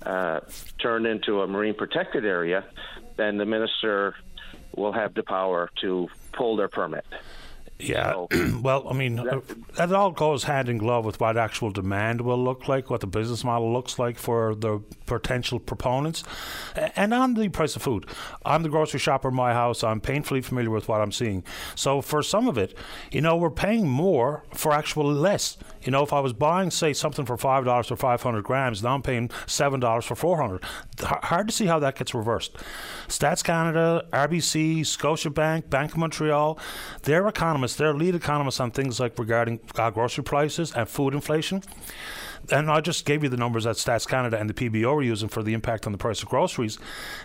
uh, 0.06 0.40
turned 0.82 1.06
into 1.06 1.42
a 1.42 1.48
marine 1.48 1.74
protected 1.74 2.26
area, 2.26 2.64
then 3.18 3.38
the 3.38 3.46
minister 3.46 4.16
will 4.76 4.94
have 4.94 5.14
the 5.14 5.24
power 5.24 5.70
to 5.82 6.08
pull 6.34 6.56
their 6.56 6.68
permit. 6.68 7.06
Yeah, 7.80 8.26
well, 8.62 8.88
I 8.90 8.94
mean, 8.94 9.18
that, 9.18 9.28
uh, 9.28 9.42
that 9.76 9.94
all 9.94 10.12
goes 10.12 10.46
hand 10.46 10.68
in 10.68 10.80
glove 10.80 11.06
with 11.06 11.20
what 11.20 11.38
actual 11.38 11.70
demand 11.70 12.22
will 12.22 12.44
look 12.44 12.68
like, 12.68 12.90
what 12.90 13.02
the 13.02 13.08
business 13.08 13.44
model 13.44 13.72
looks 13.72 14.00
like 14.00 14.18
for 14.18 14.56
the 14.56 14.80
potential 15.06 15.60
proponents. 15.60 16.24
And 16.96 17.14
on 17.14 17.36
the 17.36 17.50
price 17.50 17.76
of 17.76 17.84
food, 17.84 18.08
I'm 18.44 18.64
the 18.64 18.70
grocery 18.70 19.00
shopper 19.00 19.28
in 19.28 19.36
my 19.36 19.54
house. 19.54 19.84
I'm 19.84 20.02
painfully 20.02 20.42
familiar 20.42 20.72
with 20.72 20.88
what 20.88 21.02
I'm 21.02 21.12
seeing. 21.12 21.44
So 21.76 22.02
for 22.02 22.24
some 22.24 22.48
of 22.48 22.58
it, 22.58 22.76
you 23.12 23.22
know, 23.22 23.38
we're 23.38 23.52
paying 23.52 23.88
more 23.88 24.44
for 24.56 24.74
actual 24.74 25.12
less. 25.12 25.58
You 25.84 25.92
know, 25.92 26.04
if 26.04 26.12
I 26.12 26.20
was 26.20 26.34
buying, 26.34 26.72
say, 26.72 26.94
something 26.94 27.26
for 27.26 27.38
five 27.38 27.64
dollars 27.64 27.88
for 27.88 27.96
500 27.96 28.44
grams, 28.44 28.82
now 28.82 28.96
I'm 28.96 29.04
paying 29.04 29.30
seven 29.46 29.80
dollars 29.80 30.06
for 30.06 30.16
400. 30.16 30.64
Hard 31.00 31.48
to 31.48 31.54
see 31.54 31.68
how 31.68 31.80
that 31.80 31.96
gets 31.96 32.14
reversed. 32.16 32.58
Stats 33.08 33.44
Canada, 33.44 34.06
RBC, 34.12 34.80
Scotiabank, 34.82 35.70
Bank 35.70 35.92
of 35.92 35.98
Montreal, 35.98 36.60
their 37.04 37.28
economists, 37.28 37.67
their 37.76 37.94
lead 37.94 38.16
economists 38.16 38.60
on 38.60 38.72
things 38.72 39.00
like 39.00 39.18
regarding 39.20 39.60
uh, 39.76 39.90
grocery 39.90 40.24
prices 40.24 40.72
and 40.74 40.88
food 40.88 41.14
inflation 41.14 41.62
and 42.52 42.72
I 42.72 42.82
just 42.82 43.06
gave 43.06 43.24
you 43.24 43.30
the 43.30 43.38
numbers 43.38 43.66
that 43.66 43.76
Stats 43.76 44.08
Canada 44.08 44.40
and 44.40 44.50
the 44.50 44.54
PBO 44.54 44.96
are 44.96 45.02
using 45.02 45.30
for 45.30 45.44
the 45.44 45.54
impact 45.54 45.86
on 45.86 45.92
the 45.92 45.98
price 45.98 46.22
of 46.22 46.30
groceries. 46.30 46.78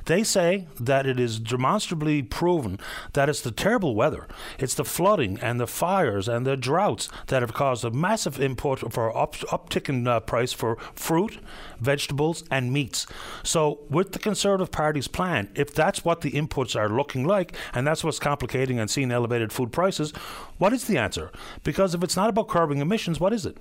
They 0.07 0.25
say 0.25 0.67
that 0.81 1.07
it 1.07 1.21
is 1.21 1.39
demonstrably 1.39 2.23
proven 2.23 2.79
that 3.13 3.29
it's 3.29 3.41
the 3.41 3.51
terrible 3.51 3.95
weather, 3.95 4.27
it's 4.59 4.75
the 4.75 4.85
flooding 4.85 5.39
and 5.41 5.61
the 5.61 5.67
fires 5.67 6.29
and 6.29 6.47
the 6.47 6.57
droughts 6.57 7.09
that 7.29 7.43
have 7.43 7.53
caused 7.53 7.85
a 7.85 7.91
massive 7.91 8.41
input 8.41 8.93
for 8.93 9.17
up, 9.17 9.35
uptick 9.37 9.89
in 9.89 10.07
uh, 10.07 10.21
price 10.21 10.53
for 10.53 10.77
fruit, 10.95 11.39
vegetables, 11.81 12.45
and 12.51 12.73
meats. 12.73 13.07
So, 13.43 13.81
with 13.89 14.13
the 14.13 14.19
Conservative 14.19 14.71
Party's 14.71 15.09
plan, 15.09 15.51
if 15.55 15.75
that's 15.75 16.05
what 16.05 16.21
the 16.21 16.33
inputs 16.33 16.79
are 16.79 16.89
looking 16.89 17.25
like, 17.25 17.55
and 17.75 17.87
that's 17.87 18.05
what's 18.05 18.19
complicating 18.19 18.79
and 18.79 18.91
seeing 18.91 19.11
elevated 19.11 19.53
food 19.53 19.73
prices, 19.73 20.13
what 20.59 20.73
is 20.73 20.85
the 20.85 20.99
answer? 20.99 21.31
Because 21.65 21.95
if 21.95 22.03
it's 22.03 22.17
not 22.17 22.31
about 22.31 22.49
curbing 22.49 22.79
emissions, 22.79 23.21
what 23.21 23.33
is 23.33 23.47
it? 23.47 23.57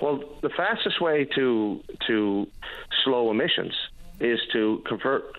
Well, 0.00 0.22
the 0.42 0.50
fastest 0.50 1.00
way 1.00 1.24
to 1.36 1.82
to 2.06 2.46
slow 3.04 3.30
emissions 3.30 3.74
is 4.20 4.40
to 4.52 4.82
convert 4.86 5.38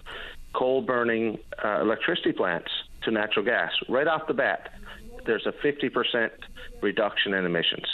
coal 0.53 0.82
burning 0.82 1.38
uh, 1.64 1.82
electricity 1.82 2.32
plants 2.32 2.69
to 3.03 3.11
natural 3.11 3.45
gas. 3.45 3.72
Right 3.90 4.07
off 4.07 4.27
the 4.27 4.34
bat, 4.34 4.72
there's 5.26 5.45
a 5.45 5.52
50% 5.52 6.30
reduction 6.82 7.34
in 7.34 7.45
emissions 7.45 7.86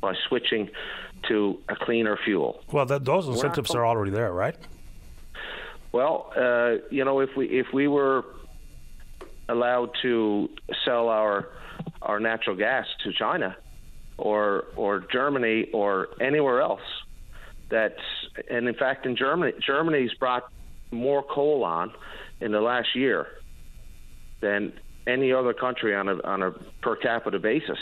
by 0.00 0.14
switching 0.28 0.70
to 1.28 1.58
a 1.68 1.76
cleaner 1.76 2.18
fuel. 2.24 2.60
Well, 2.72 2.86
that, 2.86 3.04
those 3.04 3.26
incentives 3.28 3.74
are 3.74 3.86
already 3.86 4.10
there, 4.10 4.32
right? 4.32 4.56
Well, 5.92 6.32
uh, 6.36 6.76
you 6.90 7.04
know, 7.04 7.20
if 7.20 7.30
we 7.36 7.46
if 7.46 7.72
we 7.72 7.88
were 7.88 8.24
allowed 9.48 9.90
to 10.02 10.50
sell 10.84 11.08
our 11.08 11.48
our 12.02 12.20
natural 12.20 12.56
gas 12.56 12.86
to 13.04 13.12
China, 13.12 13.56
or 14.18 14.64
or 14.76 15.04
Germany 15.10 15.66
or 15.72 16.08
anywhere 16.20 16.60
else. 16.60 16.80
That's 17.70 17.94
and 18.50 18.68
in 18.68 18.74
fact 18.74 19.06
in 19.06 19.16
Germany, 19.16 19.52
Germany's 19.64 20.12
brought 20.14 20.44
more 20.90 21.22
coal 21.22 21.64
on 21.64 21.92
in 22.40 22.52
the 22.52 22.60
last 22.60 22.94
year 22.94 23.26
than 24.40 24.72
any 25.08 25.32
other 25.32 25.54
country 25.54 25.94
on 25.94 26.08
a 26.08 26.22
on 26.22 26.42
a 26.42 26.50
per 26.82 26.94
capita 26.94 27.38
basis. 27.38 27.78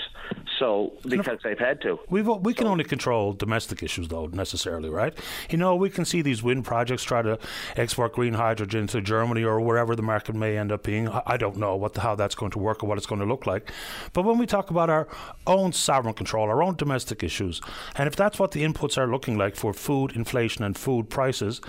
So 0.59 0.95
because 1.05 1.39
they've 1.45 1.59
had 1.59 1.83
to, 1.83 1.99
we 2.09 2.23
we 2.23 2.55
can 2.55 2.67
only 2.67 2.85
control 2.85 3.35
domestic 3.35 3.83
issues 3.83 4.09
though 4.09 4.27
necessarily, 4.27 4.89
right? 4.89 5.13
You 5.51 5.59
know, 5.59 5.77
we 5.77 5.91
can 5.91 6.05
see 6.05 6.23
these 6.23 6.43
wind 6.43 6.65
projects 6.65 7.03
try 7.03 7.21
to 7.23 7.39
export 7.77 8.15
green 8.15 8.35
hydrogen 8.35 8.87
to 8.89 9.03
Germany 9.03 9.45
or 9.45 9.61
wherever 9.61 9.95
the 9.95 10.03
market 10.03 10.35
may 10.35 10.57
end 10.57 10.73
up 10.73 10.85
being. 10.85 11.09
I 11.09 11.37
don't 11.37 11.57
know 11.57 11.77
what 11.77 11.95
the, 11.95 12.01
how 12.01 12.15
that's 12.15 12.35
going 12.35 12.53
to 12.53 12.59
work 12.59 12.83
or 12.83 12.87
what 12.87 12.97
it's 12.97 13.07
going 13.07 13.21
to 13.21 13.27
look 13.27 13.47
like. 13.47 13.71
But 14.13 14.25
when 14.25 14.39
we 14.39 14.47
talk 14.47 14.71
about 14.71 14.89
our 14.89 15.09
own 15.47 15.73
sovereign 15.73 16.15
control, 16.15 16.49
our 16.49 16.63
own 16.63 16.77
domestic 16.77 17.23
issues, 17.23 17.61
and 17.97 18.07
if 18.07 18.17
that's 18.17 18.39
what 18.39 18.53
the 18.53 18.63
inputs 18.63 18.97
are 18.97 19.09
looking 19.09 19.37
like 19.37 19.57
for 19.57 19.75
food 19.75 20.13
inflation 20.17 20.65
and 20.65 20.79
food 20.79 21.11
prices, 21.11 21.61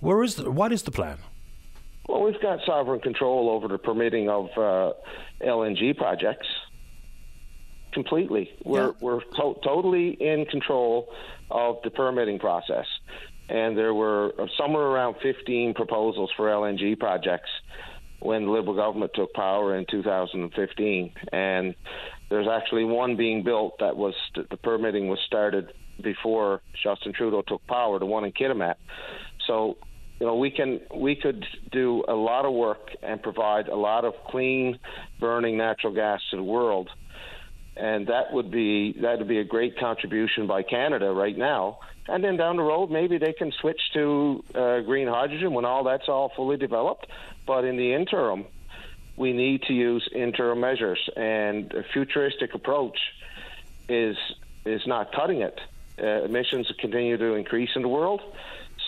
where 0.00 0.22
is 0.22 0.34
the, 0.34 0.50
what 0.50 0.72
is 0.72 0.82
the 0.82 0.90
plan? 0.90 1.18
Well, 2.08 2.22
we've 2.22 2.40
got 2.40 2.60
sovereign 2.66 3.00
control 3.00 3.48
over 3.50 3.68
the 3.68 3.78
permitting 3.78 4.28
of 4.28 4.46
uh, 4.56 4.92
LNG 5.40 5.96
projects. 5.96 6.46
Completely, 7.92 8.50
we're 8.64 8.86
yeah. 8.86 8.92
we're 9.00 9.20
to- 9.20 9.56
totally 9.62 10.10
in 10.10 10.46
control 10.46 11.08
of 11.50 11.76
the 11.84 11.90
permitting 11.90 12.40
process, 12.40 12.86
and 13.48 13.78
there 13.78 13.94
were 13.94 14.32
somewhere 14.58 14.82
around 14.82 15.14
15 15.22 15.74
proposals 15.74 16.30
for 16.36 16.46
LNG 16.48 16.98
projects 16.98 17.50
when 18.18 18.46
the 18.46 18.50
Liberal 18.50 18.74
government 18.74 19.12
took 19.14 19.32
power 19.32 19.76
in 19.76 19.86
2015, 19.88 21.12
and 21.32 21.74
there's 22.30 22.48
actually 22.48 22.84
one 22.84 23.16
being 23.16 23.44
built 23.44 23.78
that 23.78 23.96
was 23.96 24.14
the 24.34 24.56
permitting 24.56 25.08
was 25.08 25.20
started 25.24 25.72
before 26.02 26.62
Justin 26.82 27.12
Trudeau 27.12 27.42
took 27.42 27.64
power, 27.68 27.98
the 27.98 28.06
one 28.06 28.24
in 28.24 28.32
Kitimat. 28.32 28.74
So 29.46 29.76
you 30.20 30.26
know, 30.26 30.36
we 30.36 30.50
can 30.50 30.80
we 30.94 31.16
could 31.16 31.44
do 31.72 32.04
a 32.06 32.14
lot 32.14 32.44
of 32.44 32.52
work 32.52 32.90
and 33.02 33.22
provide 33.22 33.68
a 33.68 33.76
lot 33.76 34.04
of 34.04 34.14
clean 34.28 34.78
burning 35.18 35.56
natural 35.56 35.92
gas 35.92 36.20
to 36.30 36.36
the 36.36 36.42
world, 36.42 36.88
and 37.76 38.06
that 38.06 38.32
would 38.32 38.50
be 38.50 38.92
that 39.00 39.18
would 39.18 39.28
be 39.28 39.38
a 39.38 39.44
great 39.44 39.78
contribution 39.78 40.46
by 40.46 40.62
Canada 40.62 41.10
right 41.10 41.36
now. 41.36 41.78
And 42.06 42.22
then 42.22 42.36
down 42.36 42.56
the 42.56 42.62
road, 42.62 42.90
maybe 42.90 43.18
they 43.18 43.32
can 43.32 43.50
switch 43.60 43.80
to 43.94 44.44
uh, 44.54 44.80
green 44.80 45.08
hydrogen 45.08 45.52
when 45.52 45.64
all 45.64 45.84
that's 45.84 46.08
all 46.08 46.30
fully 46.36 46.58
developed. 46.58 47.06
But 47.46 47.64
in 47.64 47.76
the 47.76 47.94
interim, 47.94 48.44
we 49.16 49.32
need 49.32 49.62
to 49.62 49.72
use 49.72 50.08
interim 50.14 50.60
measures, 50.60 51.08
and 51.16 51.72
a 51.72 51.82
futuristic 51.82 52.54
approach 52.54 52.98
is 53.88 54.16
is 54.64 54.86
not 54.86 55.12
cutting 55.12 55.42
it. 55.42 55.58
Uh, 55.98 56.24
emissions 56.24 56.70
continue 56.78 57.16
to 57.16 57.34
increase 57.34 57.70
in 57.74 57.82
the 57.82 57.88
world 57.88 58.20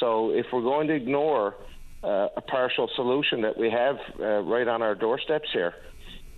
so 0.00 0.30
if 0.30 0.46
we're 0.52 0.62
going 0.62 0.88
to 0.88 0.94
ignore 0.94 1.54
uh, 2.02 2.28
a 2.36 2.40
partial 2.40 2.88
solution 2.94 3.40
that 3.42 3.58
we 3.58 3.70
have 3.70 3.96
uh, 4.20 4.40
right 4.42 4.68
on 4.68 4.82
our 4.82 4.94
doorsteps 4.94 5.48
here, 5.52 5.74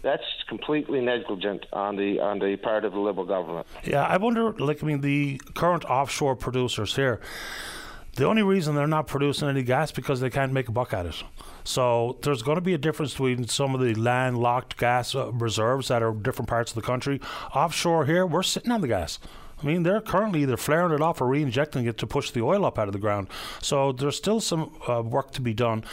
that's 0.03 0.23
completely 0.49 1.01
negligent 1.01 1.67
on 1.73 1.97
the 1.97 2.21
on 2.21 2.39
the 2.39 2.57
part 2.57 2.85
of 2.85 2.93
the 2.93 2.99
Liberal 2.99 3.27
government. 3.27 3.67
Yeah, 3.85 4.05
I 4.05 4.17
wonder. 4.17 4.53
Like, 4.53 4.83
I 4.83 4.87
mean, 4.87 5.01
the 5.01 5.41
current 5.55 5.85
offshore 5.85 6.37
producers 6.37 6.95
here. 6.97 7.21
The 8.15 8.27
only 8.27 8.43
reason 8.43 8.75
they're 8.75 8.89
not 8.89 9.07
producing 9.07 9.49
any 9.49 9.63
gas 9.63 9.93
because 9.93 10.19
they 10.19 10.31
can't 10.31 10.53
make 10.53 10.69
a 10.69 10.73
buck 10.73 10.93
at 10.93 11.07
it. 11.07 11.23
So 11.63 12.19
there's 12.23 12.43
going 12.43 12.57
to 12.57 12.61
be 12.63 12.75
a 12.75 12.79
difference 12.79 13.13
between 13.13 13.47
some 13.47 13.77
of 13.77 13.81
the 13.81 13.95
landlocked 13.95 14.77
gas 14.77 15.15
uh, 15.15 15.31
reserves 15.33 15.87
that 15.87 16.03
are 16.03 16.13
different 16.13 16.49
parts 16.49 16.73
of 16.73 16.75
the 16.75 16.83
country. 16.83 17.21
Offshore 17.55 18.07
here, 18.07 18.27
we're 18.27 18.43
sitting 18.43 18.73
on 18.73 18.81
the 18.81 18.89
gas. 18.89 19.21
I 19.61 19.67
mean, 19.67 19.83
they're 19.83 20.01
currently 20.01 20.43
either 20.43 20.57
flaring 20.57 20.93
it 20.93 21.01
off 21.01 21.21
or 21.21 21.27
re-injecting 21.27 21.87
it 21.87 21.99
to 21.99 22.07
push 22.07 22.31
the 22.31 22.43
oil 22.43 22.65
up 22.65 22.79
out 22.79 22.89
of 22.89 22.93
the 22.93 22.99
ground. 22.99 23.29
So 23.61 23.93
there's 23.93 24.17
still 24.17 24.41
some 24.41 24.73
uh, 24.89 25.03
work 25.03 25.33
to 25.33 25.41
be 25.41 25.53
done 25.53 25.85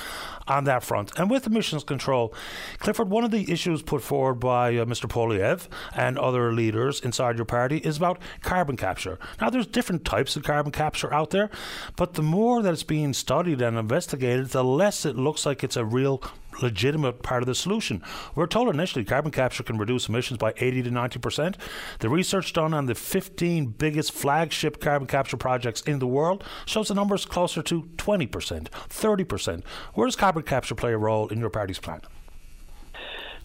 on 0.47 0.65
that 0.65 0.83
front. 0.83 1.11
And 1.17 1.29
with 1.29 1.47
emissions 1.47 1.83
control, 1.83 2.33
Clifford, 2.77 3.09
one 3.09 3.23
of 3.23 3.31
the 3.31 3.51
issues 3.51 3.81
put 3.81 4.03
forward 4.03 4.35
by 4.35 4.75
uh, 4.75 4.85
Mr. 4.85 5.09
Poilievre 5.09 5.67
and 5.95 6.19
other 6.19 6.53
leaders 6.53 7.01
inside 7.01 7.37
your 7.37 7.45
party 7.45 7.77
is 7.77 7.97
about 7.97 8.19
carbon 8.41 8.77
capture. 8.77 9.17
Now, 9.41 9.49
there's 9.49 9.67
different 9.67 10.05
types 10.05 10.35
of 10.35 10.43
carbon 10.43 10.71
capture 10.71 11.11
out 11.13 11.31
there, 11.31 11.49
but 11.95 12.13
the 12.13 12.21
more 12.21 12.61
that 12.61 12.73
it's 12.73 12.83
being 12.83 13.13
studied 13.13 13.61
and 13.61 13.77
investigated, 13.77 14.49
the 14.49 14.63
less 14.63 15.05
it 15.05 15.15
looks 15.15 15.45
like 15.45 15.63
it's 15.63 15.77
a 15.77 15.85
real 15.85 16.21
legitimate 16.61 17.21
part 17.23 17.43
of 17.43 17.47
the 17.47 17.55
solution. 17.55 18.03
We're 18.35 18.47
told 18.47 18.73
initially 18.73 19.05
carbon 19.05 19.31
capture 19.31 19.63
can 19.63 19.77
reduce 19.77 20.09
emissions 20.09 20.37
by 20.37 20.53
80 20.57 20.83
to 20.83 20.89
90%. 20.89 21.55
The 21.99 22.09
research 22.09 22.53
done 22.53 22.73
on 22.73 22.85
the 22.85 22.95
15 22.95 23.67
biggest 23.67 24.11
flagship 24.11 24.79
carbon 24.79 25.07
capture 25.07 25.37
projects 25.37 25.81
in 25.81 25.99
the 25.99 26.07
world 26.07 26.43
shows 26.65 26.87
the 26.87 26.95
numbers 26.95 27.25
closer 27.25 27.61
to 27.63 27.83
20%, 27.97 28.69
30%. 28.69 29.63
Where 29.93 30.07
does 30.07 30.15
carbon 30.15 30.43
capture 30.43 30.75
play 30.75 30.93
a 30.93 30.97
role 30.97 31.27
in 31.29 31.39
your 31.39 31.49
party's 31.49 31.79
plan? 31.79 32.01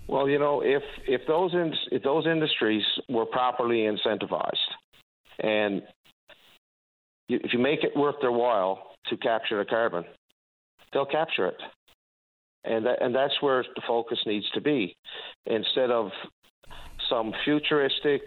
Well, 0.07 0.29
you 0.29 0.41
know, 0.41 0.61
if 0.61 0.83
if 1.07 1.21
those 1.29 1.55
in, 1.55 1.73
if 1.93 2.03
those 2.03 2.27
industries 2.27 2.83
were 3.09 3.27
properly 3.27 3.87
incentivized, 3.87 4.57
and 5.39 5.83
if 7.29 7.53
you 7.53 7.61
make 7.61 7.85
it 7.85 7.97
worth 7.97 8.17
their 8.21 8.33
while 8.33 8.97
to 9.09 9.17
capture 9.17 9.59
the 9.59 9.65
carbon, 9.65 10.05
they'll 10.93 11.07
capture 11.07 11.47
it 11.47 11.57
and 12.65 12.87
that, 12.87 13.03
and 13.03 13.15
that's 13.15 13.41
where 13.41 13.65
the 13.75 13.83
focus 13.87 14.19
needs 14.27 14.49
to 14.51 14.61
be, 14.61 14.97
instead 15.47 15.91
of 15.91 16.11
some 17.09 17.33
futuristic 17.45 18.23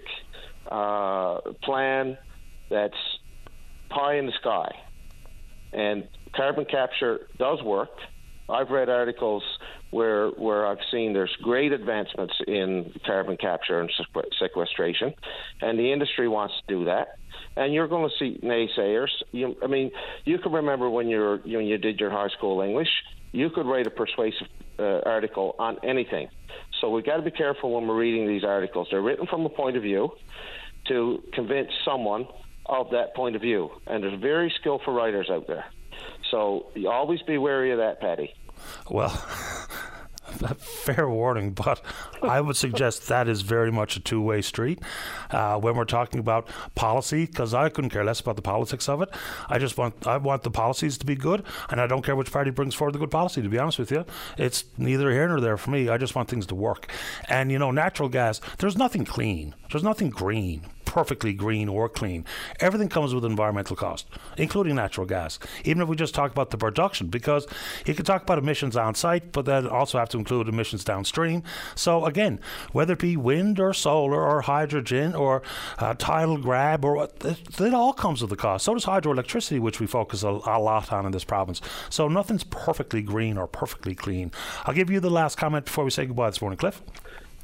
uh, 0.69 1.39
plan 1.63 2.17
that's 2.69 2.93
pie 3.89 4.15
in 4.15 4.25
the 4.25 4.33
sky. 4.39 4.75
And 5.71 6.07
carbon 6.35 6.65
capture 6.65 7.27
does 7.37 7.61
work. 7.63 7.89
I've 8.49 8.69
read 8.69 8.89
articles 8.89 9.43
where 9.91 10.29
where 10.29 10.67
I've 10.67 10.83
seen 10.91 11.13
there's 11.13 11.35
great 11.41 11.71
advancements 11.71 12.33
in 12.45 12.93
carbon 13.05 13.37
capture 13.37 13.79
and 13.79 13.91
sequestration, 14.39 15.13
and 15.61 15.79
the 15.79 15.93
industry 15.93 16.27
wants 16.27 16.55
to 16.67 16.75
do 16.75 16.85
that. 16.85 17.19
And 17.55 17.73
you're 17.73 17.87
going 17.87 18.09
to 18.09 18.15
see 18.17 18.39
naysayers. 18.43 19.09
You, 19.31 19.55
I 19.63 19.67
mean, 19.67 19.91
you 20.25 20.39
can 20.39 20.51
remember 20.51 20.89
when 20.89 21.07
you 21.07 21.19
were 21.19 21.37
when 21.37 21.65
you 21.65 21.77
did 21.77 21.99
your 21.99 22.09
high 22.09 22.29
school 22.29 22.61
English 22.61 22.89
you 23.33 23.49
could 23.49 23.65
write 23.65 23.85
a 23.85 23.89
persuasive 23.89 24.47
uh, 24.79 24.99
article 25.05 25.55
on 25.59 25.77
anything. 25.83 26.29
So 26.79 26.89
we've 26.89 27.05
got 27.05 27.17
to 27.17 27.23
be 27.23 27.31
careful 27.31 27.71
when 27.71 27.87
we're 27.87 27.97
reading 27.97 28.27
these 28.27 28.43
articles. 28.43 28.87
They're 28.89 29.01
written 29.01 29.27
from 29.27 29.45
a 29.45 29.49
point 29.49 29.75
of 29.75 29.83
view 29.83 30.11
to 30.87 31.21
convince 31.33 31.69
someone 31.83 32.27
of 32.67 32.91
that 32.91 33.15
point 33.15 33.35
of 33.35 33.41
view. 33.41 33.69
And 33.87 34.03
there's 34.03 34.19
very 34.19 34.53
skillful 34.59 34.93
writers 34.93 35.29
out 35.29 35.47
there. 35.47 35.65
So 36.31 36.67
you 36.75 36.89
always 36.89 37.21
be 37.23 37.37
wary 37.37 37.71
of 37.71 37.79
that, 37.79 37.99
Paddy. 37.99 38.33
Well, 38.89 39.09
fair 40.57 41.09
warning, 41.09 41.51
but 41.51 41.81
I 42.21 42.41
would 42.41 42.55
suggest 42.55 43.07
that 43.07 43.27
is 43.27 43.41
very 43.41 43.71
much 43.71 43.95
a 43.95 43.99
two 43.99 44.21
way 44.21 44.41
street 44.41 44.79
uh, 45.31 45.59
when 45.59 45.75
we're 45.75 45.85
talking 45.85 46.19
about 46.19 46.47
policy, 46.75 47.25
because 47.25 47.53
I 47.53 47.69
couldn't 47.69 47.91
care 47.91 48.03
less 48.03 48.19
about 48.19 48.35
the 48.35 48.41
politics 48.41 48.89
of 48.89 49.01
it. 49.01 49.09
I 49.49 49.59
just 49.59 49.77
want 49.77 50.05
I 50.07 50.17
want 50.17 50.43
the 50.43 50.51
policies 50.51 50.97
to 50.99 51.05
be 51.05 51.15
good, 51.15 51.43
and 51.69 51.79
I 51.79 51.87
don't 51.87 52.03
care 52.03 52.15
which 52.15 52.31
party 52.31 52.51
brings 52.51 52.75
forward 52.75 52.93
the 52.93 52.99
good 52.99 53.11
policy. 53.11 53.41
To 53.41 53.49
be 53.49 53.59
honest 53.59 53.79
with 53.79 53.91
you, 53.91 54.05
it's 54.37 54.65
neither 54.77 55.11
here 55.11 55.27
nor 55.27 55.39
there 55.39 55.57
for 55.57 55.71
me. 55.71 55.89
I 55.89 55.97
just 55.97 56.15
want 56.15 56.29
things 56.29 56.45
to 56.47 56.55
work. 56.55 56.91
And 57.29 57.51
you 57.51 57.59
know, 57.59 57.71
natural 57.71 58.09
gas. 58.09 58.41
There's 58.57 58.77
nothing 58.77 59.05
clean. 59.05 59.55
There's 59.71 59.83
nothing 59.83 60.09
green 60.09 60.63
perfectly 60.85 61.33
green 61.33 61.69
or 61.69 61.89
clean. 61.89 62.25
Everything 62.59 62.89
comes 62.89 63.13
with 63.13 63.25
environmental 63.25 63.75
cost, 63.75 64.07
including 64.37 64.75
natural 64.75 65.05
gas. 65.05 65.39
Even 65.63 65.81
if 65.81 65.87
we 65.87 65.95
just 65.95 66.13
talk 66.13 66.31
about 66.31 66.49
the 66.49 66.57
production, 66.57 67.07
because 67.07 67.47
you 67.85 67.93
can 67.93 68.05
talk 68.05 68.23
about 68.23 68.37
emissions 68.37 68.75
on 68.75 68.95
site, 68.95 69.31
but 69.31 69.45
then 69.45 69.67
also 69.67 69.97
have 69.97 70.09
to 70.09 70.17
include 70.17 70.47
emissions 70.47 70.83
downstream. 70.83 71.43
So 71.75 72.05
again, 72.05 72.39
whether 72.71 72.93
it 72.93 72.99
be 72.99 73.17
wind 73.17 73.59
or 73.59 73.73
solar 73.73 74.21
or 74.21 74.41
hydrogen 74.41 75.15
or 75.15 75.41
uh, 75.79 75.93
tidal 75.97 76.37
grab 76.37 76.85
or 76.85 77.03
it, 77.03 77.23
it, 77.59 77.73
all 77.73 77.93
comes 77.93 78.21
with 78.21 78.31
a 78.31 78.35
cost. 78.35 78.65
So 78.65 78.73
does 78.73 78.85
hydroelectricity, 78.85 79.59
which 79.59 79.79
we 79.79 79.87
focus 79.87 80.23
a, 80.23 80.27
a 80.27 80.59
lot 80.59 80.91
on 80.91 81.05
in 81.05 81.11
this 81.11 81.23
province. 81.23 81.61
So 81.89 82.07
nothing's 82.07 82.43
perfectly 82.43 83.01
green 83.01 83.37
or 83.37 83.47
perfectly 83.47 83.95
clean. 83.95 84.31
I'll 84.65 84.73
give 84.73 84.89
you 84.89 84.99
the 84.99 85.09
last 85.09 85.37
comment 85.37 85.65
before 85.65 85.83
we 85.83 85.91
say 85.91 86.05
goodbye 86.05 86.29
this 86.29 86.41
morning, 86.41 86.57
Cliff. 86.57 86.81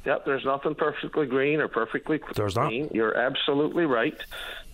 Yep, 0.04 0.24
there's 0.24 0.44
nothing 0.44 0.74
perfectly 0.74 1.26
green 1.26 1.60
or 1.60 1.68
perfectly 1.68 2.20
there's 2.34 2.54
clean. 2.54 2.84
Not. 2.84 2.94
You're 2.94 3.16
absolutely 3.16 3.84
right. 3.84 4.18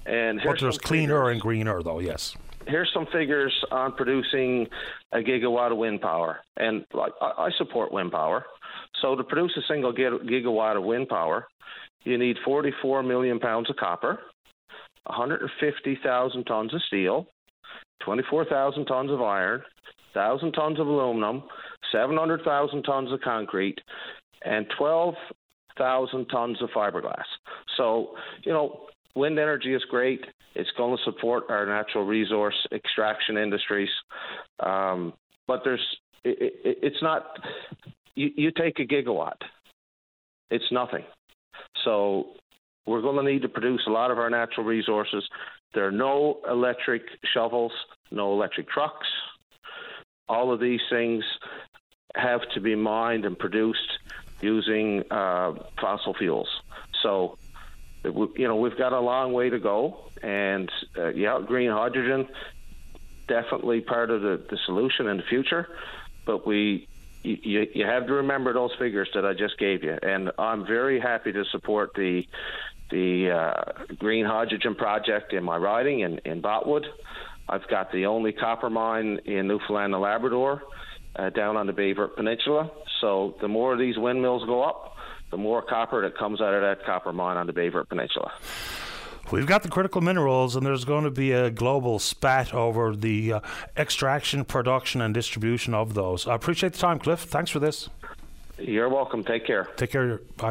And 0.06 0.40
but 0.44 0.60
there's 0.60 0.78
cleaner 0.78 1.24
figures. 1.24 1.32
and 1.32 1.40
greener, 1.40 1.82
though. 1.82 1.98
Yes. 1.98 2.36
Here's 2.68 2.90
some 2.92 3.06
figures 3.12 3.52
on 3.70 3.92
producing 3.92 4.66
a 5.12 5.18
gigawatt 5.18 5.72
of 5.72 5.78
wind 5.78 6.00
power, 6.00 6.40
and 6.56 6.84
I, 6.94 7.50
support 7.58 7.92
wind 7.92 8.12
power. 8.12 8.44
So 9.02 9.14
to 9.14 9.22
produce 9.22 9.52
a 9.56 9.62
single 9.68 9.92
gigawatt 9.92 10.76
of 10.76 10.84
wind 10.84 11.08
power, 11.08 11.46
you 12.04 12.18
need 12.18 12.36
44 12.44 13.02
million 13.02 13.38
pounds 13.38 13.70
of 13.70 13.76
copper, 13.76 14.18
150,000 15.04 16.44
tons 16.44 16.74
of 16.74 16.82
steel, 16.82 17.26
24,000 18.04 18.84
tons 18.86 19.10
of 19.10 19.22
iron, 19.22 19.62
1,000 20.12 20.52
tons 20.52 20.80
of 20.80 20.86
aluminum, 20.86 21.42
700,000 21.92 22.82
tons 22.82 23.12
of 23.12 23.20
concrete, 23.20 23.78
and 24.44 24.66
12,000 24.78 26.26
tons 26.26 26.62
of 26.62 26.70
fiberglass. 26.70 27.24
So, 27.76 28.14
you 28.44 28.52
know, 28.52 28.86
wind 29.14 29.38
energy 29.38 29.74
is 29.74 29.82
great. 29.90 30.24
It's 30.54 30.70
going 30.76 30.96
to 30.96 31.02
support 31.04 31.44
our 31.48 31.66
natural 31.66 32.04
resource 32.04 32.54
extraction 32.72 33.36
industries. 33.36 33.90
Um, 34.60 35.12
but 35.46 35.62
there's, 35.64 35.84
it, 36.24 36.52
it, 36.64 36.78
it's 36.82 37.02
not, 37.02 37.26
you, 38.14 38.30
you 38.36 38.50
take 38.50 38.78
a 38.78 38.86
gigawatt, 38.86 39.40
it's 40.50 40.64
nothing. 40.70 41.04
So 41.84 42.28
we're 42.86 43.02
going 43.02 43.16
to 43.16 43.32
need 43.32 43.42
to 43.42 43.48
produce 43.48 43.82
a 43.86 43.90
lot 43.90 44.10
of 44.10 44.18
our 44.18 44.30
natural 44.30 44.64
resources. 44.64 45.24
There 45.74 45.86
are 45.86 45.92
no 45.92 46.38
electric 46.48 47.02
shovels, 47.34 47.72
no 48.10 48.32
electric 48.32 48.68
trucks. 48.68 49.06
All 50.28 50.52
of 50.52 50.60
these 50.60 50.80
things 50.90 51.22
have 52.14 52.40
to 52.54 52.60
be 52.60 52.74
mined 52.74 53.24
and 53.24 53.38
produced 53.38 53.98
using 54.40 55.04
uh, 55.10 55.54
fossil 55.80 56.14
fuels. 56.14 56.48
So, 57.02 57.38
you 58.04 58.48
know, 58.48 58.56
we've 58.56 58.76
got 58.78 58.92
a 58.92 59.00
long 59.00 59.32
way 59.32 59.50
to 59.50 59.58
go. 59.58 60.10
And 60.22 60.70
uh, 60.96 61.08
yeah, 61.08 61.40
green 61.44 61.70
hydrogen 61.70 62.28
definitely 63.28 63.80
part 63.80 64.10
of 64.10 64.22
the, 64.22 64.40
the 64.48 64.58
solution 64.66 65.08
in 65.08 65.16
the 65.16 65.22
future. 65.24 65.68
But 66.24 66.46
we, 66.46 66.88
you, 67.22 67.66
you 67.74 67.86
have 67.86 68.06
to 68.06 68.14
remember 68.14 68.52
those 68.52 68.72
figures 68.78 69.08
that 69.14 69.24
I 69.24 69.32
just 69.32 69.58
gave 69.58 69.82
you. 69.82 69.98
And 70.00 70.30
I'm 70.38 70.66
very 70.66 71.00
happy 71.00 71.32
to 71.32 71.44
support 71.46 71.92
the 71.94 72.26
the 72.88 73.30
uh, 73.30 73.94
green 73.98 74.24
hydrogen 74.24 74.76
project 74.76 75.32
in 75.32 75.42
my 75.42 75.56
riding 75.56 76.00
in, 76.00 76.18
in 76.18 76.40
Botwood. 76.40 76.86
I've 77.48 77.66
got 77.66 77.90
the 77.90 78.06
only 78.06 78.30
copper 78.32 78.70
mine 78.70 79.18
in 79.24 79.48
Newfoundland 79.48 79.92
and 79.92 80.00
Labrador 80.00 80.62
uh, 81.18 81.30
down 81.30 81.56
on 81.56 81.66
the 81.66 81.72
Baie 81.72 81.92
Verte 81.92 82.16
Peninsula. 82.16 82.70
So 83.00 83.34
the 83.40 83.48
more 83.48 83.76
these 83.76 83.98
windmills 83.98 84.44
go 84.44 84.62
up, 84.62 84.96
the 85.30 85.36
more 85.36 85.62
copper 85.62 86.02
that 86.02 86.16
comes 86.16 86.40
out 86.40 86.54
of 86.54 86.62
that 86.62 86.84
copper 86.84 87.12
mine 87.12 87.36
on 87.36 87.46
the 87.46 87.52
Baie 87.52 87.68
Verte 87.68 87.88
Peninsula. 87.88 88.32
We've 89.32 89.46
got 89.46 89.64
the 89.64 89.68
critical 89.68 90.00
minerals, 90.00 90.54
and 90.54 90.64
there's 90.64 90.84
going 90.84 91.02
to 91.02 91.10
be 91.10 91.32
a 91.32 91.50
global 91.50 91.98
spat 91.98 92.54
over 92.54 92.94
the 92.94 93.34
uh, 93.34 93.40
extraction, 93.76 94.44
production, 94.44 95.00
and 95.00 95.12
distribution 95.12 95.74
of 95.74 95.94
those. 95.94 96.28
I 96.28 96.36
appreciate 96.36 96.74
the 96.74 96.78
time, 96.78 97.00
Cliff. 97.00 97.20
Thanks 97.20 97.50
for 97.50 97.58
this. 97.58 97.88
You're 98.56 98.88
welcome. 98.88 99.24
Take 99.24 99.44
care. 99.44 99.68
Take 99.76 99.90
care. 99.90 100.20
Bye. 100.36 100.50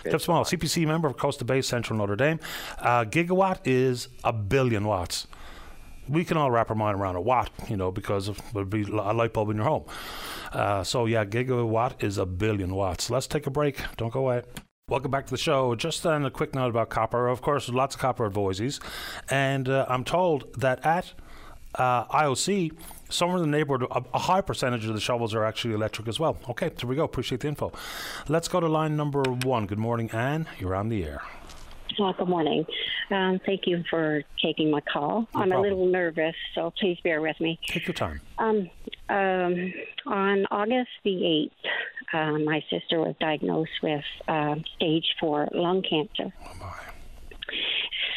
Okay. 0.00 0.10
Cliff 0.10 0.22
Small, 0.22 0.44
CPC 0.44 0.86
member 0.86 1.06
of 1.06 1.18
Costa 1.18 1.44
Bay, 1.44 1.60
Central 1.60 1.98
Notre 1.98 2.16
Dame. 2.16 2.40
Uh, 2.78 3.04
gigawatt 3.04 3.58
is 3.66 4.08
a 4.24 4.32
billion 4.32 4.84
watts 4.84 5.26
we 6.08 6.24
can 6.24 6.36
all 6.36 6.50
wrap 6.50 6.70
our 6.70 6.76
mind 6.76 6.98
around 6.98 7.16
a 7.16 7.20
watt, 7.20 7.50
you 7.68 7.76
know, 7.76 7.90
because 7.90 8.28
it 8.28 8.36
would 8.52 8.70
be 8.70 8.82
a 8.82 9.12
light 9.12 9.32
bulb 9.32 9.50
in 9.50 9.56
your 9.56 9.64
home. 9.64 9.84
Uh, 10.52 10.84
so 10.84 11.06
yeah, 11.06 11.24
gigawatt 11.24 12.02
is 12.02 12.18
a 12.18 12.26
billion 12.26 12.74
watts. 12.74 13.10
Let's 13.10 13.26
take 13.26 13.46
a 13.46 13.50
break. 13.50 13.78
Don't 13.96 14.12
go 14.12 14.20
away. 14.20 14.42
Welcome 14.88 15.10
back 15.10 15.24
to 15.26 15.30
the 15.30 15.38
show. 15.38 15.74
Just 15.74 16.02
then, 16.02 16.26
a 16.26 16.30
quick 16.30 16.54
note 16.54 16.68
about 16.68 16.90
copper. 16.90 17.28
Of 17.28 17.40
course, 17.40 17.68
lots 17.70 17.94
of 17.94 18.00
copper 18.00 18.26
at 18.26 18.32
Voisey's, 18.32 18.80
and 19.30 19.68
uh, 19.68 19.86
I'm 19.88 20.04
told 20.04 20.60
that 20.60 20.84
at 20.84 21.14
uh, 21.76 22.04
IOC, 22.06 22.76
somewhere 23.08 23.38
in 23.38 23.50
the 23.50 23.56
neighborhood, 23.56 23.88
a, 23.90 24.04
a, 24.14 24.18
high 24.18 24.40
percentage 24.40 24.84
of 24.84 24.94
the 24.94 25.00
shovels 25.00 25.34
are 25.34 25.44
actually 25.44 25.74
electric 25.74 26.06
as 26.08 26.20
well. 26.20 26.36
Okay, 26.50 26.68
there 26.68 26.88
we 26.88 26.96
go. 26.96 27.04
Appreciate 27.04 27.40
the 27.40 27.48
info. 27.48 27.72
Let's 28.28 28.46
go 28.46 28.60
to 28.60 28.68
line 28.68 28.96
number 28.96 29.22
one. 29.22 29.66
Good 29.66 29.78
morning, 29.78 30.10
Anne. 30.12 30.46
You're 30.58 30.74
on 30.74 30.88
the 30.88 31.04
air. 31.04 31.22
Well, 31.98 32.14
good 32.16 32.28
morning. 32.28 32.66
Um, 33.10 33.40
thank 33.44 33.62
you 33.66 33.84
for 33.88 34.22
taking 34.42 34.70
my 34.70 34.80
call. 34.80 35.28
No 35.34 35.40
I'm 35.40 35.50
problem. 35.50 35.58
a 35.58 35.62
little 35.62 35.86
nervous, 35.86 36.34
so 36.54 36.72
please 36.78 36.98
bear 37.04 37.20
with 37.20 37.38
me. 37.40 37.58
Take 37.66 37.86
your 37.86 37.94
time. 37.94 38.20
Um, 38.38 38.70
um, 39.08 39.72
on 40.06 40.46
August 40.50 40.90
the 41.04 41.48
8th, 41.50 41.50
uh, 42.12 42.38
my 42.38 42.62
sister 42.70 43.00
was 43.00 43.14
diagnosed 43.20 43.70
with 43.82 44.04
uh, 44.28 44.56
stage 44.76 45.06
four 45.20 45.48
lung 45.52 45.82
cancer. 45.82 46.32
Oh 46.44 46.52
my. 46.60 46.72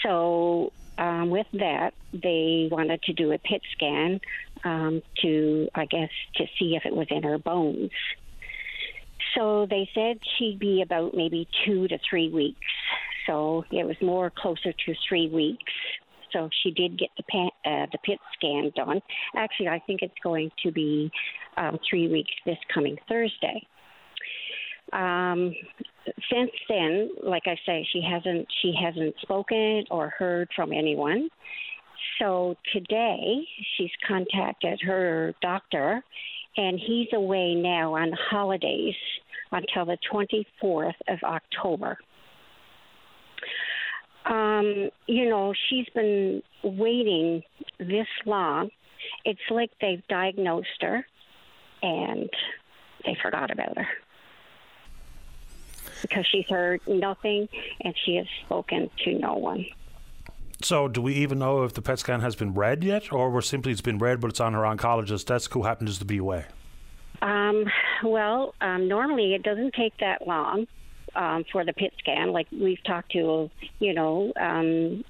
so, 0.03 0.73
um, 0.97 1.29
with 1.29 1.47
that, 1.53 1.93
they 2.13 2.69
wanted 2.71 3.01
to 3.03 3.13
do 3.13 3.31
a 3.31 3.37
PET 3.37 3.61
scan 3.73 4.19
um, 4.63 5.01
to, 5.21 5.67
I 5.75 5.85
guess, 5.85 6.09
to 6.35 6.45
see 6.57 6.75
if 6.75 6.85
it 6.85 6.95
was 6.95 7.07
in 7.09 7.23
her 7.23 7.37
bones. 7.37 7.91
So 9.35 9.67
they 9.69 9.89
said 9.93 10.19
she'd 10.37 10.57
be 10.59 10.81
about 10.81 11.13
maybe 11.13 11.47
two 11.65 11.87
to 11.87 11.99
three 12.09 12.29
weeks 12.29 12.57
so 13.27 13.63
it 13.71 13.85
was 13.85 13.95
more 14.01 14.31
closer 14.35 14.71
to 14.71 14.93
three 15.07 15.29
weeks. 15.29 15.73
So 16.33 16.49
she 16.63 16.71
did 16.71 16.97
get 16.97 17.09
the 17.15 17.23
pan, 17.23 17.49
uh, 17.65 17.85
the 17.91 17.99
pit 18.03 18.19
scan 18.33 18.71
done. 18.75 19.01
Actually, 19.35 19.69
I 19.69 19.81
think 19.85 20.01
it's 20.01 20.13
going 20.23 20.49
to 20.63 20.71
be 20.71 21.11
um, 21.57 21.77
three 21.89 22.07
weeks 22.07 22.31
this 22.45 22.57
coming 22.73 22.97
Thursday. 23.07 23.65
Um, 24.93 25.53
since 26.31 26.51
then, 26.69 27.09
like 27.23 27.43
I 27.45 27.55
say, 27.65 27.87
she 27.91 28.01
hasn't 28.01 28.47
she 28.61 28.73
hasn't 28.81 29.15
spoken 29.21 29.83
or 29.91 30.09
heard 30.09 30.49
from 30.55 30.71
anyone. 30.71 31.29
So 32.19 32.55
today 32.73 33.43
she's 33.75 33.91
contacted 34.07 34.79
her 34.85 35.33
doctor, 35.41 36.03
and 36.55 36.79
he's 36.79 37.07
away 37.13 37.55
now 37.55 37.95
on 37.95 38.11
holidays 38.29 38.95
until 39.51 39.85
the 39.85 39.97
24th 40.11 40.93
of 41.07 41.19
October 41.23 41.97
um, 44.27 44.89
you 45.07 45.29
know, 45.29 45.53
she's 45.69 45.87
been 45.89 46.43
waiting 46.63 47.43
this 47.79 48.07
long. 48.25 48.69
It's 49.25 49.39
like 49.49 49.71
they've 49.79 50.05
diagnosed 50.07 50.81
her 50.81 51.05
and 51.81 52.29
they 53.05 53.17
forgot 53.21 53.51
about 53.51 53.77
her 53.77 53.87
because 56.01 56.25
she's 56.27 56.47
heard 56.49 56.81
nothing 56.87 57.47
and 57.81 57.95
she 58.05 58.15
has 58.15 58.27
spoken 58.45 58.89
to 59.05 59.13
no 59.13 59.35
one. 59.35 59.65
So, 60.61 60.87
do 60.87 61.01
we 61.01 61.13
even 61.13 61.37
know 61.37 61.63
if 61.63 61.73
the 61.73 61.83
PET 61.83 61.99
scan 61.99 62.21
has 62.21 62.35
been 62.35 62.55
read 62.55 62.83
yet, 62.83 63.13
or 63.13 63.29
we're 63.29 63.41
simply 63.41 63.71
it's 63.71 63.81
been 63.81 63.99
read, 63.99 64.19
but 64.19 64.29
it's 64.29 64.39
on 64.39 64.53
her 64.53 64.61
oncologist's 64.61 65.23
desk 65.23 65.53
who 65.53 65.63
happens 65.63 65.99
to 65.99 66.05
be 66.05 66.17
away? 66.17 66.45
Um, 67.21 67.65
well, 68.03 68.55
um, 68.59 68.87
normally 68.87 69.35
it 69.35 69.43
doesn't 69.43 69.75
take 69.75 69.95
that 69.99 70.27
long 70.27 70.67
um, 71.15 71.45
for 71.51 71.65
the 71.65 71.73
PET 71.73 71.93
scan. 71.99 72.31
Like 72.31 72.47
we've 72.51 72.83
talked 72.83 73.11
to, 73.13 73.49
you 73.79 73.93
know, 73.93 74.33
um, 74.39 75.03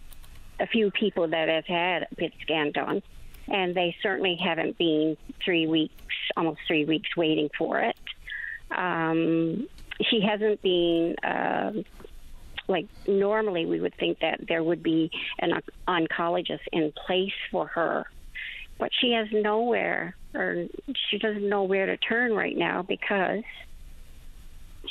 a 0.59 0.67
few 0.67 0.91
people 0.91 1.27
that 1.27 1.49
have 1.49 1.65
had 1.65 2.07
a 2.11 2.15
PET 2.15 2.31
scan 2.41 2.71
done, 2.71 3.01
and 3.47 3.75
they 3.75 3.95
certainly 4.01 4.35
haven't 4.35 4.77
been 4.77 5.17
three 5.43 5.67
weeks, 5.67 5.93
almost 6.35 6.59
three 6.67 6.85
weeks 6.85 7.15
waiting 7.15 7.49
for 7.57 7.79
it. 7.79 7.97
Um, 8.71 9.67
she 10.09 10.21
hasn't 10.21 10.61
been. 10.61 11.15
Uh, 11.23 11.71
like 12.69 12.87
normally, 13.07 13.65
we 13.65 13.79
would 13.79 13.95
think 13.95 14.19
that 14.19 14.41
there 14.47 14.61
would 14.61 14.83
be 14.83 15.09
an 15.39 15.61
oncologist 15.87 16.59
in 16.73 16.91
place 16.91 17.31
for 17.49 17.65
her, 17.67 18.05
but 18.77 18.89
she 18.99 19.13
has 19.13 19.27
nowhere, 19.31 20.17
or 20.33 20.65
she 21.09 21.17
doesn't 21.17 21.47
know 21.47 21.63
where 21.63 21.85
to 21.85 21.95
turn 21.95 22.33
right 22.33 22.57
now 22.57 22.81
because 22.81 23.43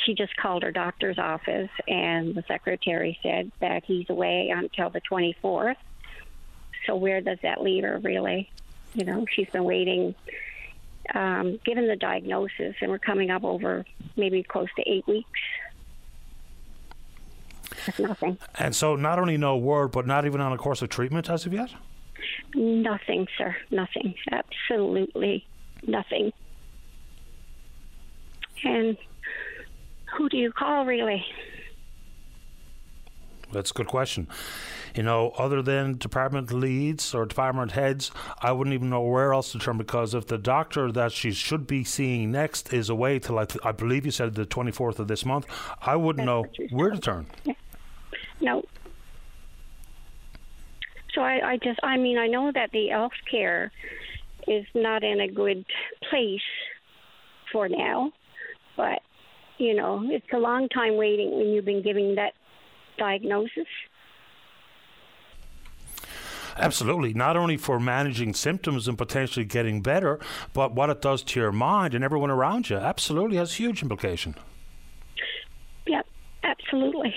she 0.05 0.15
just 0.15 0.37
called 0.37 0.63
her 0.63 0.73
doctor's 0.73 1.19
office, 1.19 1.71
and 1.89 2.35
the 2.35 2.45
secretary 2.49 3.19
said 3.23 3.51
that 3.61 3.85
he's 3.85 4.09
away 4.11 4.53
until 4.55 4.91
the 4.91 5.01
24th. 5.01 5.77
So 6.87 6.97
where 6.97 7.21
does 7.21 7.39
that 7.43 7.63
leave 7.63 7.85
her, 7.85 7.99
really? 7.99 8.51
You 8.95 9.05
know, 9.05 9.27
she's 9.35 9.49
been 9.51 9.65
waiting, 9.65 10.15
um, 11.15 11.59
given 11.65 11.87
the 11.87 11.97
diagnosis, 11.97 12.75
and 12.81 12.91
we're 12.91 12.99
coming 12.99 13.31
up 13.31 13.45
over 13.45 13.85
maybe 14.17 14.43
close 14.43 14.69
to 14.77 14.83
eight 14.89 15.07
weeks. 15.07 15.41
That's 17.87 17.99
nothing. 17.99 18.39
And 18.59 18.75
so, 18.75 18.97
not 18.97 19.19
only 19.19 19.37
no 19.37 19.57
word, 19.57 19.89
but 19.89 20.07
not 20.07 20.25
even 20.25 20.41
on 20.41 20.53
a 20.53 20.59
course 20.59 20.83
of 20.83 20.89
treatment 20.89 21.29
as 21.29 21.47
of 21.47 21.53
yet? 21.53 21.71
Nothing, 22.55 23.27
sir. 23.37 23.57
Nothing. 23.71 24.15
Absolutely 24.31 25.47
nothing. 25.87 26.33
And 28.65 28.97
who 30.17 30.29
do 30.29 30.37
you 30.37 30.53
call, 30.53 30.85
really? 30.87 31.25
That's 33.53 33.71
a 33.71 33.75
good 33.75 33.87
question. 33.87 34.27
You 34.95 35.03
know, 35.03 35.31
other 35.37 35.63
than 35.63 35.99
department 35.99 36.53
leads 36.53 37.15
or 37.15 37.27
department 37.27 37.73
heads, 37.73 38.11
I 38.41 38.53
wouldn't 38.53 38.75
even 38.75 38.91
know 38.91 39.03
where 39.03 39.33
else 39.33 39.53
to 39.53 39.59
turn 39.59 39.77
because 39.77 40.15
if 40.15 40.27
the 40.27 40.39
doctor 40.39 40.91
that 40.93 41.13
she 41.13 41.33
should 41.33 41.67
be 41.67 41.85
seeing 41.85 42.33
next 42.33 42.73
is 42.73 42.89
away 42.89 43.19
till 43.19 43.39
I, 43.39 43.45
th- 43.45 43.65
I 43.65 43.73
believe 43.73 44.05
you 44.05 44.11
said 44.11 44.35
the 44.35 44.47
24th 44.47 44.99
of 44.99 45.09
this 45.09 45.25
month, 45.25 45.47
I 45.83 45.97
wouldn't 45.97 46.27
That's 46.27 46.59
know 46.59 46.77
where 46.77 46.91
to 46.91 46.99
turn. 46.99 47.27
Yeah. 47.45 47.55
No. 48.41 48.65
So 51.15 51.21
I, 51.21 51.53
I 51.53 51.57
just, 51.59 51.81
I 51.83 51.97
mean, 51.97 52.19
I 52.19 52.27
know 52.27 52.51
that 52.53 52.71
the 52.73 52.89
health 52.89 53.13
care 53.31 53.73
is 54.47 54.65
not 54.75 55.03
in 55.03 55.21
a 55.21 55.29
good 55.29 55.65
place 56.11 56.41
for 57.53 57.69
now, 57.69 58.13
but 58.77 59.01
you 59.59 59.75
know, 59.75 60.03
it's 60.05 60.27
a 60.33 60.39
long 60.39 60.69
time 60.69 60.97
waiting 60.97 61.37
when 61.37 61.49
you've 61.49 61.65
been 61.65 61.83
giving 61.83 62.15
that 62.17 62.35
diagnosis. 62.99 63.67
Absolutely. 66.59 67.13
Not 67.13 67.37
only 67.37 67.57
for 67.57 67.79
managing 67.79 68.33
symptoms 68.33 68.89
and 68.89 68.97
potentially 68.97 69.45
getting 69.45 69.83
better, 69.83 70.19
but 70.55 70.73
what 70.73 70.89
it 70.89 71.03
does 71.03 71.23
to 71.25 71.41
your 71.41 71.53
mind 71.53 71.95
and 71.95 72.03
everyone 72.03 72.31
around 72.31 72.71
you. 72.71 72.77
Absolutely 72.77 73.37
has 73.37 73.55
huge 73.55 73.83
implication. 73.83 74.35
Yep, 75.87 76.07
absolutely. 76.43 77.15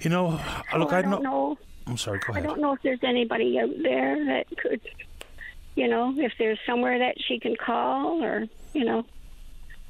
You 0.00 0.08
know, 0.08 0.40
look, 0.76 0.92
I, 0.94 0.98
I 0.98 1.02
don't 1.02 1.22
know. 1.22 1.58
I'm 1.86 1.98
sorry. 1.98 2.20
Go 2.20 2.32
ahead. 2.32 2.44
I 2.44 2.46
don't 2.46 2.60
know 2.60 2.72
if 2.72 2.80
there's 2.82 3.04
anybody 3.04 3.58
out 3.58 3.70
there 3.82 4.24
that 4.24 4.46
could, 4.56 4.80
you 5.74 5.86
know, 5.86 6.14
if 6.16 6.32
there's 6.38 6.58
somewhere 6.66 6.98
that 6.98 7.16
she 7.20 7.38
can 7.38 7.54
call 7.56 8.22
or 8.22 8.46
you 8.72 8.84
know, 8.84 9.04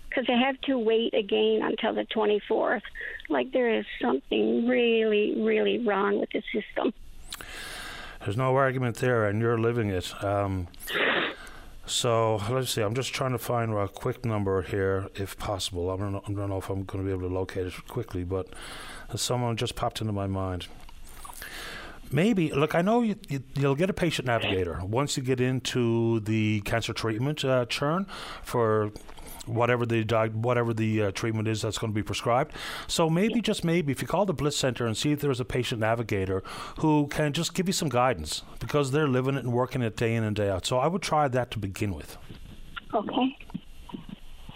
because 0.09 0.27
they 0.27 0.37
have 0.37 0.61
to 0.63 0.79
wait 0.79 1.15
again 1.15 1.61
until 1.63 1.95
the 1.95 2.07
24th. 2.07 2.83
Like 3.29 3.53
there 3.53 3.73
is 3.73 3.85
something 4.01 4.67
really, 4.67 5.41
really 5.41 5.79
wrong 5.79 6.19
with 6.19 6.31
the 6.31 6.43
system. 6.53 6.93
There's 8.25 8.37
no 8.37 8.55
argument 8.57 8.97
there, 8.97 9.27
and 9.27 9.41
you're 9.41 9.59
living 9.59 9.89
it. 9.89 10.13
Um, 10.23 10.69
so 11.87 12.41
let's 12.51 12.71
see. 12.71 12.83
I'm 12.83 12.95
just 12.95 13.15
trying 13.15 13.33
to 13.33 13.39
find 13.39 13.73
a 13.73 13.89
quick 13.89 14.25
number 14.25 14.63
here, 14.63 15.09
if 15.15 15.39
possible. 15.39 15.91
I 15.91 15.97
don't 15.97 16.13
know, 16.13 16.23
I 16.29 16.33
don't 16.33 16.51
know 16.51 16.59
if 16.59 16.69
I'm 16.69 16.85
going 16.85 17.03
to 17.03 17.09
be 17.09 17.13
able 17.17 17.29
to 17.29 17.35
locate 17.35 17.67
it 17.67 17.89
quickly, 17.89 18.25
but 18.25 18.49
someone 19.17 19.57
just 19.57 19.75
popped 19.75 20.01
into 20.01 20.13
my 20.13 20.27
mind. 20.27 20.67
Maybe 22.13 22.51
look. 22.53 22.75
I 22.75 22.83
know 22.83 23.03
you, 23.03 23.17
you, 23.29 23.43
will 23.57 23.75
get 23.75 23.89
a 23.89 23.93
patient 23.93 24.27
navigator 24.27 24.81
once 24.83 25.17
you 25.17 25.23
get 25.23 25.41
into 25.41 26.21
the 26.21 26.61
cancer 26.63 26.93
treatment 26.93 27.45
uh, 27.45 27.67
churn 27.67 28.07
for 28.43 28.91
whatever 29.47 29.87
the 29.87 30.03
whatever 30.35 30.73
the 30.73 31.03
uh, 31.03 31.11
treatment 31.13 31.49
is 31.49 31.63
that's 31.63 31.79
going 31.79 31.93
to 31.93 31.95
be 31.95 32.03
prescribed. 32.03 32.55
So 32.87 33.09
maybe 33.09 33.41
just 33.41 33.65
maybe 33.65 33.93
if 33.93 34.03
you 34.03 34.09
call 34.09 34.27
the 34.27 34.35
Bliss 34.35 34.57
Center 34.57 34.87
and 34.87 34.97
see 34.97 35.13
if 35.13 35.21
there's 35.21 35.41
a 35.41 35.45
patient 35.45 35.81
navigator 35.81 36.43
who 36.79 37.07
can 37.09 37.33
just 37.33 37.55
give 37.55 37.69
you 37.69 37.73
some 37.73 37.89
guidance 37.89 38.43
because 38.59 38.91
they're 38.91 39.09
living 39.09 39.37
it 39.37 39.45
and 39.45 39.53
working 39.53 39.83
it 39.83 39.97
day 39.97 40.15
in 40.15 40.25
and 40.25 40.37
day 40.37 40.51
out. 40.51 40.67
So 40.67 40.79
I 40.79 40.87
would 40.87 41.03
try 41.03 41.29
that 41.29 41.51
to 41.53 41.59
begin 41.59 41.95
with. 41.95 42.17
Okay. 42.93 43.37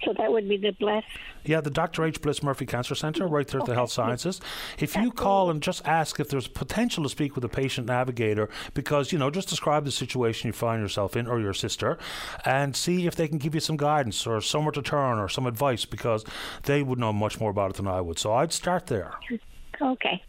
So 0.05 0.13
that 0.19 0.31
would 0.31 0.49
be 0.49 0.57
the 0.57 0.73
Bliss. 0.73 1.05
Yeah, 1.45 1.61
the 1.61 1.71
Dr. 1.71 2.05
H. 2.05 2.21
Bliss 2.21 2.43
Murphy 2.43 2.67
Cancer 2.67 2.95
Center, 2.95 3.27
right 3.27 3.47
there 3.47 3.61
at 3.61 3.67
the 3.67 3.75
Health 3.75 3.91
Sciences. 3.91 4.41
If 4.79 4.97
you 4.97 5.11
call 5.11 5.51
and 5.51 5.63
just 5.63 5.87
ask 5.87 6.21
if 6.21 6.29
there's 6.29 6.49
potential 6.49 7.03
to 7.05 7.09
speak 7.09 7.35
with 7.35 7.45
a 7.45 7.49
patient 7.49 7.87
navigator, 7.87 8.49
because, 8.75 9.13
you 9.13 9.19
know, 9.19 9.31
just 9.31 9.49
describe 9.49 9.85
the 9.85 9.91
situation 9.91 10.49
you 10.49 10.53
find 10.53 10.83
yourself 10.83 11.17
in 11.17 11.27
or 11.27 11.41
your 11.41 11.55
sister 11.55 11.99
and 12.45 12.75
see 12.77 13.07
if 13.07 13.17
they 13.17 13.29
can 13.29 13.39
give 13.39 13.55
you 13.55 13.61
some 13.61 13.77
guidance 13.77 14.27
or 14.27 14.41
somewhere 14.41 14.73
to 14.73 14.83
turn 14.83 15.19
or 15.19 15.29
some 15.29 15.47
advice 15.47 15.85
because 15.85 16.25
they 16.65 16.83
would 16.83 16.99
know 16.99 17.13
much 17.13 17.41
more 17.41 17.51
about 17.51 17.71
it 17.71 17.77
than 17.77 17.87
I 17.87 18.01
would. 18.01 18.19
So 18.19 18.33
I'd 18.33 18.53
start 18.53 18.87
there. 18.87 19.13
Okay. 19.81 20.23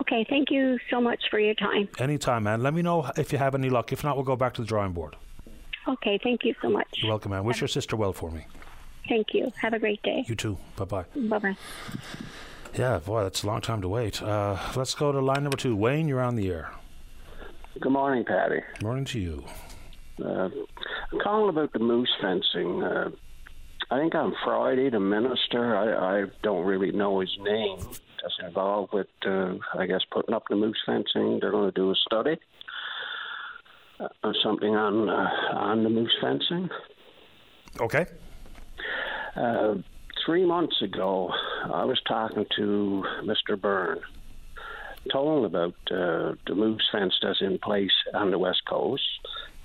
Okay, 0.00 0.26
thank 0.28 0.50
you 0.50 0.78
so 0.90 1.00
much 1.00 1.22
for 1.30 1.38
your 1.38 1.54
time. 1.54 1.88
Anytime, 1.98 2.42
man. 2.42 2.62
Let 2.62 2.74
me 2.74 2.82
know 2.82 3.10
if 3.16 3.32
you 3.32 3.38
have 3.38 3.54
any 3.54 3.70
luck. 3.70 3.92
If 3.92 4.04
not, 4.04 4.16
we'll 4.16 4.24
go 4.24 4.36
back 4.36 4.54
to 4.54 4.62
the 4.62 4.66
drawing 4.66 4.92
board. 4.92 5.16
Okay, 5.86 6.18
thank 6.22 6.44
you 6.44 6.54
so 6.60 6.68
much. 6.68 6.86
You're 6.96 7.10
welcome, 7.10 7.30
man. 7.30 7.44
Wish 7.44 7.60
your 7.60 7.68
sister 7.68 7.94
well 7.94 8.12
for 8.12 8.30
me. 8.30 8.46
Thank 9.08 9.28
you. 9.34 9.52
Have 9.60 9.72
a 9.74 9.78
great 9.78 10.02
day. 10.02 10.24
You 10.26 10.34
too. 10.34 10.58
Bye 10.76 10.84
bye. 10.84 11.04
Bye 11.14 11.38
bye. 11.38 11.56
Yeah, 12.76 12.98
boy, 12.98 13.22
that's 13.22 13.42
a 13.44 13.46
long 13.46 13.60
time 13.60 13.82
to 13.82 13.88
wait. 13.88 14.20
Uh, 14.22 14.58
let's 14.74 14.94
go 14.94 15.12
to 15.12 15.20
line 15.20 15.44
number 15.44 15.56
two. 15.56 15.76
Wayne, 15.76 16.08
you're 16.08 16.20
on 16.20 16.34
the 16.34 16.48
air. 16.50 16.72
Good 17.80 17.92
morning, 17.92 18.24
Paddy. 18.24 18.60
Morning 18.82 19.04
to 19.06 19.20
you. 19.20 19.44
Uh, 20.24 20.48
I'm 21.12 21.20
calling 21.22 21.50
about 21.50 21.72
the 21.72 21.78
moose 21.78 22.10
fencing. 22.20 22.82
Uh, 22.82 23.10
I 23.90 23.98
think 23.98 24.14
on 24.14 24.34
Friday, 24.44 24.90
the 24.90 25.00
minister, 25.00 25.76
I, 25.76 26.22
I 26.22 26.24
don't 26.42 26.64
really 26.64 26.90
know 26.90 27.20
his 27.20 27.36
name, 27.40 27.78
that's 27.78 28.34
involved 28.44 28.92
with, 28.92 29.08
uh, 29.26 29.54
I 29.78 29.86
guess, 29.86 30.00
putting 30.10 30.34
up 30.34 30.44
the 30.48 30.56
moose 30.56 30.80
fencing. 30.86 31.38
They're 31.40 31.50
going 31.50 31.70
to 31.70 31.80
do 31.80 31.90
a 31.90 31.94
study 31.94 32.38
uh, 34.00 34.08
or 34.22 34.34
something 34.42 34.74
on 34.74 35.08
uh, 35.08 35.28
on 35.56 35.84
the 35.84 35.90
moose 35.90 36.14
fencing. 36.20 36.70
Okay. 37.80 38.06
Uh, 39.36 39.74
three 40.24 40.44
months 40.44 40.80
ago, 40.82 41.30
I 41.72 41.84
was 41.84 42.00
talking 42.06 42.46
to 42.56 43.04
Mr. 43.22 43.60
Byrne, 43.60 44.00
told 45.12 45.38
him 45.38 45.44
about 45.44 45.74
uh, 45.90 46.34
the 46.46 46.54
moose 46.54 46.88
fence 46.92 47.14
that's 47.22 47.40
in 47.40 47.58
place 47.58 47.92
on 48.14 48.30
the 48.30 48.38
west 48.38 48.62
coast 48.68 49.02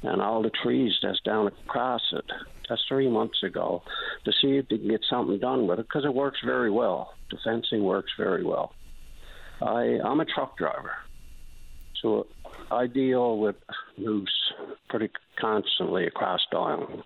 and 0.01 0.21
all 0.21 0.41
the 0.41 0.51
trees 0.63 0.93
that's 1.01 1.19
down 1.21 1.47
across 1.47 2.01
it. 2.13 2.25
That's 2.67 2.81
three 2.87 3.09
months 3.09 3.41
ago 3.43 3.83
to 4.25 4.31
see 4.41 4.57
if 4.57 4.69
they 4.69 4.77
can 4.77 4.89
get 4.89 5.01
something 5.09 5.39
done 5.39 5.67
with 5.67 5.79
it 5.79 5.87
because 5.87 6.05
it 6.05 6.13
works 6.13 6.39
very 6.45 6.71
well. 6.71 7.13
The 7.31 7.37
fencing 7.43 7.83
works 7.83 8.11
very 8.17 8.43
well. 8.43 8.73
I, 9.61 9.99
I'm 10.03 10.19
a 10.19 10.25
truck 10.25 10.57
driver, 10.57 10.93
so 12.01 12.27
I 12.71 12.87
deal 12.87 13.39
with 13.39 13.55
moose 13.97 14.53
pretty 14.87 15.09
constantly 15.39 16.07
across 16.07 16.39
the 16.51 16.57
island. 16.57 17.03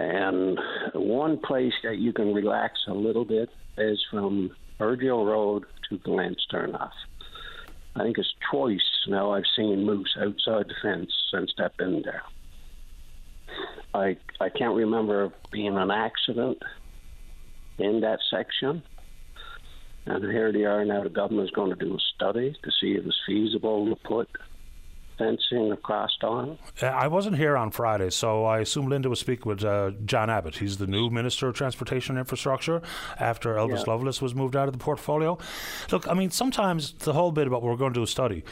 And 0.00 0.58
one 0.94 1.38
place 1.38 1.74
that 1.84 1.98
you 1.98 2.14
can 2.14 2.32
relax 2.32 2.78
a 2.88 2.94
little 2.94 3.26
bit 3.26 3.50
is 3.76 4.02
from 4.10 4.50
Virgil 4.78 5.26
Road 5.26 5.64
to 5.90 5.98
Glens 5.98 6.46
Turnoff. 6.50 6.92
I 7.94 8.04
think 8.04 8.16
it's 8.16 8.32
twice 8.50 8.80
now 9.08 9.32
I've 9.32 9.44
seen 9.56 9.84
moose 9.84 10.16
outside 10.18 10.68
the 10.68 10.74
fence 10.80 11.12
since 11.30 11.52
I've 11.58 11.76
been 11.76 12.02
there. 12.02 12.22
I 13.92 14.16
I 14.40 14.48
can't 14.48 14.74
remember 14.74 15.34
being 15.52 15.76
an 15.76 15.90
accident 15.90 16.58
in 17.78 18.00
that 18.00 18.20
section. 18.30 18.82
And 20.06 20.24
here 20.24 20.50
they 20.50 20.64
are 20.64 20.84
now. 20.84 21.02
The 21.02 21.10
government's 21.10 21.52
going 21.52 21.76
to 21.76 21.84
do 21.84 21.94
a 21.94 21.98
study 22.14 22.56
to 22.64 22.70
see 22.80 22.92
if 22.92 23.04
it's 23.04 23.20
feasible 23.26 23.86
to 23.86 23.96
put 24.08 24.28
fencing 25.20 25.70
across. 25.70 26.10
Uh, 26.22 26.56
I 26.86 27.06
wasn't 27.06 27.36
here 27.36 27.56
on 27.56 27.70
Friday, 27.70 28.10
so 28.10 28.44
I 28.44 28.60
assume 28.60 28.88
Linda 28.88 29.08
was 29.08 29.20
speaking 29.20 29.46
with 29.46 29.62
uh, 29.64 29.92
John 30.04 30.30
Abbott. 30.30 30.56
He's 30.56 30.78
the 30.78 30.86
new 30.86 31.10
Minister 31.10 31.48
of 31.48 31.54
Transportation 31.54 32.16
and 32.16 32.20
Infrastructure 32.20 32.82
after 33.18 33.54
Elvis 33.54 33.86
yeah. 33.86 33.92
Loveless 33.92 34.22
was 34.22 34.34
moved 34.34 34.56
out 34.56 34.66
of 34.66 34.72
the 34.72 34.78
portfolio. 34.78 35.38
Look, 35.92 36.08
I 36.08 36.14
mean, 36.14 36.30
sometimes 36.30 36.92
the 36.92 37.12
whole 37.12 37.32
bit 37.32 37.46
about 37.46 37.62
what 37.62 37.70
we're 37.70 37.76
going 37.76 37.92
to 37.92 38.00
do 38.00 38.04
a 38.04 38.06
study. 38.06 38.44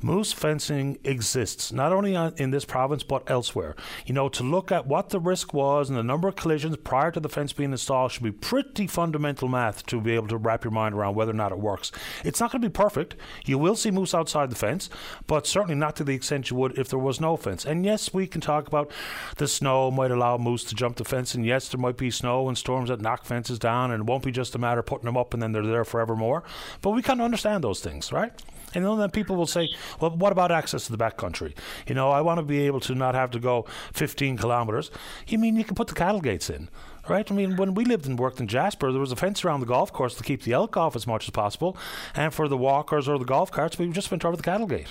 Moose 0.00 0.32
fencing 0.32 0.96
exists 1.02 1.72
not 1.72 1.92
only 1.92 2.14
in 2.14 2.50
this 2.52 2.64
province 2.64 3.02
but 3.02 3.28
elsewhere. 3.28 3.74
You 4.06 4.14
know, 4.14 4.28
to 4.28 4.44
look 4.44 4.70
at 4.70 4.86
what 4.86 5.08
the 5.10 5.18
risk 5.18 5.52
was 5.52 5.88
and 5.88 5.98
the 5.98 6.04
number 6.04 6.28
of 6.28 6.36
collisions 6.36 6.76
prior 6.76 7.10
to 7.10 7.18
the 7.18 7.28
fence 7.28 7.52
being 7.52 7.72
installed 7.72 8.12
should 8.12 8.22
be 8.22 8.30
pretty 8.30 8.86
fundamental 8.86 9.48
math 9.48 9.84
to 9.86 10.00
be 10.00 10.14
able 10.14 10.28
to 10.28 10.36
wrap 10.36 10.62
your 10.62 10.70
mind 10.70 10.94
around 10.94 11.16
whether 11.16 11.32
or 11.32 11.34
not 11.34 11.50
it 11.50 11.58
works. 11.58 11.90
It's 12.24 12.38
not 12.38 12.52
going 12.52 12.62
to 12.62 12.68
be 12.68 12.72
perfect. 12.72 13.16
You 13.44 13.58
will 13.58 13.74
see 13.74 13.90
moose 13.90 14.14
outside 14.14 14.50
the 14.50 14.56
fence, 14.56 14.88
but 15.26 15.48
certainly 15.48 15.74
not 15.74 15.96
to 15.96 16.04
the 16.08 16.14
extent 16.14 16.50
you 16.50 16.56
would 16.56 16.76
if 16.78 16.88
there 16.88 16.98
was 16.98 17.20
no 17.20 17.36
fence. 17.36 17.64
And 17.64 17.84
yes, 17.84 18.12
we 18.12 18.26
can 18.26 18.40
talk 18.40 18.66
about 18.66 18.90
the 19.36 19.46
snow 19.46 19.90
might 19.90 20.10
allow 20.10 20.36
moose 20.36 20.64
to 20.64 20.74
jump 20.74 20.96
the 20.96 21.04
fence, 21.04 21.34
and 21.34 21.46
yes, 21.46 21.68
there 21.68 21.80
might 21.80 21.96
be 21.96 22.10
snow 22.10 22.48
and 22.48 22.58
storms 22.58 22.88
that 22.88 23.00
knock 23.00 23.24
fences 23.24 23.58
down, 23.58 23.90
and 23.90 24.02
it 24.02 24.06
won't 24.06 24.24
be 24.24 24.32
just 24.32 24.54
a 24.54 24.58
matter 24.58 24.80
of 24.80 24.86
putting 24.86 25.06
them 25.06 25.16
up 25.16 25.32
and 25.32 25.42
then 25.42 25.52
they're 25.52 25.66
there 25.66 25.84
forevermore. 25.84 26.42
But 26.82 26.90
we 26.90 27.02
kind 27.02 27.20
of 27.20 27.24
understand 27.24 27.62
those 27.62 27.80
things, 27.80 28.12
right? 28.12 28.32
And 28.74 28.84
then 28.84 29.10
people 29.10 29.36
will 29.36 29.46
say, 29.46 29.70
well, 30.00 30.10
what 30.10 30.32
about 30.32 30.52
access 30.52 30.86
to 30.86 30.92
the 30.92 30.98
backcountry? 30.98 31.54
You 31.86 31.94
know, 31.94 32.10
I 32.10 32.20
want 32.20 32.38
to 32.38 32.44
be 32.44 32.60
able 32.66 32.80
to 32.80 32.94
not 32.94 33.14
have 33.14 33.30
to 33.30 33.38
go 33.38 33.64
15 33.94 34.36
kilometres. 34.36 34.90
You 35.26 35.38
mean 35.38 35.56
you 35.56 35.64
can 35.64 35.74
put 35.74 35.88
the 35.88 35.94
cattle 35.94 36.20
gates 36.20 36.50
in? 36.50 36.68
Right, 37.08 37.30
I 37.30 37.34
mean, 37.34 37.56
when 37.56 37.72
we 37.72 37.86
lived 37.86 38.04
and 38.04 38.18
worked 38.18 38.38
in 38.38 38.48
Jasper, 38.48 38.92
there 38.92 39.00
was 39.00 39.12
a 39.12 39.16
fence 39.16 39.42
around 39.42 39.60
the 39.60 39.66
golf 39.66 39.90
course 39.90 40.14
to 40.16 40.22
keep 40.22 40.42
the 40.42 40.52
elk 40.52 40.76
off 40.76 40.94
as 40.94 41.06
much 41.06 41.24
as 41.24 41.30
possible, 41.30 41.74
and 42.14 42.34
for 42.34 42.48
the 42.48 42.56
walkers 42.58 43.08
or 43.08 43.18
the 43.18 43.24
golf 43.24 43.50
carts, 43.50 43.78
we 43.78 43.88
just 43.88 44.10
went 44.10 44.26
over 44.26 44.36
the 44.36 44.42
cattle 44.42 44.66
gate 44.66 44.88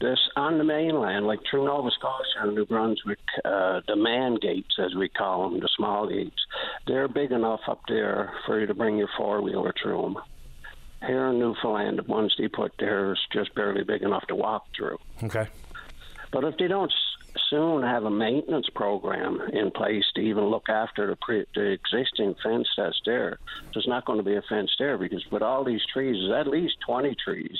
this 0.00 0.18
on 0.36 0.58
the 0.58 0.64
mainland, 0.64 1.26
like 1.26 1.40
through 1.50 1.66
Nova 1.66 1.90
Scotia 1.90 2.42
and 2.42 2.54
New 2.54 2.66
Brunswick, 2.66 3.18
uh, 3.44 3.80
the 3.86 3.96
man 3.96 4.36
gates, 4.40 4.74
as 4.78 4.94
we 4.94 5.08
call 5.08 5.50
them, 5.50 5.60
the 5.60 5.68
small 5.76 6.08
gates, 6.08 6.40
they're 6.86 7.08
big 7.08 7.32
enough 7.32 7.60
up 7.68 7.80
there 7.88 8.32
for 8.46 8.60
you 8.60 8.66
to 8.66 8.74
bring 8.74 8.96
your 8.96 9.08
four 9.16 9.42
wheeler 9.42 9.74
through 9.82 10.02
them. 10.02 10.16
Here 11.06 11.28
in 11.28 11.38
Newfoundland, 11.38 11.98
the 11.98 12.02
ones 12.02 12.34
they 12.38 12.48
put 12.48 12.72
there 12.78 13.12
is 13.12 13.18
just 13.32 13.54
barely 13.54 13.84
big 13.84 14.02
enough 14.02 14.26
to 14.28 14.34
walk 14.34 14.66
through. 14.76 14.98
Okay. 15.22 15.48
But 16.32 16.44
if 16.44 16.56
they 16.58 16.68
don't 16.68 16.92
soon 17.50 17.82
have 17.82 18.04
a 18.04 18.10
maintenance 18.10 18.68
program 18.74 19.40
in 19.52 19.70
place 19.70 20.04
to 20.14 20.20
even 20.20 20.44
look 20.44 20.68
after 20.68 21.06
the, 21.06 21.16
pre- 21.16 21.46
the 21.54 21.70
existing 21.70 22.34
fence 22.42 22.66
that's 22.76 23.00
there, 23.06 23.38
there's 23.72 23.86
not 23.86 24.04
going 24.04 24.18
to 24.18 24.24
be 24.24 24.34
a 24.34 24.42
fence 24.48 24.70
there 24.78 24.98
because 24.98 25.24
with 25.30 25.42
all 25.42 25.64
these 25.64 25.80
trees, 25.92 26.16
there's 26.28 26.46
at 26.46 26.50
least 26.50 26.74
20 26.86 27.16
trees 27.22 27.58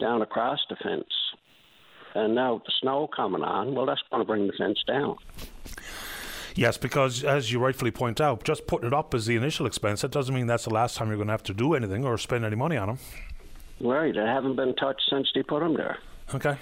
down 0.00 0.22
across 0.22 0.60
the 0.70 0.76
fence. 0.76 1.04
And 2.16 2.34
now 2.34 2.54
with 2.54 2.64
the 2.64 2.72
snow 2.80 3.08
coming 3.14 3.42
on, 3.42 3.74
well, 3.74 3.84
that's 3.84 4.00
going 4.10 4.22
to 4.22 4.26
bring 4.26 4.46
the 4.46 4.54
fence 4.54 4.78
down. 4.86 5.16
Yes, 6.54 6.78
because 6.78 7.22
as 7.22 7.52
you 7.52 7.58
rightfully 7.58 7.90
point 7.90 8.20
out, 8.20 8.42
just 8.42 8.66
putting 8.66 8.86
it 8.86 8.94
up 8.94 9.14
is 9.14 9.26
the 9.26 9.36
initial 9.36 9.66
expense. 9.66 10.00
That 10.00 10.12
doesn't 10.12 10.34
mean 10.34 10.46
that's 10.46 10.64
the 10.64 10.72
last 10.72 10.96
time 10.96 11.08
you're 11.08 11.18
going 11.18 11.28
to 11.28 11.34
have 11.34 11.42
to 11.42 11.54
do 11.54 11.74
anything 11.74 12.06
or 12.06 12.16
spend 12.16 12.46
any 12.46 12.56
money 12.56 12.78
on 12.78 12.88
them. 12.88 12.98
Right, 13.80 14.14
they 14.14 14.20
haven't 14.20 14.56
been 14.56 14.74
touched 14.76 15.02
since 15.10 15.28
they 15.34 15.42
put 15.42 15.60
them 15.60 15.76
there. 15.76 15.98
Okay. 16.34 16.56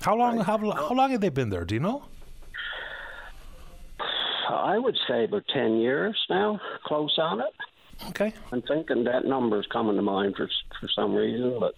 How 0.00 0.16
long 0.16 0.38
right. 0.38 0.46
how, 0.46 0.58
how 0.58 0.94
long 0.94 1.10
have 1.10 1.20
they 1.20 1.28
been 1.28 1.50
there? 1.50 1.66
Do 1.66 1.74
you 1.74 1.80
know? 1.80 2.04
I 4.48 4.78
would 4.78 4.96
say 5.06 5.24
about 5.24 5.44
ten 5.52 5.76
years 5.76 6.18
now, 6.30 6.58
close 6.84 7.16
on 7.18 7.40
it. 7.40 7.54
Okay. 8.08 8.32
I'm 8.50 8.62
thinking 8.62 9.04
that 9.04 9.26
number 9.26 9.60
is 9.60 9.66
coming 9.66 9.96
to 9.96 10.02
mind 10.02 10.36
for 10.36 10.48
for 10.80 10.88
some 10.96 11.14
reason, 11.14 11.60
but 11.60 11.74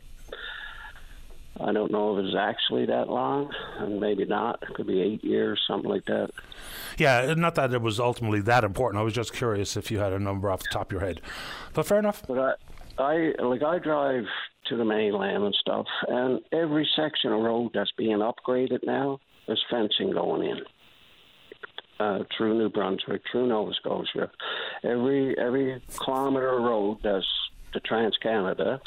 I 1.60 1.72
don't 1.72 1.92
know 1.92 2.18
if 2.18 2.24
it's 2.24 2.36
actually 2.36 2.86
that 2.86 3.08
long, 3.08 3.52
and 3.78 4.00
maybe 4.00 4.24
not. 4.24 4.62
It 4.62 4.74
could 4.74 4.88
be 4.88 5.00
eight 5.00 5.22
years, 5.22 5.62
something 5.68 5.88
like 5.88 6.04
that. 6.06 6.30
Yeah, 6.98 7.34
not 7.36 7.54
that 7.54 7.72
it 7.72 7.80
was 7.80 8.00
ultimately 8.00 8.40
that 8.42 8.64
important. 8.64 9.00
I 9.00 9.04
was 9.04 9.14
just 9.14 9.32
curious 9.32 9.76
if 9.76 9.90
you 9.90 9.98
had 9.98 10.12
a 10.12 10.18
number 10.18 10.50
off 10.50 10.60
the 10.60 10.68
top 10.72 10.88
of 10.88 10.92
your 10.92 11.00
head. 11.00 11.20
But 11.72 11.86
fair 11.86 11.98
enough. 11.98 12.22
But 12.26 12.58
I, 12.98 13.02
I 13.02 13.42
like 13.42 13.62
I 13.62 13.78
drive 13.78 14.24
to 14.66 14.76
the 14.76 14.84
mainland 14.84 15.44
and 15.44 15.54
stuff, 15.54 15.86
and 16.08 16.40
every 16.52 16.88
section 16.96 17.32
of 17.32 17.40
road 17.40 17.70
that's 17.74 17.92
being 17.96 18.18
upgraded 18.18 18.80
now, 18.84 19.20
there's 19.46 19.62
fencing 19.70 20.12
going 20.12 20.48
in. 20.50 20.60
Uh, 22.00 22.24
through 22.36 22.58
New 22.58 22.68
Brunswick, 22.68 23.22
through 23.30 23.46
Nova 23.46 23.72
Scotia, 23.74 24.28
every 24.82 25.38
every 25.38 25.80
kilometer 25.96 26.58
of 26.58 26.64
road 26.64 26.98
that's 27.04 27.24
the 27.72 27.78
Trans 27.78 28.16
Canada, 28.20 28.80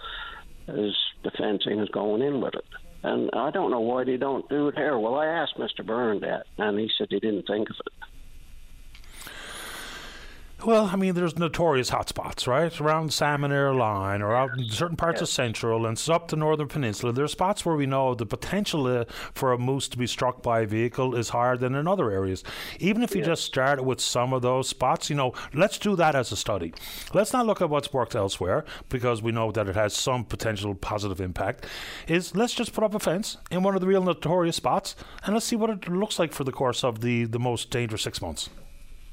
is 0.68 0.96
the 1.24 1.32
fencing 1.32 1.80
is 1.80 1.90
going 1.90 2.22
in 2.22 2.42
with 2.42 2.56
it. 2.56 2.66
And 3.04 3.30
I 3.34 3.52
don't 3.52 3.72
know 3.72 3.80
why 3.80 4.04
they 4.04 4.18
don't 4.18 4.48
do 4.50 4.68
it 4.70 4.76
here. 4.76 4.98
Well, 4.98 5.16
I 5.16 5.28
asked 5.28 5.58
Mr. 5.58 5.86
Byrne 5.86 6.20
that, 6.22 6.46
and 6.58 6.80
he 6.80 6.90
said 6.98 7.08
he 7.10 7.20
didn't 7.20 7.48
think 7.48 7.70
of 7.70 7.76
it. 7.86 7.94
Well, 10.66 10.90
I 10.92 10.96
mean, 10.96 11.14
there's 11.14 11.38
notorious 11.38 11.92
hotspots, 11.92 12.48
right? 12.48 12.82
Around 12.82 13.12
Salmonier 13.12 13.78
Line 13.78 14.24
or 14.24 14.36
out 14.36 14.58
in 14.58 14.68
certain 14.70 14.98
parts 14.98 15.22
of 15.22 15.30
Central 15.30 15.86
and 15.86 16.04
up 16.10 16.30
the 16.30 16.36
Northern 16.36 16.68
Peninsula. 16.68 17.14
There 17.14 17.26
are 17.26 17.28
spots 17.28 17.64
where 17.64 17.76
we 17.76 17.86
know 17.86 18.16
the 18.16 18.26
potential 18.26 18.88
uh, 18.88 19.06
for 19.36 19.54
a 19.54 19.60
moose 19.60 19.88
to 19.90 20.00
be 20.00 20.08
struck 20.08 20.42
by 20.42 20.62
a 20.62 20.66
vehicle 20.66 21.16
is 21.16 21.30
higher 21.30 21.58
than 21.58 21.76
in 21.76 21.88
other 21.88 22.10
areas. 22.10 22.44
Even 22.80 23.04
if 23.04 23.16
you 23.16 23.22
just 23.22 23.44
start 23.44 23.86
with 23.86 24.02
some 24.02 24.34
of 24.34 24.42
those 24.42 24.68
spots, 24.68 25.12
you 25.12 25.16
know, 25.16 25.32
let's 25.54 25.78
do 25.78 25.96
that 25.96 26.16
as 26.16 26.32
a 26.32 26.36
study. 26.36 26.74
Let's 27.14 27.34
not 27.34 27.46
look 27.46 27.62
at 27.62 27.70
what's 27.70 27.94
worked 27.94 28.16
elsewhere 28.16 28.66
because 28.90 29.22
we 29.22 29.32
know 29.32 29.52
that 29.52 29.70
it 29.70 29.76
has 29.76 29.94
some 29.94 30.26
potential 30.26 30.74
positive 30.74 31.22
impact. 31.22 31.68
Is 32.08 32.36
let's 32.36 32.56
just 32.56 32.74
put 32.74 32.84
up 32.84 32.96
a 32.96 33.00
fence 33.00 33.38
in 33.52 33.62
one 33.62 33.76
of 33.76 33.82
the 33.82 33.88
real 33.88 34.04
notorious 34.04 34.56
spots 34.56 34.96
and 35.24 35.36
let's 35.36 35.46
see 35.46 35.56
what 35.56 35.70
it 35.70 35.88
looks 35.88 36.18
like 36.18 36.34
for 36.34 36.44
the 36.44 36.52
course 36.52 36.84
of 36.84 37.02
the, 37.02 37.26
the 37.26 37.40
most 37.40 37.70
dangerous 37.70 38.02
six 38.02 38.24
months. 38.24 38.50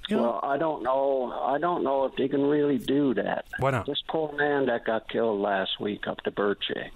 You 0.09 0.17
know? 0.17 0.23
Well, 0.23 0.41
I 0.43 0.59
don't 0.59 0.83
know. 0.83 1.33
I 1.33 1.59
don't 1.59 1.83
know 1.83 2.05
if 2.05 2.15
they 2.17 2.29
can 2.29 2.43
really 2.43 2.79
do 2.79 3.15
that. 3.15 3.47
Why 3.59 3.71
not? 3.71 3.87
This 3.87 4.03
poor 4.09 4.33
man 4.37 4.67
that 4.67 4.85
got 4.85 5.09
killed 5.09 5.41
last 5.41 5.81
week 5.81 6.07
up 6.07 6.21
to 6.23 6.31
Birchy. 6.31 6.91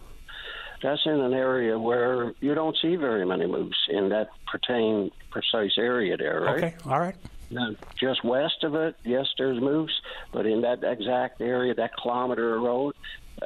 That's 0.82 1.00
in 1.06 1.20
an 1.20 1.32
area 1.32 1.78
where 1.78 2.34
you 2.40 2.54
don't 2.54 2.76
see 2.80 2.94
very 2.96 3.26
many 3.26 3.46
moose 3.46 3.88
in 3.88 4.10
that 4.10 4.28
pertain 4.46 5.10
precise 5.30 5.76
area 5.76 6.16
there, 6.16 6.40
right? 6.40 6.64
Okay, 6.64 6.74
all 6.86 7.00
right. 7.00 7.16
Now, 7.50 7.74
just 7.98 8.24
west 8.24 8.62
of 8.62 8.74
it, 8.74 8.94
yes, 9.04 9.26
there's 9.38 9.60
moose, 9.60 10.00
but 10.32 10.46
in 10.46 10.60
that 10.60 10.84
exact 10.84 11.40
area, 11.40 11.74
that 11.74 11.96
kilometer 12.00 12.56
of 12.56 12.62
road, 12.62 12.94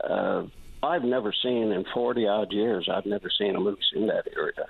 uh, 0.02 0.42
I've 0.82 1.04
never 1.04 1.32
seen 1.32 1.70
in 1.70 1.84
40 1.94 2.26
odd 2.26 2.52
years, 2.52 2.88
I've 2.92 3.06
never 3.06 3.30
seen 3.30 3.54
a 3.54 3.60
moose 3.60 3.92
in 3.94 4.08
that 4.08 4.26
area. 4.36 4.66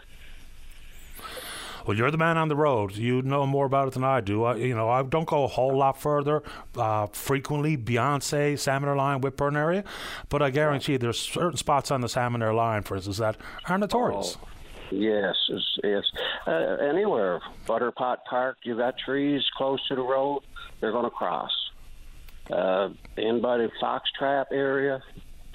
Well, 1.86 1.96
you're 1.96 2.10
the 2.10 2.18
man 2.18 2.36
on 2.36 2.48
the 2.48 2.56
road. 2.56 2.96
You 2.96 3.22
know 3.22 3.46
more 3.46 3.66
about 3.66 3.88
it 3.88 3.94
than 3.94 4.04
I 4.04 4.20
do. 4.20 4.44
I, 4.44 4.56
you 4.56 4.74
know, 4.74 4.88
I 4.88 5.02
don't 5.02 5.26
go 5.26 5.44
a 5.44 5.48
whole 5.48 5.76
lot 5.76 6.00
further 6.00 6.42
uh, 6.76 7.06
frequently 7.06 7.76
beyond, 7.76 8.22
say, 8.22 8.56
Salmon 8.56 8.96
Line, 8.96 9.20
Whitbourne 9.20 9.56
area, 9.56 9.84
but 10.28 10.42
I 10.42 10.50
guarantee 10.50 10.96
there's 10.96 11.18
certain 11.18 11.56
spots 11.56 11.90
on 11.90 12.00
the 12.00 12.08
Salmon 12.08 12.40
Line, 12.54 12.82
for 12.82 12.96
instance, 12.96 13.18
that 13.18 13.36
are 13.66 13.78
notorious. 13.78 14.38
Oh. 14.40 14.48
Yes, 14.90 15.34
yes. 15.82 16.04
Uh, 16.46 16.50
anywhere, 16.50 17.40
Butterpot 17.66 18.18
Park, 18.28 18.58
you 18.64 18.76
got 18.76 18.98
trees 18.98 19.42
close 19.56 19.80
to 19.88 19.94
the 19.94 20.02
road, 20.02 20.42
they're 20.80 20.92
going 20.92 21.04
to 21.04 21.10
cross. 21.10 21.50
Uh, 22.50 22.90
in 23.16 23.42
Fox 23.80 24.10
Trap 24.18 24.48
area, 24.52 25.02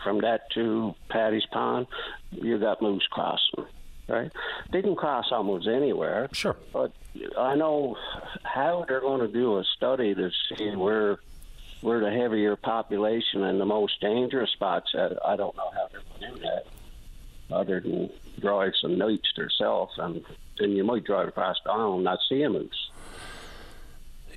from 0.03 0.21
that 0.21 0.49
to 0.55 0.95
Paddy's 1.09 1.45
Pond, 1.51 1.85
you 2.31 2.57
got 2.57 2.81
moose 2.81 3.05
crossing 3.11 3.65
right? 4.07 4.31
They 4.71 4.81
can 4.81 4.95
cross 4.95 5.25
almost 5.31 5.67
anywhere. 5.67 6.29
Sure. 6.31 6.55
But 6.73 6.91
I 7.37 7.55
know 7.55 7.95
how 8.43 8.85
they're 8.87 9.01
going 9.01 9.21
to 9.21 9.27
do 9.27 9.57
a 9.57 9.63
study 9.75 10.15
to 10.15 10.29
see 10.49 10.75
where 10.75 11.19
where 11.81 11.99
the 11.99 12.09
heavier 12.09 12.55
population 12.55 13.43
and 13.43 13.61
the 13.61 13.65
most 13.65 14.01
dangerous 14.01 14.49
spots 14.51 14.89
at. 14.95 15.13
I 15.25 15.35
don't 15.35 15.55
know 15.55 15.69
how 15.73 15.87
they're 15.91 16.01
going 16.19 16.33
to 16.33 16.39
do 16.39 16.45
that, 16.45 16.65
other 17.55 17.79
than 17.79 18.09
drive 18.39 18.73
some 18.81 18.97
nights 18.97 19.31
themselves, 19.35 19.93
and 19.97 20.23
then 20.59 20.71
you 20.71 20.83
might 20.83 21.03
drive 21.03 21.27
across 21.27 21.57
town 21.65 21.95
and 21.95 22.03
not 22.03 22.19
see 22.27 22.41
a 22.43 22.49
moose. 22.49 22.91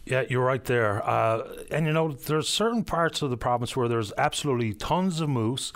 Yeah, 0.05 0.25
you're 0.29 0.45
right 0.45 0.65
there. 0.65 1.07
Uh, 1.07 1.47
and 1.71 1.87
you 1.87 1.93
know, 1.93 2.13
there's 2.13 2.49
certain 2.49 2.85
parts 2.85 3.23
of 3.23 3.31
the 3.31 3.37
province 3.37 3.77
where 3.77 3.89
there's 3.89 4.13
absolutely 4.19 4.75
tons 4.75 5.21
of 5.21 5.29
moose, 5.29 5.73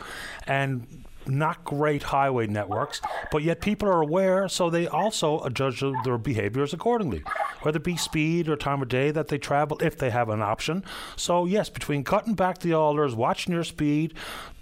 and 0.47 1.05
not 1.27 1.65
great 1.65 2.05
highway 2.05 2.47
networks, 2.47 3.01
but 3.31 3.43
yet 3.43 3.61
people 3.61 3.89
are 3.89 4.03
aware, 4.03 4.49
so 4.49 4.71
they 4.71 4.87
also 4.87 5.49
judge 5.49 5.83
their 6.05 6.19
behaviors 6.19 6.73
accordingly, 6.73 7.23
whether 7.63 7.77
it 7.77 7.85
be 7.85 7.97
speed 7.97 8.49
or 8.49 8.57
time 8.57 8.83
of 8.83 8.89
day 8.89 9.11
that 9.11 9.29
they 9.29 9.39
travel, 9.39 9.79
if 9.81 9.97
they 9.99 10.11
have 10.11 10.29
an 10.29 10.43
option. 10.43 10.85
So, 11.17 11.45
yes, 11.45 11.69
between 11.69 12.05
cutting 12.05 12.35
back 12.35 12.59
the 12.59 12.75
alders, 12.75 13.15
watching 13.15 13.53
your 13.55 13.65
speed, 13.65 14.15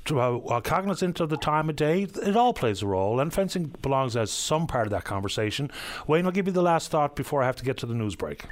to, 0.05 0.21
uh, 0.21 0.61
cognizant 0.61 1.21
of 1.21 1.29
the 1.29 1.37
time 1.37 1.69
of 1.69 1.77
day, 1.77 2.03
it 2.03 2.37
all 2.37 2.53
plays 2.53 2.83
a 2.83 2.87
role, 2.87 3.21
and 3.21 3.33
fencing 3.33 3.73
belongs 3.83 4.17
as 4.17 4.33
some 4.33 4.67
part 4.67 4.87
of 4.87 4.91
that 4.91 5.05
conversation. 5.05 5.71
Wayne, 6.07 6.27
I'll 6.27 6.33
give 6.33 6.47
you 6.47 6.53
the 6.53 6.63
last 6.63 6.91
thought 6.91 7.15
before 7.15 7.43
I 7.43 7.47
have 7.47 7.57
to 7.57 7.65
get 7.65 7.77
to 7.79 7.87
the 7.87 7.95
news 7.95 8.17
break. 8.17 8.47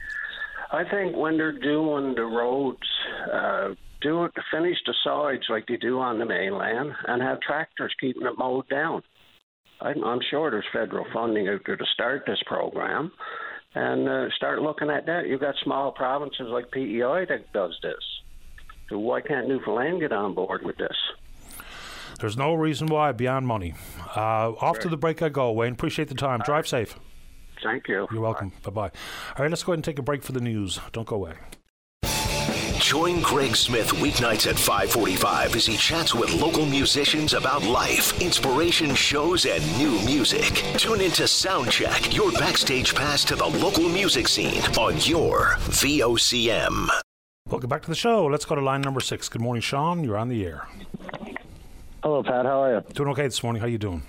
I 0.73 0.85
think 0.85 1.17
when 1.17 1.37
they're 1.37 1.51
doing 1.51 2.15
the 2.15 2.23
roads, 2.23 2.79
uh, 3.33 3.71
do 4.01 4.25
it, 4.25 4.33
finish 4.53 4.79
the 4.87 4.95
sides 5.05 5.45
like 5.49 5.67
they 5.67 5.77
do 5.77 5.99
on 6.01 6.19
the 6.19 6.25
mainland, 6.25 6.93
and 7.07 7.23
have 7.23 7.41
tractors 7.41 7.95
keeping 8.01 8.27
it 8.27 8.39
mowed 8.39 8.69
down. 8.69 9.03
I'm, 9.81 10.05
I'm 10.05 10.21
sure 10.31 10.51
there's 10.51 10.65
federal 10.73 11.07
funding 11.13 11.49
out 11.49 11.61
there 11.67 11.77
to 11.77 11.87
start 11.95 12.25
this 12.27 12.43
program, 12.47 13.13
and 13.75 14.09
uh, 14.09 14.31
start 14.37 14.63
looking 14.63 14.91
at 14.91 15.07
that. 15.07 15.27
You've 15.27 15.41
got 15.41 15.55
small 15.63 15.93
provinces 15.93 16.49
like 16.49 16.71
PEI 16.71 17.27
that 17.29 17.53
does 17.53 17.77
this. 17.83 17.95
So 18.89 18.99
why 18.99 19.21
can't 19.21 19.49
Newfoundland 19.49 20.01
get 20.01 20.13
on 20.13 20.35
board 20.35 20.63
with 20.65 20.77
this? 20.77 20.97
There's 22.19 22.37
no 22.37 22.55
reason 22.55 22.89
why 22.89 23.13
beyond 23.13 23.47
money. 23.47 23.75
Uh, 24.15 24.51
off 24.51 24.77
right. 24.77 24.83
to 24.83 24.89
the 24.89 24.97
break 24.97 25.23
I 25.23 25.29
go, 25.31 25.53
Wayne. 25.53 25.73
Appreciate 25.73 26.09
the 26.09 26.15
time. 26.15 26.41
Drive 26.45 26.69
safe. 26.69 26.99
Thank 27.63 27.89
you. 27.89 28.07
You're 28.11 28.21
welcome. 28.21 28.53
Bye 28.63 28.71
bye. 28.71 28.83
All 28.83 28.91
right, 29.39 29.51
let's 29.51 29.63
go 29.63 29.73
ahead 29.73 29.79
and 29.79 29.85
take 29.85 29.99
a 29.99 30.03
break 30.03 30.23
for 30.23 30.33
the 30.33 30.41
news. 30.41 30.81
Don't 30.93 31.07
go 31.07 31.17
away. 31.17 31.35
Join 32.81 33.21
Greg 33.21 33.55
Smith 33.57 33.91
weeknights 33.93 34.49
at 34.49 34.59
545 34.59 35.55
as 35.55 35.67
he 35.67 35.77
chats 35.77 36.15
with 36.15 36.33
local 36.33 36.65
musicians 36.65 37.35
about 37.35 37.63
life, 37.63 38.19
inspiration 38.23 38.95
shows, 38.95 39.45
and 39.45 39.63
new 39.77 40.01
music. 40.07 40.65
Tune 40.79 41.03
into 41.03 41.25
Soundcheck, 41.25 42.15
your 42.17 42.33
backstage 42.33 42.95
pass 42.95 43.23
to 43.27 43.37
the 43.37 43.45
local 43.45 43.87
music 43.91 44.27
scene 44.27 44.63
on 44.79 44.95
your 45.03 45.57
VOCM. 45.69 46.89
Welcome 47.51 47.69
back 47.69 47.83
to 47.83 47.91
the 47.91 47.95
show. 47.95 48.25
Let's 48.25 48.47
go 48.47 48.55
to 48.55 48.63
line 48.63 48.81
number 48.81 49.01
six. 49.01 49.29
Good 49.29 49.43
morning, 49.43 49.61
Sean. 49.61 50.03
You're 50.03 50.17
on 50.17 50.31
the 50.31 50.47
air. 50.47 50.67
Hello, 52.03 52.23
Pat. 52.23 52.47
How 52.47 52.63
are 52.63 52.75
you? 52.77 52.85
Doing 52.95 53.11
okay 53.11 53.25
this 53.25 53.43
morning. 53.43 53.61
How 53.61 53.69
you 53.69 53.79
doing? 53.79 54.03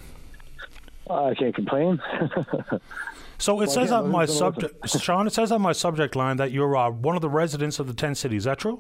I 1.10 1.36
can't 1.36 1.54
complain. 1.54 2.02
So 3.42 3.56
it 3.56 3.66
Well, 3.66 3.74
says 3.74 3.92
on 3.92 4.12
my 4.12 4.28
subject, 4.28 4.88
Sean. 4.88 5.26
It 5.26 5.34
says 5.34 5.52
on 5.52 5.64
my 5.64 5.72
subject 5.72 6.16
line 6.16 6.38
that 6.38 6.52
you're 6.52 6.78
uh, 6.78 6.92
one 6.92 7.16
of 7.16 7.24
the 7.24 7.30
residents 7.30 7.80
of 7.80 7.88
the 7.88 7.94
Tent 7.94 8.20
City. 8.20 8.36
Is 8.36 8.44
that 8.44 8.60
true? 8.60 8.80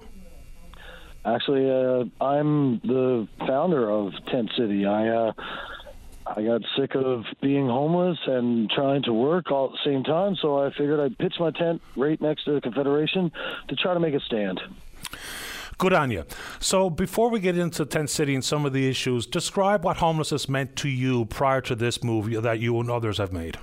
Actually, 1.25 1.67
uh, 1.67 2.23
I'm 2.23 2.79
the 2.81 3.27
founder 3.39 3.89
of 3.89 4.13
Tent 4.27 4.51
City. 4.55 4.85
I 4.85 5.07
uh, 5.07 5.33
I 6.27 6.43
got 6.43 6.61
sick 6.77 6.93
of 6.93 7.25
being 7.41 7.65
homeless 7.65 8.19
and 8.27 8.69
trying 8.69 9.01
to 9.03 9.13
work 9.13 9.49
all 9.49 9.65
at 9.65 9.71
the 9.71 9.79
same 9.83 10.03
time, 10.03 10.35
so 10.39 10.63
I 10.63 10.69
figured 10.69 10.99
I'd 10.99 11.17
pitch 11.17 11.35
my 11.39 11.49
tent 11.49 11.81
right 11.97 12.21
next 12.21 12.43
to 12.45 12.53
the 12.53 12.61
Confederation 12.61 13.31
to 13.67 13.75
try 13.75 13.95
to 13.95 13.99
make 13.99 14.13
a 14.13 14.19
stand. 14.19 14.61
Good 15.79 15.93
on 15.93 16.11
you. 16.11 16.25
So 16.59 16.91
before 16.91 17.31
we 17.31 17.39
get 17.39 17.57
into 17.57 17.83
Tent 17.83 18.11
City 18.11 18.35
and 18.35 18.45
some 18.45 18.67
of 18.67 18.73
the 18.73 18.87
issues, 18.87 19.25
describe 19.25 19.83
what 19.83 19.97
homelessness 19.97 20.47
meant 20.47 20.75
to 20.77 20.87
you 20.87 21.25
prior 21.25 21.61
to 21.61 21.73
this 21.73 22.03
move 22.03 22.29
that 22.43 22.59
you 22.59 22.79
and 22.79 22.91
others 22.91 23.17
have 23.17 23.33
made. 23.33 23.57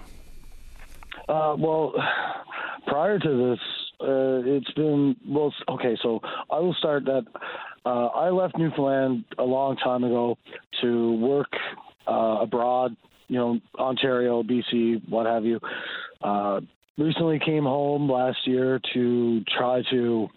Uh, 1.29 1.55
well, 1.59 1.93
prior 2.87 3.19
to 3.19 3.51
this, 3.51 3.61
uh, 4.01 4.43
it's 4.45 4.71
been 4.73 5.17
well. 5.29 5.53
Okay, 5.69 5.97
so 6.03 6.21
I 6.51 6.59
will 6.59 6.75
start 6.75 7.05
that. 7.05 7.25
Uh, 7.85 8.07
I 8.07 8.31
left 8.31 8.57
Newfoundland 8.59 9.25
a 9.39 9.45
long 9.45 9.77
time 9.77 10.05
ago 10.05 10.37
to 10.83 11.15
work 11.17 11.51
uh, 12.07 12.39
abroad. 12.43 12.97
You 13.29 13.39
know, 13.39 13.61
Ontario, 13.79 14.43
BC, 14.43 15.09
what 15.09 15.27
have 15.27 15.45
you. 15.45 15.61
Uh, 16.23 16.61
recently 16.97 17.39
came 17.45 17.65
home 17.65 18.11
last 18.11 18.39
year 18.45 18.81
to 18.95 19.45
try 19.57 19.83
to. 19.91 20.29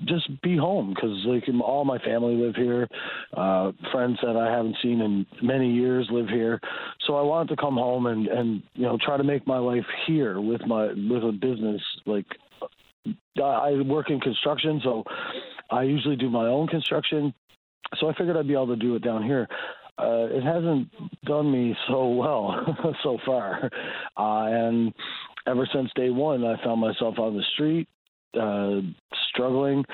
Uh, 0.00 0.04
just 0.06 0.42
be 0.42 0.56
home 0.56 0.94
because 0.94 1.24
like 1.26 1.44
all 1.62 1.84
my 1.84 1.98
family 1.98 2.34
live 2.34 2.54
here. 2.54 2.88
Uh 3.36 3.72
friends 3.92 4.18
that 4.22 4.36
i 4.36 4.50
haven't 4.50 4.76
seen 4.82 5.00
in 5.00 5.26
many 5.42 5.72
years 5.72 6.08
live 6.10 6.28
here. 6.28 6.60
So 7.06 7.16
i 7.16 7.22
wanted 7.22 7.54
to 7.54 7.60
come 7.60 7.74
home 7.74 8.06
and 8.06 8.26
and 8.28 8.62
you 8.74 8.82
know 8.82 8.98
try 9.04 9.16
to 9.16 9.24
make 9.24 9.46
my 9.46 9.58
life 9.58 9.86
here 10.06 10.40
with 10.40 10.62
my 10.66 10.86
with 10.86 11.24
a 11.24 11.32
business 11.32 11.82
like 12.06 12.26
i 13.38 13.40
I 13.40 13.82
work 13.82 14.10
in 14.10 14.20
construction 14.20 14.80
so 14.84 15.04
i 15.70 15.82
usually 15.82 16.16
do 16.16 16.30
my 16.30 16.46
own 16.46 16.66
construction. 16.68 17.32
So 17.98 18.08
i 18.08 18.14
figured 18.14 18.36
i'd 18.36 18.48
be 18.48 18.54
able 18.54 18.68
to 18.68 18.76
do 18.76 18.94
it 18.96 19.02
down 19.02 19.22
here. 19.22 19.48
Uh, 19.98 20.28
it 20.30 20.42
hasn't 20.42 20.88
done 21.24 21.52
me 21.52 21.76
so 21.88 22.08
well 22.08 22.64
so 23.02 23.18
far, 23.26 23.68
uh, 24.16 24.44
and 24.46 24.94
ever 25.46 25.68
since 25.74 25.90
day 25.94 26.08
one, 26.08 26.42
I 26.42 26.62
found 26.64 26.80
myself 26.80 27.18
on 27.18 27.36
the 27.36 27.42
street, 27.52 27.86
uh, 28.38 28.80
struggling, 29.30 29.84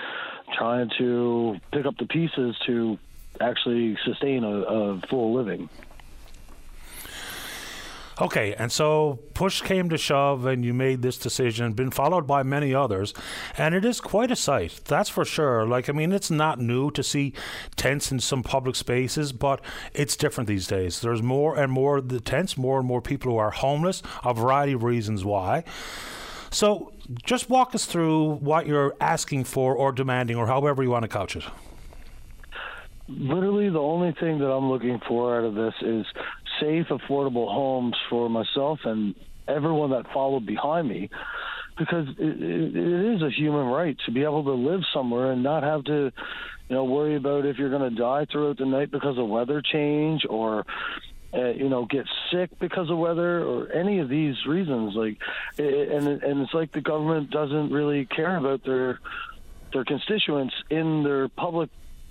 trying 0.57 0.91
to 0.99 1.57
pick 1.73 1.87
up 1.87 1.97
the 1.99 2.07
pieces 2.07 2.57
to 2.67 2.99
actually 3.41 3.97
sustain 4.05 4.45
a, 4.45 4.63
a 4.63 5.01
full 5.09 5.35
living. 5.35 5.69
Okay, 8.19 8.55
and 8.55 8.73
so 8.73 9.19
push 9.35 9.61
came 9.61 9.91
to 9.91 9.99
shove, 9.99 10.47
and 10.47 10.65
you 10.65 10.73
made 10.73 11.03
this 11.03 11.19
decision, 11.19 11.75
been 11.75 11.91
followed 11.91 12.27
by 12.27 12.43
many 12.43 12.75
others, 12.75 13.13
and 13.59 13.75
it 13.75 13.85
is 13.85 14.01
quite 14.01 14.31
a 14.31 14.37
sight, 14.37 14.81
that's 14.87 15.11
for 15.11 15.27
sure. 15.27 15.67
Like, 15.67 15.91
I 15.91 15.93
mean, 15.93 16.13
it's 16.13 16.31
not 16.31 16.59
new 16.59 16.91
to 16.93 17.03
see 17.03 17.35
tents 17.77 18.11
in 18.11 18.21
some 18.21 18.43
public 18.43 18.75
spaces, 18.75 19.33
but 19.33 19.61
it's 19.93 20.17
different 20.17 20.49
these 20.49 20.67
days. 20.67 21.03
There's 21.03 21.23
more 21.23 21.59
and 21.59 21.71
more 21.71 22.01
the 22.01 22.21
tents, 22.21 22.57
more 22.57 22.79
and 22.79 22.89
more 22.89 23.03
people 23.03 23.33
who 23.33 23.39
are 23.39 23.51
homeless, 23.51 24.03
a 24.25 24.33
variety 24.33 24.73
of 24.73 24.83
reasons 24.83 25.23
why. 25.23 25.65
So, 26.57 26.95
just 27.23 27.51
walk 27.51 27.75
us 27.75 27.85
through 27.85 28.37
what 28.37 28.67
you're 28.67 28.95
asking 28.99 29.45
for 29.45 29.75
or 29.75 29.93
demanding, 29.93 30.39
or 30.39 30.47
however 30.47 30.83
you 30.83 30.89
want 30.89 31.03
to 31.03 31.09
couch 31.09 31.37
it. 31.37 31.45
Literally, 33.09 33.69
the 33.69 33.79
only 33.79 34.13
thing 34.19 34.39
that 34.39 34.51
I'm 34.51 34.71
looking 34.71 34.99
for 35.07 35.39
out 35.39 35.45
of 35.45 35.55
this 35.55 35.75
is 35.83 36.07
safe, 36.59 36.87
affordable 36.87 37.53
homes 37.53 37.95
for 38.09 38.31
myself 38.31 38.79
and 38.87 39.15
everyone 39.47 39.91
that 39.91 40.11
followed 40.15 40.47
behind 40.47 40.89
me, 40.89 41.11
because 41.77 42.09
it, 42.19 42.43
it, 42.43 43.15
is 43.17 43.21
a 43.21 43.31
human 43.31 43.67
right 43.67 43.95
to 44.07 44.11
be 44.11 44.23
able 44.23 44.45
to 44.45 44.53
live 44.55 44.81
somewhere 44.95 45.33
and 45.33 45.43
not 45.43 45.63
have 45.63 45.85
to, 45.85 46.11
you 46.71 46.75
know, 46.75 46.85
worry 46.85 47.17
about 47.17 47.45
if 47.45 47.59
you're 47.59 47.69
going 47.69 47.95
to 47.95 48.01
die 48.01 48.27
throughout 48.33 48.57
the 48.57 48.65
night 48.65 48.91
because 48.91 49.19
of 49.19 49.29
weather 49.29 49.61
change 49.61 50.23
or. 50.27 50.65
Uh, 51.37 51.49
you 51.49 51.69
know, 51.69 51.85
get 51.85 52.07
sick 52.33 52.51
because 52.59 52.89
of 52.89 52.97
weather 52.97 53.45
or 53.45 53.71
any 53.71 53.99
of 53.99 54.09
these 54.09 54.47
reasons. 54.47 54.95
Like, 54.95 55.19
it, 55.59 55.91
and 55.91 56.07
and 56.23 56.41
it's 56.41 56.55
like 56.55 56.73
the 56.73 56.81
government 56.81 57.31
doesn't 57.31 57.71
really 57.71 58.07
care 58.07 58.37
about 58.37 58.65
their 58.65 59.01
their 59.73 59.85
constituents 59.85 60.55
in 60.71 61.03
their 61.03 61.29
public 61.29 61.69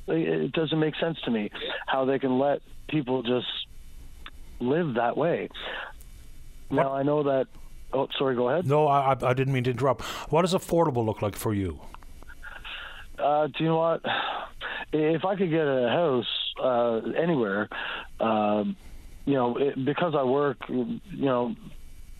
it 0.08 0.52
doesn't 0.52 0.80
make 0.80 0.96
sense 0.98 1.20
to 1.22 1.32
me 1.32 1.50
how 1.88 2.06
they 2.06 2.20
can 2.20 2.38
let 2.38 2.62
people 2.88 3.24
just 3.24 3.48
live 4.60 4.96
that 4.96 5.18
way. 5.18 5.50
Now 6.70 6.94
I 6.94 7.04
know 7.04 7.24
that. 7.24 7.48
Oh, 7.94 8.08
sorry. 8.18 8.36
Go 8.36 8.50
ahead. 8.50 8.68
No, 8.68 8.88
I, 8.88 9.12
I 9.12 9.34
didn't 9.34 9.54
mean 9.54 9.64
to 9.66 9.72
interrupt. 9.72 10.02
What 10.32 10.42
does 10.42 10.54
affordable 10.54 11.06
look 11.06 11.22
like 11.22 11.36
for 11.36 11.54
you? 11.54 11.80
Uh, 13.18 13.48
do 13.48 13.64
you 13.64 13.66
know 13.66 13.78
what? 13.78 14.02
If 14.92 15.26
I 15.26 15.36
could 15.36 15.50
get 15.50 15.66
a 15.66 15.90
house 15.90 16.54
uh, 16.62 16.98
anywhere, 17.18 17.70
uh, 18.20 18.64
you 19.26 19.34
know, 19.34 19.58
it, 19.58 19.84
because 19.84 20.14
I 20.16 20.24
work, 20.24 20.58
you 20.70 21.00
know, 21.12 21.56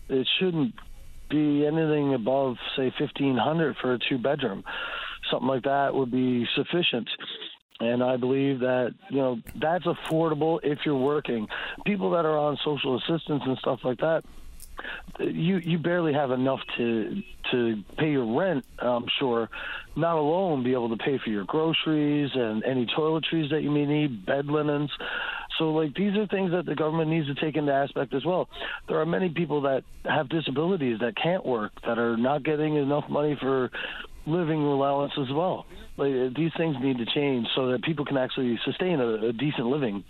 it 0.08 0.26
shouldn't 0.38 0.74
be 1.30 1.66
anything 1.66 2.14
above 2.14 2.56
say 2.76 2.92
fifteen 2.98 3.36
hundred 3.36 3.76
for 3.80 3.94
a 3.94 3.98
two 3.98 4.18
bedroom. 4.18 4.64
Something 5.30 5.48
like 5.48 5.64
that 5.64 5.94
would 5.94 6.10
be 6.10 6.46
sufficient. 6.54 7.08
And 7.78 8.02
I 8.02 8.16
believe 8.16 8.60
that 8.60 8.94
you 9.10 9.18
know 9.18 9.38
that's 9.60 9.84
affordable 9.84 10.60
if 10.62 10.78
you're 10.86 10.96
working. 10.96 11.46
People 11.84 12.10
that 12.12 12.24
are 12.24 12.38
on 12.38 12.56
social 12.64 12.96
assistance 12.96 13.42
and 13.44 13.58
stuff 13.58 13.80
like 13.84 13.98
that, 13.98 14.22
you 15.18 15.58
you 15.58 15.78
barely 15.78 16.12
have 16.12 16.30
enough 16.30 16.60
to 16.76 17.22
to 17.52 17.82
pay 17.96 18.10
your 18.10 18.38
rent. 18.38 18.64
I'm 18.78 19.06
sure, 19.18 19.48
not 19.94 20.16
alone 20.16 20.62
be 20.62 20.72
able 20.72 20.90
to 20.90 20.96
pay 20.96 21.18
for 21.22 21.30
your 21.30 21.44
groceries 21.44 22.30
and 22.34 22.64
any 22.64 22.86
toiletries 22.86 23.50
that 23.50 23.62
you 23.62 23.70
may 23.70 23.86
need, 23.86 24.26
bed 24.26 24.46
linens. 24.46 24.90
So 25.58 25.70
like 25.72 25.94
these 25.94 26.16
are 26.16 26.26
things 26.26 26.52
that 26.52 26.66
the 26.66 26.74
government 26.74 27.10
needs 27.10 27.26
to 27.28 27.34
take 27.34 27.56
into 27.56 27.72
aspect 27.72 28.14
as 28.14 28.24
well. 28.24 28.48
There 28.88 29.00
are 29.00 29.06
many 29.06 29.28
people 29.28 29.62
that 29.62 29.84
have 30.04 30.28
disabilities 30.28 30.98
that 31.00 31.14
can't 31.16 31.46
work 31.46 31.72
that 31.86 31.98
are 31.98 32.16
not 32.16 32.44
getting 32.44 32.76
enough 32.76 33.08
money 33.08 33.36
for 33.40 33.70
living 34.26 34.62
allowance 34.62 35.12
as 35.18 35.30
well. 35.32 35.66
Like 35.96 36.34
these 36.34 36.50
things 36.56 36.76
need 36.80 36.98
to 36.98 37.06
change 37.06 37.46
so 37.54 37.70
that 37.72 37.82
people 37.82 38.04
can 38.04 38.16
actually 38.16 38.58
sustain 38.64 39.00
a, 39.00 39.28
a 39.28 39.32
decent 39.32 39.66
living. 39.66 40.04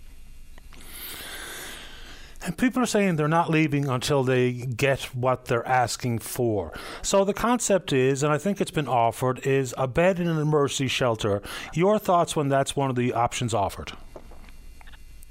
And 2.43 2.57
people 2.57 2.81
are 2.81 2.87
saying 2.87 3.15
they're 3.15 3.27
not 3.27 3.49
leaving 3.49 3.87
until 3.87 4.23
they 4.23 4.51
get 4.51 5.15
what 5.15 5.45
they're 5.45 5.67
asking 5.67 6.19
for. 6.19 6.71
So 7.01 7.25
the 7.25 7.33
concept 7.33 7.91
is, 7.91 8.23
and 8.23 8.31
I 8.31 8.37
think 8.37 8.61
it's 8.61 8.71
been 8.71 8.87
offered, 8.87 9.45
is 9.45 9.73
a 9.77 9.87
bed 9.87 10.19
in 10.19 10.27
an 10.27 10.37
emergency 10.37 10.87
shelter. 10.87 11.41
Your 11.73 11.99
thoughts 11.99 12.35
when 12.35 12.49
that's 12.49 12.75
one 12.75 12.89
of 12.89 12.95
the 12.95 13.13
options 13.13 13.53
offered? 13.53 13.93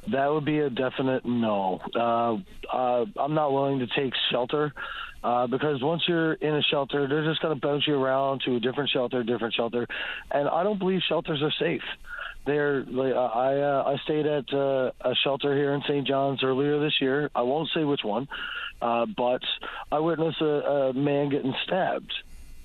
That 0.09 0.31
would 0.33 0.45
be 0.45 0.59
a 0.59 0.71
definite 0.71 1.25
no. 1.25 1.81
Uh, 1.95 2.37
uh, 2.73 3.07
I'm 3.19 3.35
not 3.35 3.53
willing 3.53 3.81
to 3.81 3.87
take 3.87 4.13
shelter 4.31 4.73
uh, 5.25 5.47
because 5.49 5.83
once 5.83 6.03
you're 6.07 6.35
in 6.35 6.55
a 6.55 6.63
shelter, 6.63 7.09
they're 7.09 7.25
just 7.25 7.43
going 7.43 7.59
to 7.59 7.61
bounce 7.61 7.87
you 7.87 8.01
around 8.01 8.43
to 8.45 8.55
a 8.57 8.61
different 8.61 8.91
shelter, 8.91 9.25
different 9.25 9.55
shelter, 9.55 9.87
and 10.31 10.49
I 10.49 10.63
don't 10.63 10.79
believe 10.79 11.01
shelters 11.09 11.43
are 11.43 11.53
safe. 11.59 11.83
Uh, 12.49 12.53
I 12.53 13.59
uh, 13.59 13.85
I 13.87 13.97
stayed 14.05 14.27
at 14.27 14.53
uh, 14.53 14.93
a 15.01 15.15
shelter 15.15 15.55
here 15.55 15.73
in 15.73 15.83
St. 15.83 16.07
John's 16.07 16.43
earlier 16.45 16.79
this 16.79 17.01
year. 17.01 17.31
I 17.35 17.43
won't 17.43 17.69
say 17.75 17.85
which 17.85 18.05
one, 18.05 18.29
uh, 18.81 19.07
but 19.07 19.43
I 19.91 19.99
witnessed 19.99 20.41
a, 20.41 20.67
a 20.67 20.93
man 20.93 21.29
getting 21.31 21.55
stabbed 21.65 22.13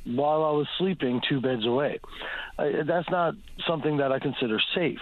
while 0.05 0.43
I 0.43 0.51
was 0.51 0.67
sleeping 0.77 1.21
two 1.27 1.41
beds 1.41 1.65
away. 1.65 1.99
That's 2.57 3.09
not 3.09 3.35
something 3.67 3.97
that 3.97 4.11
I 4.11 4.19
consider 4.19 4.59
safe. 4.75 5.01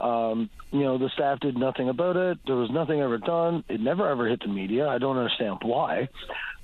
Um, 0.00 0.50
you 0.72 0.80
know, 0.80 0.98
the 0.98 1.10
staff 1.10 1.40
did 1.40 1.56
nothing 1.56 1.88
about 1.88 2.16
it. 2.16 2.38
There 2.46 2.56
was 2.56 2.70
nothing 2.70 3.00
ever 3.00 3.18
done. 3.18 3.64
It 3.68 3.80
never 3.80 4.08
ever 4.08 4.28
hit 4.28 4.40
the 4.40 4.48
media. 4.48 4.88
I 4.88 4.98
don't 4.98 5.16
understand 5.16 5.58
why. 5.62 6.08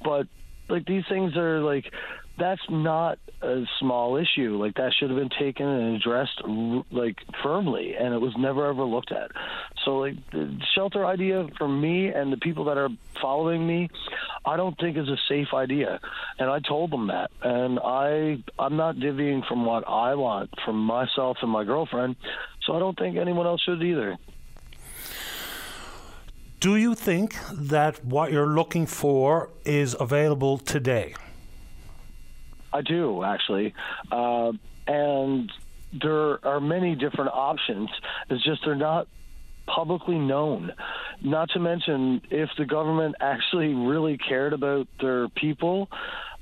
But 0.03 0.27
like 0.69 0.87
these 0.87 1.05
things 1.09 1.37
are 1.37 1.61
like 1.61 1.93
that's 2.39 2.63
not 2.71 3.19
a 3.43 3.65
small 3.81 4.17
issue. 4.17 4.57
Like 4.61 4.75
that 4.75 4.93
should 4.99 5.11
have 5.11 5.19
been 5.19 5.31
taken 5.39 5.67
and 5.67 5.97
addressed 5.97 6.43
like 6.91 7.17
firmly, 7.43 7.95
and 7.95 8.15
it 8.15 8.21
was 8.21 8.35
never 8.39 8.67
ever 8.67 8.85
looked 8.85 9.13
at. 9.13 9.31
So 9.85 9.99
like 9.99 10.15
the 10.31 10.59
shelter 10.75 11.05
idea 11.07 11.47
for 11.59 11.69
me 11.69 12.09
and 12.09 12.33
the 12.33 12.37
people 12.37 12.65
that 12.65 12.79
are 12.79 12.89
following 13.21 13.67
me, 13.67 13.89
I 14.45 14.57
don't 14.57 14.79
think 14.79 14.97
is 14.97 15.09
a 15.09 15.19
safe 15.29 15.49
idea, 15.55 16.01
and 16.39 16.51
I 16.51 16.61
told 16.61 16.91
them 16.91 17.09
that. 17.09 17.31
And 17.43 17.79
I 17.83 18.43
I'm 18.59 18.77
not 18.77 18.97
divvying 18.97 19.47
from 19.47 19.65
what 19.65 19.85
I 19.89 20.15
want 20.15 20.51
from 20.65 20.79
myself 20.79 21.39
and 21.43 21.51
my 21.51 21.65
girlfriend, 21.65 22.17
so 22.65 22.75
I 22.75 22.79
don't 22.79 22.99
think 22.99 23.17
anyone 23.17 23.47
else 23.47 23.63
should 23.63 23.83
either. 23.83 24.19
Do 26.59 26.77
you 26.77 26.95
think 26.95 27.37
that 27.53 28.05
what 28.05 28.33
you're 28.33 28.47
looking 28.47 28.87
for 28.87 29.51
is 29.65 29.95
available 30.01 30.57
today? 30.59 31.15
I 32.77 32.83
do 32.83 33.25
actually, 33.25 33.75
uh, 34.13 34.53
and 34.87 35.51
there 35.93 36.47
are 36.47 36.61
many 36.61 36.95
different 36.95 37.31
options. 37.33 37.89
It's 38.29 38.45
just 38.45 38.65
they're 38.65 38.75
not 38.75 39.09
publicly 39.67 40.19
known. 40.19 40.73
Not 41.23 41.51
to 41.51 41.59
mention, 41.59 42.21
if 42.31 42.51
the 42.59 42.67
government 42.67 43.17
actually 43.21 43.75
really 43.75 44.19
cared 44.19 44.53
about 44.53 44.89
their 45.01 45.29
people, 45.29 45.89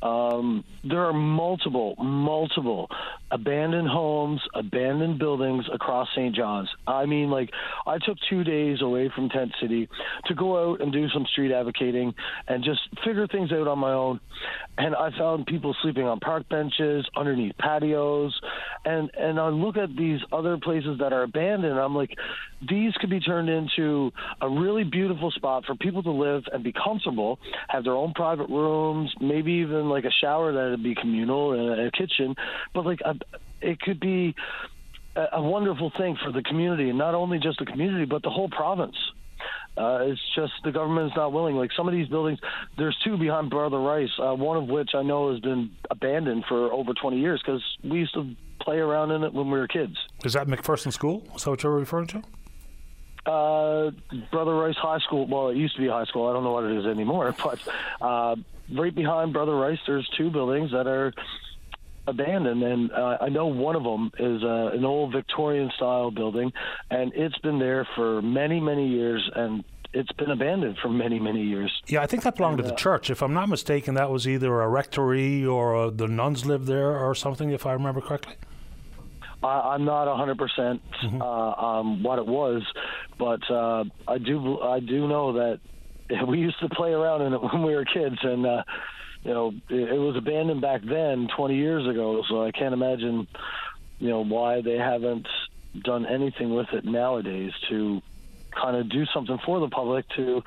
um, 0.03 0.65
there 0.83 1.05
are 1.05 1.13
multiple, 1.13 1.95
multiple 1.99 2.89
abandoned 3.31 3.89
homes, 3.89 4.41
abandoned 4.55 5.19
buildings 5.19 5.65
across 5.73 6.09
St. 6.15 6.35
John's. 6.35 6.69
I 6.87 7.07
mean, 7.07 7.31
like, 7.31 7.51
I 7.87 7.99
took 7.99 8.19
two 8.29 8.45
days 8.45 8.81
away 8.81 9.11
from 9.15 9.29
Tent 9.29 9.53
City 9.61 9.89
to 10.27 10.35
go 10.35 10.73
out 10.73 10.81
and 10.81 10.93
do 10.93 11.09
some 11.09 11.27
street 11.33 11.53
advocating 11.53 12.15
and 12.47 12.63
just 12.63 12.81
figure 13.05 13.27
things 13.27 13.51
out 13.53 13.67
on 13.67 13.79
my 13.79 13.93
own. 13.93 14.21
And 14.77 14.95
I 14.95 15.11
found 15.17 15.47
people 15.47 15.75
sleeping 15.83 16.05
on 16.05 16.21
park 16.21 16.49
benches, 16.49 17.07
underneath 17.17 17.57
patios, 17.59 18.39
and 18.85 19.11
and 19.17 19.39
I 19.39 19.49
look 19.49 19.77
at 19.77 19.95
these 19.97 20.21
other 20.33 20.59
places 20.59 20.99
that 20.99 21.13
are 21.13 21.23
abandoned. 21.23 21.79
I'm 21.79 21.95
like, 21.95 22.11
these 22.69 22.93
could 22.95 23.11
be 23.11 23.21
turned 23.21 23.49
into 23.49 24.13
a 24.41 24.49
really 24.49 24.85
beautiful 24.85 25.31
spot 25.31 25.65
for 25.65 25.75
people 25.77 26.03
to 26.03 26.11
live 26.11 26.43
and 26.53 26.65
be 26.65 26.73
comfortable, 26.73 27.39
have 27.69 27.85
their 27.85 27.95
own 27.95 28.13
private 28.15 28.49
rooms, 28.49 29.13
maybe 29.21 29.53
even 29.53 29.84
like 29.89 30.05
a 30.05 30.11
shower 30.11 30.53
that 30.53 30.71
would 30.71 30.83
be 30.83 30.95
communal 30.95 31.53
and 31.53 31.89
a 31.89 31.91
kitchen, 31.91 32.35
but 32.73 32.85
like 32.85 33.01
a, 33.05 33.15
it 33.61 33.81
could 33.81 34.01
be 34.01 34.35
a, 35.17 35.27
a 35.35 35.43
wonderful 35.43 35.93
thing 35.97 36.17
for 36.25 36.33
the 36.33 36.43
community, 36.43 36.89
and 36.89 36.99
not 36.99 37.15
only 37.15 37.39
just 37.39 37.59
the 37.59 37.67
community, 37.67 38.05
but 38.05 38.23
the 38.23 38.31
whole 38.31 38.49
province. 38.49 38.97
Uh, 39.77 39.99
it's 40.03 40.21
just 40.37 40.53
the 40.63 40.71
government 40.71 41.11
is 41.11 41.17
not 41.17 41.33
willing. 41.33 41.57
Like 41.57 41.71
some 41.77 41.89
of 41.89 41.95
these 41.95 42.07
buildings, 42.07 42.39
there's 42.79 42.97
two 43.05 43.17
behind 43.17 43.51
Brother 43.51 43.79
Rice, 43.79 44.11
uh, 44.23 44.35
one 44.35 44.57
of 44.57 44.69
which 44.69 44.91
I 44.95 45.03
know 45.03 45.33
has 45.33 45.41
been 45.41 45.71
abandoned 45.91 46.45
for 46.49 46.73
over 46.73 46.93
20 46.95 47.19
years 47.19 47.43
because 47.45 47.63
we 47.83 47.99
used 47.99 48.15
to 48.15 48.35
play 48.61 48.77
around 48.79 49.11
in 49.11 49.25
it 49.25 49.35
when 49.35 49.51
we 49.51 49.59
were 49.59 49.67
kids. 49.67 49.97
Is 50.25 50.35
that 50.35 50.47
McPherson 50.47 50.93
School? 50.93 51.25
Is 51.35 51.45
that 51.45 51.51
what 51.51 51.63
you're 51.65 51.73
referring 51.73 52.07
to? 52.09 52.23
Uh, 53.27 53.91
Brother 54.31 54.55
Rice 54.55 54.77
High 54.77 54.99
School. 55.01 55.27
Well, 55.27 55.49
it 55.49 55.57
used 55.57 55.75
to 55.77 55.81
be 55.81 55.89
a 55.89 55.93
high 55.93 56.05
school. 56.05 56.29
I 56.29 56.33
don't 56.33 56.45
know 56.45 56.53
what 56.53 56.65
it 56.65 56.77
is 56.79 56.87
anymore. 56.87 57.35
But 57.43 57.59
uh, 58.01 58.37
right 58.73 58.95
behind 58.95 59.33
Brother 59.33 59.55
Rice, 59.55 59.79
there's 59.87 60.09
two 60.17 60.31
buildings 60.31 60.71
that 60.73 60.87
are 60.87 61.13
abandoned, 62.07 62.63
and 62.63 62.93
uh, 62.93 63.19
I 63.21 63.29
know 63.29 63.47
one 63.47 63.77
of 63.77 63.83
them 63.83 64.11
is 64.19 64.43
uh, 64.43 64.71
an 64.73 64.85
old 64.85 65.13
Victorian 65.13 65.71
style 65.77 66.11
building, 66.11 66.53
and 66.91 67.13
it's 67.15 67.39
been 67.39 67.59
there 67.59 67.87
for 67.95 68.21
many, 68.23 68.61
many 68.61 68.89
years, 68.89 69.29
and 69.35 69.65
it's 69.93 70.13
been 70.13 70.31
abandoned 70.31 70.77
for 70.83 70.89
many, 70.89 71.19
many 71.19 71.43
years. 71.43 71.73
Yeah, 71.87 72.03
I 72.03 72.07
think 72.07 72.25
that 72.25 72.37
belonged 72.37 72.59
and, 72.59 72.65
to 72.65 72.69
the 72.69 72.75
uh, 72.75 72.79
church. 72.79 73.11
If 73.11 73.23
I'm 73.23 73.33
not 73.33 73.49
mistaken, 73.49 73.95
that 73.95 74.11
was 74.11 74.29
either 74.29 74.61
a 74.61 74.69
rectory 74.69 75.47
or 75.47 75.77
uh, 75.77 75.91
the 75.91 76.09
nuns 76.09 76.45
lived 76.45 76.67
there 76.67 76.99
or 76.99 77.15
something, 77.15 77.51
if 77.51 77.65
I 77.65 77.73
remember 77.73 78.01
correctly. 78.01 78.35
I, 79.43 79.75
am 79.75 79.85
not 79.85 80.07
100 80.07 80.39
percent 80.39 80.83
mm-hmm. 81.03 81.21
um, 81.21 82.03
what 82.03 82.19
it 82.19 82.27
was, 82.27 82.63
but 83.19 83.41
uh, 83.51 83.85
I 84.09 84.19
do 84.19 84.61
I 84.61 84.81
do 84.81 85.07
know 85.07 85.35
that 85.35 85.61
we 86.29 86.39
used 86.39 86.61
to 86.61 86.69
play 86.69 86.93
around 86.93 87.23
in 87.23 87.33
it 87.33 87.43
when 87.43 87.63
we 87.63 87.75
were 87.75 87.85
kids, 87.85 88.17
and 88.23 88.47
uh, 88.47 88.63
you 89.23 89.33
know 89.33 89.53
it, 89.71 89.89
it 89.91 89.99
was 89.99 90.17
abandoned 90.17 90.61
back 90.61 90.83
then, 90.83 91.29
20 91.37 91.57
years 91.57 91.89
ago. 91.89 92.23
So 92.29 92.45
I 92.45 92.51
can't 92.51 92.75
imagine, 92.75 93.27
you 93.99 94.11
know, 94.11 94.25
why 94.25 94.61
they 94.63 94.77
haven't 94.77 95.27
done 95.83 96.07
anything 96.07 96.55
with 96.55 96.69
it 96.73 96.85
nowadays 96.85 97.53
to 97.71 98.01
kind 98.61 98.77
of 98.77 98.89
do 98.89 99.05
something 99.13 99.39
for 99.45 99.61
the 99.61 99.69
public 99.69 100.05
to 100.17 100.43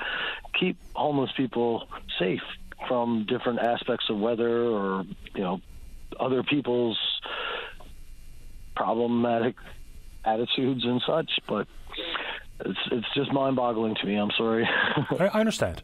keep 0.60 0.78
homeless 0.96 1.30
people 1.36 1.88
safe 2.20 2.42
from 2.88 3.26
different 3.28 3.60
aspects 3.60 4.06
of 4.10 4.18
weather 4.18 4.64
or 4.64 5.04
you 5.36 5.42
know 5.42 5.60
other 6.20 6.44
people's 6.44 6.98
problematic 8.76 9.56
attitudes 10.24 10.84
and 10.86 11.02
such 11.06 11.30
but 11.50 11.68
it's 12.66 12.80
it's 12.92 13.08
just 13.16 13.32
mind-boggling 13.32 13.96
to 13.96 14.06
me. 14.06 14.16
I'm 14.16 14.32
sorry. 14.38 14.68
I, 15.20 15.28
understand, 15.40 15.82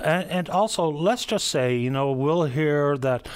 and, 0.00 0.30
and 0.30 0.48
also 0.48 0.88
let's 0.88 1.24
just 1.24 1.48
say, 1.48 1.76
you 1.76 1.90
know, 1.90 2.12
we'll 2.12 2.44
hear 2.44 2.96
that 2.98 3.28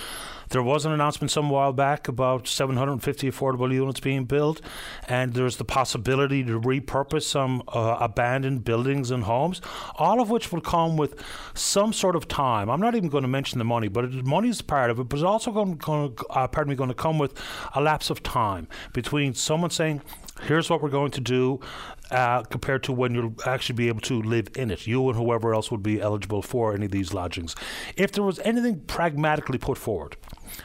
there 0.50 0.62
was 0.62 0.86
an 0.86 0.92
announcement 0.92 1.30
some 1.30 1.50
while 1.50 1.72
back 1.72 2.08
about 2.08 2.48
750 2.48 3.30
affordable 3.30 3.72
units 3.72 4.00
being 4.00 4.24
built, 4.24 4.60
and 5.06 5.34
there's 5.34 5.56
the 5.56 5.64
possibility 5.64 6.42
to 6.44 6.58
repurpose 6.58 7.24
some 7.24 7.62
uh, 7.68 7.98
abandoned 8.00 8.64
buildings 8.64 9.10
and 9.10 9.24
homes, 9.24 9.60
all 9.96 10.20
of 10.20 10.30
which 10.30 10.50
will 10.50 10.60
come 10.60 10.96
with 10.96 11.22
some 11.54 11.92
sort 11.92 12.16
of 12.16 12.28
time. 12.28 12.70
I'm 12.70 12.80
not 12.80 12.94
even 12.94 13.08
going 13.08 13.22
to 13.22 13.28
mention 13.28 13.58
the 13.58 13.64
money, 13.64 13.88
but 13.88 14.10
money 14.24 14.48
is 14.48 14.62
part 14.62 14.90
of 14.90 14.98
it, 14.98 15.04
but 15.04 15.16
it's 15.16 15.24
also 15.24 15.52
going, 15.52 15.76
going 15.76 16.16
uh, 16.30 16.48
pardon 16.48 16.70
me, 16.70 16.76
going 16.76 16.88
to 16.88 16.94
come 16.94 17.18
with 17.18 17.38
a 17.74 17.80
lapse 17.80 18.08
of 18.08 18.22
time 18.22 18.68
between 18.92 19.34
someone 19.34 19.70
saying, 19.70 20.00
here's 20.42 20.70
what 20.70 20.80
we're 20.82 20.88
going 20.88 21.10
to 21.10 21.20
do 21.20 21.60
uh, 22.10 22.42
compared 22.42 22.82
to 22.84 22.92
when 22.92 23.14
you'll 23.14 23.34
actually 23.46 23.76
be 23.76 23.88
able 23.88 24.00
to 24.00 24.20
live 24.22 24.48
in 24.56 24.70
it. 24.70 24.86
You 24.86 25.08
and 25.08 25.18
whoever 25.18 25.54
else 25.54 25.70
would 25.70 25.82
be 25.82 26.00
eligible 26.00 26.42
for 26.42 26.74
any 26.74 26.86
of 26.86 26.92
these 26.92 27.12
lodgings. 27.12 27.54
If 27.96 28.12
there 28.12 28.24
was 28.24 28.38
anything 28.40 28.80
pragmatically 28.80 29.58
put 29.58 29.78
forward 29.78 30.16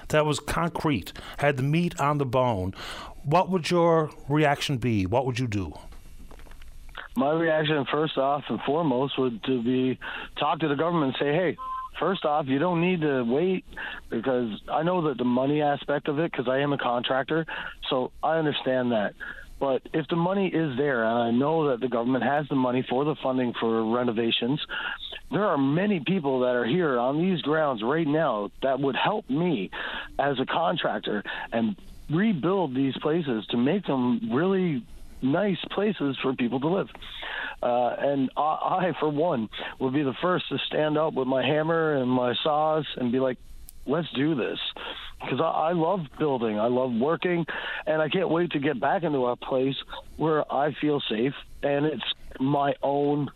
that 0.10 0.26
was 0.26 0.40
concrete, 0.40 1.14
had 1.38 1.58
the 1.58 1.64
meat 1.64 2.00
on 2.00 2.18
the 2.18 2.26
bone, 2.26 2.74
what 3.24 3.50
would 3.50 3.70
your 3.70 4.12
reaction 4.28 4.78
be? 4.78 5.06
What 5.06 5.26
would 5.26 5.40
you 5.40 5.48
do? 5.48 5.74
My 7.16 7.32
reaction, 7.32 7.86
first 7.92 8.18
off 8.18 8.44
and 8.50 8.60
foremost, 8.62 9.20
would 9.20 9.44
to 9.44 9.62
be 9.62 10.00
talk 10.40 10.60
to 10.60 10.68
the 10.68 10.76
government 10.76 11.16
and 11.16 11.28
say, 11.28 11.34
"Hey, 11.34 11.58
first 12.00 12.26
off, 12.26 12.48
you 12.48 12.60
don't 12.60 12.82
need 12.82 13.02
to 13.02 13.24
wait 13.24 13.66
because 14.10 14.50
I 14.72 14.84
know 14.84 15.04
that 15.08 15.18
the 15.18 15.24
money 15.24 15.62
aspect 15.62 16.08
of 16.08 16.20
it, 16.20 16.32
because 16.32 16.48
I 16.48 16.60
am 16.60 16.74
a 16.74 16.78
contractor, 16.78 17.46
so 17.90 18.12
I 18.22 18.38
understand 18.38 18.92
that. 18.92 19.14
But 19.60 19.82
if 19.94 20.08
the 20.10 20.16
money 20.16 20.48
is 20.48 20.78
there, 20.78 21.06
and 21.06 21.18
I 21.18 21.32
know 21.32 21.70
that 21.70 21.80
the 21.80 21.88
government 21.88 22.24
has 22.24 22.46
the 22.50 22.56
money 22.56 22.86
for 22.90 23.06
the 23.06 23.16
funding 23.24 23.54
for 23.60 23.94
renovations, 23.94 24.60
there 25.32 25.46
are 25.46 25.58
many 25.58 26.02
people 26.06 26.42
that 26.42 26.56
are 26.56 26.66
here 26.66 27.00
on 27.00 27.18
these 27.18 27.42
grounds 27.42 27.82
right 27.84 28.08
now 28.08 28.52
that 28.62 28.80
would 28.80 28.96
help 28.96 29.30
me 29.30 29.72
as 30.20 30.40
a 30.40 30.46
contractor 30.46 31.24
and 31.52 31.76
rebuild 32.10 32.76
these 32.76 32.94
places 33.02 33.46
to 33.52 33.58
make 33.58 33.86
them 33.86 34.34
really 34.34 34.86
nice 35.22 35.58
places 35.72 36.18
for 36.22 36.34
people 36.34 36.60
to 36.60 36.68
live. 36.68 36.88
Uh, 37.62 37.96
and 37.98 38.30
I, 38.36 38.42
I, 38.42 38.94
for 39.00 39.10
one, 39.10 39.48
would 39.80 39.94
be 39.94 40.04
the 40.04 40.14
first 40.22 40.50
to 40.50 40.58
stand 40.68 40.98
up 40.98 41.14
with 41.14 41.28
my 41.28 41.46
hammer 41.46 41.96
and 41.96 42.12
my 42.12 42.34
saws 42.44 42.86
and 42.98 43.12
be 43.12 43.20
like, 43.20 43.38
let's 43.86 44.08
do 44.14 44.36
this 44.36 44.60
because 45.24 45.40
I, 45.40 45.70
I 45.70 45.72
love 45.74 46.02
building, 46.20 46.60
I 46.60 46.68
love 46.68 46.94
working, 46.94 47.46
and 47.86 48.02
I 48.02 48.10
can't 48.10 48.30
wait 48.30 48.52
to 48.52 48.60
get 48.60 48.80
back 48.80 49.04
into 49.04 49.26
a 49.26 49.36
place 49.36 49.76
where 50.18 50.52
I 50.52 50.74
feel 50.74 51.02
safe 51.10 51.34
and 51.64 51.86
it's 51.86 52.04
my 52.40 52.76
own 52.82 53.30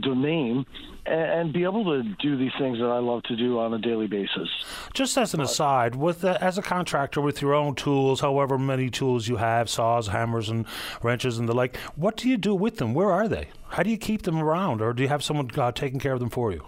domain 0.00 0.66
and, 1.04 1.52
be 1.52 1.62
able 1.62 1.84
to 1.84 2.02
do 2.20 2.36
these 2.36 2.52
things 2.58 2.78
that 2.78 2.86
I 2.86 2.98
love 2.98 3.22
to 3.24 3.36
do 3.36 3.58
on 3.60 3.72
a 3.72 3.78
daily 3.78 4.08
basis. 4.08 4.48
Just 4.92 5.16
as 5.16 5.34
an 5.34 5.40
aside, 5.40 5.94
with 5.94 6.22
the, 6.22 6.42
as 6.42 6.58
a 6.58 6.62
contractor 6.62 7.20
with 7.20 7.40
your 7.40 7.54
own 7.54 7.76
tools, 7.76 8.20
however 8.20 8.58
many 8.58 8.90
tools 8.90 9.28
you 9.28 9.36
have, 9.36 9.70
saws, 9.70 10.08
hammers, 10.08 10.48
and 10.48 10.66
wrenches, 11.02 11.38
and 11.38 11.48
the 11.48 11.54
like, 11.54 11.76
what 11.94 12.16
do 12.16 12.28
you 12.28 12.36
do 12.36 12.54
with 12.54 12.78
them? 12.78 12.92
Where 12.92 13.10
are 13.12 13.28
they? 13.28 13.50
How 13.68 13.84
do 13.84 13.90
you 13.90 13.98
keep 13.98 14.22
them 14.22 14.40
around, 14.40 14.82
or 14.82 14.92
do 14.92 15.02
you 15.02 15.08
have 15.08 15.22
someone 15.22 15.48
uh, 15.56 15.70
taking 15.70 16.00
care 16.00 16.12
of 16.12 16.20
them 16.20 16.30
for 16.30 16.52
you? 16.52 16.66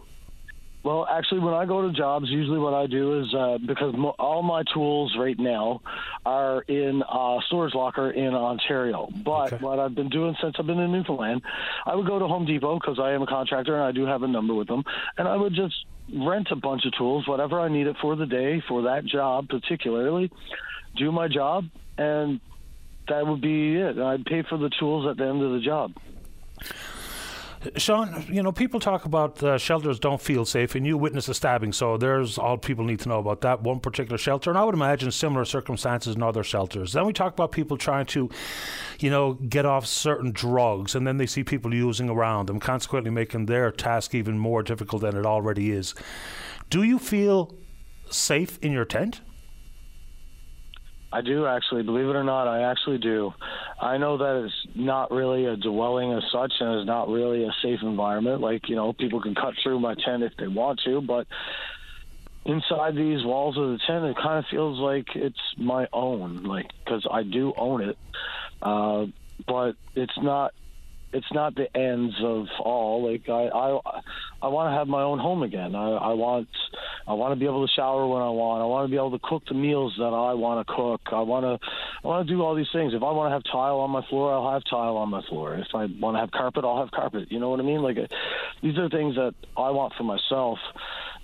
Well, 0.84 1.06
actually, 1.10 1.40
when 1.40 1.54
I 1.54 1.66
go 1.66 1.82
to 1.82 1.92
jobs, 1.92 2.28
usually 2.28 2.58
what 2.58 2.72
I 2.72 2.86
do 2.86 3.20
is 3.20 3.34
uh, 3.34 3.58
because 3.66 3.94
mo- 3.96 4.14
all 4.18 4.42
my 4.42 4.62
tools 4.72 5.14
right 5.18 5.38
now 5.38 5.82
are 6.24 6.62
in 6.62 7.02
a 7.02 7.38
storage 7.46 7.74
locker 7.74 8.10
in 8.10 8.34
Ontario. 8.34 9.08
But 9.24 9.54
okay. 9.54 9.56
what 9.56 9.80
I've 9.80 9.94
been 9.94 10.08
doing 10.08 10.36
since 10.40 10.54
I've 10.58 10.66
been 10.66 10.78
in 10.78 10.92
Newfoundland, 10.92 11.42
I 11.84 11.94
would 11.94 12.06
go 12.06 12.18
to 12.18 12.28
Home 12.28 12.46
Depot 12.46 12.78
because 12.78 12.98
I 13.00 13.12
am 13.12 13.22
a 13.22 13.26
contractor 13.26 13.74
and 13.74 13.84
I 13.84 13.92
do 13.92 14.06
have 14.06 14.22
a 14.22 14.28
number 14.28 14.54
with 14.54 14.68
them, 14.68 14.84
and 15.16 15.26
I 15.26 15.36
would 15.36 15.54
just 15.54 15.74
rent 16.14 16.48
a 16.50 16.56
bunch 16.56 16.86
of 16.86 16.92
tools, 16.96 17.26
whatever 17.26 17.60
I 17.60 17.68
needed 17.68 17.96
for 18.00 18.16
the 18.16 18.26
day 18.26 18.62
for 18.66 18.82
that 18.82 19.04
job 19.04 19.48
particularly, 19.48 20.30
do 20.96 21.12
my 21.12 21.28
job, 21.28 21.66
and 21.98 22.40
that 23.08 23.26
would 23.26 23.40
be 23.40 23.76
it. 23.76 23.98
I'd 23.98 24.24
pay 24.24 24.42
for 24.42 24.56
the 24.58 24.70
tools 24.78 25.06
at 25.10 25.16
the 25.16 25.24
end 25.24 25.42
of 25.42 25.52
the 25.52 25.60
job. 25.60 25.92
Sean, 27.76 28.24
you 28.28 28.42
know, 28.42 28.52
people 28.52 28.78
talk 28.78 29.04
about 29.04 29.42
uh, 29.42 29.58
shelters 29.58 29.98
don't 29.98 30.20
feel 30.20 30.44
safe, 30.44 30.74
and 30.74 30.86
you 30.86 30.96
witnessed 30.96 31.28
a 31.28 31.34
stabbing, 31.34 31.72
so 31.72 31.96
there's 31.96 32.38
all 32.38 32.56
people 32.56 32.84
need 32.84 33.00
to 33.00 33.08
know 33.08 33.18
about 33.18 33.40
that 33.40 33.62
one 33.62 33.80
particular 33.80 34.16
shelter. 34.16 34.50
And 34.50 34.58
I 34.58 34.64
would 34.64 34.74
imagine 34.74 35.10
similar 35.10 35.44
circumstances 35.44 36.14
in 36.14 36.22
other 36.22 36.44
shelters. 36.44 36.92
Then 36.92 37.04
we 37.04 37.12
talk 37.12 37.32
about 37.32 37.50
people 37.50 37.76
trying 37.76 38.06
to, 38.06 38.30
you 39.00 39.10
know, 39.10 39.34
get 39.34 39.66
off 39.66 39.86
certain 39.86 40.30
drugs, 40.30 40.94
and 40.94 41.06
then 41.06 41.16
they 41.16 41.26
see 41.26 41.42
people 41.42 41.74
using 41.74 42.08
around 42.08 42.46
them, 42.46 42.60
consequently 42.60 43.10
making 43.10 43.46
their 43.46 43.72
task 43.72 44.14
even 44.14 44.38
more 44.38 44.62
difficult 44.62 45.02
than 45.02 45.16
it 45.16 45.26
already 45.26 45.72
is. 45.72 45.94
Do 46.70 46.84
you 46.84 46.98
feel 46.98 47.54
safe 48.08 48.58
in 48.62 48.70
your 48.70 48.84
tent? 48.84 49.20
I 51.10 51.22
do 51.22 51.46
actually, 51.46 51.82
believe 51.82 52.06
it 52.06 52.16
or 52.16 52.24
not, 52.24 52.48
I 52.48 52.70
actually 52.70 52.98
do. 52.98 53.32
I 53.80 53.96
know 53.96 54.18
that 54.18 54.44
it's 54.44 54.76
not 54.76 55.10
really 55.10 55.46
a 55.46 55.56
dwelling 55.56 56.12
as 56.12 56.22
such, 56.30 56.52
and 56.60 56.78
it's 56.78 56.86
not 56.86 57.08
really 57.08 57.44
a 57.44 57.54
safe 57.62 57.80
environment. 57.82 58.42
Like 58.42 58.68
you 58.68 58.76
know, 58.76 58.92
people 58.92 59.22
can 59.22 59.34
cut 59.34 59.54
through 59.62 59.80
my 59.80 59.94
tent 59.94 60.22
if 60.22 60.32
they 60.38 60.48
want 60.48 60.80
to, 60.84 61.00
but 61.00 61.26
inside 62.44 62.94
these 62.94 63.24
walls 63.24 63.56
of 63.56 63.70
the 63.70 63.78
tent, 63.86 64.04
it 64.04 64.16
kind 64.16 64.38
of 64.38 64.44
feels 64.50 64.78
like 64.78 65.06
it's 65.14 65.40
my 65.56 65.86
own, 65.92 66.42
like 66.42 66.66
because 66.84 67.06
I 67.10 67.22
do 67.22 67.54
own 67.56 67.82
it. 67.82 67.98
Uh, 68.60 69.06
but 69.46 69.76
it's 69.94 70.18
not 70.18 70.52
it's 71.12 71.32
not 71.32 71.54
the 71.54 71.74
ends 71.76 72.14
of 72.22 72.46
all. 72.60 73.10
Like 73.10 73.28
I, 73.28 73.48
I, 73.48 74.00
I 74.42 74.48
want 74.48 74.72
to 74.72 74.78
have 74.78 74.88
my 74.88 75.02
own 75.02 75.18
home 75.18 75.42
again. 75.42 75.74
I, 75.74 75.88
I 75.90 76.12
want, 76.12 76.48
I 77.06 77.14
want 77.14 77.32
to 77.32 77.36
be 77.36 77.46
able 77.46 77.66
to 77.66 77.72
shower 77.72 78.06
when 78.06 78.20
I 78.20 78.28
want. 78.28 78.62
I 78.62 78.66
want 78.66 78.86
to 78.86 78.90
be 78.90 78.96
able 78.96 79.12
to 79.12 79.20
cook 79.22 79.44
the 79.48 79.54
meals 79.54 79.94
that 79.98 80.04
I 80.04 80.34
want 80.34 80.66
to 80.66 80.74
cook. 80.74 81.00
I 81.12 81.20
want 81.20 81.44
to, 81.44 81.66
I 82.04 82.06
want 82.06 82.28
to 82.28 82.34
do 82.34 82.42
all 82.42 82.54
these 82.54 82.68
things. 82.72 82.92
If 82.92 83.02
I 83.02 83.10
want 83.10 83.30
to 83.30 83.34
have 83.34 83.42
tile 83.44 83.80
on 83.80 83.90
my 83.90 84.04
floor, 84.08 84.32
I'll 84.32 84.52
have 84.52 84.64
tile 84.68 84.96
on 84.96 85.08
my 85.08 85.22
floor. 85.28 85.54
If 85.54 85.68
I 85.74 85.86
want 85.98 86.16
to 86.16 86.20
have 86.20 86.30
carpet, 86.30 86.64
I'll 86.64 86.80
have 86.80 86.90
carpet. 86.90 87.32
You 87.32 87.40
know 87.40 87.48
what 87.48 87.60
I 87.60 87.64
mean? 87.64 87.82
Like, 87.82 87.96
these 88.62 88.76
are 88.76 88.88
things 88.88 89.14
that 89.16 89.34
I 89.56 89.70
want 89.70 89.94
for 89.96 90.04
myself. 90.04 90.58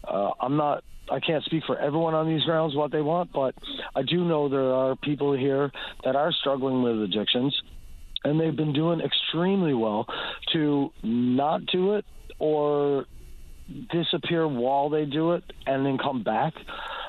Uh, 0.06 0.30
I'm 0.40 0.56
not 0.56 0.82
I 1.10 1.20
can't 1.20 1.44
speak 1.44 1.64
for 1.66 1.78
everyone 1.78 2.14
on 2.14 2.26
these 2.28 2.42
grounds 2.44 2.74
what 2.74 2.90
they 2.90 3.02
want, 3.02 3.30
but 3.30 3.54
I 3.94 4.00
do 4.02 4.24
know 4.24 4.48
there 4.48 4.72
are 4.72 4.96
people 4.96 5.36
here 5.36 5.70
that 6.02 6.16
are 6.16 6.32
struggling 6.32 6.82
with 6.82 7.02
addictions 7.02 7.54
and 8.24 8.40
they've 8.40 8.56
been 8.56 8.72
doing 8.72 9.00
extremely 9.00 9.74
well 9.74 10.06
to 10.52 10.90
not 11.02 11.64
do 11.66 11.94
it 11.94 12.04
or 12.38 13.06
disappear 13.90 14.46
while 14.46 14.88
they 14.88 15.04
do 15.04 15.32
it 15.32 15.44
and 15.66 15.86
then 15.86 15.98
come 15.98 16.22
back. 16.22 16.54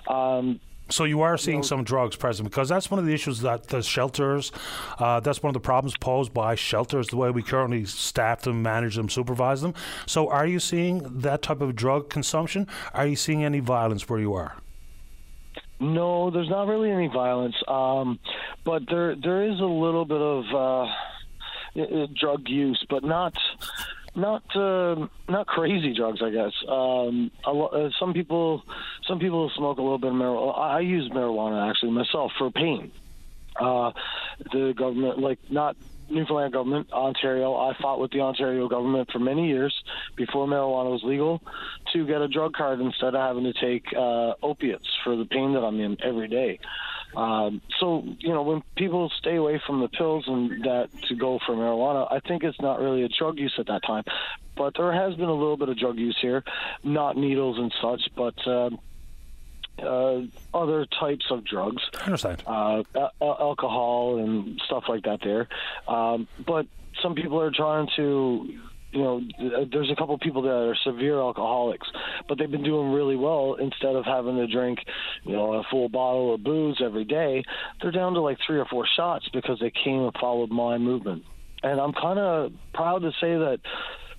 Um, 0.08 0.60
so 0.90 1.04
you 1.04 1.22
are 1.22 1.36
seeing 1.36 1.64
some 1.64 1.84
drugs 1.84 2.16
present 2.16 2.48
because 2.48 2.70
that's 2.70 2.92
one 2.92 3.00
of 3.00 3.08
the 3.08 3.14
issues 3.14 3.42
that 3.42 3.70
the 3.70 3.82
shelters, 3.82 4.52
uh, 5.00 5.20
that's 5.20 5.42
one 5.42 5.50
of 5.50 5.56
the 5.56 5.60
problems 5.60 5.98
posed 5.98 6.32
by 6.32 6.54
shelters, 6.54 7.08
the 7.08 7.18
way 7.18 7.32
we 7.32 7.42
currently 7.42 7.86
staff 7.86 8.42
them, 8.42 8.62
manage 8.62 8.96
them, 8.96 9.10
supervise 9.10 9.62
them. 9.62 9.74
So 10.06 10.30
are 10.30 10.46
you 10.46 10.60
seeing 10.60 11.00
that 11.22 11.42
type 11.42 11.62
of 11.62 11.76
drug 11.76 12.10
consumption? 12.10 12.68
Are 12.94 13.08
you 13.08 13.16
seeing 13.16 13.44
any 13.44 13.62
violence 13.62 14.08
where 14.08 14.20
you 14.20 14.34
are? 14.36 14.58
No, 15.80 16.30
there's 16.30 16.49
not 16.49 16.68
really 16.68 16.89
any 16.91 17.07
violence, 17.07 17.56
um, 17.68 18.19
but 18.64 18.84
there 18.89 19.15
there 19.15 19.43
is 19.43 19.60
a 19.60 19.65
little 19.65 20.06
bit 20.06 20.22
of 20.22 20.45
uh, 20.56 22.07
drug 22.19 22.47
use, 22.47 22.84
but 22.89 23.03
not 23.03 23.34
not 24.15 24.43
uh, 24.56 25.07
not 25.27 25.47
crazy 25.47 25.93
drugs, 25.93 26.22
I 26.23 26.30
guess. 26.30 26.53
Um, 26.68 27.30
lo- 27.45 27.68
uh, 27.68 27.89
some 27.99 28.14
people 28.14 28.64
some 29.06 29.19
people 29.19 29.52
smoke 29.57 29.77
a 29.77 29.81
little 29.81 29.97
bit 29.97 30.11
of 30.11 30.15
marijuana. 30.15 30.57
I 30.57 30.80
use 30.80 31.10
marijuana 31.10 31.69
actually 31.69 31.91
myself 31.91 32.31
for 32.38 32.49
pain. 32.52 32.91
Uh, 33.60 33.91
the 34.53 34.73
government, 34.77 35.19
like 35.19 35.39
not 35.49 35.76
Newfoundland 36.10 36.53
government, 36.53 36.91
Ontario. 36.91 37.56
I 37.56 37.73
fought 37.82 37.99
with 37.99 38.11
the 38.11 38.22
Ontario 38.22 38.68
government 38.68 39.10
for 39.11 39.19
many 39.19 39.48
years 39.48 39.73
before 40.15 40.48
marijuana 40.48 40.91
was 40.91 41.02
legal 41.03 41.41
to 41.94 42.06
get 42.06 42.22
a 42.22 42.27
drug 42.27 42.53
card 42.53 42.80
instead 42.80 43.15
of 43.15 43.22
having 43.22 43.44
to 43.44 43.53
take 43.53 43.86
uh, 43.95 44.34
opiates 44.44 44.88
for 45.03 45.15
the 45.15 45.26
pain 45.26 45.53
that 45.53 45.61
I'm 45.61 45.80
in 45.80 45.98
every 46.03 46.27
day. 46.27 46.60
Um, 47.15 47.61
so 47.80 48.03
you 48.19 48.30
know, 48.30 48.41
when 48.41 48.61
people 48.76 49.10
stay 49.19 49.36
away 49.36 49.61
from 49.65 49.80
the 49.80 49.88
pills 49.88 50.26
and 50.27 50.64
that 50.64 50.90
to 51.07 51.15
go 51.15 51.40
for 51.45 51.56
marijuana, 51.56 52.11
I 52.11 52.19
think 52.19 52.44
it's 52.44 52.60
not 52.60 52.80
really 52.80 53.03
a 53.03 53.10
drug 53.10 53.40
use 53.40 53.53
at 53.57 53.68
that 53.68 53.84
time. 53.84 54.03
But 54.57 54.73
there 54.77 54.91
has 54.91 55.15
been 55.15 55.30
a 55.30 55.34
little 55.34 55.57
bit 55.57 55.69
of 55.69 55.77
drug 55.77 55.98
use 55.98 56.18
here, 56.22 56.44
not 56.84 57.18
needles 57.18 57.57
and 57.57 57.73
such, 57.82 58.02
but. 58.15 58.48
Uh, 58.48 58.69
uh, 59.81 60.22
other 60.53 60.85
types 60.99 61.26
of 61.30 61.45
drugs. 61.45 61.84
I 61.99 62.06
understand. 62.06 62.43
Uh, 62.45 62.84
alcohol 63.22 64.18
and 64.18 64.61
stuff 64.65 64.85
like 64.88 65.03
that 65.03 65.19
there. 65.23 65.47
Um, 65.88 66.27
but 66.45 66.68
some 67.02 67.15
people 67.15 67.41
are 67.41 67.52
trying 67.52 67.88
to 67.95 68.47
you 68.95 69.03
know, 69.03 69.65
there's 69.72 69.91
a 69.91 69.95
couple 69.95 70.18
people 70.18 70.41
that 70.43 70.49
are 70.49 70.76
severe 70.85 71.19
alcoholics, 71.19 71.88
but 72.30 72.38
they've 72.38 72.49
been 72.49 72.64
doing 72.64 72.93
really 72.93 73.18
well. 73.18 73.56
Instead 73.60 73.95
of 73.95 74.06
having 74.06 74.38
to 74.38 74.47
drink, 74.47 74.80
you 75.26 75.34
know, 75.34 75.56
a 75.56 75.64
full 75.69 75.89
bottle 75.89 76.34
of 76.34 76.43
booze 76.43 76.81
every 76.81 77.03
day, 77.03 77.43
they're 77.81 77.91
down 77.91 78.14
to 78.14 78.22
like 78.22 78.38
three 78.47 78.57
or 78.57 78.65
four 78.65 78.88
shots 78.95 79.27
because 79.34 79.60
they 79.60 79.72
came 79.84 80.03
and 80.03 80.14
followed 80.19 80.49
my 80.49 80.77
movement. 80.77 81.23
And 81.61 81.81
I'm 81.81 81.91
kind 81.91 82.19
of 82.19 82.53
proud 82.73 83.02
to 83.02 83.11
say 83.19 83.34
that 83.35 83.60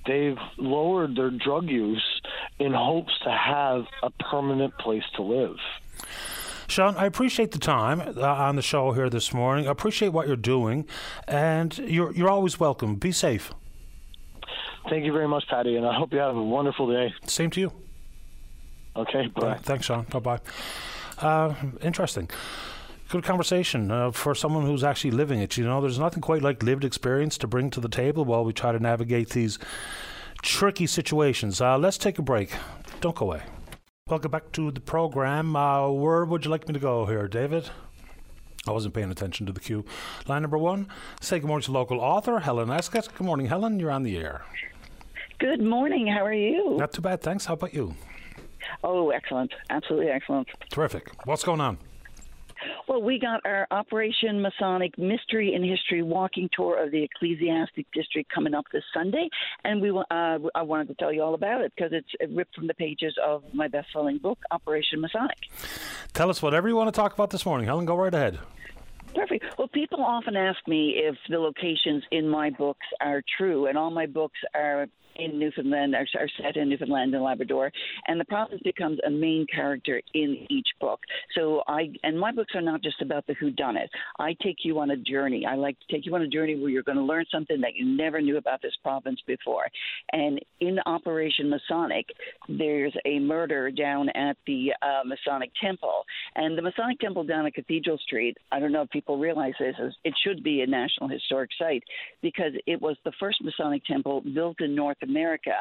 they've 0.07 0.39
lowered 0.57 1.17
their 1.17 1.31
drug 1.31 1.69
use 1.69 2.05
in 2.59 2.73
hopes 2.73 3.13
to 3.25 3.31
have 3.31 3.85
a 4.03 4.11
permanent 4.11 4.77
place 4.79 5.05
to 5.17 5.23
live. 5.23 5.57
Sean, 6.69 6.97
I 6.97 7.07
appreciate 7.07 7.53
the 7.53 7.59
time 7.59 8.01
uh, 8.01 8.23
on 8.23 8.57
the 8.57 8.63
show 8.63 8.93
here 8.93 9.09
this 9.09 9.33
morning. 9.33 9.69
I 9.69 9.71
appreciate 9.71 10.09
what 10.09 10.27
you're 10.27 10.37
doing, 10.37 10.85
and 11.29 11.77
you're 11.79 12.13
you're 12.13 12.31
always 12.31 12.59
welcome. 12.59 12.97
Be 12.97 13.13
safe. 13.13 13.53
Thank 14.89 15.05
you 15.05 15.13
very 15.13 15.29
much, 15.29 15.45
Paddy, 15.49 15.77
and 15.77 15.87
I 15.87 15.95
hope 15.95 16.13
you 16.13 16.19
have 16.19 16.37
a 16.37 16.43
wonderful 16.43 16.91
day. 16.91 17.13
Same 17.27 17.51
to 17.51 17.61
you. 17.61 17.73
Okay, 18.95 19.27
bye. 19.29 19.55
Thanks, 19.55 19.87
Sean. 19.87 20.05
Bye 20.11 20.19
bye. 20.19 20.41
Uh, 21.19 21.55
interesting. 21.83 22.29
Good 23.09 23.23
conversation 23.23 23.93
uh, 23.93 24.11
for 24.11 24.35
someone 24.35 24.67
who's 24.67 24.83
actually 24.83 25.13
living 25.13 25.41
it. 25.41 25.57
You 25.57 25.65
know, 25.65 25.81
there's 25.81 25.99
nothing 25.99 26.21
quite 26.21 26.43
like 26.43 26.63
lived 26.65 26.85
experience 26.85 27.39
to 27.39 27.47
bring 27.47 27.71
to 27.71 27.81
the 27.81 27.89
table 27.89 28.25
while 28.25 28.45
we 28.45 28.53
try 28.53 28.73
to 28.73 28.81
navigate 28.81 29.31
these 29.31 29.61
tricky 30.43 30.89
situations. 30.89 31.61
Uh, 31.61 31.79
let's 31.79 31.99
take 31.99 32.19
a 32.19 32.23
break. 32.23 32.53
Don't 33.01 33.15
go 33.15 33.27
away. 33.27 33.43
Welcome 34.09 34.33
back 34.33 34.51
to 34.53 34.73
the 34.73 34.81
program. 34.81 35.55
Uh, 35.55 35.89
where 35.89 36.25
would 36.25 36.45
you 36.45 36.51
like 36.51 36.67
me 36.67 36.75
to 36.75 36.81
go 36.81 37.07
here, 37.07 37.29
David? 37.29 37.71
I 38.67 38.73
wasn't 38.73 38.95
paying 38.95 39.13
attention 39.13 39.47
to 39.47 39.53
the 39.53 39.61
cue. 39.61 39.85
Line 40.27 40.43
number 40.43 40.59
one. 40.59 40.89
Say 41.21 41.39
good 41.39 41.47
morning 41.47 41.65
to 41.67 41.73
local 41.73 42.01
author 42.01 42.41
Helen 42.41 42.71
Escott. 42.71 43.09
Good 43.17 43.25
morning, 43.25 43.47
Helen. 43.47 43.79
You're 43.79 43.93
on 43.93 44.03
the 44.03 44.17
air. 44.17 44.43
Good 45.39 45.61
morning. 45.61 46.09
How 46.09 46.25
are 46.25 46.35
you? 46.35 46.77
Not 46.77 46.93
too 46.93 47.03
bad, 47.03 47.21
thanks. 47.21 47.45
How 47.45 47.55
about 47.55 47.73
you? 47.73 47.95
Oh, 48.83 49.11
excellent. 49.11 49.53
Absolutely 49.71 50.09
excellent. 50.09 50.49
Terrific. 50.71 51.13
What's 51.25 51.45
going 51.45 51.61
on? 51.61 51.79
Well, 52.89 53.03
we 53.03 53.19
got 53.19 53.45
our 53.45 53.67
Operation 53.71 54.41
Masonic 54.41 54.97
Mystery 54.99 55.55
and 55.55 55.65
History 55.65 56.03
walking 56.03 56.49
tour 56.53 56.83
of 56.83 56.91
the 56.91 57.03
Ecclesiastic 57.03 57.87
District 57.93 58.31
coming 58.33 58.55
up 58.55 58.65
this 58.73 58.85
Sunday, 58.95 59.29
and 59.65 59.81
we 59.81 59.91
uh, 59.91 60.03
I 60.11 60.63
wanted 60.63 60.89
to 60.89 60.95
tell 60.95 61.13
you 61.13 61.23
all 61.23 61.35
about 61.35 61.63
it 61.63 61.73
because 61.77 61.93
it's 61.93 62.35
ripped 62.35 62.55
from 62.55 62.67
the 62.67 62.75
pages 62.75 63.15
of 63.25 63.43
my 63.53 63.69
best-selling 63.69 64.19
book, 64.19 64.39
Operation 64.51 65.01
Masonic. 65.01 65.39
Tell 66.13 66.31
us 66.31 66.43
whatever 66.43 66.69
you 66.69 66.77
want 66.77 66.89
to 66.89 66.99
talk 66.99 67.15
about 67.15 67.31
this 67.31 67.45
morning, 67.45 67.67
Helen. 67.67 67.85
Go 67.85 67.97
right 67.97 68.13
ahead. 68.13 68.39
Perfect. 69.15 69.45
Well, 69.59 69.69
people 69.69 70.03
often 70.03 70.37
ask 70.37 70.59
me 70.67 70.95
if 70.97 71.17
the 71.31 71.39
locations 71.39 72.05
in 72.11 72.29
my 72.29 72.51
books 72.51 72.87
are 73.01 73.23
true, 73.39 73.67
and 73.67 73.79
all 73.79 73.91
my 73.91 74.07
books 74.07 74.39
are 74.55 74.89
in 75.19 75.39
Newfoundland 75.39 75.95
are, 75.95 76.07
are 76.19 76.29
set 76.43 76.57
in 76.57 76.69
Newfoundland 76.69 77.15
and 77.15 77.23
Labrador, 77.23 77.73
and 78.07 78.21
the 78.21 78.25
province 78.25 78.61
becomes 78.65 78.99
a 79.07 79.11
main 79.11 79.47
character 79.53 80.01
in 80.15 80.47
each 80.51 80.69
book. 80.81 81.01
So 81.35 81.63
I 81.69 81.91
and 82.03 82.19
my 82.19 82.33
books 82.33 82.53
are 82.55 82.63
not 82.63 82.83
just 82.83 83.01
about 83.03 83.27
the 83.27 83.35
who 83.35 83.51
done 83.51 83.77
it. 83.77 83.91
I 84.19 84.37
take 84.43 84.59
you 84.63 84.79
on 84.79 84.91
a 84.91 84.97
journey. 84.97 85.47
I 85.47 85.55
like 85.55 85.77
to 85.81 85.95
take 85.95 86.07
you 86.07 86.15
on 86.15 86.23
a 86.23 86.29
journey 86.29 86.59
where 86.59 86.71
you're 86.71 86.83
going 86.83 86.99
to 86.99 87.05
learn 87.05 87.25
something 87.31 87.61
that 87.61 87.75
you 87.75 87.85
never 87.85 88.21
knew 88.21 88.37
about 88.37 88.63
this 88.63 88.75
province 88.83 89.21
before. 89.27 89.67
And 90.13 90.41
in 90.61 90.79
Operation 90.87 91.51
Masonic, 91.51 92.07
there's 92.49 92.95
a 93.05 93.19
murder 93.19 93.71
down 93.71 94.09
at 94.11 94.37
the 94.47 94.73
uh, 94.83 95.05
Masonic 95.05 95.51
Temple, 95.63 96.05
and 96.35 96.57
the 96.57 96.63
Masonic 96.63 96.99
Temple 97.01 97.25
down 97.25 97.47
at 97.47 97.55
Cathedral 97.55 97.99
Street. 97.99 98.37
I 98.53 98.61
don't 98.61 98.73
know 98.73 98.83
if 98.83 98.91
people 98.91 99.19
realize 99.19 99.55
this. 99.59 99.75
Is 99.81 99.95
it 100.05 100.15
should 100.25 100.43
be 100.43 100.63
a 100.63 100.67
National 100.67 101.09
Historic 101.09 101.51
Site 101.59 101.83
because 102.23 102.53
it 102.67 102.81
was 102.81 102.97
the 103.05 103.13
first 103.19 103.43
Masonic 103.43 103.85
temple 103.85 104.23
built 104.35 104.61
in 104.61 104.75
North 104.75 104.97
America 105.09 105.55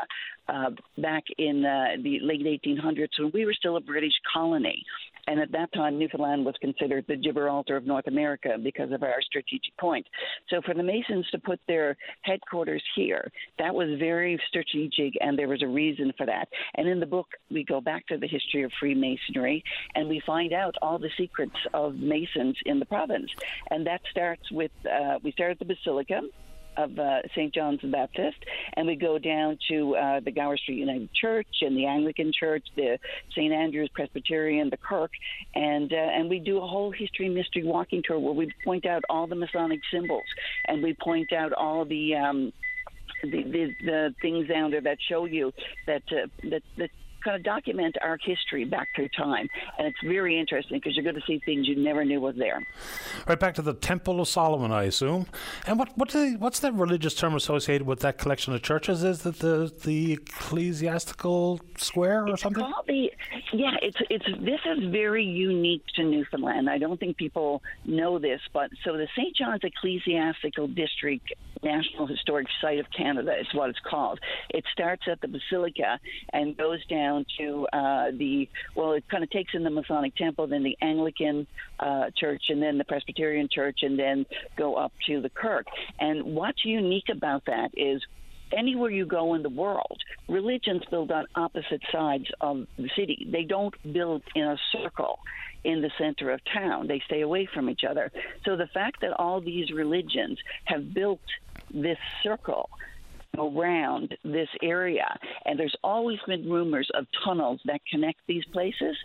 uh, 0.48 0.72
back 0.98 1.24
in 1.38 1.66
uh, 1.66 2.02
the 2.04 2.20
late 2.22 2.46
1800s 2.46 3.08
when 3.20 3.32
we 3.34 3.46
were 3.46 3.54
still 3.54 3.78
a 3.78 3.82
British 3.82 4.14
colony. 4.32 4.84
And 5.28 5.40
at 5.40 5.52
that 5.54 5.74
time, 5.74 5.98
Newfoundland 5.98 6.46
was 6.46 6.56
considered 6.62 7.06
the 7.08 7.16
Gibraltar 7.16 7.76
of 7.76 7.86
North 7.86 8.08
America 8.08 8.58
because 8.62 8.92
of 8.92 9.02
our 9.02 9.22
strategic 9.22 9.76
point. 9.80 10.06
So 10.50 10.62
for 10.64 10.74
the 10.74 10.84
Masons 10.84 11.28
to 11.32 11.40
put 11.40 11.60
their 11.68 11.98
headquarters 12.22 12.84
here, 12.96 13.32
that 13.58 13.74
was 13.74 13.98
very 13.98 14.40
strategic, 14.48 15.14
and 15.22 15.38
there 15.38 15.48
was 15.48 15.64
a 15.64 15.68
reason 15.68 16.14
for 16.18 16.26
that. 16.28 16.48
And 16.76 16.88
in 16.88 17.00
the 17.00 17.06
book, 17.06 17.28
we 17.50 17.64
go 17.64 17.82
back 17.82 18.06
to 18.08 18.18
the 18.18 18.28
history 18.28 18.64
of 18.64 18.72
Freemasonry, 18.80 19.64
and 19.96 20.08
we 20.08 20.22
find 20.26 20.54
out 20.54 20.76
all 20.82 21.00
the 21.00 21.10
secrets 21.18 21.56
of 21.74 21.96
Masons 21.96 22.58
in 22.66 22.80
the 22.80 22.86
province. 22.86 23.32
And 23.72 23.88
that 23.88 24.02
starts 24.12 24.52
with 24.52 24.72
uh, 24.86 25.18
we 25.24 25.32
start 25.32 25.52
at 25.52 25.60
the 25.60 25.66
Basilica, 25.66 26.22
of 26.78 26.98
uh, 26.98 27.22
St. 27.36 27.54
John's 27.54 27.82
the 27.82 27.88
Baptist, 27.88 28.38
and 28.74 28.88
we 28.88 28.96
go 28.96 29.18
down 29.18 29.58
to 29.70 29.96
uh, 29.96 30.20
the 30.20 30.32
Gower 30.32 30.58
Street 30.58 30.78
United 30.78 31.10
Church 31.14 31.48
and 31.62 31.76
the 31.76 31.86
Anglican 31.86 32.32
Church, 32.38 32.66
the 32.76 32.98
St. 33.32 33.54
Andrew's 33.54 33.90
Presbyterian, 33.94 34.70
the 34.70 34.78
Kirk, 34.78 35.12
and 35.54 35.92
uh, 35.92 35.96
and 35.96 36.30
we 36.30 36.40
do 36.40 36.58
a 36.58 36.68
whole 36.68 36.92
history 36.92 37.30
mystery 37.30 37.64
walking 37.64 38.02
tour 38.06 38.20
where 38.20 38.34
we 38.34 38.52
point 38.64 38.86
out 38.86 39.04
all 39.10 39.28
the 39.28 39.36
Masonic 39.36 39.80
symbols 39.92 40.24
and 40.66 40.84
we 40.84 40.94
point 40.94 41.32
out 41.34 41.54
all 41.54 41.86
the 41.86 42.16
um, 42.16 42.54
the, 43.24 43.44
the, 43.44 43.76
the 43.84 44.16
things 44.22 44.48
down 44.48 44.72
there 44.72 44.82
that 44.82 44.98
show 45.08 45.26
you 45.26 45.52
that 45.88 46.04
uh, 46.12 46.28
that 46.50 46.62
that 46.78 46.90
kind 47.26 47.36
of 47.36 47.44
document 47.44 47.96
our 48.02 48.18
history 48.24 48.64
back 48.64 48.90
through 48.96 49.10
time. 49.10 49.50
And 49.78 49.88
it's 49.88 49.98
very 50.04 50.40
interesting 50.40 50.78
because 50.78 50.96
you're 50.96 51.04
going 51.04 51.16
to 51.16 51.26
see 51.28 51.42
things 51.44 51.68
you 51.68 51.76
never 51.76 52.06
knew 52.06 52.22
was 52.22 52.36
there. 52.38 52.64
Right 53.28 53.40
back 53.40 53.56
to 53.56 53.62
the 53.62 53.74
Temple 53.74 54.22
of 54.22 54.28
Solomon, 54.28 54.72
I 54.72 54.84
assume. 54.84 55.26
And 55.68 55.80
what 55.80 55.98
what 55.98 56.10
the, 56.10 56.36
what's 56.40 56.60
that 56.60 56.74
religious 56.74 57.16
term 57.16 57.36
associated 57.36 57.88
with 57.88 58.00
that 58.02 58.18
collection 58.18 58.54
of 58.54 58.62
churches? 58.62 59.04
Is 59.04 59.26
it 59.26 59.40
the 59.40 59.74
the 59.84 60.14
ecclesiastical 60.14 61.60
square 61.78 62.24
or 62.24 62.34
it's 62.34 62.44
something? 62.44 62.64
The, 62.88 63.12
yeah, 63.54 63.76
it's 63.82 63.98
it's 64.10 64.26
this 64.40 64.60
is 64.66 64.92
very 64.92 65.26
unique 65.26 65.86
to 65.96 66.04
Newfoundland. 66.04 66.70
I 66.70 66.78
don't 66.78 67.00
think 67.00 67.18
people 67.18 67.64
know 67.86 68.20
this, 68.20 68.42
but 68.54 68.70
so 68.84 68.94
the 68.94 69.08
St. 69.18 69.36
John's 69.36 69.62
Ecclesiastical 69.64 70.68
District 70.68 71.34
National 71.64 72.06
Historic 72.06 72.48
Site 72.62 72.80
of 72.80 72.86
Canada 72.96 73.34
is 73.40 73.48
what 73.54 73.70
it's 73.70 73.80
called. 73.80 74.20
It 74.50 74.64
starts 74.72 75.04
at 75.12 75.22
the 75.22 75.28
Basilica 75.28 76.00
and 76.32 76.56
goes 76.56 76.86
down 76.86 77.15
to 77.38 77.68
uh, 77.72 78.12
the 78.12 78.50
well, 78.76 78.94
it 78.94 79.08
kind 79.10 79.24
of 79.24 79.30
takes 79.30 79.54
in 79.54 79.64
the 79.64 79.70
Masonic 79.70 80.16
Temple, 80.16 80.48
then 80.48 80.64
the 80.64 80.78
Anglican 80.82 81.48
uh, 81.80 82.10
Church, 82.18 82.44
and 82.50 82.62
then 82.62 82.78
the 82.78 82.84
Presbyterian 82.84 83.48
Church, 83.52 83.80
and 83.84 83.98
then 83.98 84.26
go 84.58 84.76
up 84.76 84.92
to 85.08 85.22
the 85.22 85.30
Kirk. 85.30 85.68
And 86.00 86.36
what's 86.36 86.66
unique 86.66 87.10
about 87.10 87.46
that 87.46 87.72
is 87.78 88.02
anywhere 88.52 88.90
you 88.90 89.06
go 89.06 89.34
in 89.36 89.44
the 89.44 89.50
world, 89.50 90.00
religions 90.28 90.84
build 90.90 91.12
on 91.12 91.26
opposite 91.36 91.82
sides 91.92 92.26
of 92.42 92.66
the 92.78 92.90
city. 92.96 93.28
They 93.32 93.44
don't 93.44 93.74
build 93.94 94.24
in 94.36 94.44
a 94.44 94.58
circle 94.72 95.20
in 95.64 95.82
the 95.82 95.92
center 95.98 96.32
of 96.32 96.40
town. 96.54 96.88
They 96.88 97.02
stay 97.06 97.22
away 97.22 97.48
from 97.52 97.70
each 97.70 97.84
other. 97.84 98.12
So 98.46 98.56
the 98.56 98.68
fact 98.68 99.02
that 99.02 99.14
all 99.14 99.42
these 99.42 99.72
religions 99.72 100.38
have 100.66 100.94
built 100.94 101.22
this 101.74 101.98
circle 102.24 102.70
around 103.38 104.16
this 104.24 104.50
area. 104.62 105.18
And 105.46 105.60
there's 105.60 105.76
always 105.84 106.20
been 106.28 106.50
rumors 106.50 106.90
of 106.94 107.06
tunnels 107.24 107.60
that 107.66 107.82
connect 107.90 108.20
these 108.28 108.46
places. 108.52 108.96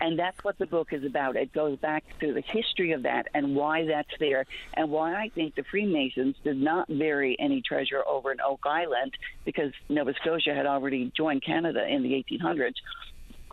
And 0.00 0.18
that's 0.18 0.42
what 0.42 0.58
the 0.58 0.66
book 0.66 0.88
is 0.92 1.04
about. 1.04 1.36
It 1.36 1.52
goes 1.52 1.78
back 1.78 2.04
to 2.20 2.32
the 2.32 2.40
history 2.40 2.92
of 2.92 3.04
that 3.04 3.28
and 3.34 3.54
why 3.54 3.86
that's 3.86 4.10
there 4.18 4.46
and 4.74 4.90
why 4.90 5.14
I 5.14 5.28
think 5.28 5.54
the 5.54 5.64
Freemasons 5.70 6.34
did 6.42 6.56
not 6.56 6.88
bury 6.88 7.36
any 7.38 7.62
treasure 7.62 8.02
over 8.06 8.32
in 8.32 8.38
Oak 8.40 8.60
Island 8.64 9.12
because 9.44 9.72
Nova 9.88 10.12
Scotia 10.20 10.54
had 10.54 10.66
already 10.66 11.12
joined 11.16 11.44
Canada 11.44 11.86
in 11.86 12.02
the 12.02 12.10
1800s. 12.10 12.74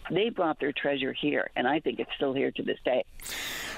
They 0.09 0.29
brought 0.29 0.59
their 0.59 0.71
treasure 0.71 1.13
here, 1.13 1.49
and 1.55 1.67
I 1.67 1.79
think 1.79 1.99
it's 1.99 2.11
still 2.15 2.33
here 2.33 2.51
to 2.51 2.63
this 2.63 2.77
day. 2.83 3.03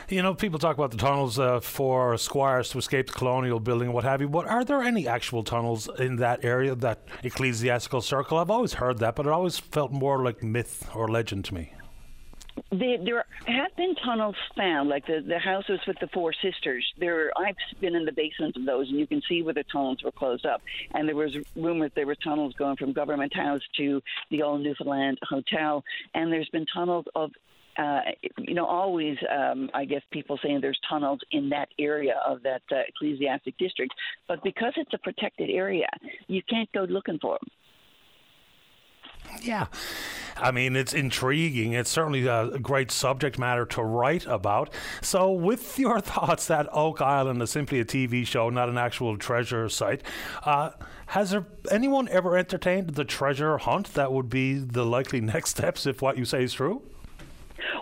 You 0.10 0.22
know, 0.22 0.34
people 0.34 0.60
talk 0.60 0.78
about 0.78 0.92
the 0.92 0.98
tunnels 0.98 1.40
uh, 1.40 1.60
for 1.62 2.18
squires 2.18 2.70
to 2.70 2.78
escape 2.78 3.08
the 3.08 3.14
colonial 3.14 3.60
building 3.60 3.94
what 3.94 4.04
have 4.04 4.22
you. 4.22 4.28
But 4.28 4.48
are 4.48 4.66
there 4.66 4.82
any 4.82 5.08
actual 5.08 5.44
tunnels 5.44 5.90
in 6.00 6.18
that 6.18 6.44
area, 6.44 6.76
that 6.76 7.04
ecclesiastical 7.24 8.02
circle? 8.02 8.38
I've 8.38 8.52
always 8.52 8.74
heard 8.74 9.00
that, 9.00 9.16
but 9.16 9.26
it 9.26 9.32
always 9.32 9.58
felt 9.58 9.92
more 9.92 10.24
like 10.24 10.44
myth 10.44 10.90
or 10.94 11.08
legend 11.08 11.46
to 11.46 11.54
me. 11.54 11.74
There, 12.72 12.98
there 12.98 13.26
have 13.48 13.76
been 13.76 13.96
tunnels 13.96 14.36
found, 14.56 14.90
like 14.90 15.06
the 15.06 15.24
the 15.26 15.40
houses 15.40 15.80
with 15.88 15.98
the 16.00 16.08
four 16.08 16.34
sisters. 16.34 16.86
There, 16.98 17.32
I've 17.38 17.56
been 17.80 17.96
in 17.96 18.06
the 18.06 18.12
basements 18.12 18.58
of 18.58 18.66
those, 18.66 18.90
and 18.90 19.00
you 19.00 19.08
can 19.08 19.22
see 19.28 19.42
where 19.42 19.54
the 19.54 19.64
tunnels 19.72 20.04
were 20.04 20.12
closed 20.12 20.46
up. 20.46 20.62
And 20.94 21.08
there 21.08 21.16
was 21.16 21.36
rumors 21.56 21.92
there 21.96 22.06
were 22.06 22.16
tunnels 22.16 22.54
going 22.58 22.78
from 22.78 22.94
Government 22.94 23.34
House 23.34 23.62
to 23.78 24.02
the 24.30 24.42
old 24.44 24.62
Newfoundland 24.62 25.20
Hotel, 25.28 25.84
and 26.14 26.32
there's 26.32 26.50
been 26.50 26.66
tunnels 26.74 27.06
of 27.16 27.32
uh, 27.78 28.02
you 28.38 28.54
know, 28.54 28.66
always, 28.66 29.18
um, 29.30 29.70
I 29.74 29.86
guess 29.86 30.02
people 30.12 30.38
saying 30.44 30.60
there's 30.62 30.80
tunnels 30.90 31.20
in 31.32 31.50
that 31.50 31.70
area 31.80 32.16
of 32.26 32.44
that 32.44 32.62
uh, 32.72 32.82
ecclesiastic 32.88 33.58
district, 33.58 33.94
but 34.28 34.44
because 34.44 34.74
it's 34.76 34.94
a 34.94 34.98
protected 34.98 35.50
area, 35.50 35.88
you 36.28 36.42
can't 36.50 36.72
go 36.74 36.84
looking 36.84 37.20
for 37.20 37.40
them. 37.40 37.50
Yeah. 39.42 39.68
I 40.38 40.52
mean, 40.52 40.76
it's 40.76 40.94
intriguing. 40.94 41.74
It's 41.74 41.90
certainly 41.90 42.28
a 42.28 42.60
great 42.60 42.92
subject 42.92 43.38
matter 43.38 43.66
to 43.68 43.84
write 43.84 44.26
about. 44.26 44.74
So, 45.02 45.32
with 45.32 45.78
your 45.80 46.00
thoughts 46.00 46.48
that 46.48 46.68
Oak 46.72 47.02
Island 47.02 47.42
is 47.42 47.52
simply 47.52 47.80
a 47.80 47.86
TV 47.86 48.26
show, 48.26 48.50
not 48.50 48.70
an 48.70 48.78
actual 48.78 49.18
treasure 49.18 49.70
site, 49.70 50.02
uh, 50.44 50.72
has 51.08 51.32
there 51.32 51.46
anyone 51.70 52.08
ever 52.10 52.38
entertained 52.38 52.92
the 52.92 53.04
treasure 53.04 53.58
hunt 53.58 53.94
that 53.96 54.12
would 54.12 54.30
be 54.30 54.54
the 54.54 54.86
likely 54.86 55.22
next 55.22 55.52
steps 55.52 55.86
if 55.86 56.02
what 56.02 56.18
you 56.18 56.26
say 56.26 56.44
is 56.44 56.54
true? 56.54 56.82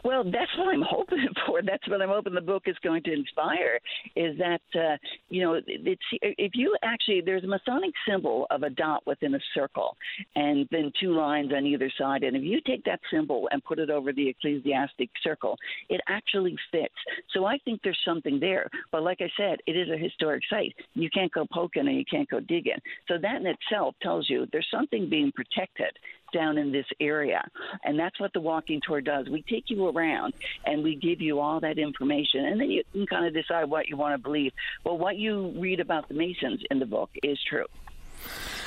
Well, 0.03 0.23
that's 0.23 0.51
what 0.57 0.73
I'm 0.73 0.81
hoping 0.89 1.27
for. 1.45 1.61
That's 1.61 1.87
what 1.87 2.01
I'm 2.01 2.09
hoping 2.09 2.33
the 2.33 2.41
book 2.41 2.63
is 2.65 2.75
going 2.83 3.03
to 3.03 3.13
inspire. 3.13 3.79
Is 4.15 4.37
that 4.37 4.61
uh, 4.75 4.97
you 5.29 5.43
know, 5.43 5.59
it's 5.67 6.01
if 6.21 6.51
you 6.55 6.75
actually 6.83 7.21
there's 7.21 7.43
a 7.43 7.47
Masonic 7.47 7.93
symbol 8.07 8.47
of 8.49 8.63
a 8.63 8.69
dot 8.69 9.03
within 9.05 9.35
a 9.35 9.39
circle, 9.53 9.95
and 10.35 10.67
then 10.71 10.91
two 10.99 11.15
lines 11.15 11.51
on 11.55 11.65
either 11.65 11.91
side. 11.97 12.23
And 12.23 12.35
if 12.35 12.43
you 12.43 12.61
take 12.65 12.83
that 12.85 12.99
symbol 13.11 13.47
and 13.51 13.63
put 13.63 13.79
it 13.79 13.89
over 13.89 14.13
the 14.13 14.29
ecclesiastic 14.29 15.09
circle, 15.23 15.57
it 15.89 16.01
actually 16.07 16.55
fits. 16.71 16.93
So 17.33 17.45
I 17.45 17.57
think 17.65 17.81
there's 17.83 17.99
something 18.05 18.39
there. 18.39 18.69
But 18.91 19.03
like 19.03 19.19
I 19.21 19.29
said, 19.37 19.59
it 19.65 19.75
is 19.75 19.89
a 19.89 19.97
historic 19.97 20.43
site. 20.49 20.75
You 20.93 21.09
can't 21.09 21.31
go 21.31 21.45
poking 21.51 21.87
and 21.87 21.97
you 21.97 22.05
can't 22.09 22.29
go 22.29 22.39
digging. 22.39 22.79
So 23.07 23.15
that 23.21 23.41
in 23.41 23.47
itself 23.47 23.95
tells 24.01 24.29
you 24.29 24.47
there's 24.51 24.67
something 24.71 25.09
being 25.09 25.31
protected 25.31 25.91
down 26.31 26.57
in 26.57 26.71
this 26.71 26.85
area. 26.99 27.43
And 27.83 27.99
that's 27.99 28.19
what 28.19 28.33
the 28.33 28.41
walking 28.41 28.81
tour 28.85 29.01
does. 29.01 29.27
We 29.29 29.41
take 29.43 29.69
you 29.69 29.87
around 29.87 30.33
and 30.65 30.83
we 30.83 30.95
give 30.95 31.21
you 31.21 31.39
all 31.39 31.59
that 31.61 31.77
information. 31.77 32.45
And 32.45 32.59
then 32.59 32.69
you 32.69 32.83
can 32.93 33.05
kind 33.07 33.25
of 33.25 33.33
decide 33.33 33.65
what 33.65 33.87
you 33.89 33.97
want 33.97 34.13
to 34.13 34.17
believe. 34.21 34.53
But 34.83 34.99
what 34.99 35.17
you 35.17 35.53
read 35.57 35.79
about 35.79 36.07
the 36.07 36.13
Masons 36.13 36.63
in 36.69 36.79
the 36.79 36.85
book 36.85 37.09
is 37.23 37.39
true. 37.47 37.65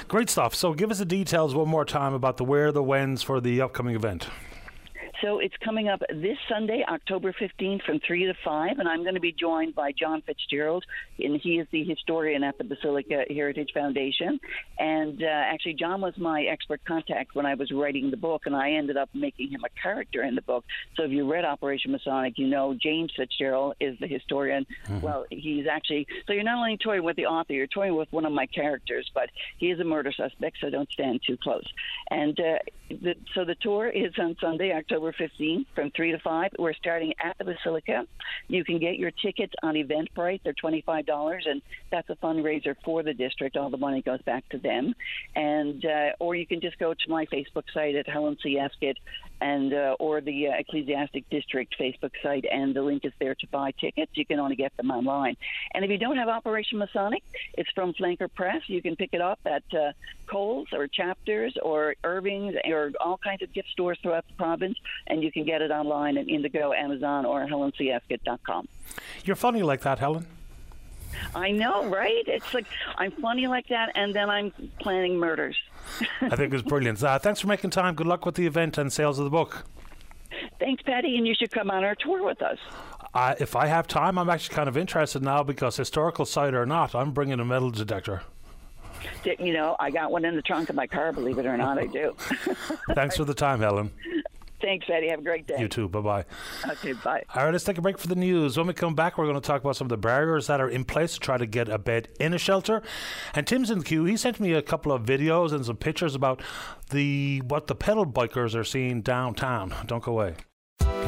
Great 0.09 0.30
stuff. 0.30 0.55
So 0.55 0.74
give 0.74 0.90
us 0.90 0.98
the 0.98 1.05
details 1.05 1.55
one 1.55 1.68
more 1.68 1.84
time 1.84 2.14
about 2.14 2.36
the 2.36 2.44
where, 2.44 2.72
the 2.72 2.82
whens 2.82 3.22
for 3.22 3.40
the 3.40 3.60
upcoming 3.60 3.94
event. 3.94 4.28
So 5.23 5.39
it's 5.39 5.55
coming 5.65 5.89
up 5.89 6.01
this 6.11 6.36
Sunday, 6.49 6.85
October 6.89 7.32
15th 7.32 7.85
from 7.85 8.01
3 8.05 8.27
to 8.27 8.35
5, 8.44 8.78
and 8.81 8.89
I'm 8.89 9.03
going 9.03 9.15
to 9.15 9.20
be 9.20 9.32
joined 9.32 9.73
by 9.73 9.93
John 9.93 10.20
Fitzgerald, 10.23 10.85
and 11.16 11.40
he 11.40 11.61
is 11.61 11.69
the 11.70 11.85
historian 11.85 12.43
at 12.43 12.59
the 12.59 12.65
Basilica 12.65 13.24
Heritage 13.31 13.70
Foundation. 13.73 14.40
And 14.81 15.23
uh, 15.23 15.27
actually, 15.27 15.74
John 15.74 16.01
was 16.01 16.15
my 16.19 16.43
expert 16.43 16.85
contact 16.85 17.36
when 17.36 17.47
I 17.47 17.55
was 17.55 17.70
writing 17.70 18.11
the 18.11 18.16
book, 18.16 18.43
and 18.47 18.57
I 18.57 18.73
ended 18.73 18.97
up 18.97 19.11
making 19.15 19.51
him 19.51 19.62
a 19.65 19.81
character 19.81 20.24
in 20.24 20.35
the 20.35 20.43
book. 20.43 20.65
So 20.97 21.05
if 21.05 21.12
you 21.12 21.31
read 21.31 21.44
Operation 21.44 21.93
Masonic, 21.93 22.36
you 22.36 22.49
know 22.49 22.74
James 22.74 23.12
Fitzgerald 23.16 23.77
is 23.78 23.97
the 24.01 24.09
historian. 24.09 24.66
Mm-hmm. 24.86 25.03
Well, 25.03 25.27
he's 25.31 25.66
actually, 25.70 26.09
so 26.27 26.32
you're 26.32 26.43
not 26.43 26.57
only 26.59 26.78
toying 26.78 27.05
with 27.05 27.15
the 27.15 27.27
author, 27.27 27.53
you're 27.53 27.69
toying 27.69 27.94
with 27.94 28.09
one 28.11 28.27
of 28.27 28.32
my 28.32 28.47
characters, 28.47 29.09
but 29.15 29.31
he 29.59 29.70
is 29.70 29.78
a 29.78 29.85
murder 29.85 30.11
suspect, 30.11 30.57
so 30.61 30.69
don't 30.69 30.90
stand 30.90 31.20
too 31.24 31.36
close. 31.40 31.66
And 32.11 32.39
uh, 32.40 32.59
the, 32.89 33.15
so 33.36 33.44
the 33.44 33.55
tour 33.55 33.89
is 33.89 34.12
on 34.19 34.36
Sunday, 34.40 34.73
October 34.73 35.11
15th 35.12 35.66
from 35.74 35.90
3 35.90 36.12
to 36.12 36.18
5. 36.18 36.51
We're 36.59 36.74
starting 36.74 37.12
at 37.22 37.36
the 37.39 37.44
Basilica. 37.44 38.06
You 38.48 38.64
can 38.64 38.78
get 38.78 38.97
your 38.97 39.10
tickets 39.10 39.52
on 39.62 39.74
Eventbrite. 39.74 40.40
They're 40.44 40.55
$25, 40.55 41.48
and 41.48 41.62
that's 41.90 42.09
a 42.10 42.16
fundraiser 42.16 42.74
for 42.84 43.02
the 43.02 43.14
district. 43.14 43.56
All 43.56 43.70
the 43.70 43.76
money 43.76 44.02
goes 44.02 44.22
back 44.22 44.48
to 44.51 44.59
them. 44.59 44.94
And 45.34 45.84
uh, 45.84 46.10
Or 46.18 46.34
you 46.34 46.47
can 46.47 46.60
just 46.60 46.78
go 46.78 46.94
to 46.94 47.10
my 47.10 47.26
Facebook 47.26 47.64
site 47.72 47.94
at 47.94 48.09
Helen 48.09 48.36
C. 48.43 48.59
Escott 48.59 48.97
and 49.43 49.74
uh, 49.74 49.97
or 49.98 50.20
the 50.20 50.48
uh, 50.48 50.52
Ecclesiastic 50.59 51.28
District 51.28 51.74
Facebook 51.78 52.12
site, 52.23 52.44
and 52.51 52.74
the 52.74 52.82
link 52.82 53.05
is 53.05 53.12
there 53.19 53.35
to 53.35 53.47
buy 53.48 53.73
tickets. 53.73 54.12
You 54.14 54.24
can 54.24 54.39
only 54.39 54.56
get 54.56 54.74
them 54.77 54.90
online. 54.90 55.36
And 55.74 55.85
if 55.85 55.90
you 55.90 55.98
don't 55.98 56.16
have 56.16 56.28
Operation 56.28 56.78
Masonic, 56.78 57.23
it's 57.59 57.70
from 57.74 57.93
Flanker 57.94 58.32
Press. 58.32 58.62
You 58.69 58.81
can 58.81 58.94
pick 58.97 59.10
it 59.12 59.20
up 59.20 59.40
at 59.44 59.64
uh, 59.74 59.93
Coles 60.27 60.69
or 60.73 60.86
Chapters 60.86 61.56
or 61.60 61.94
Irving's 62.05 62.55
or 62.64 62.93
all 63.01 63.19
kinds 63.19 63.43
of 63.43 63.52
gift 63.52 63.69
stores 63.70 63.98
throughout 64.02 64.27
the 64.28 64.35
province, 64.35 64.78
and 65.09 65.23
you 65.23 65.32
can 65.32 65.44
get 65.44 65.60
it 65.60 65.70
online 65.70 66.16
at 66.16 66.28
Indigo, 66.28 66.73
Amazon, 66.73 67.27
or 67.27 67.47
HelenCEscott.com. 67.47 68.69
You're 69.24 69.36
funny 69.36 69.62
like 69.62 69.81
that, 69.82 69.98
Helen. 69.98 70.27
I 71.34 71.51
know, 71.51 71.86
right? 71.86 72.24
It's 72.26 72.52
like 72.55 72.66
I'm 72.97 73.12
funny 73.12 73.47
like 73.47 73.68
that, 73.68 73.93
and 73.94 74.14
then 74.14 74.30
I'm 74.30 74.52
planning 74.80 75.18
murders. 75.18 75.56
I 76.20 76.36
think 76.36 76.52
it's 76.55 76.62
brilliant. 76.62 77.02
Uh, 77.02 77.18
thanks 77.18 77.40
for 77.40 77.48
making 77.48 77.70
time. 77.70 77.94
Good 77.94 78.06
luck 78.06 78.24
with 78.26 78.34
the 78.34 78.47
event 78.47 78.78
and 78.78 78.93
sales 78.93 79.18
of 79.18 79.24
the 79.24 79.30
book. 79.30 79.64
Thanks, 80.59 80.82
Paddy, 80.82 81.16
and 81.16 81.26
you 81.26 81.34
should 81.34 81.51
come 81.51 81.70
on 81.70 81.84
our 81.84 81.94
tour 81.94 82.24
with 82.24 82.43
us. 82.43 82.59
Uh, 83.14 83.34
if 83.39 83.55
I 83.55 83.66
have 83.66 83.86
time, 83.86 84.18
I'm 84.18 84.30
actually 84.30 84.55
kind 84.55 84.68
of 84.68 84.76
interested 84.76 85.22
now 85.22 85.43
because 85.43 85.76
historical 85.76 86.24
site 86.24 86.55
or 86.55 86.64
not, 86.64 86.94
I'm 86.94 87.12
bringing 87.12 87.40
a 87.40 87.44
metal 87.44 87.70
detector. 87.70 88.22
You 89.24 89.52
know, 89.52 89.76
I 89.78 89.90
got 89.90 90.10
one 90.10 90.24
in 90.24 90.36
the 90.36 90.43
trunk 90.43 90.70
of 90.70 90.76
my 90.76 90.86
car. 90.86 91.12
Believe 91.12 91.39
it 91.39 91.47
or 91.47 91.56
not, 91.56 91.78
I 91.78 91.86
do. 91.86 92.16
Thanks 92.94 93.16
for 93.16 93.24
the 93.24 93.34
time, 93.34 93.60
Helen. 93.60 93.90
Thanks, 94.62 94.86
Eddie. 94.89 95.09
Have 95.09 95.18
a 95.18 95.22
great 95.22 95.47
day. 95.47 95.56
You 95.59 95.68
too. 95.68 95.89
Bye 95.89 96.01
bye. 96.01 96.24
Okay, 96.70 96.93
bye. 96.93 97.22
All 97.34 97.44
right, 97.44 97.52
let's 97.52 97.64
take 97.64 97.78
a 97.78 97.82
break 97.82 97.98
for 97.98 98.06
the 98.06 98.14
news. 98.14 98.56
When 98.56 98.68
we 98.68 98.72
come 98.72 98.94
back, 98.94 99.18
we're 99.18 99.26
going 99.26 99.40
to 99.40 99.47
talk 99.47 99.60
about 99.60 99.76
some 99.76 99.86
of 99.86 99.90
the 99.90 99.97
barriers 99.97 100.47
that 100.47 100.60
are 100.60 100.68
in 100.68 100.84
place 100.84 101.14
to 101.14 101.20
try 101.20 101.36
to 101.36 101.47
get 101.47 101.68
a 101.68 101.78
bed 101.78 102.09
in 102.20 102.32
a 102.32 102.39
shelter. 102.39 102.80
And 103.34 103.47
Tim's 103.47 103.70
in 103.70 103.80
the 103.80 103.84
queue. 103.84 104.05
He 104.05 104.16
sent 104.16 104.39
me 104.39 104.52
a 104.52 104.62
couple 104.62 104.93
of 104.93 105.02
videos 105.02 105.52
and 105.52 105.66
some 105.66 105.76
pictures 105.76 106.14
about 106.14 106.40
the 106.90 107.40
what 107.40 107.66
the 107.66 107.74
pedal 107.74 108.06
bikers 108.06 108.55
are 108.55 108.64
seeing 108.64 109.02
downtown. 109.02 109.74
Don't 109.86 110.02
go 110.02 110.12
away. 110.12 110.36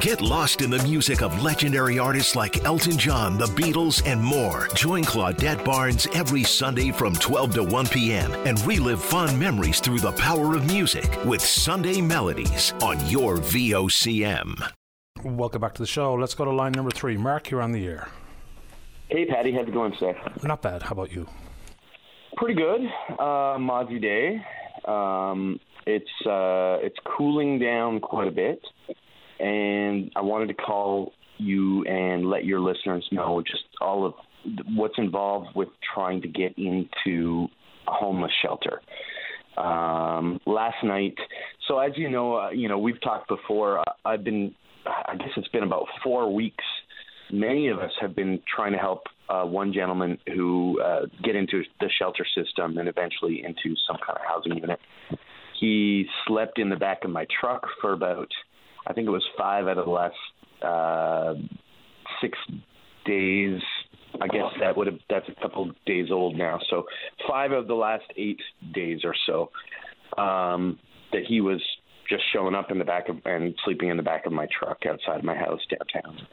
Get 0.00 0.20
lost 0.20 0.60
in 0.60 0.70
the 0.70 0.82
music 0.82 1.22
of 1.22 1.42
legendary 1.42 1.98
artists 1.98 2.36
like 2.36 2.64
Elton 2.64 2.98
John, 2.98 3.38
the 3.38 3.46
Beatles, 3.46 4.02
and 4.06 4.22
more. 4.22 4.68
Join 4.74 5.02
Claudette 5.04 5.64
Barnes 5.64 6.06
every 6.14 6.44
Sunday 6.44 6.90
from 6.90 7.14
12 7.14 7.54
to 7.54 7.64
1 7.64 7.86
p.m. 7.86 8.32
and 8.46 8.64
relive 8.66 9.02
fun 9.02 9.38
memories 9.38 9.80
through 9.80 10.00
the 10.00 10.12
power 10.12 10.54
of 10.54 10.66
music 10.66 11.10
with 11.24 11.40
Sunday 11.40 12.00
Melodies 12.00 12.72
on 12.82 12.98
your 13.08 13.38
VOCM. 13.38 14.72
Welcome 15.24 15.60
back 15.60 15.74
to 15.74 15.82
the 15.82 15.86
show. 15.86 16.14
Let's 16.14 16.34
go 16.34 16.44
to 16.44 16.52
line 16.52 16.72
number 16.72 16.90
three. 16.90 17.16
Mark, 17.16 17.50
you're 17.50 17.62
on 17.62 17.72
the 17.72 17.86
air. 17.86 18.08
Hey, 19.08 19.24
Paddy, 19.24 19.52
how's 19.52 19.66
it 19.66 19.72
going 19.72 19.92
today? 19.92 20.18
Not 20.42 20.60
bad. 20.60 20.82
How 20.82 20.92
about 20.92 21.12
you? 21.12 21.26
Pretty 22.36 22.54
good. 22.54 22.82
Uh, 23.18 23.56
Mozzie 23.58 24.00
Day. 24.00 24.44
Um, 24.86 25.58
it's 25.86 26.10
uh, 26.26 26.78
it's 26.82 26.96
cooling 27.04 27.58
down 27.58 28.00
quite 28.00 28.28
a 28.28 28.30
bit, 28.30 28.60
and 29.40 30.10
I 30.16 30.20
wanted 30.20 30.48
to 30.48 30.54
call 30.54 31.12
you 31.38 31.84
and 31.84 32.28
let 32.28 32.44
your 32.44 32.60
listeners 32.60 33.06
know 33.10 33.42
just 33.42 33.64
all 33.80 34.06
of 34.06 34.14
what's 34.74 34.94
involved 34.98 35.48
with 35.54 35.68
trying 35.94 36.22
to 36.22 36.28
get 36.28 36.54
into 36.56 37.48
a 37.88 37.92
homeless 37.92 38.32
shelter. 38.42 38.80
Um, 39.56 40.40
last 40.46 40.82
night, 40.82 41.14
so 41.68 41.78
as 41.78 41.92
you 41.96 42.10
know, 42.10 42.36
uh, 42.36 42.50
you 42.50 42.68
know 42.68 42.78
we've 42.78 43.00
talked 43.00 43.28
before. 43.28 43.78
Uh, 43.78 43.84
I've 44.04 44.24
been, 44.24 44.54
I 44.86 45.16
guess 45.16 45.28
it's 45.36 45.48
been 45.48 45.62
about 45.62 45.86
four 46.02 46.32
weeks. 46.32 46.64
Many 47.32 47.68
of 47.68 47.78
us 47.78 47.92
have 48.00 48.14
been 48.14 48.40
trying 48.54 48.72
to 48.72 48.78
help 48.78 49.04
uh, 49.28 49.44
one 49.44 49.72
gentleman 49.72 50.18
who 50.34 50.80
uh, 50.80 51.06
get 51.22 51.36
into 51.36 51.62
the 51.80 51.88
shelter 51.98 52.26
system 52.34 52.78
and 52.78 52.88
eventually 52.88 53.42
into 53.44 53.76
some 53.86 53.96
kind 54.04 54.18
of 54.18 54.24
housing 54.26 54.56
unit. 54.58 54.78
He 55.58 56.06
slept 56.26 56.58
in 56.58 56.68
the 56.68 56.76
back 56.76 57.04
of 57.04 57.10
my 57.10 57.26
truck 57.40 57.66
for 57.80 57.92
about, 57.92 58.28
I 58.86 58.92
think 58.92 59.06
it 59.06 59.10
was 59.10 59.24
five 59.38 59.66
out 59.66 59.78
of 59.78 59.86
the 59.86 59.90
last 59.90 60.14
uh, 60.62 61.34
six 62.20 62.38
days. 63.04 63.60
I 64.20 64.28
guess 64.28 64.44
that 64.60 64.76
would 64.76 64.86
have 64.86 64.98
that's 65.10 65.28
a 65.28 65.40
couple 65.40 65.70
days 65.86 66.08
old 66.10 66.36
now. 66.36 66.60
So 66.70 66.84
five 67.28 67.52
of 67.52 67.66
the 67.66 67.74
last 67.74 68.04
eight 68.16 68.40
days 68.72 69.00
or 69.04 69.14
so 69.26 69.50
um, 70.20 70.78
that 71.12 71.22
he 71.26 71.40
was 71.40 71.60
just 72.08 72.22
showing 72.32 72.54
up 72.54 72.70
in 72.70 72.78
the 72.78 72.84
back 72.84 73.08
of 73.08 73.16
and 73.24 73.54
sleeping 73.64 73.88
in 73.88 73.96
the 73.96 74.02
back 74.02 74.26
of 74.26 74.32
my 74.32 74.46
truck 74.56 74.78
outside 74.86 75.24
my 75.24 75.36
house 75.36 75.60
downtown, 75.70 76.26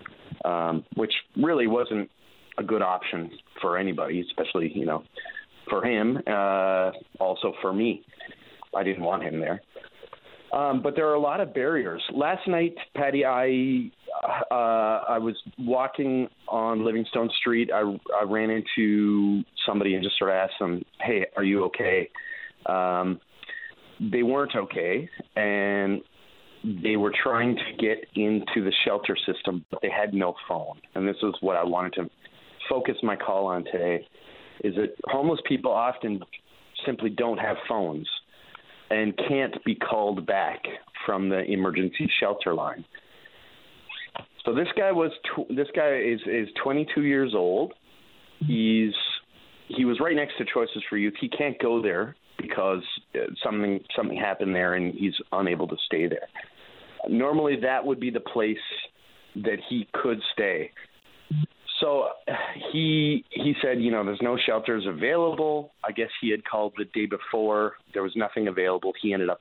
um, 0.46 0.86
which 0.96 1.14
really 1.38 1.68
wasn't 1.68 2.10
a 2.58 2.64
good 2.64 2.82
option 2.82 3.32
for 3.62 3.78
anybody, 3.78 4.22
especially 4.22 4.72
you 4.76 4.86
know 4.86 5.04
for 5.70 5.84
him, 5.86 6.20
uh, 6.28 6.92
also 7.20 7.54
for 7.62 7.74
me. 7.74 8.04
I 8.76 8.84
didn't 8.84 9.04
want 9.04 9.24
him 9.24 9.40
there. 9.40 9.62
Um, 10.54 10.82
but 10.82 10.96
there 10.96 11.08
are 11.08 11.14
a 11.14 11.20
lot 11.20 11.40
of 11.40 11.54
barriers. 11.54 12.04
Last 12.14 12.48
night, 12.48 12.76
Paddy, 12.96 13.26
I 13.26 13.90
uh, 14.52 15.04
I 15.08 15.18
was 15.18 15.36
walking 15.58 16.28
on 16.48 16.86
Livingstone 16.86 17.30
Street. 17.40 17.70
I, 17.74 17.80
I 18.20 18.26
ran 18.26 18.50
into 18.50 19.44
somebody 19.66 19.96
and 19.96 20.04
just 20.04 20.18
sort 20.18 20.32
of 20.32 20.36
asked 20.36 20.60
them, 20.60 20.84
"Hey, 21.00 21.26
are 21.38 21.44
you 21.44 21.64
okay?" 21.66 22.10
Um, 22.66 23.20
they 24.12 24.24
weren't 24.24 24.56
okay, 24.56 25.10
and 25.36 26.02
they 26.84 26.98
were 26.98 27.14
trying 27.24 27.56
to 27.56 27.78
get 27.80 28.06
into 28.16 28.64
the 28.64 28.74
shelter 28.86 29.16
system, 29.26 29.66
but 29.72 29.80
they 29.82 29.90
had 29.90 30.14
no 30.14 30.36
phone. 30.48 30.80
And 30.96 31.08
this 31.08 31.18
is 31.24 31.34
what 31.40 31.56
I 31.56 31.64
wanted 31.64 31.94
to 31.94 32.10
focus 32.70 32.98
my 33.04 33.16
call 33.16 33.46
on 33.48 33.64
today: 33.64 34.06
is 34.66 34.76
that 34.76 34.96
homeless 35.06 35.40
people 35.48 35.72
often 35.72 36.20
simply 36.86 37.10
don't 37.10 37.38
have 37.38 37.56
phones 37.70 38.08
and 38.92 39.18
can't 39.30 39.64
be 39.64 39.76
called 39.76 40.26
back 40.26 40.62
from 41.06 41.30
the 41.30 41.44
emergency 41.44 42.10
shelter 42.20 42.54
line. 42.54 42.84
So 44.46 44.54
this 44.54 44.68
guy 44.78 44.92
was 44.92 45.12
tw- 45.24 45.56
this 45.56 45.68
guy 45.76 45.96
is 45.98 46.20
is 46.26 46.50
22 46.64 47.04
years 47.04 47.34
old. 47.36 47.74
He's 48.40 48.94
he 49.70 49.86
was 49.86 50.00
right 50.00 50.16
next 50.16 50.38
to 50.38 50.46
Choices 50.52 50.84
for 50.90 50.98
Youth. 50.98 51.14
He 51.22 51.30
can't 51.30 51.58
go 51.60 51.82
there 51.82 52.16
because 52.38 52.84
uh, 53.16 53.20
something 53.44 53.80
something 53.96 54.18
happened 54.18 54.54
there 54.54 54.74
and 54.74 54.94
he's 54.94 55.14
unable 55.32 55.68
to 55.68 55.78
stay 55.86 56.08
there. 56.08 56.28
Normally 57.08 57.58
that 57.62 57.86
would 57.86 58.00
be 58.00 58.10
the 58.10 58.20
place 58.20 58.58
that 59.36 59.60
he 59.70 59.88
could 59.94 60.20
stay. 60.34 60.72
So 61.82 62.10
he 62.72 63.26
he 63.32 63.54
said, 63.62 63.82
you 63.82 63.92
know, 63.92 64.06
there's 64.06 64.22
no 64.22 64.38
shelters 64.38 64.86
available. 64.88 65.72
I 65.84 65.92
guess 65.92 66.10
he 66.22 66.30
had 66.30 66.46
called 66.46 66.74
the 66.78 66.86
day 66.86 67.08
before. 67.08 67.74
There 67.94 68.04
was 68.04 68.14
nothing 68.16 68.48
available. 68.48 68.94
He 69.02 69.14
ended 69.14 69.30
up 69.30 69.40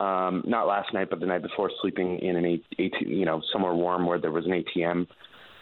um, 0.00 0.44
not 0.46 0.66
last 0.68 0.94
night, 0.94 1.10
but 1.10 1.18
the 1.18 1.26
night 1.26 1.42
before, 1.42 1.70
sleeping 1.80 2.20
in 2.20 2.36
an 2.36 2.62
ATM, 2.78 3.08
you 3.08 3.24
know, 3.24 3.42
somewhere 3.52 3.74
warm 3.74 4.06
where 4.06 4.20
there 4.20 4.30
was 4.30 4.44
an 4.46 4.52
ATM 4.52 5.06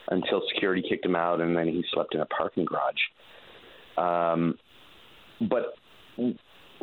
until 0.09 0.41
security 0.53 0.83
kicked 0.87 1.05
him 1.05 1.15
out, 1.15 1.41
and 1.41 1.57
then 1.57 1.67
he 1.67 1.83
slept 1.91 2.13
in 2.13 2.21
a 2.21 2.25
parking 2.27 2.65
garage. 2.65 2.93
Um, 3.97 4.57
but 5.49 5.73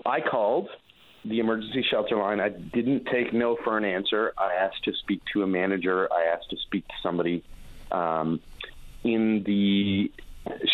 I 0.05 0.21
called 0.21 0.69
the 1.25 1.39
emergency 1.39 1.85
shelter 1.91 2.16
line. 2.16 2.41
I 2.41 2.51
didn't 2.51 3.07
take 3.07 3.33
no 3.33 3.57
for 3.65 3.79
an 3.79 3.85
answer. 3.85 4.33
I 4.37 4.55
asked 4.55 4.85
to 4.85 4.93
speak 5.01 5.23
to 5.33 5.43
a 5.43 5.47
manager. 5.47 6.09
I 6.12 6.25
asked 6.35 6.51
to 6.51 6.57
speak 6.66 6.87
to 6.89 6.95
somebody 7.03 7.43
um, 7.93 8.41
in 9.05 9.43
the 9.45 10.11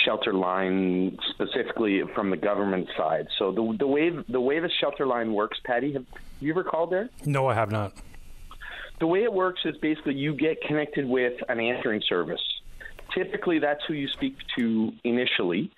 shelter 0.04 0.32
line 0.32 1.16
specifically 1.30 2.02
from 2.14 2.30
the 2.30 2.36
government 2.36 2.88
side. 2.96 3.26
So 3.38 3.52
the 3.52 3.76
the 3.78 3.86
way 3.86 4.10
the 4.28 4.40
way 4.40 4.58
the 4.60 4.70
shelter 4.80 5.06
line 5.06 5.32
works, 5.32 5.58
Paddy, 5.64 5.92
have 5.92 6.04
you 6.40 6.52
ever 6.52 6.64
called 6.64 6.90
there? 6.90 7.10
No, 7.24 7.46
I 7.46 7.54
have 7.54 7.70
not. 7.70 7.92
The 8.98 9.06
way 9.06 9.22
it 9.22 9.32
works 9.32 9.60
is 9.64 9.76
basically 9.78 10.14
you 10.14 10.34
get 10.34 10.60
connected 10.62 11.06
with 11.06 11.32
an 11.48 11.58
answering 11.60 12.02
service. 12.08 12.40
Typically, 13.14 13.58
that's 13.58 13.80
who 13.88 13.94
you 13.94 14.08
speak 14.08 14.36
to 14.58 14.92
initially, 15.04 15.70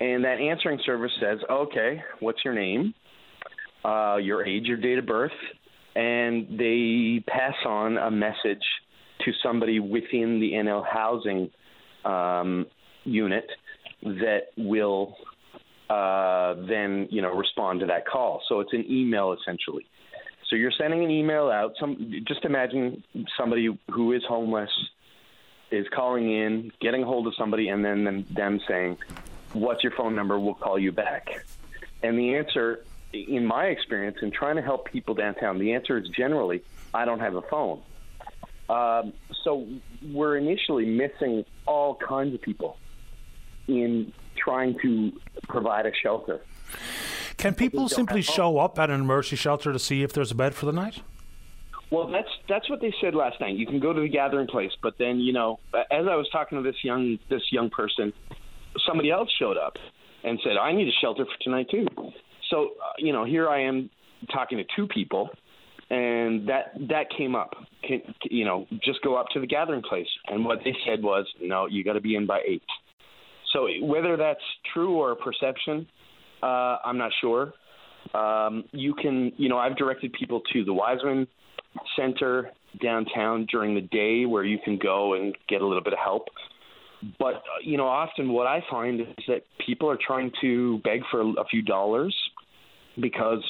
and 0.00 0.24
that 0.24 0.40
answering 0.40 0.80
service 0.84 1.12
says, 1.20 1.38
"Okay, 1.48 2.02
what's 2.20 2.44
your 2.44 2.54
name, 2.54 2.94
uh, 3.84 4.18
your 4.20 4.44
age, 4.44 4.66
your 4.66 4.76
date 4.76 4.98
of 4.98 5.06
birth," 5.06 5.32
and 5.94 6.58
they 6.58 7.22
pass 7.26 7.54
on 7.64 7.96
a 7.96 8.10
message 8.10 8.64
to 9.20 9.32
somebody 9.42 9.80
within 9.80 10.40
the 10.40 10.54
NL 10.54 10.82
housing 10.82 11.50
um, 12.04 12.66
unit 13.04 13.48
that 14.02 14.48
will 14.56 15.16
uh, 15.90 16.54
then 16.68 17.08
you 17.10 17.22
know 17.22 17.34
respond 17.34 17.80
to 17.80 17.86
that 17.86 18.06
call. 18.06 18.42
So 18.48 18.60
it's 18.60 18.72
an 18.72 18.84
email 18.90 19.32
essentially. 19.32 19.86
So 20.48 20.56
you're 20.56 20.72
sending 20.78 21.04
an 21.04 21.10
email 21.10 21.50
out. 21.50 21.74
Some 21.78 22.12
just 22.26 22.44
imagine 22.44 23.02
somebody 23.38 23.68
who 23.90 24.12
is 24.12 24.22
homeless 24.26 24.70
is 25.70 25.86
calling 25.94 26.32
in, 26.32 26.72
getting 26.80 27.02
a 27.02 27.06
hold 27.06 27.26
of 27.26 27.34
somebody, 27.36 27.68
and 27.68 27.84
then 27.84 28.04
them, 28.04 28.26
them 28.30 28.60
saying, 28.66 28.96
"What's 29.52 29.82
your 29.82 29.92
phone 29.92 30.14
number? 30.14 30.38
We'll 30.38 30.54
call 30.54 30.78
you 30.78 30.92
back." 30.92 31.44
And 32.02 32.18
the 32.18 32.36
answer, 32.36 32.84
in 33.12 33.44
my 33.44 33.66
experience, 33.66 34.18
in 34.22 34.30
trying 34.30 34.56
to 34.56 34.62
help 34.62 34.90
people 34.90 35.14
downtown, 35.14 35.58
the 35.58 35.74
answer 35.74 35.98
is 35.98 36.08
generally, 36.08 36.62
"I 36.94 37.04
don't 37.04 37.20
have 37.20 37.34
a 37.34 37.42
phone." 37.42 37.82
Um, 38.68 39.12
so 39.44 39.66
we're 40.12 40.36
initially 40.36 40.84
missing 40.84 41.44
all 41.66 41.96
kinds 41.96 42.34
of 42.34 42.42
people 42.42 42.76
in 43.66 44.12
trying 44.36 44.76
to 44.82 45.12
provide 45.48 45.86
a 45.86 45.92
shelter. 46.02 46.40
Can 47.36 47.54
people 47.54 47.88
simply 47.88 48.20
show 48.20 48.58
up 48.58 48.78
at 48.78 48.90
an 48.90 49.00
emergency 49.00 49.36
shelter 49.36 49.72
to 49.72 49.78
see 49.78 50.02
if 50.02 50.12
there's 50.12 50.30
a 50.30 50.34
bed 50.34 50.54
for 50.54 50.66
the 50.66 50.72
night? 50.72 51.02
Well, 51.90 52.08
that's 52.08 52.28
that's 52.48 52.68
what 52.68 52.80
they 52.80 52.92
said 53.00 53.14
last 53.14 53.40
night. 53.40 53.56
You 53.56 53.66
can 53.66 53.80
go 53.80 53.92
to 53.92 54.00
the 54.00 54.08
gathering 54.08 54.46
place, 54.46 54.72
but 54.82 54.94
then 54.98 55.20
you 55.20 55.32
know, 55.32 55.58
as 55.72 56.06
I 56.06 56.16
was 56.16 56.28
talking 56.30 56.58
to 56.58 56.62
this 56.62 56.76
young 56.84 57.18
this 57.30 57.42
young 57.50 57.70
person, 57.70 58.12
somebody 58.86 59.10
else 59.10 59.30
showed 59.38 59.56
up 59.56 59.76
and 60.22 60.38
said, 60.44 60.58
"I 60.60 60.72
need 60.72 60.88
a 60.88 60.92
shelter 61.00 61.24
for 61.24 61.42
tonight 61.42 61.68
too." 61.70 61.86
So 62.50 62.64
uh, 62.64 62.92
you 62.98 63.12
know, 63.12 63.24
here 63.24 63.48
I 63.48 63.62
am 63.62 63.88
talking 64.30 64.58
to 64.58 64.64
two 64.76 64.86
people, 64.86 65.30
and 65.90 66.48
that 66.48 66.72
that 66.88 67.06
came 67.16 67.34
up. 67.34 67.54
Can, 67.82 68.02
you 68.24 68.44
know, 68.44 68.66
just 68.84 69.02
go 69.02 69.16
up 69.16 69.26
to 69.34 69.40
the 69.40 69.46
gathering 69.46 69.82
place, 69.82 70.08
and 70.26 70.44
what 70.44 70.58
they 70.64 70.74
said 70.86 71.02
was, 71.02 71.26
"No, 71.40 71.66
you 71.66 71.84
got 71.84 71.94
to 71.94 72.00
be 72.00 72.16
in 72.16 72.26
by 72.26 72.40
eight. 72.46 72.62
So 73.52 73.68
whether 73.82 74.16
that's 74.16 74.40
true 74.74 74.96
or 74.96 75.12
a 75.12 75.16
perception, 75.16 75.86
uh, 76.42 76.76
I'm 76.84 76.98
not 76.98 77.12
sure. 77.20 77.54
Um, 78.14 78.64
you 78.72 78.94
can, 78.94 79.32
you 79.36 79.48
know, 79.48 79.58
I've 79.58 79.76
directed 79.76 80.12
people 80.12 80.42
to 80.52 80.64
the 80.64 80.72
Wiseman 80.72 81.26
Center 81.96 82.50
downtown 82.82 83.46
during 83.50 83.74
the 83.74 83.80
day 83.80 84.26
where 84.26 84.44
you 84.44 84.58
can 84.64 84.78
go 84.78 85.14
and 85.14 85.34
get 85.48 85.62
a 85.62 85.66
little 85.66 85.82
bit 85.82 85.92
of 85.92 85.98
help. 85.98 86.28
But, 87.18 87.42
you 87.62 87.76
know, 87.76 87.86
often 87.86 88.32
what 88.32 88.46
I 88.46 88.62
find 88.70 89.00
is 89.00 89.06
that 89.28 89.42
people 89.64 89.88
are 89.90 89.98
trying 90.04 90.32
to 90.40 90.78
beg 90.78 91.02
for 91.10 91.20
a 91.20 91.44
few 91.50 91.62
dollars 91.62 92.16
because 93.00 93.44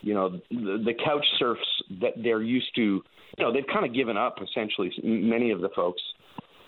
You 0.00 0.14
know, 0.14 0.28
the, 0.50 0.82
the 0.84 0.94
couch 1.04 1.26
surfs 1.38 1.60
that 2.00 2.12
they're 2.22 2.42
used 2.42 2.74
to. 2.76 3.02
You 3.36 3.44
know, 3.44 3.52
they've 3.52 3.66
kind 3.72 3.84
of 3.84 3.94
given 3.94 4.16
up 4.16 4.36
essentially. 4.42 4.92
Many 5.02 5.50
of 5.50 5.60
the 5.60 5.68
folks 5.74 6.00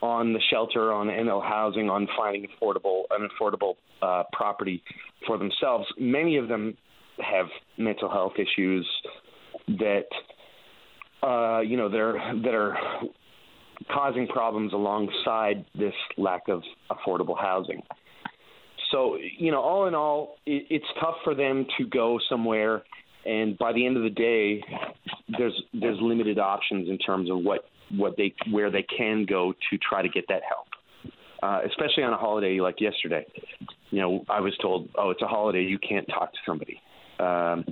on 0.02 0.32
the 0.32 0.40
shelter, 0.51 0.93
on 0.93 1.09
NL 1.09 1.43
housing, 1.43 1.90
on 1.90 2.09
finding 2.16 2.47
affordable 2.47 3.02
an 3.11 3.28
affordable 3.28 3.74
uh, 4.02 4.24
property 4.32 4.82
for 5.27 5.39
themselves. 5.39 5.86
Many 5.98 6.36
of 6.36 6.48
them 6.48 6.77
have 7.19 7.47
mental 7.77 8.11
health 8.11 8.32
issues 8.36 8.89
that 9.69 10.07
uh, 11.23 11.61
you 11.61 11.77
know 11.77 11.89
they're 11.89 12.15
that 12.43 12.55
are 12.55 12.77
causing 13.93 14.27
problems 14.27 14.73
alongside 14.73 15.65
this 15.74 15.94
lack 16.16 16.48
of 16.48 16.62
affordable 16.90 17.39
housing. 17.39 17.82
So 18.90 19.16
you 19.39 19.51
know, 19.51 19.61
all 19.61 19.86
in 19.86 19.94
all, 19.94 20.36
it, 20.47 20.66
it's 20.70 20.86
tough 21.01 21.16
for 21.24 21.35
them 21.35 21.66
to 21.78 21.86
go 21.86 22.19
somewhere, 22.28 22.82
and 23.25 23.57
by 23.59 23.73
the 23.73 23.85
end 23.85 23.97
of 23.97 24.03
the 24.03 24.11
day, 24.11 24.63
there's 25.39 25.63
there's 25.75 25.99
limited 26.01 26.39
options 26.39 26.89
in 26.89 26.99
terms 26.99 27.31
of 27.31 27.39
what 27.39 27.65
what 27.97 28.17
they 28.17 28.35
where 28.51 28.71
they 28.71 28.85
can 28.97 29.27
go 29.29 29.53
to 29.71 29.79
try 29.79 30.03
to 30.03 30.09
get 30.09 30.25
that 30.29 30.43
help. 30.49 30.67
Uh, 31.43 31.61
especially 31.67 32.03
on 32.03 32.13
a 32.13 32.17
holiday 32.17 32.61
like 32.61 32.81
yesterday, 32.81 33.27
you 33.91 34.01
know, 34.01 34.25
I 34.29 34.41
was 34.41 34.57
told, 34.61 34.89
"Oh, 34.97 35.11
it's 35.11 35.23
a 35.23 35.27
holiday, 35.27 35.63
you 35.63 35.79
can't 35.79 36.07
talk 36.09 36.33
to 36.33 36.39
somebody." 36.47 36.81
Um, 37.19 37.65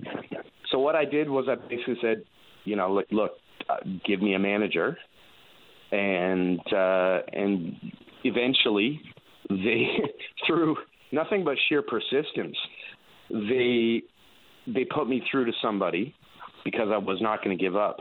so 0.71 0.79
what 0.79 0.95
I 0.95 1.05
did 1.05 1.29
was 1.29 1.47
I 1.49 1.55
basically 1.55 1.97
said, 2.03 2.25
you 2.65 2.77
know, 2.77 2.93
look, 2.93 3.07
look, 3.11 3.33
uh, 3.69 3.77
give 4.07 4.21
me 4.21 4.35
a 4.35 4.39
manager, 4.39 4.97
and 5.93 6.61
uh, 6.73 7.21
and 7.33 7.75
eventually 8.25 9.01
they 9.49 9.99
through 10.47 10.77
nothing 11.13 11.45
but 11.45 11.57
sheer 11.69 11.83
persistence 11.83 12.57
they 13.31 14.03
they 14.75 14.85
put 14.85 15.09
me 15.09 15.23
through 15.31 15.47
to 15.47 15.53
somebody 15.63 16.15
because 16.65 16.89
I 16.93 16.99
was 16.99 17.21
not 17.21 17.43
going 17.43 17.57
to 17.57 17.63
give 17.63 17.77
up. 17.77 17.99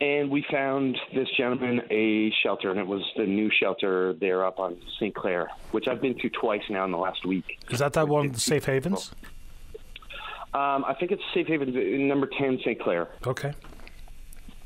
And 0.00 0.30
we 0.30 0.44
found 0.50 0.98
this 1.14 1.28
gentleman 1.36 1.82
a 1.90 2.32
shelter, 2.42 2.70
and 2.70 2.80
it 2.80 2.86
was 2.86 3.02
the 3.16 3.24
new 3.24 3.50
shelter 3.50 4.12
there 4.14 4.44
up 4.44 4.58
on 4.58 4.76
St. 4.96 5.14
Clare, 5.14 5.48
which 5.70 5.86
I've 5.88 6.00
been 6.00 6.18
to 6.18 6.28
twice 6.30 6.62
now 6.68 6.84
in 6.84 6.90
the 6.90 6.98
last 6.98 7.24
week. 7.24 7.58
Is 7.70 7.78
that 7.78 7.92
that 7.92 8.08
one, 8.08 8.34
Safe 8.34 8.64
Havens? 8.64 9.12
Um, 10.52 10.84
I 10.84 10.94
think 10.98 11.12
it's 11.12 11.22
Safe 11.32 11.46
Havens, 11.46 11.76
uh, 11.76 11.80
number 12.04 12.28
10, 12.38 12.58
St. 12.64 12.80
Clare. 12.80 13.08
Okay. 13.26 13.52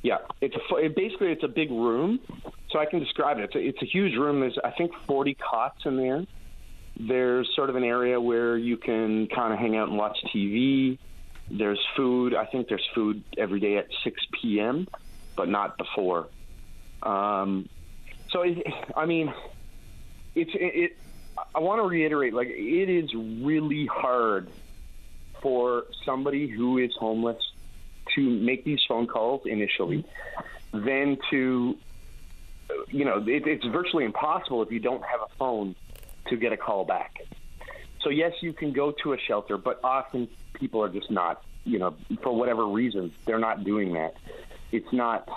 Yeah, 0.03 0.19
it's 0.41 0.55
a 0.55 0.77
it, 0.77 0.95
basically 0.95 1.33
it's 1.33 1.43
a 1.43 1.49
big 1.49 1.71
room, 1.71 2.21
so 2.71 2.79
I 2.79 2.87
can 2.87 3.01
describe 3.01 3.39
it. 3.39 3.45
It's 3.45 3.55
a, 3.55 3.59
it's 3.59 3.83
a 3.83 3.87
huge 3.87 4.17
room. 4.17 4.41
There's 4.41 4.57
I 4.63 4.71
think 4.71 4.93
40 5.07 5.35
cots 5.35 5.81
in 5.85 5.97
there. 5.97 6.25
There's 6.99 7.49
sort 7.55 7.71
of 7.71 7.77
an 7.77 7.85
area 7.85 8.21
where 8.21 8.57
you 8.57 8.77
can 8.77 9.29
kind 9.29 9.53
of 9.53 9.59
hang 9.59 9.77
out 9.77 9.89
and 9.89 9.97
watch 9.97 10.19
TV. 10.35 10.99
There's 11.51 11.81
food. 11.97 12.35
I 12.35 12.45
think 12.47 12.69
there's 12.69 12.87
food 12.95 13.23
every 13.37 13.61
day 13.61 13.77
at 13.79 13.87
6 14.03 14.21
p.m., 14.41 14.87
but 15.37 15.49
not 15.49 15.79
before. 15.79 16.29
Um, 17.03 17.69
so 18.31 18.43
it, 18.43 18.59
I 18.97 19.07
mean, 19.07 19.33
it's 20.35 20.51
it, 20.55 20.73
it. 20.75 20.91
I 21.55 21.61
want 21.61 21.81
to 21.81 21.87
reiterate, 21.87 22.35
like 22.35 22.49
it 22.51 22.91
is 22.91 23.11
really 23.15 23.87
hard 23.87 24.51
for 25.41 25.85
somebody 26.05 26.49
who 26.49 26.79
is 26.79 26.91
homeless 26.99 27.39
to 28.17 28.29
make 28.29 28.65
these 28.65 28.81
phone 28.89 29.07
calls 29.07 29.43
initially, 29.45 30.05
then 30.73 31.17
to, 31.31 31.77
you 32.89 33.05
know, 33.05 33.19
it, 33.27 33.47
it's 33.47 33.65
virtually 33.67 34.05
impossible 34.05 34.63
if 34.63 34.73
you 34.73 34.81
don't 34.81 35.03
have 35.03 35.21
a 35.21 35.37
phone 35.39 35.77
to 36.31 36.37
get 36.37 36.53
a 36.53 36.57
call 36.57 36.85
back. 36.85 37.17
So 38.03 38.11
yes, 38.11 38.33
you 38.41 38.53
can 38.53 38.73
go 38.73 38.93
to 39.03 39.13
a 39.13 39.17
shelter, 39.27 39.59
but 39.59 39.81
often 39.83 40.29
people 40.55 40.83
are 40.83 40.89
just 40.89 41.11
not, 41.11 41.43
you 41.65 41.79
know, 41.79 41.95
for 42.23 42.35
whatever 42.35 42.67
reason, 42.67 43.13
they're 43.27 43.39
not 43.39 43.65
doing 43.65 43.93
that. 43.95 44.15
It's 44.71 44.93
not, 44.93 45.29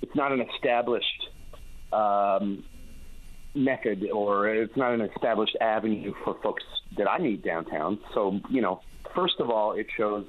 it's 0.00 0.14
not 0.14 0.32
an 0.32 0.44
established 0.54 1.28
um, 1.92 2.64
method, 3.54 4.08
or 4.12 4.48
it's 4.48 4.76
not 4.76 4.92
an 4.92 5.00
established 5.00 5.56
avenue 5.60 6.12
for 6.24 6.36
folks 6.42 6.62
that 6.96 7.08
I 7.08 7.18
need 7.18 7.42
downtown. 7.42 7.98
So 8.14 8.40
you 8.50 8.60
know, 8.60 8.80
first 9.14 9.34
of 9.38 9.50
all, 9.50 9.72
it 9.72 9.86
shows 9.96 10.26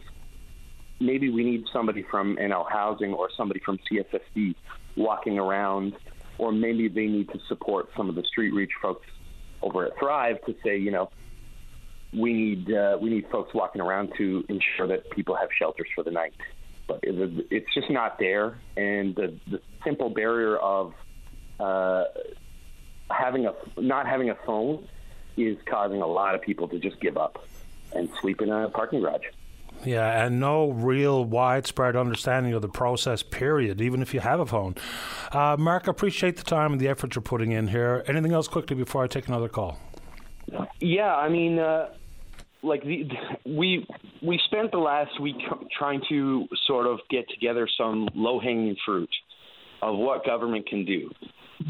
maybe 0.99 1.29
we 1.29 1.43
need 1.43 1.65
somebody 1.73 2.03
from 2.09 2.37
NL 2.37 2.69
Housing 2.71 3.13
or 3.13 3.29
somebody 3.35 3.61
from 3.65 3.79
CSSD 3.91 4.55
walking 4.95 5.37
around, 5.37 5.93
or 6.37 6.51
maybe 6.51 6.87
they 6.87 7.07
need 7.07 7.29
to 7.29 7.39
support 7.47 7.89
some 7.97 8.09
of 8.09 8.15
the 8.15 8.23
street 8.23 8.51
reach 8.51 8.71
folks 8.81 9.05
over 9.65 9.85
at 9.85 9.97
Thrive 9.99 10.37
to 10.45 10.55
say, 10.63 10.77
you 10.77 10.91
know, 10.91 11.09
we 12.13 12.31
need 12.31 12.71
uh, 12.71 12.97
we 13.01 13.09
need 13.09 13.25
folks 13.29 13.53
walking 13.53 13.81
around 13.81 14.13
to 14.17 14.45
ensure 14.47 14.87
that 14.87 15.09
people 15.09 15.35
have 15.35 15.49
shelters 15.57 15.87
for 15.93 16.03
the 16.03 16.11
night. 16.11 16.33
But 16.87 16.99
it's 17.01 17.73
just 17.73 17.89
not 17.89 18.19
there, 18.19 18.59
and 18.77 19.15
the, 19.15 19.35
the 19.49 19.59
simple 19.83 20.11
barrier 20.11 20.55
of 20.57 20.93
uh, 21.59 22.03
having 23.09 23.47
a 23.47 23.53
not 23.81 24.05
having 24.05 24.29
a 24.29 24.35
phone 24.45 24.87
is 25.35 25.57
causing 25.65 26.01
a 26.01 26.07
lot 26.07 26.35
of 26.35 26.41
people 26.43 26.67
to 26.69 26.79
just 26.79 27.01
give 27.01 27.17
up 27.17 27.43
and 27.93 28.07
sleep 28.21 28.41
in 28.41 28.51
a 28.51 28.69
parking 28.69 29.01
garage. 29.01 29.25
Yeah, 29.83 30.25
and 30.25 30.39
no 30.39 30.69
real 30.71 31.25
widespread 31.25 31.95
understanding 31.95 32.53
of 32.53 32.61
the 32.61 32.69
process, 32.69 33.21
period, 33.21 33.81
even 33.81 34.01
if 34.01 34.13
you 34.13 34.19
have 34.19 34.39
a 34.39 34.45
phone. 34.45 34.75
Uh, 35.31 35.55
Mark, 35.59 35.87
I 35.87 35.91
appreciate 35.91 36.37
the 36.37 36.43
time 36.43 36.71
and 36.71 36.81
the 36.81 36.87
effort 36.87 37.15
you're 37.15 37.21
putting 37.21 37.51
in 37.51 37.67
here. 37.67 38.03
Anything 38.07 38.31
else 38.33 38.47
quickly 38.47 38.75
before 38.75 39.03
I 39.03 39.07
take 39.07 39.27
another 39.27 39.49
call? 39.49 39.77
Yeah, 40.79 41.15
I 41.15 41.29
mean, 41.29 41.59
uh, 41.59 41.89
like 42.63 42.83
the, 42.83 43.07
we 43.45 43.87
we 44.21 44.39
spent 44.45 44.71
the 44.71 44.79
last 44.79 45.19
week 45.21 45.37
trying 45.77 46.01
to 46.09 46.45
sort 46.67 46.87
of 46.87 46.99
get 47.09 47.29
together 47.29 47.67
some 47.77 48.09
low 48.15 48.39
hanging 48.39 48.75
fruit 48.85 49.09
of 49.81 49.97
what 49.97 50.25
government 50.25 50.67
can 50.67 50.85
do. 50.85 51.11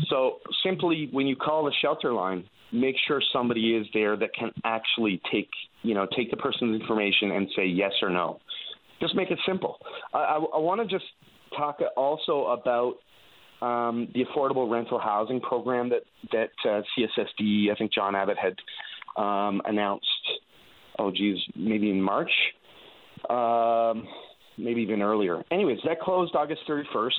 So 0.10 0.40
simply, 0.64 1.10
when 1.11 1.27
you 1.27 1.36
call 1.36 1.65
the 1.65 1.73
shelter 1.82 2.14
line, 2.14 2.45
make 2.76 2.96
sure 3.08 3.22
somebody 3.34 3.76
is 3.76 3.88
there 3.94 4.16
that 4.18 4.34
can 4.38 4.52
actually 4.64 5.22
take 5.32 5.50
you 5.82 5.94
know 5.94 6.08
take 6.16 6.30
the 6.32 6.38
person's 6.38 6.80
information 6.80 7.32
and 7.32 7.48
say 7.56 7.66
yes 7.66 7.92
or 8.02 8.10
no. 8.10 8.40
Just 9.02 9.16
make 9.16 9.32
it 9.32 9.40
simple. 9.46 9.78
I, 10.14 10.20
I, 10.20 10.36
I 10.36 10.60
want 10.60 10.82
to 10.82 10.88
just 10.88 11.06
talk 11.58 11.80
also 11.96 12.46
about 12.48 12.96
um, 13.62 14.08
the 14.14 14.26
affordable 14.26 14.70
rental 14.70 15.00
housing 15.00 15.40
program 15.40 15.90
that 15.90 16.04
that 16.32 16.52
uh, 16.70 16.82
CSSD, 16.98 17.72
I 17.72 17.76
think 17.76 17.94
John 17.94 18.16
Abbott 18.16 18.38
had 18.38 18.56
um, 19.22 19.62
announced. 19.66 20.08
Oh, 20.98 21.12
geez, 21.12 21.38
maybe 21.56 21.90
in 21.90 22.02
March. 22.02 22.32
Um, 23.30 24.08
maybe 24.57 24.82
even 24.82 25.02
earlier. 25.02 25.44
Anyways, 25.52 25.80
that 25.86 25.99
closed 25.99 26.36
August 26.36 26.61
31st. 26.68 27.11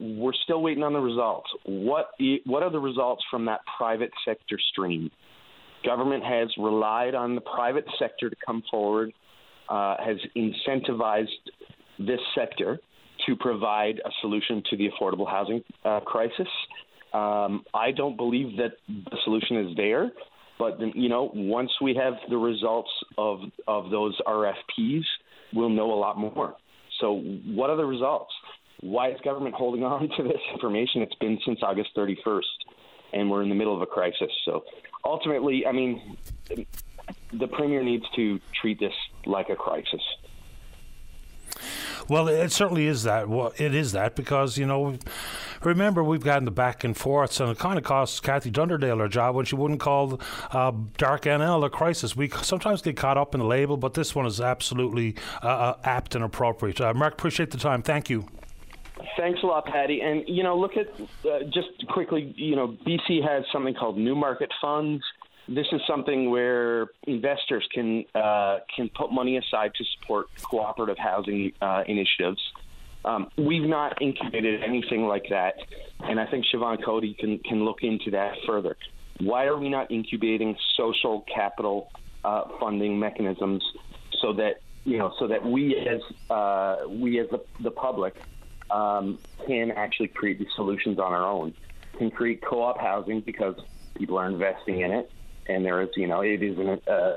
We're 0.00 0.32
still 0.44 0.62
waiting 0.62 0.82
on 0.82 0.92
the 0.92 1.00
results. 1.00 1.48
What 1.64 2.10
what 2.44 2.62
are 2.62 2.70
the 2.70 2.78
results 2.78 3.24
from 3.30 3.46
that 3.46 3.60
private 3.78 4.10
sector 4.24 4.58
stream? 4.72 5.10
Government 5.84 6.24
has 6.24 6.48
relied 6.58 7.14
on 7.14 7.34
the 7.34 7.40
private 7.40 7.86
sector 7.98 8.28
to 8.28 8.36
come 8.44 8.62
forward, 8.70 9.12
uh, 9.68 9.96
has 10.04 10.16
incentivized 10.36 11.28
this 11.98 12.20
sector 12.34 12.78
to 13.26 13.36
provide 13.36 14.00
a 14.04 14.10
solution 14.20 14.62
to 14.70 14.76
the 14.76 14.88
affordable 14.88 15.28
housing 15.28 15.62
uh, 15.84 16.00
crisis. 16.00 16.48
Um, 17.14 17.64
I 17.72 17.92
don't 17.96 18.16
believe 18.16 18.56
that 18.58 18.72
the 18.88 19.16
solution 19.24 19.68
is 19.68 19.76
there, 19.76 20.10
but 20.58 20.78
you 20.94 21.08
know, 21.08 21.30
once 21.34 21.70
we 21.80 21.94
have 21.94 22.14
the 22.28 22.36
results 22.36 22.90
of 23.16 23.40
of 23.66 23.90
those 23.90 24.18
RFPs, 24.26 25.04
we'll 25.54 25.70
know 25.70 25.92
a 25.92 25.98
lot 25.98 26.18
more. 26.18 26.56
So, 27.00 27.18
what 27.18 27.70
are 27.70 27.76
the 27.76 27.84
results? 27.84 28.32
Why 28.80 29.10
is 29.10 29.20
government 29.20 29.54
holding 29.54 29.84
on 29.84 30.08
to 30.16 30.22
this 30.22 30.40
information? 30.52 31.02
It's 31.02 31.14
been 31.16 31.38
since 31.44 31.60
August 31.62 31.90
31st, 31.96 32.42
and 33.12 33.30
we're 33.30 33.42
in 33.42 33.48
the 33.48 33.54
middle 33.54 33.74
of 33.74 33.82
a 33.82 33.86
crisis. 33.86 34.30
So, 34.44 34.64
ultimately, 35.04 35.66
I 35.66 35.72
mean, 35.72 36.16
the 37.32 37.48
premier 37.48 37.82
needs 37.82 38.04
to 38.16 38.40
treat 38.60 38.78
this 38.80 38.94
like 39.24 39.48
a 39.48 39.56
crisis. 39.56 40.02
Well, 42.08 42.28
it 42.28 42.52
certainly 42.52 42.86
is 42.86 43.02
that. 43.04 43.28
Well, 43.28 43.52
it 43.56 43.74
is 43.74 43.92
that 43.92 44.16
because 44.16 44.58
you 44.58 44.66
know, 44.66 44.96
remember 45.62 46.02
we've 46.02 46.22
gotten 46.22 46.44
the 46.44 46.50
back 46.50 46.84
and 46.84 46.96
forths, 46.96 47.40
and 47.40 47.50
it 47.50 47.58
kind 47.58 47.78
of 47.78 47.84
cost 47.84 48.22
Kathy 48.22 48.50
Dunderdale 48.50 48.98
her 48.98 49.08
job 49.08 49.34
when 49.34 49.44
she 49.44 49.56
wouldn't 49.56 49.80
call 49.80 50.20
uh, 50.52 50.72
Dark 50.96 51.22
NL 51.22 51.64
a 51.64 51.70
crisis. 51.70 52.16
We 52.16 52.28
sometimes 52.28 52.82
get 52.82 52.96
caught 52.96 53.18
up 53.18 53.34
in 53.34 53.40
the 53.40 53.46
label, 53.46 53.76
but 53.76 53.94
this 53.94 54.14
one 54.14 54.26
is 54.26 54.40
absolutely 54.40 55.16
uh, 55.42 55.46
uh, 55.46 55.76
apt 55.84 56.14
and 56.14 56.24
appropriate. 56.24 56.80
Uh, 56.80 56.94
Mark, 56.94 57.14
appreciate 57.14 57.50
the 57.50 57.58
time. 57.58 57.82
Thank 57.82 58.10
you. 58.10 58.26
Thanks 59.16 59.40
a 59.42 59.46
lot, 59.46 59.66
Paddy. 59.66 60.00
And 60.00 60.24
you 60.26 60.42
know, 60.42 60.58
look 60.58 60.72
at 60.76 60.88
uh, 60.98 61.44
just 61.44 61.86
quickly. 61.88 62.34
You 62.36 62.56
know, 62.56 62.76
BC 62.86 63.26
has 63.26 63.44
something 63.52 63.74
called 63.74 63.98
New 63.98 64.14
Market 64.14 64.50
Funds 64.60 65.02
this 65.48 65.66
is 65.72 65.80
something 65.86 66.30
where 66.30 66.88
investors 67.06 67.66
can 67.72 68.04
uh, 68.14 68.58
can 68.74 68.90
put 68.96 69.12
money 69.12 69.36
aside 69.36 69.72
to 69.76 69.84
support 69.98 70.26
cooperative 70.42 70.98
housing 70.98 71.52
uh, 71.60 71.82
initiatives. 71.86 72.40
Um, 73.04 73.28
we've 73.38 73.68
not 73.68 74.02
incubated 74.02 74.62
anything 74.64 75.06
like 75.06 75.26
that, 75.30 75.54
and 76.00 76.18
I 76.18 76.26
think 76.26 76.44
Siobhan 76.52 76.84
Coady 76.84 77.14
can 77.14 77.38
can 77.38 77.64
look 77.64 77.82
into 77.82 78.10
that 78.12 78.34
further. 78.46 78.76
Why 79.20 79.44
are 79.44 79.56
we 79.56 79.68
not 79.68 79.90
incubating 79.90 80.56
social 80.76 81.24
capital 81.32 81.90
uh, 82.24 82.42
funding 82.58 82.98
mechanisms 82.98 83.62
so 84.20 84.32
that 84.34 84.60
you 84.84 84.98
know, 84.98 85.12
so 85.18 85.26
that 85.26 85.44
we 85.44 85.76
as 85.76 86.00
uh, 86.30 86.88
we 86.88 87.20
as 87.20 87.28
the, 87.30 87.40
the 87.62 87.70
public 87.70 88.14
um, 88.70 89.18
can 89.46 89.70
actually 89.72 90.08
create 90.08 90.38
these 90.38 90.48
solutions 90.54 90.98
on 90.98 91.12
our 91.12 91.26
own, 91.26 91.54
can 91.98 92.10
create 92.10 92.42
co-op 92.42 92.80
housing 92.80 93.20
because 93.20 93.54
people 93.96 94.16
are 94.16 94.28
investing 94.28 94.80
in 94.80 94.92
it, 94.92 95.10
and 95.48 95.64
there 95.64 95.80
is, 95.82 95.88
you 95.96 96.06
know, 96.06 96.20
it 96.20 96.42
is 96.42 96.58
an 96.58 96.80
uh, 96.86 97.14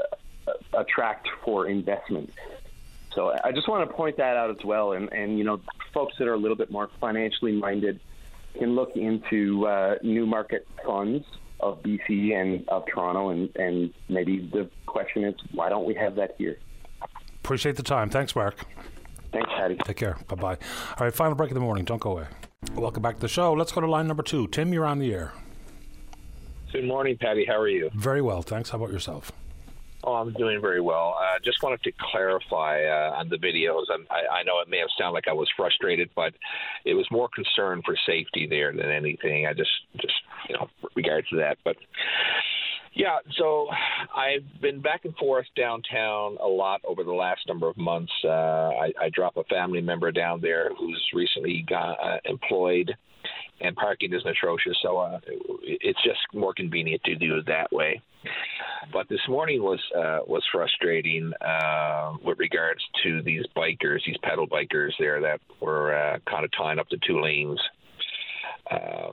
attract 0.74 1.28
for 1.44 1.68
investment. 1.68 2.32
So 3.14 3.36
I 3.44 3.52
just 3.52 3.68
want 3.68 3.90
to 3.90 3.96
point 3.96 4.18
that 4.18 4.38
out 4.38 4.52
as 4.52 4.64
well, 4.64 4.94
and 4.94 5.12
and 5.12 5.38
you 5.38 5.44
know, 5.44 5.60
folks 5.94 6.16
that 6.20 6.28
are 6.28 6.34
a 6.34 6.38
little 6.38 6.58
bit 6.58 6.72
more 6.72 6.90
financially 7.02 7.54
minded 7.54 8.00
can 8.58 8.76
look 8.76 8.96
into 8.96 9.68
uh, 9.68 9.96
Newmarket 10.04 10.68
funds 10.86 11.26
of 11.60 11.82
BC 11.84 12.34
and 12.34 12.68
of 12.70 12.86
Toronto, 12.86 13.30
and, 13.30 13.50
and 13.56 13.94
maybe 14.08 14.50
the 14.52 14.70
question 14.86 15.24
is, 15.24 15.36
why 15.52 15.70
don't 15.70 15.86
we 15.86 15.94
have 15.96 16.16
that 16.16 16.36
here? 16.38 16.58
Appreciate 17.44 17.76
the 17.76 17.84
time. 17.84 18.10
Thanks, 18.10 18.36
Mark. 18.36 18.56
Thanks, 19.32 19.50
Paddy. 19.58 19.78
Take 19.84 19.98
care. 19.98 20.18
Bye 20.28 20.36
bye. 20.36 20.58
All 20.98 21.06
right, 21.06 21.14
final 21.14 21.36
break 21.36 21.52
of 21.52 21.56
the 21.56 21.62
morning. 21.62 21.86
Don't 21.86 22.02
go 22.02 22.12
away. 22.12 22.28
Welcome 22.74 23.04
back 23.04 23.16
to 23.16 23.22
the 23.22 23.28
show. 23.28 23.54
Let's 23.54 23.72
go 23.72 23.82
to 23.82 23.88
line 23.88 24.08
number 24.08 24.24
two. 24.24 24.48
Tim, 24.48 24.74
you're 24.74 24.86
on 24.86 25.00
the 25.00 25.14
air. 25.14 25.34
Good 26.72 26.86
morning, 26.86 27.18
Paddy. 27.20 27.46
How 27.46 27.60
are 27.60 27.68
you? 27.68 27.90
Very 27.96 28.22
well, 28.22 28.42
thanks. 28.42 28.70
How 28.70 28.78
about 28.78 28.92
yourself? 28.92 29.32
Oh, 30.04 30.14
I'm 30.14 30.32
doing 30.34 30.62
very 30.62 30.80
well. 30.80 31.18
Uh, 31.20 31.40
just 31.44 31.62
wanted 31.62 31.82
to 31.84 31.92
clarify 32.12 32.86
uh, 32.86 33.18
on 33.18 33.28
the 33.28 33.38
videos. 33.38 33.86
I, 34.10 34.40
I 34.40 34.44
know 34.44 34.60
it 34.62 34.70
may 34.70 34.78
have 34.78 34.88
sounded 34.98 35.14
like 35.14 35.28
I 35.28 35.34
was 35.34 35.50
frustrated, 35.58 36.10
but 36.16 36.34
it 36.86 36.94
was 36.94 37.06
more 37.12 37.28
concern 37.34 37.82
for 37.84 37.96
safety 38.06 38.48
there 38.48 38.72
than 38.72 38.90
anything. 38.92 39.46
I 39.46 39.54
just, 39.54 39.72
just 40.00 40.14
you 40.48 40.56
know, 40.56 40.70
regards 40.96 41.28
to 41.30 41.38
that. 41.38 41.58
But 41.66 41.76
yeah, 42.94 43.18
so 43.38 43.68
I've 44.16 44.62
been 44.62 44.82
back 44.82 45.06
and 45.06 45.16
forth 45.16 45.46
downtown 45.56 46.38
a 46.42 46.48
lot 46.48 46.82
over 46.88 47.04
the 47.04 47.14
last 47.14 47.42
number 47.48 47.70
of 47.70 47.78
months. 47.78 48.12
Uh, 48.24 48.30
I, 48.30 48.94
I 49.02 49.10
drop 49.14 49.38
a 49.38 49.44
family 49.46 49.82
member 49.82 50.12
down 50.12 50.42
there 50.42 50.72
who's 50.78 51.04
recently 51.14 51.66
got 51.68 51.94
uh, 52.04 52.18
employed 52.26 52.96
and 53.62 53.76
parking 53.76 54.14
is 54.14 54.22
atrocious. 54.26 54.78
So 54.82 54.98
uh, 54.98 55.20
it's 55.64 56.02
just 56.04 56.20
more 56.34 56.54
convenient 56.54 57.04
to 57.04 57.16
do 57.16 57.38
it 57.38 57.46
that 57.48 57.72
way. 57.72 58.02
But 58.92 59.08
this 59.10 59.22
morning 59.28 59.62
was 59.62 59.80
uh, 59.96 60.20
was 60.28 60.44
frustrating 60.52 61.32
uh, 61.42 62.14
with 62.24 62.40
regards 62.40 62.82
to 63.04 63.22
these 63.22 63.44
bikers, 63.56 64.00
these 64.06 64.18
pedal 64.24 64.48
bikers 64.48 64.92
there 65.00 65.22
that 65.22 65.40
were 65.62 65.96
uh, 65.96 66.20
kind 66.30 66.44
of 66.44 66.52
tying 66.58 66.80
up 66.80 66.88
the 66.90 67.00
two 67.06 67.22
lanes. 67.22 67.60
Uh, 68.70 69.12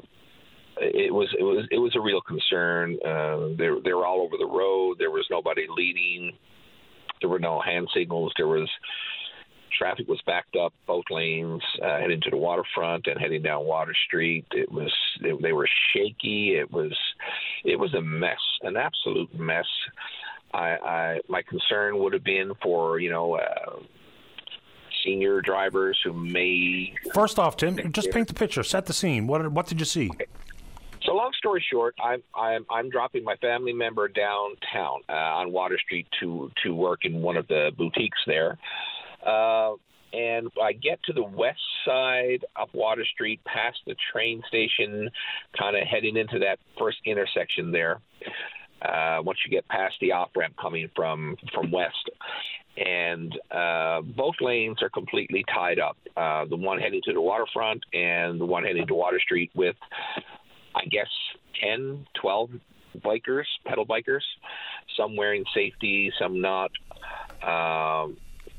it 0.78 1.12
was 1.12 1.28
it 1.38 1.42
was 1.42 1.66
it 1.70 1.78
was 1.78 1.94
a 1.96 2.00
real 2.00 2.20
concern. 2.20 2.98
Uh, 3.04 3.48
they 3.56 3.68
they 3.84 3.92
were 3.92 4.06
all 4.06 4.20
over 4.20 4.36
the 4.38 4.46
road. 4.46 4.96
There 4.98 5.10
was 5.10 5.26
nobody 5.30 5.66
leading. 5.68 6.32
There 7.20 7.30
were 7.30 7.38
no 7.38 7.60
hand 7.60 7.88
signals. 7.94 8.32
There 8.36 8.46
was 8.46 8.68
traffic 9.78 10.08
was 10.08 10.20
backed 10.26 10.56
up 10.56 10.72
both 10.86 11.04
lanes 11.10 11.62
uh, 11.82 11.98
heading 11.98 12.20
to 12.22 12.30
the 12.30 12.36
waterfront 12.36 13.06
and 13.06 13.20
heading 13.20 13.42
down 13.42 13.64
Water 13.64 13.94
Street. 14.06 14.46
It 14.52 14.70
was 14.70 14.92
it, 15.20 15.40
they 15.42 15.52
were 15.52 15.68
shaky. 15.94 16.56
It 16.56 16.70
was 16.70 16.96
it 17.64 17.78
was 17.78 17.94
a 17.94 18.00
mess, 18.02 18.38
an 18.62 18.76
absolute 18.76 19.34
mess. 19.38 19.66
I, 20.52 20.76
I 20.76 21.20
my 21.28 21.42
concern 21.42 21.98
would 21.98 22.12
have 22.12 22.24
been 22.24 22.52
for 22.62 22.98
you 22.98 23.10
know. 23.10 23.36
Uh, 23.36 23.80
senior 25.04 25.40
drivers 25.40 25.96
who 26.02 26.12
may 26.12 26.92
first 27.14 27.38
off 27.38 27.56
tim 27.56 27.92
just 27.92 28.10
paint 28.10 28.26
the 28.26 28.34
picture 28.34 28.64
set 28.64 28.86
the 28.86 28.92
scene 28.92 29.28
what 29.28 29.52
what 29.52 29.66
did 29.66 29.78
you 29.78 29.84
see. 29.84 30.10
So 31.06 31.14
long 31.14 31.30
story 31.38 31.64
short, 31.70 31.94
I'm 32.02 32.22
I'm 32.34 32.66
I'm 32.68 32.90
dropping 32.90 33.22
my 33.22 33.36
family 33.36 33.72
member 33.72 34.08
downtown 34.08 35.00
uh, 35.08 35.12
on 35.12 35.52
Water 35.52 35.78
Street 35.78 36.08
to 36.20 36.50
to 36.64 36.74
work 36.74 37.04
in 37.04 37.22
one 37.22 37.36
of 37.36 37.46
the 37.46 37.70
boutiques 37.78 38.18
there. 38.26 38.58
Uh, 39.24 39.74
and 40.12 40.48
I 40.62 40.72
get 40.72 40.98
to 41.04 41.12
the 41.12 41.22
west 41.22 41.60
side 41.86 42.44
up 42.60 42.70
Water 42.74 43.04
Street, 43.14 43.40
past 43.44 43.78
the 43.86 43.94
train 44.12 44.42
station, 44.48 45.08
kind 45.58 45.76
of 45.76 45.82
heading 45.86 46.16
into 46.16 46.40
that 46.40 46.58
first 46.78 46.98
intersection 47.04 47.70
there. 47.70 48.00
Uh, 48.82 49.18
once 49.22 49.38
you 49.44 49.50
get 49.50 49.66
past 49.68 49.94
the 50.00 50.12
off 50.12 50.30
ramp 50.36 50.54
coming 50.60 50.90
from 50.96 51.36
from 51.54 51.70
west, 51.70 52.10
and 52.76 53.32
uh, 53.50 54.00
both 54.16 54.34
lanes 54.40 54.82
are 54.82 54.90
completely 54.90 55.44
tied 55.54 55.78
up. 55.78 55.96
Uh, 56.16 56.44
the 56.46 56.56
one 56.56 56.78
heading 56.78 57.00
to 57.04 57.12
the 57.12 57.20
waterfront 57.20 57.82
and 57.92 58.40
the 58.40 58.44
one 58.44 58.64
heading 58.64 58.86
to 58.86 58.94
Water 58.94 59.20
Street 59.20 59.50
with, 59.54 59.76
I 60.76 60.84
guess, 60.84 61.08
10, 61.62 62.06
12 62.20 62.50
bikers, 62.98 63.44
pedal 63.64 63.86
bikers, 63.86 64.22
some 64.96 65.16
wearing 65.16 65.44
safety, 65.54 66.12
some 66.18 66.40
not. 66.40 66.70
Um, 67.42 68.16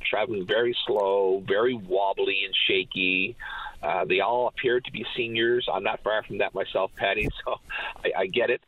traveling 0.09 0.45
very 0.45 0.75
slow, 0.85 1.43
very 1.47 1.75
wobbly 1.75 2.43
and 2.45 2.53
shaky. 2.67 3.35
Uh, 3.81 4.05
they 4.05 4.19
all 4.19 4.47
appear 4.47 4.79
to 4.79 4.91
be 4.91 5.05
seniors. 5.15 5.67
I'm 5.71 5.83
not 5.83 6.01
far 6.03 6.23
from 6.23 6.39
that 6.39 6.53
myself, 6.53 6.91
Paddy, 6.95 7.29
so 7.45 7.55
I, 8.03 8.21
I 8.21 8.27
get 8.27 8.49
it. 8.49 8.61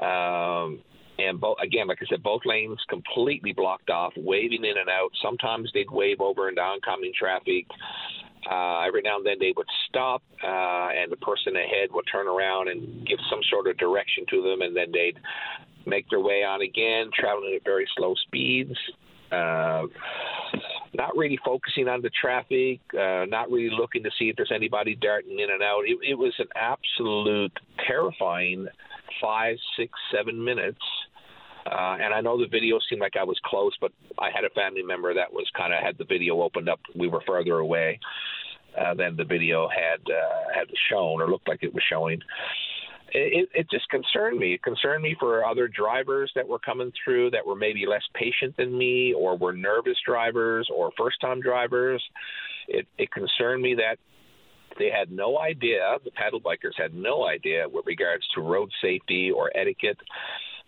Um, 0.00 0.80
and 1.18 1.42
again, 1.62 1.88
like 1.88 1.98
I 2.02 2.06
said, 2.08 2.22
both 2.22 2.42
lanes 2.44 2.78
completely 2.88 3.52
blocked 3.52 3.90
off, 3.90 4.12
waving 4.16 4.64
in 4.64 4.78
and 4.78 4.88
out. 4.88 5.10
Sometimes 5.20 5.70
they'd 5.72 5.90
wave 5.90 6.20
over 6.20 6.48
into 6.48 6.60
oncoming 6.60 7.12
traffic. 7.16 7.66
Uh, 8.50 8.80
every 8.80 9.02
now 9.02 9.16
and 9.16 9.26
then 9.26 9.36
they 9.38 9.52
would 9.56 9.68
stop, 9.88 10.22
uh, 10.42 10.88
and 10.90 11.12
the 11.12 11.16
person 11.16 11.54
ahead 11.54 11.88
would 11.92 12.04
turn 12.10 12.26
around 12.26 12.68
and 12.68 13.06
give 13.06 13.18
some 13.30 13.40
sort 13.48 13.68
of 13.68 13.76
direction 13.78 14.24
to 14.28 14.42
them, 14.42 14.62
and 14.62 14.76
then 14.76 14.90
they'd 14.92 15.18
make 15.86 16.08
their 16.10 16.20
way 16.20 16.42
on 16.42 16.60
again, 16.62 17.10
traveling 17.14 17.54
at 17.54 17.64
very 17.64 17.86
slow 17.96 18.14
speeds. 18.26 18.76
Uh, 19.30 19.84
not 20.94 21.16
really 21.16 21.38
focusing 21.44 21.88
on 21.88 22.02
the 22.02 22.10
traffic, 22.20 22.80
uh, 22.94 23.24
not 23.26 23.50
really 23.50 23.74
looking 23.74 24.02
to 24.02 24.10
see 24.18 24.28
if 24.28 24.36
there's 24.36 24.52
anybody 24.54 24.94
darting 24.94 25.38
in 25.38 25.50
and 25.50 25.62
out. 25.62 25.82
It, 25.86 25.98
it 26.06 26.14
was 26.14 26.34
an 26.38 26.48
absolute 26.54 27.56
terrifying 27.86 28.66
five, 29.20 29.56
six, 29.76 29.92
seven 30.14 30.42
minutes. 30.44 30.80
Uh, 31.66 31.96
and 32.00 32.12
I 32.12 32.20
know 32.20 32.38
the 32.38 32.48
video 32.48 32.78
seemed 32.88 33.00
like 33.00 33.16
I 33.18 33.24
was 33.24 33.38
close, 33.44 33.72
but 33.80 33.92
I 34.18 34.30
had 34.34 34.44
a 34.44 34.50
family 34.50 34.82
member 34.82 35.14
that 35.14 35.32
was 35.32 35.46
kind 35.56 35.72
of 35.72 35.80
had 35.82 35.96
the 35.98 36.04
video 36.04 36.42
opened 36.42 36.68
up. 36.68 36.80
We 36.94 37.08
were 37.08 37.22
further 37.26 37.58
away 37.58 38.00
uh, 38.78 38.94
than 38.94 39.16
the 39.16 39.24
video 39.24 39.68
had 39.68 40.00
uh, 40.10 40.54
had 40.54 40.66
shown 40.90 41.20
or 41.20 41.30
looked 41.30 41.48
like 41.48 41.62
it 41.62 41.72
was 41.72 41.82
showing 41.88 42.20
it, 43.14 43.48
it 43.54 43.70
just 43.70 43.88
concerned 43.88 44.38
me. 44.38 44.54
It 44.54 44.62
concerned 44.62 45.02
me 45.02 45.16
for 45.18 45.44
other 45.44 45.68
drivers 45.68 46.32
that 46.34 46.46
were 46.46 46.58
coming 46.58 46.92
through 47.04 47.30
that 47.32 47.46
were 47.46 47.54
maybe 47.54 47.84
less 47.86 48.02
patient 48.14 48.56
than 48.56 48.76
me, 48.76 49.12
or 49.12 49.36
were 49.36 49.52
nervous 49.52 49.96
drivers, 50.06 50.68
or 50.74 50.90
first-time 50.96 51.40
drivers. 51.40 52.02
It, 52.68 52.86
it 52.98 53.10
concerned 53.10 53.62
me 53.62 53.74
that 53.74 53.96
they 54.78 54.90
had 54.90 55.10
no 55.10 55.38
idea. 55.38 55.96
The 56.04 56.10
paddle 56.12 56.40
bikers 56.40 56.78
had 56.78 56.94
no 56.94 57.26
idea 57.26 57.68
with 57.68 57.86
regards 57.86 58.24
to 58.34 58.40
road 58.40 58.70
safety 58.80 59.30
or 59.30 59.50
etiquette. 59.54 59.98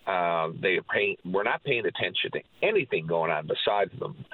Uh, 0.06 0.50
they 0.60 0.80
were 1.24 1.44
not 1.44 1.64
paying 1.64 1.86
attention 1.86 2.30
to 2.32 2.40
anything 2.62 3.06
going 3.06 3.30
on 3.30 3.46
besides 3.46 3.90
them. 3.98 4.24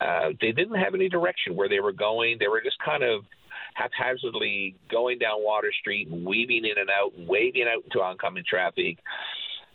Uh, 0.00 0.30
they 0.40 0.50
didn't 0.52 0.74
have 0.74 0.94
any 0.94 1.08
direction 1.08 1.54
where 1.54 1.68
they 1.68 1.80
were 1.80 1.92
going. 1.92 2.36
They 2.40 2.48
were 2.48 2.60
just 2.60 2.78
kind 2.84 3.04
of 3.04 3.24
haphazardly 3.74 4.74
going 4.90 5.18
down 5.18 5.44
Water 5.44 5.72
Street 5.80 6.10
weaving 6.10 6.64
in 6.64 6.78
and 6.78 6.90
out 6.90 7.12
waving 7.16 7.66
out 7.72 7.84
into 7.84 8.00
oncoming 8.00 8.44
traffic. 8.48 8.98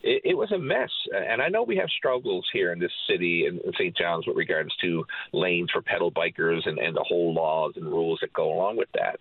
It, 0.03 0.21
it 0.25 0.37
was 0.37 0.51
a 0.51 0.59
mess, 0.59 0.91
and 1.15 1.41
I 1.41 1.47
know 1.47 1.63
we 1.63 1.77
have 1.77 1.89
struggles 1.97 2.45
here 2.53 2.71
in 2.71 2.79
this 2.79 2.91
city 3.09 3.45
in, 3.47 3.59
in 3.65 3.73
St. 3.73 3.95
John's 3.95 4.27
with 4.27 4.37
regards 4.37 4.75
to 4.81 5.05
lanes 5.33 5.69
for 5.71 5.81
pedal 5.81 6.11
bikers 6.11 6.67
and, 6.67 6.77
and 6.77 6.95
the 6.95 7.05
whole 7.07 7.33
laws 7.33 7.73
and 7.77 7.85
rules 7.85 8.19
that 8.21 8.33
go 8.33 8.53
along 8.53 8.77
with 8.77 8.89
that 8.93 9.17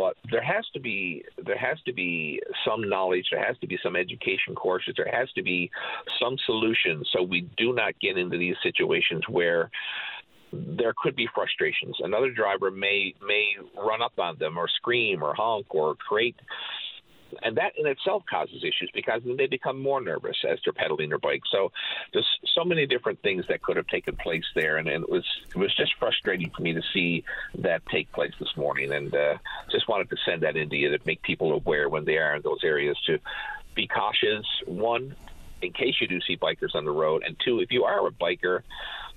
but 0.00 0.16
there 0.30 0.42
has 0.42 0.66
to 0.72 0.80
be 0.80 1.22
there 1.44 1.58
has 1.58 1.78
to 1.82 1.92
be 1.92 2.40
some 2.66 2.88
knowledge 2.88 3.26
there 3.30 3.44
has 3.44 3.58
to 3.58 3.66
be 3.66 3.78
some 3.82 3.96
education 3.96 4.54
courses 4.54 4.94
there 4.96 5.10
has 5.12 5.30
to 5.32 5.42
be 5.42 5.70
some 6.18 6.36
solutions 6.46 7.06
so 7.12 7.22
we 7.22 7.42
do 7.58 7.74
not 7.74 7.92
get 8.00 8.16
into 8.16 8.38
these 8.38 8.56
situations 8.62 9.22
where 9.28 9.70
there 10.52 10.92
could 11.00 11.14
be 11.14 11.28
frustrations. 11.32 11.96
Another 12.00 12.32
driver 12.32 12.72
may 12.72 13.14
may 13.24 13.54
run 13.76 14.02
up 14.02 14.14
on 14.18 14.36
them 14.38 14.58
or 14.58 14.66
scream 14.66 15.22
or 15.22 15.32
honk 15.32 15.66
or 15.70 15.94
create 15.94 16.34
and 17.42 17.56
that 17.56 17.72
in 17.76 17.86
itself 17.86 18.22
causes 18.28 18.62
issues 18.62 18.90
because 18.94 19.22
then 19.24 19.36
they 19.36 19.46
become 19.46 19.80
more 19.80 20.00
nervous 20.00 20.36
as 20.48 20.58
they're 20.64 20.72
pedaling 20.72 21.08
their 21.08 21.18
bike. 21.18 21.42
So 21.50 21.72
there's 22.12 22.28
so 22.54 22.64
many 22.64 22.86
different 22.86 23.20
things 23.22 23.44
that 23.48 23.62
could 23.62 23.76
have 23.76 23.86
taken 23.86 24.16
place 24.16 24.44
there, 24.54 24.76
and, 24.76 24.88
and 24.88 25.04
it 25.04 25.10
was 25.10 25.24
it 25.48 25.56
was 25.56 25.74
just 25.76 25.94
frustrating 25.98 26.50
for 26.50 26.62
me 26.62 26.72
to 26.74 26.82
see 26.92 27.24
that 27.56 27.82
take 27.86 28.10
place 28.12 28.32
this 28.38 28.56
morning. 28.56 28.92
And 28.92 29.14
uh, 29.14 29.38
just 29.70 29.88
wanted 29.88 30.10
to 30.10 30.16
send 30.24 30.42
that 30.42 30.56
into 30.56 30.76
you 30.76 30.90
to 30.90 30.98
make 31.04 31.22
people 31.22 31.52
aware 31.52 31.88
when 31.88 32.04
they 32.04 32.18
are 32.18 32.36
in 32.36 32.42
those 32.42 32.64
areas 32.64 32.96
to 33.06 33.18
be 33.74 33.86
cautious. 33.86 34.46
One, 34.66 35.14
in 35.62 35.72
case 35.72 35.94
you 36.00 36.08
do 36.08 36.20
see 36.20 36.36
bikers 36.36 36.74
on 36.74 36.84
the 36.84 36.90
road, 36.90 37.22
and 37.24 37.36
two, 37.44 37.60
if 37.60 37.70
you 37.70 37.84
are 37.84 38.06
a 38.06 38.10
biker, 38.10 38.62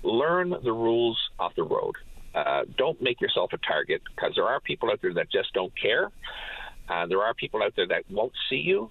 learn 0.03 0.49
the 0.49 0.71
rules 0.71 1.17
off 1.39 1.55
the 1.55 1.63
road. 1.63 1.95
Uh, 2.35 2.63
don't 2.77 2.99
make 3.01 3.21
yourself 3.21 3.53
a 3.53 3.57
target 3.57 4.01
because 4.15 4.33
there 4.35 4.45
are 4.45 4.59
people 4.59 4.89
out 4.89 4.99
there 5.01 5.13
that 5.13 5.31
just 5.31 5.53
don't 5.53 5.71
care. 5.79 6.09
Uh, 6.89 7.05
there 7.05 7.21
are 7.21 7.33
people 7.33 7.63
out 7.63 7.73
there 7.75 7.87
that 7.87 8.03
won't 8.09 8.33
see 8.49 8.57
you. 8.57 8.89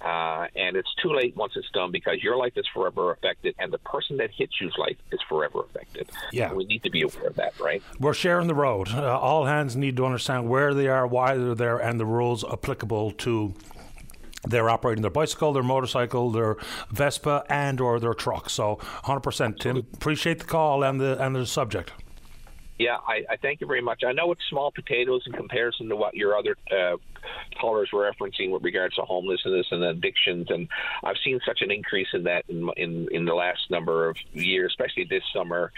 Uh, 0.00 0.46
and 0.54 0.76
it's 0.76 0.94
too 1.02 1.12
late 1.12 1.36
once 1.36 1.54
it's 1.56 1.70
done 1.72 1.90
because 1.90 2.22
your 2.22 2.36
life 2.36 2.52
is 2.54 2.64
forever 2.72 3.10
affected, 3.10 3.54
and 3.58 3.72
the 3.72 3.78
person 3.78 4.16
that 4.16 4.30
hits 4.30 4.60
you's 4.60 4.74
life 4.78 4.96
is 5.10 5.18
forever 5.28 5.60
affected. 5.60 6.08
Yeah. 6.32 6.48
And 6.48 6.56
we 6.56 6.66
need 6.66 6.84
to 6.84 6.90
be 6.90 7.02
aware 7.02 7.26
of 7.26 7.34
that, 7.34 7.58
right? 7.58 7.82
We're 7.98 8.14
sharing 8.14 8.46
the 8.46 8.54
road. 8.54 8.90
Uh, 8.90 9.18
all 9.18 9.46
hands 9.46 9.74
need 9.74 9.96
to 9.96 10.04
understand 10.04 10.48
where 10.48 10.72
they 10.72 10.86
are, 10.86 11.04
why 11.04 11.36
they're 11.36 11.54
there, 11.54 11.78
and 11.78 11.98
the 11.98 12.06
rules 12.06 12.44
applicable 12.44 13.12
to 13.12 13.54
they're 14.46 14.70
operating 14.70 15.02
their 15.02 15.10
bicycle, 15.10 15.52
their 15.52 15.64
motorcycle, 15.64 16.30
their 16.30 16.56
Vespa, 16.90 17.44
and 17.50 17.80
or 17.80 17.98
their 17.98 18.14
truck. 18.14 18.48
So, 18.50 18.76
100%. 19.04 19.58
Tim, 19.58 19.78
appreciate 19.78 20.38
the 20.38 20.44
call 20.44 20.84
and 20.84 21.00
the 21.00 21.22
and 21.22 21.34
the 21.34 21.44
subject. 21.44 21.92
Yeah, 22.78 22.98
I, 23.06 23.24
I 23.28 23.36
thank 23.36 23.60
you 23.60 23.66
very 23.66 23.80
much. 23.80 24.04
I 24.06 24.12
know 24.12 24.30
it's 24.30 24.40
small 24.48 24.70
potatoes 24.70 25.22
in 25.26 25.32
comparison 25.32 25.88
to 25.88 25.96
what 25.96 26.14
your 26.14 26.36
other 26.36 26.56
uh, 26.70 26.96
callers 27.60 27.90
were 27.92 28.10
referencing 28.10 28.50
with 28.50 28.62
regards 28.62 28.94
to 28.96 29.02
homelessness 29.02 29.66
and 29.72 29.82
addictions, 29.82 30.46
and 30.50 30.68
I've 31.02 31.16
seen 31.24 31.40
such 31.44 31.60
an 31.62 31.72
increase 31.72 32.08
in 32.14 32.22
that 32.24 32.44
in 32.48 32.70
in, 32.76 33.08
in 33.10 33.24
the 33.24 33.34
last 33.34 33.68
number 33.70 34.08
of 34.08 34.16
years, 34.32 34.72
especially 34.72 35.04
this 35.10 35.24
summer. 35.34 35.72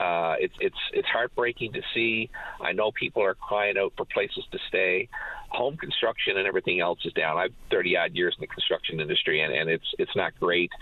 Uh, 0.00 0.34
it's 0.40 0.54
it's 0.58 0.76
it's 0.92 1.06
heartbreaking 1.06 1.74
to 1.74 1.82
see. 1.94 2.28
I 2.60 2.72
know 2.72 2.90
people 2.90 3.22
are 3.22 3.34
crying 3.34 3.78
out 3.78 3.92
for 3.96 4.04
places 4.04 4.44
to 4.50 4.58
stay. 4.66 5.08
Home 5.50 5.76
construction 5.76 6.38
and 6.38 6.46
everything 6.46 6.80
else 6.80 6.98
is 7.04 7.12
down. 7.12 7.36
I've 7.36 7.54
30 7.70 7.96
odd 7.98 8.14
years 8.14 8.34
in 8.36 8.40
the 8.40 8.46
construction 8.48 9.00
industry, 9.00 9.42
and, 9.42 9.54
and 9.54 9.70
it's 9.70 9.94
it's 10.00 10.16
not 10.16 10.32
great. 10.40 10.72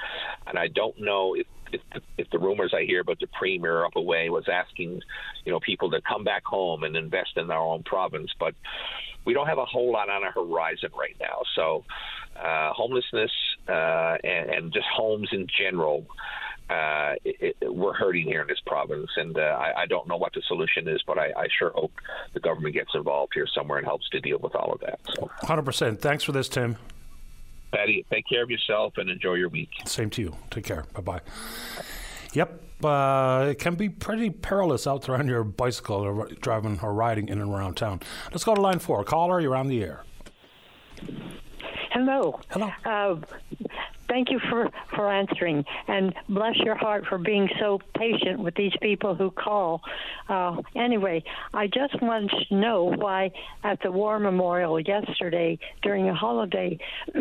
And 0.47 0.59
I 0.59 0.69
don't 0.69 0.99
know 0.99 1.35
if 1.35 1.47
if 1.73 1.81
the, 1.93 2.01
if 2.19 2.31
the 2.31 2.39
rumors 2.39 2.73
I 2.75 2.85
hear 2.85 3.01
about 3.01 3.21
the 3.21 3.27
premier 3.27 3.85
up 3.85 3.97
away 3.97 4.31
was 4.31 4.45
asking, 4.49 5.01
you 5.45 5.53
know, 5.53 5.61
people 5.61 5.91
to 5.91 6.01
come 6.01 6.25
back 6.25 6.45
home 6.45 6.85
and 6.85 6.97
invest 6.97 7.37
in 7.37 7.49
their 7.49 7.59
own 7.59 7.83
province, 7.83 8.31
but 8.39 8.55
we 9.25 9.35
don't 9.35 9.47
have 9.47 9.59
a 9.59 9.65
whole 9.65 9.93
lot 9.93 10.09
on 10.09 10.25
our 10.25 10.33
horizon 10.33 10.91
right 10.99 11.17
now. 11.21 11.43
So, 11.55 11.85
uh, 12.37 12.73
homelessness 12.73 13.31
uh, 13.69 14.17
and, 14.25 14.51
and 14.51 14.73
just 14.73 14.87
homes 14.95 15.29
in 15.33 15.47
general. 15.47 16.07
Uh, 16.71 17.15
it, 17.25 17.57
it, 17.61 17.75
we're 17.75 17.93
hurting 17.93 18.27
here 18.27 18.43
in 18.43 18.47
this 18.47 18.61
province, 18.65 19.11
and 19.17 19.37
uh, 19.37 19.41
I, 19.41 19.83
I, 19.83 19.87
don't 19.87 20.07
know 20.07 20.17
what 20.17 20.33
the 20.35 20.43
solution 20.47 20.87
is, 20.87 21.03
but 21.05 21.19
I, 21.19 21.33
I, 21.37 21.49
sure 21.59 21.73
hope 21.75 21.91
the 22.33 22.39
government 22.39 22.75
gets 22.75 22.91
involved 22.95 23.33
here 23.35 23.49
somewhere 23.53 23.79
and 23.79 23.87
helps 23.87 24.09
to 24.11 24.21
deal 24.21 24.39
with 24.39 24.55
all 24.55 24.73
of 24.73 24.81
that. 24.83 25.01
So. 25.17 25.29
100%. 25.43 25.99
Thanks 25.99 26.23
for 26.23 26.31
this, 26.31 26.49
Tim. 26.49 26.77
Paddy, 27.73 28.05
take 28.11 28.25
care 28.29 28.43
of 28.43 28.51
yourself 28.51 28.95
and 28.97 29.09
enjoy 29.09 29.35
your 29.35 29.49
week. 29.49 29.71
Same 29.87 30.11
to 30.11 30.23
you. 30.23 30.37
Take 30.51 30.65
care. 30.65 30.85
Bye 30.95 31.01
bye. 31.01 31.21
Yep. 32.33 32.63
Uh, 32.85 33.49
it 33.51 33.59
can 33.59 33.75
be 33.75 33.89
pretty 33.89 34.31
perilous 34.31 34.87
out 34.87 35.03
there 35.03 35.15
on 35.15 35.29
your 35.29 35.45
bicycle 35.45 35.97
or 35.97 36.29
driving 36.41 36.79
or 36.83 36.95
riding 36.95 37.29
in 37.29 37.41
and 37.41 37.53
around 37.53 37.77
town. 37.77 38.01
Let's 38.31 38.45
go 38.45 38.55
to 38.55 38.61
line 38.61 38.79
four. 38.79 39.05
Caller, 39.05 39.41
you're 39.41 39.57
on 39.57 39.69
the 39.69 39.83
air. 39.83 40.05
Hello. 41.93 42.41
Hello. 42.49 42.71
Uh, 42.85 43.17
thank 44.11 44.31
you 44.31 44.41
for, 44.51 44.69
for 44.95 45.11
answering 45.11 45.65
and 45.87 46.13
bless 46.29 46.57
your 46.57 46.75
heart 46.75 47.05
for 47.09 47.17
being 47.17 47.49
so 47.61 47.79
patient 47.97 48.41
with 48.41 48.55
these 48.57 48.73
people 48.83 49.15
who 49.15 49.31
call. 49.31 49.81
Uh, 50.29 50.57
anyway, 50.75 51.23
I 51.55 51.69
just 51.69 52.03
wanted 52.03 52.31
to 52.49 52.55
know 52.55 52.93
why 52.97 53.31
at 53.63 53.81
the 53.83 53.93
War 53.93 54.19
Memorial 54.19 54.81
yesterday 54.81 55.59
during 55.83 56.09
a 56.09 56.15
holiday 56.15 56.77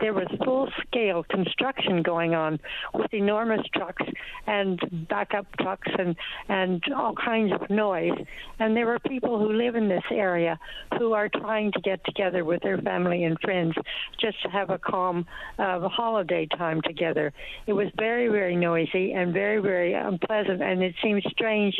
there 0.00 0.12
was 0.12 0.26
full 0.44 0.68
scale 0.86 1.24
construction 1.24 2.02
going 2.02 2.34
on 2.34 2.60
with 2.92 3.12
enormous 3.14 3.66
trucks 3.74 4.04
and 4.46 4.78
backup 5.08 5.46
trucks 5.58 5.90
and, 5.98 6.14
and 6.48 6.82
all 6.94 7.14
kinds 7.14 7.52
of 7.52 7.70
noise. 7.70 8.18
And 8.58 8.76
there 8.76 8.86
were 8.86 8.98
people 8.98 9.38
who 9.38 9.52
live 9.52 9.76
in 9.76 9.88
this 9.88 10.04
area 10.10 10.58
who 10.98 11.14
are 11.14 11.28
trying 11.28 11.72
to 11.72 11.80
get 11.80 12.04
together 12.04 12.44
with 12.44 12.62
their 12.62 12.78
family 12.78 13.24
and 13.24 13.38
friends 13.40 13.74
just 14.20 14.42
to 14.42 14.48
have 14.50 14.68
a 14.68 14.78
calm 14.78 15.26
uh, 15.58 15.88
holiday 15.88 16.17
holiday 16.18 16.46
time 16.46 16.80
together. 16.82 17.32
It 17.68 17.74
was 17.74 17.86
very, 17.96 18.26
very 18.26 18.56
noisy 18.56 19.12
and 19.12 19.32
very, 19.32 19.60
very 19.60 19.94
unpleasant, 19.94 20.60
and 20.60 20.82
it 20.82 20.96
seems 21.00 21.22
strange 21.30 21.76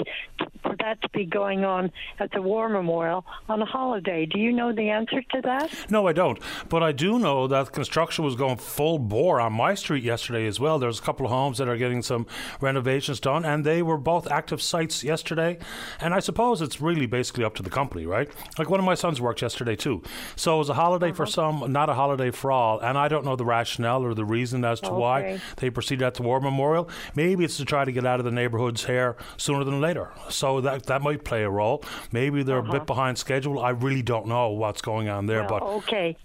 for 0.62 0.76
that 0.78 1.02
to 1.02 1.08
be 1.08 1.26
going 1.26 1.64
on 1.64 1.90
at 2.20 2.30
the 2.30 2.40
War 2.40 2.68
Memorial 2.68 3.24
on 3.48 3.60
a 3.60 3.64
holiday. 3.64 4.26
Do 4.26 4.38
you 4.38 4.52
know 4.52 4.72
the 4.72 4.90
answer 4.90 5.22
to 5.32 5.40
that? 5.42 5.72
No, 5.90 6.06
I 6.06 6.12
don't. 6.12 6.38
But 6.68 6.84
I 6.84 6.92
do 6.92 7.18
know 7.18 7.48
that 7.48 7.72
construction 7.72 8.24
was 8.24 8.36
going 8.36 8.58
full 8.58 9.00
bore 9.00 9.40
on 9.40 9.54
my 9.54 9.74
street 9.74 10.04
yesterday 10.04 10.46
as 10.46 10.60
well. 10.60 10.78
There's 10.78 11.00
a 11.00 11.02
couple 11.02 11.26
of 11.26 11.32
homes 11.32 11.58
that 11.58 11.68
are 11.68 11.76
getting 11.76 12.02
some 12.02 12.24
renovations 12.60 13.18
done, 13.18 13.44
and 13.44 13.64
they 13.64 13.82
were 13.82 13.98
both 13.98 14.30
active 14.30 14.62
sites 14.62 15.02
yesterday. 15.02 15.58
And 16.00 16.14
I 16.14 16.20
suppose 16.20 16.62
it's 16.62 16.80
really 16.80 17.06
basically 17.06 17.42
up 17.42 17.56
to 17.56 17.64
the 17.64 17.70
company, 17.70 18.06
right? 18.06 18.30
Like 18.56 18.70
one 18.70 18.78
of 18.78 18.86
my 18.86 18.94
sons 18.94 19.20
worked 19.20 19.42
yesterday 19.42 19.74
too. 19.74 20.04
So 20.36 20.54
it 20.54 20.58
was 20.58 20.68
a 20.68 20.74
holiday 20.74 21.08
uh-huh. 21.08 21.16
for 21.16 21.26
some, 21.26 21.72
not 21.72 21.90
a 21.90 21.94
holiday 21.94 22.30
for 22.30 22.52
all. 22.52 22.78
And 22.78 22.96
I 22.96 23.08
don't 23.08 23.24
know 23.24 23.34
the 23.34 23.44
rationale 23.44 24.04
or 24.04 24.14
the 24.14 24.27
reason 24.28 24.64
as 24.64 24.80
to 24.80 24.90
okay. 24.90 24.96
why 24.96 25.40
they 25.56 25.70
proceeded 25.70 26.04
at 26.04 26.14
the 26.14 26.22
War 26.22 26.40
Memorial. 26.40 26.88
Maybe 27.14 27.44
it's 27.44 27.56
to 27.58 27.64
try 27.64 27.84
to 27.84 27.92
get 27.92 28.06
out 28.06 28.20
of 28.20 28.24
the 28.24 28.30
neighborhoods 28.30 28.84
here 28.84 29.16
sooner 29.36 29.64
than 29.64 29.80
later. 29.80 30.10
So 30.28 30.60
that 30.60 30.86
that 30.86 31.02
might 31.02 31.24
play 31.24 31.42
a 31.42 31.50
role. 31.50 31.84
Maybe 32.12 32.42
they're 32.42 32.58
uh-huh. 32.58 32.68
a 32.68 32.72
bit 32.72 32.80
uh-huh. 32.82 32.84
behind 32.84 33.18
schedule. 33.18 33.58
I 33.60 33.70
really 33.70 34.02
don't 34.02 34.26
know 34.26 34.50
what's 34.50 34.82
going 34.82 35.08
on 35.08 35.26
there. 35.26 35.40
Well, 35.40 35.48
but 35.48 35.62
okay. 35.62 36.16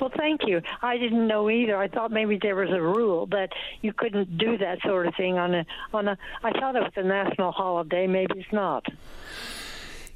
Well, 0.00 0.10
thank 0.16 0.40
you. 0.46 0.60
I 0.80 0.96
didn't 0.96 1.26
know 1.26 1.50
either. 1.50 1.76
I 1.76 1.88
thought 1.88 2.10
maybe 2.10 2.38
there 2.40 2.56
was 2.56 2.70
a 2.70 2.80
rule 2.80 3.26
that 3.26 3.50
you 3.82 3.92
couldn't 3.92 4.38
do 4.38 4.58
that 4.58 4.80
sort 4.82 5.06
of 5.06 5.14
thing 5.14 5.38
on 5.38 5.54
a 5.54 5.66
on 5.92 6.08
a. 6.08 6.18
I 6.42 6.50
thought 6.58 6.76
it 6.76 6.82
was 6.82 6.92
a 6.96 7.02
national 7.02 7.52
holiday. 7.52 8.06
Maybe 8.06 8.40
it's 8.40 8.52
not. 8.52 8.84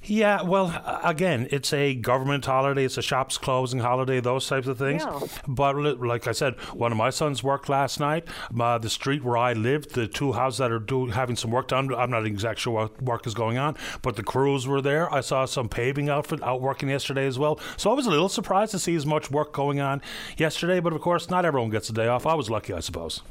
Yeah, 0.08 0.42
well, 0.42 1.00
again, 1.02 1.48
it's 1.50 1.72
a 1.72 1.94
government 1.94 2.46
holiday, 2.46 2.84
it's 2.84 2.96
a 2.96 3.02
shops 3.02 3.38
closing 3.38 3.80
holiday, 3.80 4.20
those 4.20 4.46
types 4.46 4.68
of 4.68 4.78
things. 4.78 5.02
Yeah. 5.02 5.20
But 5.48 5.76
like 6.00 6.26
I 6.28 6.32
said, 6.32 6.54
one 6.72 6.92
of 6.92 6.98
my 6.98 7.10
sons 7.10 7.42
worked 7.42 7.68
last 7.68 7.98
night. 7.98 8.26
Uh, 8.58 8.78
the 8.78 8.90
street 8.90 9.24
where 9.24 9.36
I 9.36 9.52
lived, 9.52 9.94
the 9.94 10.06
two 10.06 10.32
houses 10.32 10.58
that 10.58 10.70
are 10.70 10.78
do, 10.78 11.06
having 11.06 11.36
some 11.36 11.50
work 11.50 11.68
done, 11.68 11.92
I'm 11.94 12.10
not 12.10 12.24
exactly 12.24 12.60
sure 12.60 12.72
what 12.72 13.02
work 13.02 13.26
is 13.26 13.34
going 13.34 13.58
on, 13.58 13.76
but 14.02 14.16
the 14.16 14.22
crews 14.22 14.66
were 14.66 14.80
there. 14.80 15.12
I 15.12 15.20
saw 15.20 15.44
some 15.44 15.68
paving 15.68 16.08
outfit 16.08 16.42
out 16.42 16.60
working 16.60 16.88
yesterday 16.88 17.26
as 17.26 17.38
well. 17.38 17.58
So 17.76 17.90
I 17.90 17.94
was 17.94 18.06
a 18.06 18.10
little 18.10 18.28
surprised 18.28 18.72
to 18.72 18.78
see 18.78 18.94
as 18.94 19.06
much 19.06 19.30
work 19.30 19.52
going 19.52 19.80
on 19.80 20.02
yesterday, 20.36 20.80
but 20.80 20.92
of 20.92 21.00
course, 21.00 21.28
not 21.30 21.44
everyone 21.44 21.70
gets 21.70 21.90
a 21.90 21.92
day 21.92 22.06
off. 22.06 22.26
I 22.26 22.34
was 22.34 22.48
lucky, 22.48 22.72
I 22.72 22.80
suppose. 22.80 23.22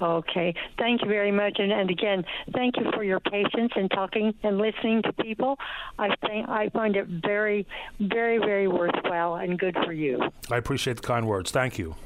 Okay. 0.00 0.54
Thank 0.78 1.02
you 1.02 1.08
very 1.08 1.32
much. 1.32 1.58
And, 1.58 1.72
and 1.72 1.90
again, 1.90 2.24
thank 2.52 2.76
you 2.76 2.90
for 2.92 3.02
your 3.02 3.20
patience 3.20 3.72
in 3.76 3.88
talking 3.88 4.34
and 4.42 4.58
listening 4.58 5.02
to 5.02 5.12
people. 5.12 5.56
I 5.98 6.14
think 6.26 6.48
I 6.48 6.68
find 6.70 6.96
it 6.96 7.06
very, 7.06 7.66
very, 8.00 8.38
very 8.38 8.68
worthwhile 8.68 9.36
and 9.36 9.58
good 9.58 9.76
for 9.84 9.92
you. 9.92 10.20
I 10.50 10.56
appreciate 10.56 10.96
the 10.96 11.02
kind 11.02 11.26
words. 11.26 11.50
Thank 11.50 11.78
you. 11.78 11.96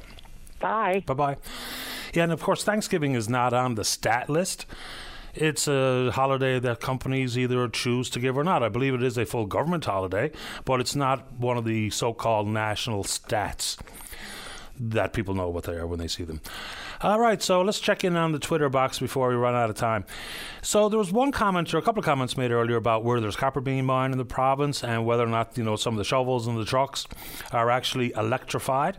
Bye. 0.59 1.03
Bye 1.05 1.13
bye. 1.13 1.37
Yeah, 2.13 2.23
and 2.23 2.31
of 2.31 2.41
course, 2.41 2.63
Thanksgiving 2.63 3.13
is 3.13 3.27
not 3.27 3.53
on 3.53 3.75
the 3.75 3.83
stat 3.83 4.29
list. 4.29 4.65
It's 5.33 5.67
a 5.67 6.11
holiday 6.11 6.59
that 6.59 6.81
companies 6.81 7.37
either 7.37 7.67
choose 7.69 8.09
to 8.11 8.19
give 8.19 8.37
or 8.37 8.43
not. 8.43 8.63
I 8.63 8.69
believe 8.69 8.93
it 8.93 9.01
is 9.01 9.17
a 9.17 9.25
full 9.25 9.45
government 9.45 9.85
holiday, 9.85 10.31
but 10.65 10.81
it's 10.81 10.95
not 10.95 11.31
one 11.33 11.57
of 11.57 11.63
the 11.63 11.89
so 11.89 12.13
called 12.13 12.47
national 12.47 13.05
stats 13.05 13.77
that 14.89 15.13
people 15.13 15.35
know 15.35 15.49
what 15.49 15.65
they 15.65 15.73
are 15.73 15.85
when 15.85 15.99
they 15.99 16.07
see 16.07 16.23
them. 16.23 16.41
All 17.01 17.19
right, 17.19 17.41
so 17.41 17.61
let's 17.61 17.79
check 17.79 18.03
in 18.03 18.15
on 18.15 18.31
the 18.31 18.39
Twitter 18.39 18.69
box 18.69 18.99
before 18.99 19.29
we 19.29 19.35
run 19.35 19.55
out 19.55 19.69
of 19.69 19.75
time. 19.75 20.05
So 20.61 20.89
there 20.89 20.99
was 20.99 21.11
one 21.11 21.31
comment 21.31 21.73
or 21.73 21.77
a 21.77 21.81
couple 21.81 21.99
of 21.99 22.05
comments 22.05 22.37
made 22.37 22.51
earlier 22.51 22.77
about 22.77 23.03
where 23.03 23.19
there's 23.19 23.35
copper 23.35 23.61
being 23.61 23.85
mined 23.85 24.13
in 24.13 24.17
the 24.17 24.25
province 24.25 24.83
and 24.83 25.05
whether 25.05 25.23
or 25.23 25.27
not 25.27 25.57
you 25.57 25.63
know 25.63 25.75
some 25.75 25.93
of 25.93 25.97
the 25.97 26.03
shovels 26.03 26.47
and 26.47 26.57
the 26.57 26.65
trucks 26.65 27.07
are 27.51 27.69
actually 27.69 28.11
electrified. 28.15 28.97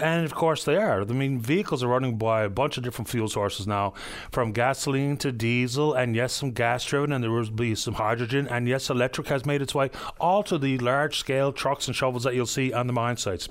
And 0.00 0.24
of 0.24 0.34
course, 0.34 0.64
they 0.64 0.76
are. 0.76 1.02
I 1.02 1.04
mean, 1.04 1.38
vehicles 1.38 1.82
are 1.82 1.88
running 1.88 2.16
by 2.18 2.42
a 2.42 2.48
bunch 2.48 2.76
of 2.76 2.82
different 2.82 3.08
fuel 3.08 3.28
sources 3.28 3.66
now, 3.66 3.94
from 4.30 4.52
gasoline 4.52 5.16
to 5.18 5.30
diesel, 5.30 5.94
and 5.94 6.16
yes, 6.16 6.32
some 6.32 6.50
gas 6.50 6.84
driven, 6.84 7.12
and 7.12 7.22
there 7.22 7.30
will 7.30 7.48
be 7.50 7.74
some 7.74 7.94
hydrogen, 7.94 8.48
and 8.48 8.68
yes, 8.68 8.90
electric 8.90 9.28
has 9.28 9.46
made 9.46 9.62
its 9.62 9.74
way 9.74 9.90
all 10.18 10.42
to 10.42 10.58
the 10.58 10.78
large 10.78 11.18
scale 11.18 11.52
trucks 11.52 11.86
and 11.86 11.94
shovels 11.94 12.24
that 12.24 12.34
you'll 12.34 12.46
see 12.46 12.72
on 12.72 12.86
the 12.88 12.92
mine 12.92 13.16
sites. 13.16 13.48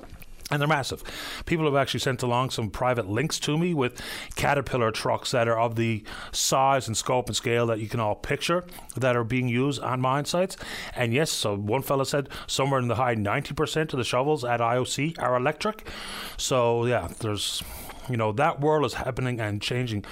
And 0.52 0.62
they're 0.62 0.68
massive. 0.68 1.04
People 1.48 1.66
have 1.66 1.76
actually 1.76 2.02
sent 2.02 2.22
along 2.22 2.52
some 2.52 2.70
private 2.70 3.10
links 3.10 3.40
to 3.40 3.58
me 3.58 3.74
with 3.74 4.00
Caterpillar 4.36 4.92
trucks 4.92 5.32
that 5.32 5.48
are 5.48 5.58
of 5.58 5.76
the 5.76 6.04
size 6.32 6.88
and 6.88 6.96
scope 6.96 7.28
and 7.28 7.36
scale 7.36 7.66
that 7.66 7.80
you 7.80 7.88
can 7.88 8.00
all 8.00 8.14
picture 8.14 8.64
that 8.96 9.16
are 9.16 9.24
being 9.24 9.48
used 9.48 9.82
on 9.82 10.02
mine 10.02 10.26
sites. 10.26 10.56
And 10.96 11.14
yes, 11.14 11.32
so 11.32 11.56
one 11.56 11.82
fellow 11.82 12.04
said 12.04 12.30
somewhere 12.46 12.80
in 12.80 12.88
the 12.88 12.96
high 12.96 13.16
90% 13.16 13.92
of 13.92 13.98
the 13.98 14.04
shovels 14.04 14.46
at 14.46 14.60
IOC 14.60 15.20
are 15.20 15.36
electric. 15.36 15.88
So, 16.38 16.86
yeah, 16.86 17.08
there's, 17.22 17.64
you 18.08 18.18
know, 18.18 18.32
that 18.34 18.62
world 18.62 18.86
is 18.86 18.94
happening 18.94 19.40
and 19.40 19.60
changing 19.60 20.06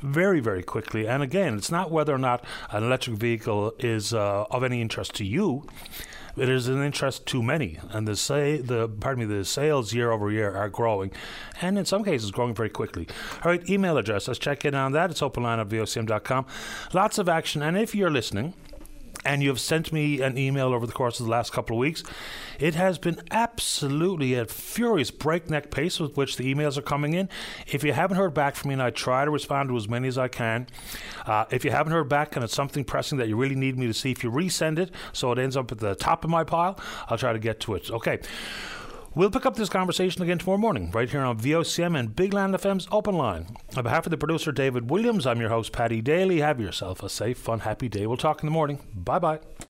very, 0.00 0.40
very 0.40 0.62
quickly. 0.62 1.08
And 1.08 1.22
again, 1.22 1.56
it's 1.56 1.70
not 1.70 1.90
whether 1.90 2.14
or 2.14 2.18
not 2.18 2.44
an 2.70 2.84
electric 2.84 3.16
vehicle 3.16 3.72
is 3.78 4.12
uh, 4.12 4.44
of 4.50 4.62
any 4.62 4.82
interest 4.82 5.14
to 5.14 5.24
you 5.24 5.66
it 6.40 6.48
is 6.48 6.68
an 6.68 6.82
interest 6.82 7.26
to 7.26 7.42
many, 7.42 7.78
and 7.90 8.06
the 8.06 8.16
say 8.16 8.58
the 8.58 8.88
pardon 8.88 9.28
me 9.28 9.36
the 9.36 9.44
sales 9.44 9.92
year 9.92 10.10
over 10.10 10.30
year 10.30 10.54
are 10.54 10.68
growing, 10.68 11.10
and 11.60 11.78
in 11.78 11.84
some 11.84 12.04
cases 12.04 12.30
growing 12.30 12.54
very 12.54 12.70
quickly. 12.70 13.06
All 13.44 13.50
right, 13.50 13.68
email 13.68 13.96
address. 13.98 14.28
Let's 14.28 14.38
check 14.38 14.64
in 14.64 14.74
on 14.74 14.92
that. 14.92 15.10
It's 15.10 15.20
openline 15.20 15.60
at 15.60 15.68
vocm.com. 15.68 16.46
Lots 16.92 17.18
of 17.18 17.28
action, 17.28 17.62
and 17.62 17.76
if 17.76 17.94
you're 17.94 18.10
listening 18.10 18.54
and 19.24 19.42
you 19.42 19.48
have 19.48 19.60
sent 19.60 19.92
me 19.92 20.20
an 20.20 20.38
email 20.38 20.72
over 20.74 20.86
the 20.86 20.92
course 20.92 21.20
of 21.20 21.26
the 21.26 21.32
last 21.32 21.52
couple 21.52 21.76
of 21.76 21.80
weeks. 21.80 22.02
It 22.58 22.74
has 22.74 22.98
been 22.98 23.20
absolutely 23.30 24.34
a 24.34 24.46
furious 24.46 25.10
breakneck 25.10 25.70
pace 25.70 26.00
with 26.00 26.16
which 26.16 26.36
the 26.36 26.52
emails 26.52 26.76
are 26.76 26.82
coming 26.82 27.14
in. 27.14 27.28
If 27.66 27.84
you 27.84 27.92
haven't 27.92 28.16
heard 28.16 28.34
back 28.34 28.56
from 28.56 28.68
me, 28.68 28.74
and 28.74 28.82
I 28.82 28.90
try 28.90 29.24
to 29.24 29.30
respond 29.30 29.68
to 29.68 29.76
as 29.76 29.88
many 29.88 30.08
as 30.08 30.18
I 30.18 30.28
can, 30.28 30.66
uh, 31.26 31.44
if 31.50 31.64
you 31.64 31.70
haven't 31.70 31.92
heard 31.92 32.08
back 32.08 32.34
and 32.36 32.44
it's 32.44 32.54
something 32.54 32.84
pressing 32.84 33.18
that 33.18 33.28
you 33.28 33.36
really 33.36 33.54
need 33.54 33.78
me 33.78 33.86
to 33.86 33.94
see, 33.94 34.10
if 34.10 34.24
you 34.24 34.30
resend 34.30 34.78
it 34.78 34.90
so 35.12 35.30
it 35.32 35.38
ends 35.38 35.56
up 35.56 35.70
at 35.70 35.78
the 35.78 35.94
top 35.94 36.24
of 36.24 36.30
my 36.30 36.44
pile, 36.44 36.78
I'll 37.08 37.18
try 37.18 37.32
to 37.32 37.38
get 37.38 37.60
to 37.60 37.74
it. 37.74 37.90
Okay. 37.90 38.18
We'll 39.18 39.32
pick 39.32 39.46
up 39.46 39.56
this 39.56 39.68
conversation 39.68 40.22
again 40.22 40.38
tomorrow 40.38 40.58
morning, 40.58 40.92
right 40.92 41.10
here 41.10 41.22
on 41.22 41.40
VOCM 41.40 41.98
and 41.98 42.14
Big 42.14 42.32
Land 42.32 42.54
FM's 42.54 42.86
Open 42.92 43.16
Line. 43.16 43.48
On 43.76 43.82
behalf 43.82 44.06
of 44.06 44.10
the 44.10 44.16
producer 44.16 44.52
David 44.52 44.90
Williams, 44.92 45.26
I'm 45.26 45.40
your 45.40 45.48
host 45.48 45.72
Paddy 45.72 46.00
Daly. 46.00 46.38
Have 46.38 46.60
yourself 46.60 47.02
a 47.02 47.08
safe, 47.08 47.36
fun, 47.36 47.58
happy 47.58 47.88
day. 47.88 48.06
We'll 48.06 48.16
talk 48.16 48.44
in 48.44 48.46
the 48.46 48.52
morning. 48.52 48.78
Bye 48.94 49.18
bye. 49.18 49.40